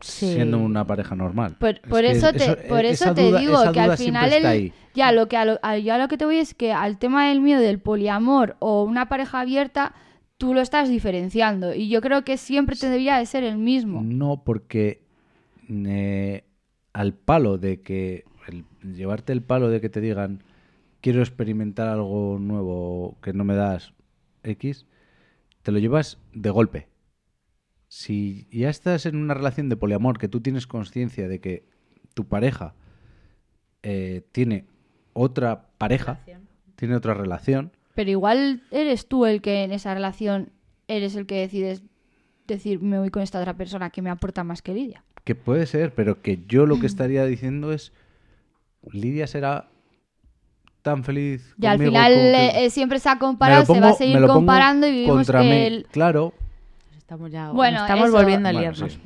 Sí. 0.02 0.34
siendo 0.34 0.60
una 0.60 0.86
pareja 0.88 1.16
normal. 1.16 1.58
Por, 1.60 2.06
eso 2.06 2.32
te, 2.32 2.56
por 2.70 2.86
esa 2.86 3.06
eso 3.08 3.14
te 3.16 3.22
duda- 3.30 3.40
digo 3.40 3.72
que 3.74 3.80
al 3.82 3.98
final 3.98 4.32
el- 4.34 4.74
ya 4.94 5.12
lo 5.12 5.28
que 5.28 5.36
a 5.38 5.46
lo, 5.46 5.60
a- 5.62 5.78
yo 5.78 5.94
a 5.94 5.98
lo 5.98 6.08
que 6.08 6.18
te 6.18 6.26
voy 6.26 6.38
es 6.38 6.54
que 6.54 6.72
al 6.72 6.98
tema 6.98 7.28
del 7.28 7.42
miedo 7.42 7.60
del 7.62 7.80
poliamor 7.80 8.56
o 8.60 8.84
una 8.84 9.10
pareja 9.10 9.42
abierta 9.42 9.94
tú 10.38 10.54
lo 10.54 10.62
estás 10.62 10.88
diferenciando 10.90 11.74
y 11.76 11.90
yo 11.90 12.00
creo 12.02 12.24
que 12.24 12.38
siempre 12.38 12.76
te 12.78 12.86
debería 12.88 13.18
de 13.18 13.26
ser 13.26 13.44
el 13.44 13.58
mismo. 13.58 14.02
No, 14.02 14.44
porque 14.46 15.02
eh, 15.70 16.44
al 16.94 17.14
palo 17.14 17.58
de 17.58 17.82
que 17.82 18.24
el- 18.48 18.66
llevarte 18.96 19.34
el 19.34 19.42
palo 19.42 19.70
de 19.70 19.82
que 19.82 19.90
te 19.90 20.02
digan 20.02 20.44
quiero 21.02 21.20
experimentar 21.22 21.88
algo 21.88 22.38
nuevo 22.40 23.18
que 23.22 23.34
no 23.34 23.44
me 23.44 23.56
das 23.56 23.94
X, 24.44 24.86
te 25.62 25.72
lo 25.72 25.80
llevas 25.80 26.18
de 26.34 26.50
golpe. 26.50 26.88
Si 27.90 28.48
ya 28.52 28.70
estás 28.70 29.06
en 29.08 29.16
una 29.16 29.34
relación 29.34 29.68
de 29.68 29.76
poliamor 29.76 30.20
que 30.20 30.28
tú 30.28 30.42
tienes 30.42 30.68
conciencia 30.68 31.28
de 31.28 31.40
que 31.40 31.64
tu 32.14 32.26
pareja 32.28 32.76
eh, 33.82 34.22
tiene 34.32 34.66
otra 35.14 35.70
pareja, 35.78 36.20
tiene 36.76 36.96
otra 36.96 37.14
relación, 37.16 37.72
Pero 37.96 38.12
igual 38.12 38.62
eres 38.72 39.08
tú 39.08 39.26
el 39.26 39.42
que 39.42 39.64
en 39.64 39.72
esa 39.72 39.94
relación 39.94 40.52
eres 40.88 41.16
el 41.16 41.26
que 41.26 41.36
decides 41.40 41.82
decir 42.48 42.80
me 42.82 43.00
voy 43.00 43.10
con 43.10 43.22
esta 43.24 43.40
otra 43.40 43.56
persona 43.58 43.90
que 43.90 44.02
me 44.02 44.10
aporta 44.10 44.44
más 44.44 44.62
que 44.62 44.74
Lidia. 44.74 45.04
Que 45.24 45.36
puede 45.36 45.66
ser, 45.66 45.94
pero 45.94 46.22
que 46.22 46.44
yo 46.48 46.66
lo 46.68 46.80
que 46.80 46.86
estaría 46.88 47.26
diciendo 47.26 47.74
es, 47.74 47.92
Lidia 48.92 49.26
será 49.28 49.68
tan 50.84 51.04
feliz. 51.04 51.56
Y 51.60 51.66
al 51.66 51.80
final 51.80 52.14
como 52.14 52.26
que- 52.32 52.66
eh, 52.66 52.70
siempre 52.70 53.00
se 53.00 53.10
ha 53.10 53.18
comparado, 53.20 53.66
se 53.66 53.80
va 53.82 53.90
a 53.90 53.94
seguir 53.94 54.22
comparando 54.28 54.88
y 54.88 54.92
vivimos 54.92 55.16
contra 55.18 55.42
que 55.42 55.50
mí. 55.50 55.56
el- 55.56 55.88
Claro, 55.92 56.34
Estamos 57.10 57.32
ya 57.32 57.50
Bueno, 57.50 57.80
estamos 57.80 58.10
eso- 58.10 58.18
volviendo 58.18 58.50
a 58.50 58.52
Bueno, 58.52 58.70
liarnos. 58.70 58.94
sí. 58.94 59.00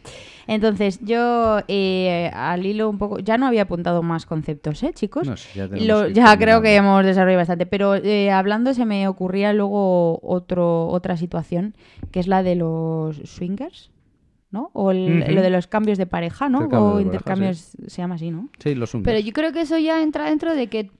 Entonces, 0.45 0.99
yo 1.06 1.60
eh, 1.70 2.30
al 2.34 2.66
hilo 2.66 2.89
un 2.89 2.97
poco. 2.97 3.20
Ya 3.20 3.38
no 3.38 3.47
había 3.47 3.62
apuntado 3.62 4.04
más 4.04 4.26
conceptos, 4.26 4.84
¿eh, 4.84 4.91
chicos? 4.93 5.26
No 5.26 5.36
ya 5.56 5.70
tenemos 5.70 5.88
Lo- 5.88 6.04
que 6.04 6.10
ir 6.10 6.16
ya 6.18 6.38
creo 6.38 6.62
que 6.62 6.76
hemos 6.76 7.06
desarrollado 7.06 7.39
bastante. 7.39 7.66
Pero 7.66 7.95
eh, 7.95 8.30
hablando, 8.30 8.74
se 8.74 8.84
me 8.86 9.08
ocurría 9.08 9.54
luego 9.54 10.20
otro, 10.22 10.88
otra 10.89 11.16
situación, 11.16 11.76
que 12.12 12.20
es 12.20 12.28
la 12.28 12.43
de 12.43 12.56
los 12.56 13.16
swingers, 13.24 13.89
¿no? 14.51 14.70
O 14.74 14.91
el- 14.91 15.34
lo 15.34 15.41
de 15.41 15.49
los 15.49 15.68
cambios 15.68 15.97
de 15.97 16.06
pareja, 16.06 16.49
¿no? 16.49 16.58
Intercambio 16.64 16.89
o 16.89 16.91
pareja, 16.95 17.06
intercambios, 17.08 17.58
se 17.88 18.01
llama 18.01 18.16
así, 18.16 18.30
¿no? 18.32 18.49
Sí, 18.60 18.76
los 18.76 18.91
Pero 19.01 19.20
yo 19.20 19.32
creo 19.32 19.54
que 19.54 19.62
eso 19.62 19.78
ya 19.78 20.04
entra 20.04 20.26
dentro 20.26 20.54
de 20.54 20.68
que 20.68 20.91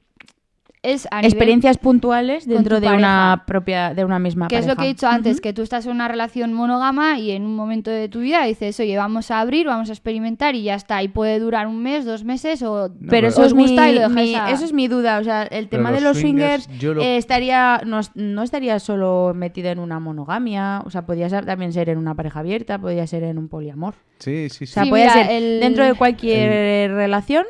es 0.84 1.08
a 1.12 1.22
nivel- 1.22 1.32
Experiencias 1.32 1.78
puntuales 1.78 2.46
dentro 2.46 2.82
de 2.82 2.88
pareja. 2.88 2.98
una 3.00 3.44
propia, 3.48 3.94
de 3.94 4.04
una 4.04 4.20
misma 4.20 4.50
Que 4.50 4.58
es 4.58 4.68
lo 4.68 4.76
que 4.76 4.84
he 4.84 4.88
dicho 4.88 5.08
antes, 5.08 5.40
que 5.42 5.54
tú 5.54 5.62
estás 5.62 5.86
en 5.86 5.94
una 5.94 6.08
relación 6.10 6.54
monógama 6.54 7.18
y 7.18 7.32
en 7.32 7.44
un 7.46 7.56
momento 7.56 7.90
de 7.90 8.10
tu 8.10 8.20
vida 8.20 8.44
dices, 8.44 8.78
oye, 8.82 8.98
vamos 8.98 9.32
a 9.32 9.40
abrir, 9.40 9.66
vamos 9.66 9.90
a 9.90 9.94
experimentar 9.94 10.56
y 10.56 10.64
ya 10.64 10.76
está. 10.76 11.02
Y 11.02 11.08
puede 11.08 11.40
durar 11.40 11.68
un 11.68 11.82
mes, 11.82 12.04
dos 12.06 12.24
meses 12.26 12.62
o... 12.64 12.90
No, 12.90 12.96
pero 13.00 13.10
pero- 13.10 13.28
eso 13.30 13.42
os 13.42 13.48
es, 13.48 13.54
mi, 13.54 13.64
y 13.64 13.76
lo 13.96 14.10
dejáis 14.10 14.30
mi- 14.30 14.36
a- 14.36 14.52
eso 14.52 14.66
es 14.66 14.74
mi 14.74 14.88
duda. 14.90 15.20
O 15.20 15.24
sea, 15.24 15.44
el 15.44 15.70
tema 15.70 15.90
los 15.92 16.00
de 16.02 16.06
los 16.06 16.18
swingers, 16.20 16.64
swingers, 16.66 16.82
yo 16.82 16.94
lo- 16.94 17.02
eh, 17.02 17.16
estaría 17.18 17.82
no, 17.86 18.02
no 18.16 18.44
estaría 18.44 18.78
solo 18.80 19.32
metido 19.34 19.70
en 19.70 19.80
una 19.80 20.00
monogamia. 20.02 20.82
O 20.86 20.90
sea, 20.90 21.06
podría 21.06 21.30
ser- 21.30 21.46
también 21.46 21.72
ser 21.72 21.88
en 21.90 21.98
una 21.98 22.14
pareja 22.14 22.42
abierta, 22.42 22.78
podría 22.78 23.08
ser 23.08 23.24
en 23.24 23.38
un 23.38 23.48
poliamor. 23.48 23.94
Sí, 24.20 24.50
sí, 24.50 24.66
O 24.66 24.68
sí. 24.68 24.74
sea, 24.74 24.84
Sí, 24.84 24.90
puede 24.90 25.04
mira, 25.04 25.14
ser 25.14 25.32
el- 25.32 25.60
dentro 25.62 25.86
de 25.86 25.94
cualquier 25.94 26.92
relación, 26.92 27.46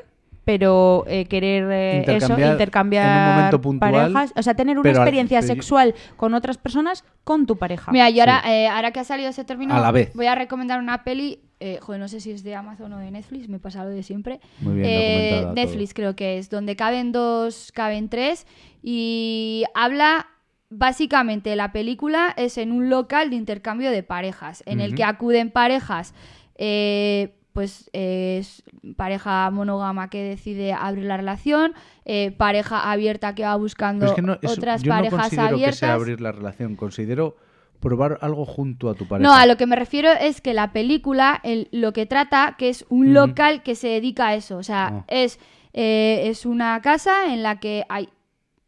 pero 0.46 1.04
eh, 1.08 1.26
querer 1.26 1.70
eh, 1.72 2.02
eso, 2.02 2.12
Intercambiar 2.12 2.52
intercambiar 2.54 3.06
en 3.06 3.18
un 3.30 3.36
momento 3.36 3.62
puntual, 3.62 3.92
parejas. 3.92 4.34
O 4.36 4.44
sea, 4.44 4.54
tener 4.56 4.78
una 4.78 4.90
al- 4.90 4.96
experiencia 4.96 5.40
yo- 5.42 5.48
sexual 5.48 5.96
con 6.18 6.34
otras 6.34 6.58
personas 6.58 7.04
con 7.24 7.46
tu 7.46 7.58
pareja. 7.58 7.92
Mira, 7.92 8.10
y 8.10 8.20
ahora, 8.20 8.42
eh, 8.46 8.68
ahora 8.68 8.92
que 8.92 9.00
ha 9.00 9.04
salido 9.04 9.30
ese 9.30 9.44
término, 9.46 9.74
A 9.76 9.80
la 9.80 9.92
vez. 9.92 10.12
voy 10.14 10.26
a 10.28 10.36
recomendar 10.36 10.80
una 10.80 11.04
peli, 11.06 11.40
eh, 11.60 11.80
joder, 11.82 12.02
no 12.02 12.08
sé 12.10 12.20
si 12.20 12.32
es 12.32 12.44
de 12.44 12.56
Amazon 12.56 12.92
o 12.94 12.98
de 12.98 13.10
Netflix, 13.12 13.48
me 13.48 13.60
pasa 13.60 13.84
lo 13.86 13.90
de 13.92 14.04
siempre. 14.04 14.42
Muy 14.60 14.76
bien 14.76 14.86
Eh, 14.90 15.48
Netflix 15.56 15.94
creo 15.94 16.16
que 16.16 16.38
es, 16.38 16.50
donde 16.50 16.76
caben 16.76 17.12
dos, 17.12 17.72
caben 17.74 18.10
tres, 18.10 18.46
y 18.82 19.64
habla... 19.74 20.28
Básicamente 20.76 21.56
la 21.56 21.72
película 21.72 22.34
es 22.36 22.58
en 22.58 22.72
un 22.72 22.90
local 22.90 23.30
de 23.30 23.36
intercambio 23.36 23.92
de 23.92 24.02
parejas, 24.02 24.64
en 24.66 24.82
el 24.82 24.96
que 24.96 25.04
acuden 25.04 25.52
parejas, 25.52 26.16
eh, 26.56 27.36
pues 27.54 27.90
eh, 27.94 28.38
es 28.42 28.64
pareja 28.98 29.50
monógama 29.52 30.10
que 30.10 30.24
decide 30.24 30.74
abrir 30.74 31.06
la 31.06 31.18
relación, 31.18 31.74
eh, 32.06 32.32
pareja 32.32 32.92
abierta 32.92 33.36
que 33.36 33.44
va 33.44 33.56
buscando 33.56 34.08
es 34.08 34.14
que 34.14 34.22
no, 34.22 34.38
eso- 34.42 34.54
otras 34.54 34.82
yo 34.84 34.90
no 34.92 34.98
parejas 34.98 35.22
considero 35.22 35.48
abiertas. 35.48 35.76
que 35.76 35.86
sea 35.86 35.94
abrir 35.94 36.20
la 36.22 36.32
relación, 36.32 36.76
considero 36.76 37.38
probar 37.80 38.18
algo 38.22 38.46
junto 38.46 38.90
a 38.90 38.96
tu 38.96 39.08
pareja. 39.08 39.28
No, 39.30 39.36
a 39.36 39.46
lo 39.46 39.58
que 39.58 39.66
me 39.66 39.76
refiero 39.76 40.10
es 40.10 40.42
que 40.42 40.54
la 40.54 40.72
película 40.74 41.40
el- 41.44 41.68
lo 41.72 41.94
que 41.94 42.06
trata 42.06 42.56
que 42.58 42.70
es 42.70 42.86
un 42.90 43.14
local 43.14 43.62
que 43.62 43.76
se 43.76 43.88
dedica 43.90 44.28
a 44.28 44.36
eso. 44.36 44.58
O 44.58 44.64
sea, 44.64 44.88
Ah. 44.88 45.04
es, 45.08 45.38
eh, 45.74 46.24
es 46.26 46.46
una 46.46 46.82
casa 46.82 47.34
en 47.34 47.44
la 47.44 47.60
que 47.60 47.84
hay. 47.90 48.10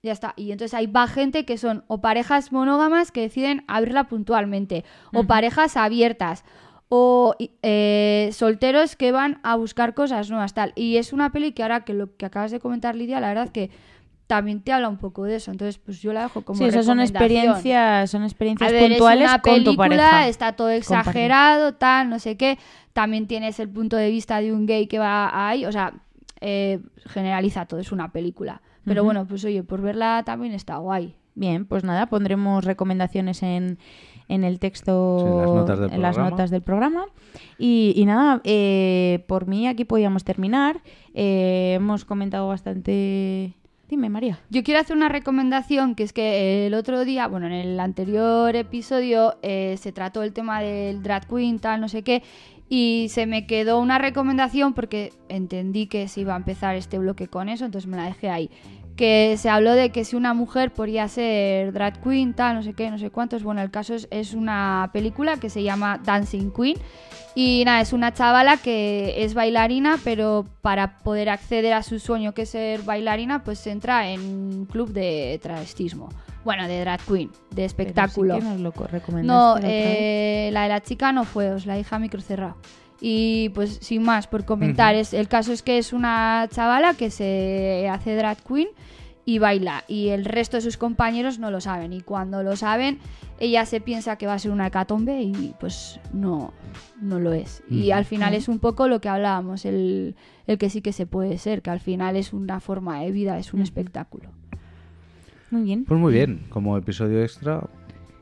Ya 0.04 0.12
está. 0.12 0.34
Y 0.36 0.52
entonces 0.52 0.74
ahí 0.76 0.86
va 0.86 1.08
gente 1.08 1.46
que 1.46 1.58
son 1.58 1.84
o 1.88 2.00
parejas 2.02 2.52
monógamas 2.52 3.12
que 3.12 3.22
deciden 3.22 3.64
abrirla 3.68 4.04
puntualmente, 4.04 4.84
o 5.14 5.24
parejas 5.24 5.78
abiertas, 5.78 6.44
o 6.90 7.36
eh, 7.40 8.30
solteros 8.32 8.96
que 8.96 9.12
van 9.12 9.40
a 9.44 9.56
buscar 9.56 9.94
cosas 9.94 10.30
nuevas, 10.30 10.54
tal. 10.54 10.74
Y 10.76 10.98
es 10.98 11.14
una 11.14 11.32
peli 11.32 11.52
que 11.52 11.64
ahora 11.64 11.82
que 11.84 11.94
lo 11.94 12.16
que 12.16 12.26
acabas 12.26 12.52
de 12.52 12.60
comentar, 12.60 12.96
Lidia, 12.96 13.20
la 13.20 13.30
verdad 13.30 13.50
que 13.50 13.72
también 14.28 14.62
te 14.62 14.72
habla 14.72 14.90
un 14.90 14.98
poco 14.98 15.24
de 15.24 15.36
eso. 15.36 15.52
Entonces, 15.52 15.78
pues 15.78 16.02
yo 16.02 16.14
la 16.14 16.24
dejo 16.24 16.42
como 16.42 16.58
sí, 16.58 16.66
esas 16.66 16.86
son 16.86 17.00
experiencias, 17.00 18.10
son 18.10 18.24
experiencias 18.24 18.70
A 18.70 18.74
ver, 18.74 18.90
puntuales 18.90 19.26
es 19.26 19.30
una 19.30 19.42
con 19.42 19.64
tu 19.64 19.76
pareja. 19.76 20.28
está 20.28 20.54
todo 20.54 20.70
exagerado, 20.70 21.74
tal, 21.74 22.10
no 22.10 22.20
sé 22.20 22.38
qué. 22.38 22.58
También 22.94 23.28
tienes 23.28 23.60
el 23.60 23.70
punto 23.70 23.98
de 23.98 24.10
vista 24.10 24.42
de 24.42 24.54
un 24.54 24.66
gay 24.66 24.88
que 24.88 25.00
va 25.00 25.50
ahí, 25.50 25.66
o 25.66 25.72
sea, 25.72 25.94
eh, 26.42 26.80
generaliza 27.06 27.66
todo, 27.66 27.80
es 27.80 27.92
una 27.92 28.12
película. 28.12 28.62
Pero 28.84 29.04
bueno, 29.04 29.26
pues 29.26 29.44
oye, 29.46 29.64
por 29.64 29.82
verla 29.82 30.22
también 30.24 30.54
está 30.54 30.78
guay. 30.78 31.16
Bien, 31.34 31.66
pues 31.66 31.84
nada, 31.84 32.06
pondremos 32.06 32.64
recomendaciones 32.64 33.42
en, 33.42 33.80
en 34.28 34.44
el 34.44 34.60
texto, 34.60 35.18
Sí, 35.20 35.26
en 35.26 35.38
las 35.38 35.50
notas 35.50 35.80
del 35.80 35.94
en 35.94 36.02
las 36.02 36.16
programa. 36.16 36.30
notas 36.32 36.50
del 36.50 36.62
programa. 36.62 37.06
Y, 37.58 37.94
y 37.96 38.06
nada, 38.06 38.42
eh, 38.44 39.24
por 39.28 39.48
mí 39.48 39.68
aquí 39.68 39.86
podíamos 39.86 40.24
terminar. 40.24 40.82
Eh, 41.14 41.74
hemos 41.76 42.06
comentado 42.06 42.48
bastante... 42.48 43.54
Dime, 43.88 44.10
María. 44.10 44.40
Yo 44.50 44.64
quiero 44.64 44.80
hacer 44.80 44.98
una 44.98 45.10
recomendación, 45.10 45.94
que 45.94 46.02
es 46.02 46.12
que 46.12 46.66
el 46.66 46.74
otro 46.74 47.06
día, 47.06 47.28
bueno, 47.28 47.46
en 47.46 47.54
el 47.54 47.80
anterior 47.80 48.56
episodio 48.56 49.36
eh, 49.44 49.76
se 49.78 49.92
trató 49.92 50.24
el 50.24 50.34
tema 50.34 50.60
del 50.60 51.04
drag 51.04 51.28
queen, 51.28 51.60
tal, 51.60 51.82
no 51.82 51.88
sé 51.88 52.02
qué, 52.02 52.24
y 52.68 53.06
se 53.10 53.28
me 53.28 53.46
quedó 53.46 53.80
una 53.80 54.00
recomendación 54.00 54.74
porque 54.74 55.14
entendí 55.30 55.86
que 55.86 56.08
se 56.08 56.22
iba 56.22 56.34
a 56.34 56.38
empezar 56.38 56.76
este 56.76 56.98
bloque 56.98 57.28
con 57.28 57.48
eso, 57.48 57.64
entonces 57.64 57.88
me 57.88 57.96
la 57.96 58.06
dejé 58.06 58.28
ahí. 58.32 58.50
Que 58.96 59.36
se 59.38 59.50
habló 59.50 59.74
de 59.74 59.90
que 59.90 60.06
si 60.06 60.16
una 60.16 60.34
mujer 60.34 60.72
podía 60.72 61.08
ser 61.08 61.74
drag 61.74 62.02
queen, 62.02 62.34
tal, 62.34 62.56
no 62.56 62.64
sé 62.64 62.74
qué, 62.74 62.90
no 62.90 62.98
sé 62.98 63.10
cuántos. 63.10 63.44
Bueno, 63.44 63.62
el 63.62 63.72
caso 63.72 63.94
es, 63.94 64.08
es 64.12 64.34
una 64.34 64.90
película 64.94 65.38
que 65.38 65.50
se 65.50 65.64
llama 65.64 66.00
Dancing 66.04 66.52
Queen. 66.52 66.78
Y 67.38 67.64
nada, 67.66 67.82
es 67.82 67.92
una 67.92 68.14
chavala 68.14 68.56
que 68.56 69.26
es 69.26 69.34
bailarina, 69.34 70.00
pero 70.04 70.46
para 70.62 71.00
poder 71.00 71.28
acceder 71.28 71.74
a 71.74 71.84
su 71.84 72.00
sueño 72.00 72.34
que 72.34 72.44
es 72.44 72.50
ser 72.50 72.84
bailarina, 72.84 73.44
pues 73.44 73.68
entra 73.68 74.10
en 74.10 74.22
un 74.22 74.66
club 74.66 74.94
de 74.94 75.38
travestismo. 75.44 76.08
Bueno, 76.46 76.68
de 76.68 76.80
drag 76.80 77.02
queen, 77.02 77.32
de 77.52 77.66
espectáculo. 77.66 78.36
Pero 78.36 78.46
sí 78.46 78.56
que 78.56 78.64
nos 78.64 78.76
lo 78.78 78.88
recomendaste 78.88 79.28
No, 79.28 79.60
la 79.60 79.68
eh, 79.68 80.50
la 80.54 80.64
de 80.64 80.70
la 80.70 80.80
chica 80.80 81.12
no 81.12 81.26
fue, 81.26 81.52
os 81.52 81.66
la 81.66 81.76
dije 81.76 81.94
a 81.94 82.00
micro 82.00 82.22
cerrado. 82.22 82.56
Y 83.02 83.50
pues 83.50 83.78
sin 83.82 84.04
más, 84.04 84.28
por 84.28 84.46
comentar, 84.46 84.96
es, 84.96 85.14
el 85.14 85.28
caso 85.28 85.52
es 85.52 85.62
que 85.62 85.78
es 85.78 85.94
una 85.94 86.48
chavala 86.52 86.94
que 86.94 87.10
se 87.10 87.90
hace 87.92 88.16
drag 88.16 88.38
queen 88.44 88.70
y 89.26 89.40
baila. 89.40 89.84
Y 89.88 90.10
el 90.10 90.24
resto 90.24 90.58
de 90.58 90.62
sus 90.62 90.78
compañeros 90.78 91.40
no 91.40 91.52
lo 91.52 91.60
saben. 91.60 91.94
Y 91.94 92.02
cuando 92.02 92.42
lo 92.42 92.56
saben, 92.56 93.00
ella 93.40 93.66
se 93.66 93.82
piensa 93.82 94.18
que 94.18 94.28
va 94.28 94.34
a 94.34 94.40
ser 94.40 94.52
una 94.52 94.68
hecatombe 94.68 95.22
y 95.22 95.54
pues 95.60 96.00
no, 96.14 96.54
no 97.02 97.20
lo 97.20 97.34
es. 97.34 97.64
Y 97.70 97.92
al 97.92 98.06
final 98.06 98.34
es 98.34 98.48
un 98.48 98.60
poco 98.60 98.88
lo 98.88 99.02
que 99.02 99.10
hablábamos, 99.10 99.66
el, 99.66 100.16
el 100.48 100.58
que 100.58 100.70
sí 100.70 100.82
que 100.82 100.94
se 100.94 101.06
puede 101.06 101.38
ser, 101.38 101.62
que 101.62 101.72
al 101.72 101.80
final 101.80 102.16
es 102.16 102.34
una 102.34 102.60
forma 102.60 103.02
de 103.02 103.12
vida, 103.12 103.38
es 103.38 103.54
un 103.54 103.62
espectáculo. 103.62 104.30
Muy 105.52 105.64
bien. 105.64 105.86
Pues 105.86 106.00
muy 106.00 106.14
bien, 106.14 106.46
como 106.50 106.78
episodio 106.78 107.22
extra 107.22 107.68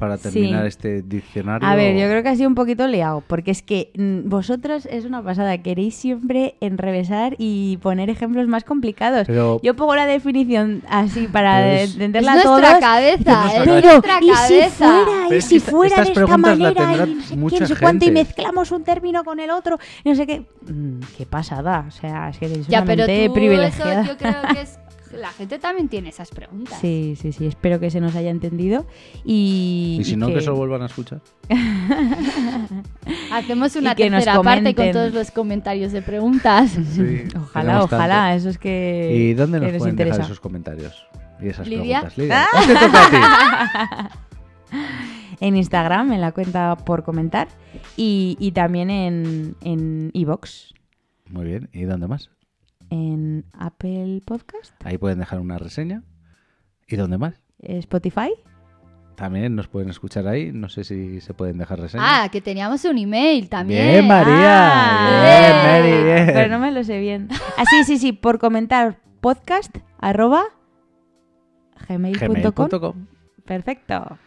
para 0.04 0.18
terminar 0.18 0.62
Sí. 0.64 0.68
este 0.68 1.01
diccionario. 1.01 1.68
A 1.68 1.76
ver, 1.76 1.95
yo 1.97 2.08
creo 2.08 2.24
que 2.24 2.30
ha 2.30 2.36
sido 2.36 2.49
un 2.49 2.56
poquito 2.56 2.88
liado, 2.88 3.24
porque 3.28 3.51
es 3.51 3.62
que 3.62 3.91
mm, 3.97 4.30
vosotros 4.30 4.86
es 4.86 5.06
una 5.06 5.24
pasada, 5.24 5.58
queréis 5.60 5.95
siempre 5.95 6.56
enrevesar 6.62 7.36
y 7.38 7.78
poner 7.78 8.10
ejemplos 8.10 8.47
más 8.47 8.64
complicados. 8.64 9.28
Pero- 9.28 9.60
Yo 9.64 9.76
pongo 9.76 9.95
la 9.95 10.06
definición 10.06 10.82
así 10.89 11.28
para 11.28 11.58
Pero 11.58 11.68
de- 11.70 11.84
es- 11.84 11.93
entenderla 11.93 12.36
es 12.38 12.43
todos. 12.43 12.60
nuestra 12.62 12.80
cabeza, 12.80 13.45
Es 13.47 13.51
es 13.62 13.66
nuestra 13.68 13.74
Pero, 13.76 13.91
nuestra 13.93 14.19
¿y 14.19 14.23
si 14.23 14.32
cabeza. 14.60 15.06
fuera? 15.06 15.36
¿Y 15.38 15.41
si 15.41 15.56
esta- 15.57 15.72
fuera 15.72 15.95
de 15.95 16.02
estas 16.02 16.07
esta 16.10 16.26
preguntas 16.26 16.60
la 16.60 16.73
manera? 16.73 17.06
Y 17.06 17.14
no 17.15 17.22
sé 17.22 17.30
qué, 17.30 17.36
mucha 17.38 17.60
no 17.60 17.65
sé 17.68 17.76
cuánto, 17.77 18.06
y 18.06 18.11
mezclamos 18.11 18.72
un 18.72 18.84
término 18.84 19.23
con 19.23 19.40
el 19.40 19.49
otro, 19.52 19.80
y 20.03 20.10
no 20.10 20.15
sé 20.15 20.27
qué. 20.27 20.41
Mm, 20.68 20.99
qué 21.18 21.26
pasada, 21.26 21.86
o 21.88 21.91
sea, 21.91 22.30
es 22.30 22.38
que 22.38 22.48
tenéis 22.48 22.68
Ya, 22.68 22.84
pero 22.86 23.06
tú 23.06 23.34
privilegiada. 23.34 24.02
eso 24.02 24.11
yo 24.11 24.18
creo 24.18 24.36
que 24.53 24.61
es... 24.61 24.80
La 25.14 25.30
gente 25.31 25.60
también 25.60 25.90
tiene 25.90 26.10
esas 26.10 26.30
preguntas. 26.31 26.80
Sí, 26.80 27.15
sí, 27.19 27.31
sí, 27.31 27.45
espero 27.45 27.80
que 27.80 27.90
se 27.91 28.02
nos 28.02 28.15
haya 28.15 28.30
entendido. 28.31 28.85
Y, 29.23 29.98
Y 29.99 30.03
si 30.03 30.14
y 30.14 30.15
no, 30.18 30.27
que 30.27 30.41
se 30.41 30.48
lo 30.48 30.56
vuelvan 30.56 30.81
a 30.81 30.88
escuchar. 30.88 31.22
Hacemos 33.31 33.76
una 33.76 33.95
que 33.95 34.10
tercera 34.10 34.41
parte 34.41 34.73
con 34.76 34.91
todos 34.91 35.14
los 35.14 35.31
comentarios 35.31 35.91
de 35.91 36.02
preguntas. 36.02 36.72
Sí, 36.72 37.23
Ojalá, 37.35 37.84
ojalá, 37.84 38.07
tanto. 38.15 38.38
eso 38.38 38.49
es 38.49 38.57
que. 38.57 39.11
¿Y 39.15 39.34
dónde 39.34 39.60
que 39.60 39.68
nos 39.68 39.77
pueden 39.77 39.94
interesa. 39.94 40.18
dejar 40.18 40.31
esos 40.31 40.40
comentarios? 40.40 41.07
Y 41.41 41.48
esas 41.49 41.68
Lidia. 41.68 42.02
preguntas. 42.02 42.18
Lidia, 42.18 42.48
¿cuál 42.52 42.68
te 42.68 42.73
toca 42.73 43.06
a 43.06 44.10
ti? 44.10 44.15
En 45.40 45.57
Instagram, 45.57 46.14
en 46.14 46.22
la 46.22 46.31
cuenta 46.31 46.77
por 46.77 47.03
comentar. 47.03 47.49
Y, 47.98 48.38
y 48.40 48.53
también 48.53 48.90
en 48.90 49.56
en 49.61 50.10
iVoox, 50.14 50.73
Muy 51.30 51.45
bien, 51.45 51.69
¿y 51.73 51.84
dónde 51.84 52.07
más? 52.07 52.30
En 52.94 53.45
Apple 53.53 54.22
Podcast, 54.24 54.74
Ahí 54.86 54.99
pueden 54.99 55.18
dejar 55.18 55.40
una 55.40 55.57
reseña. 55.57 56.03
¿Y 56.88 56.95
dónde 56.95 57.18
más? 57.18 57.41
Spotify. 57.60 58.30
También 59.15 59.56
nos 59.56 59.68
pueden 59.68 59.90
escuchar 59.90 60.28
ahí. 60.28 60.52
No 60.52 60.70
sé 60.70 60.84
si 60.84 61.20
se 61.20 61.34
pueden 61.34 61.57
dejar 61.57 61.80
reseñas. 61.80 62.06
Ah, 62.07 62.30
que 62.30 62.40
teníamos 62.40 62.86
un 62.86 62.98
email 62.99 63.49
también. 63.49 63.90
Bien, 63.90 64.07
María. 64.07 64.70
Ah, 64.72 65.82
bien, 65.82 65.91
Mary, 65.91 66.03
bien. 66.03 66.26
Pero 66.28 66.49
no 66.49 66.60
me 66.60 66.72
lo 66.72 66.84
sé 66.84 66.99
bien. 66.99 67.30
Ah, 67.57 67.64
sí, 67.68 67.84
sí, 67.84 67.98
sí, 67.98 68.11
por 68.11 68.38
comentar 68.38 68.99
podcast 69.22 69.76
arroba 69.99 70.44
gmail.com. 71.88 72.28
Gmail.com. 72.36 73.07
Perfecto. 73.45 74.18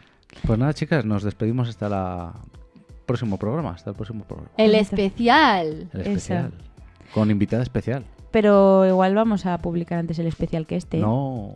Pues 0.44 0.58
nada, 0.58 0.74
chicas, 0.74 1.04
nos 1.04 1.22
despedimos 1.22 1.68
hasta 1.68 1.86
el 1.86 2.82
próximo 3.06 3.38
programa. 3.38 3.70
Hasta 3.70 3.90
el 3.90 3.96
próximo 3.96 4.24
programa. 4.24 4.50
El 4.56 4.74
especial. 4.74 5.88
El 5.92 6.00
Eso. 6.00 6.10
especial. 6.10 6.52
Con 7.12 7.30
invitada 7.30 7.62
especial. 7.62 8.04
Pero 8.30 8.86
igual 8.86 9.14
vamos 9.14 9.46
a 9.46 9.58
publicar 9.58 9.98
antes 9.98 10.18
el 10.18 10.26
especial 10.26 10.66
que 10.66 10.76
este. 10.76 10.98
No. 10.98 11.54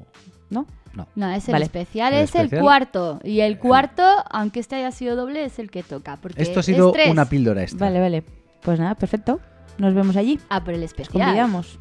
¿No? 0.51 0.67
No. 0.95 1.07
No, 1.15 1.31
es 1.31 1.47
el 1.49 1.53
Vale. 1.53 1.65
especial, 1.67 2.13
El 2.15 2.21
es 2.25 2.35
el 2.35 2.51
cuarto. 2.51 3.21
Y 3.23 3.41
el 3.41 3.59
cuarto, 3.59 4.03
aunque 4.31 4.59
este 4.61 4.77
haya 4.77 4.91
sido 4.91 5.15
doble, 5.15 5.45
es 5.45 5.59
el 5.59 5.71
que 5.71 5.83
toca. 5.83 6.17
Porque 6.17 6.43
Esto 6.43 6.61
ha 6.61 6.63
sido 6.63 6.93
una 7.11 7.27
píldora 7.27 7.63
extra. 7.63 7.87
Vale, 7.87 8.01
vale. 8.01 8.25
Pues 8.63 8.81
nada, 8.81 8.95
perfecto. 8.97 9.41
Nos 9.79 9.95
vemos 9.95 10.17
allí. 10.17 10.39
Ah, 10.49 10.65
por 10.65 10.75
el 10.75 10.81
Os 10.81 10.87
especial. 10.87 11.25
convidamos. 11.27 11.79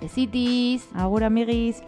Besitis. 0.00 0.88
Agur, 0.94 1.24
amiguis. 1.24 1.82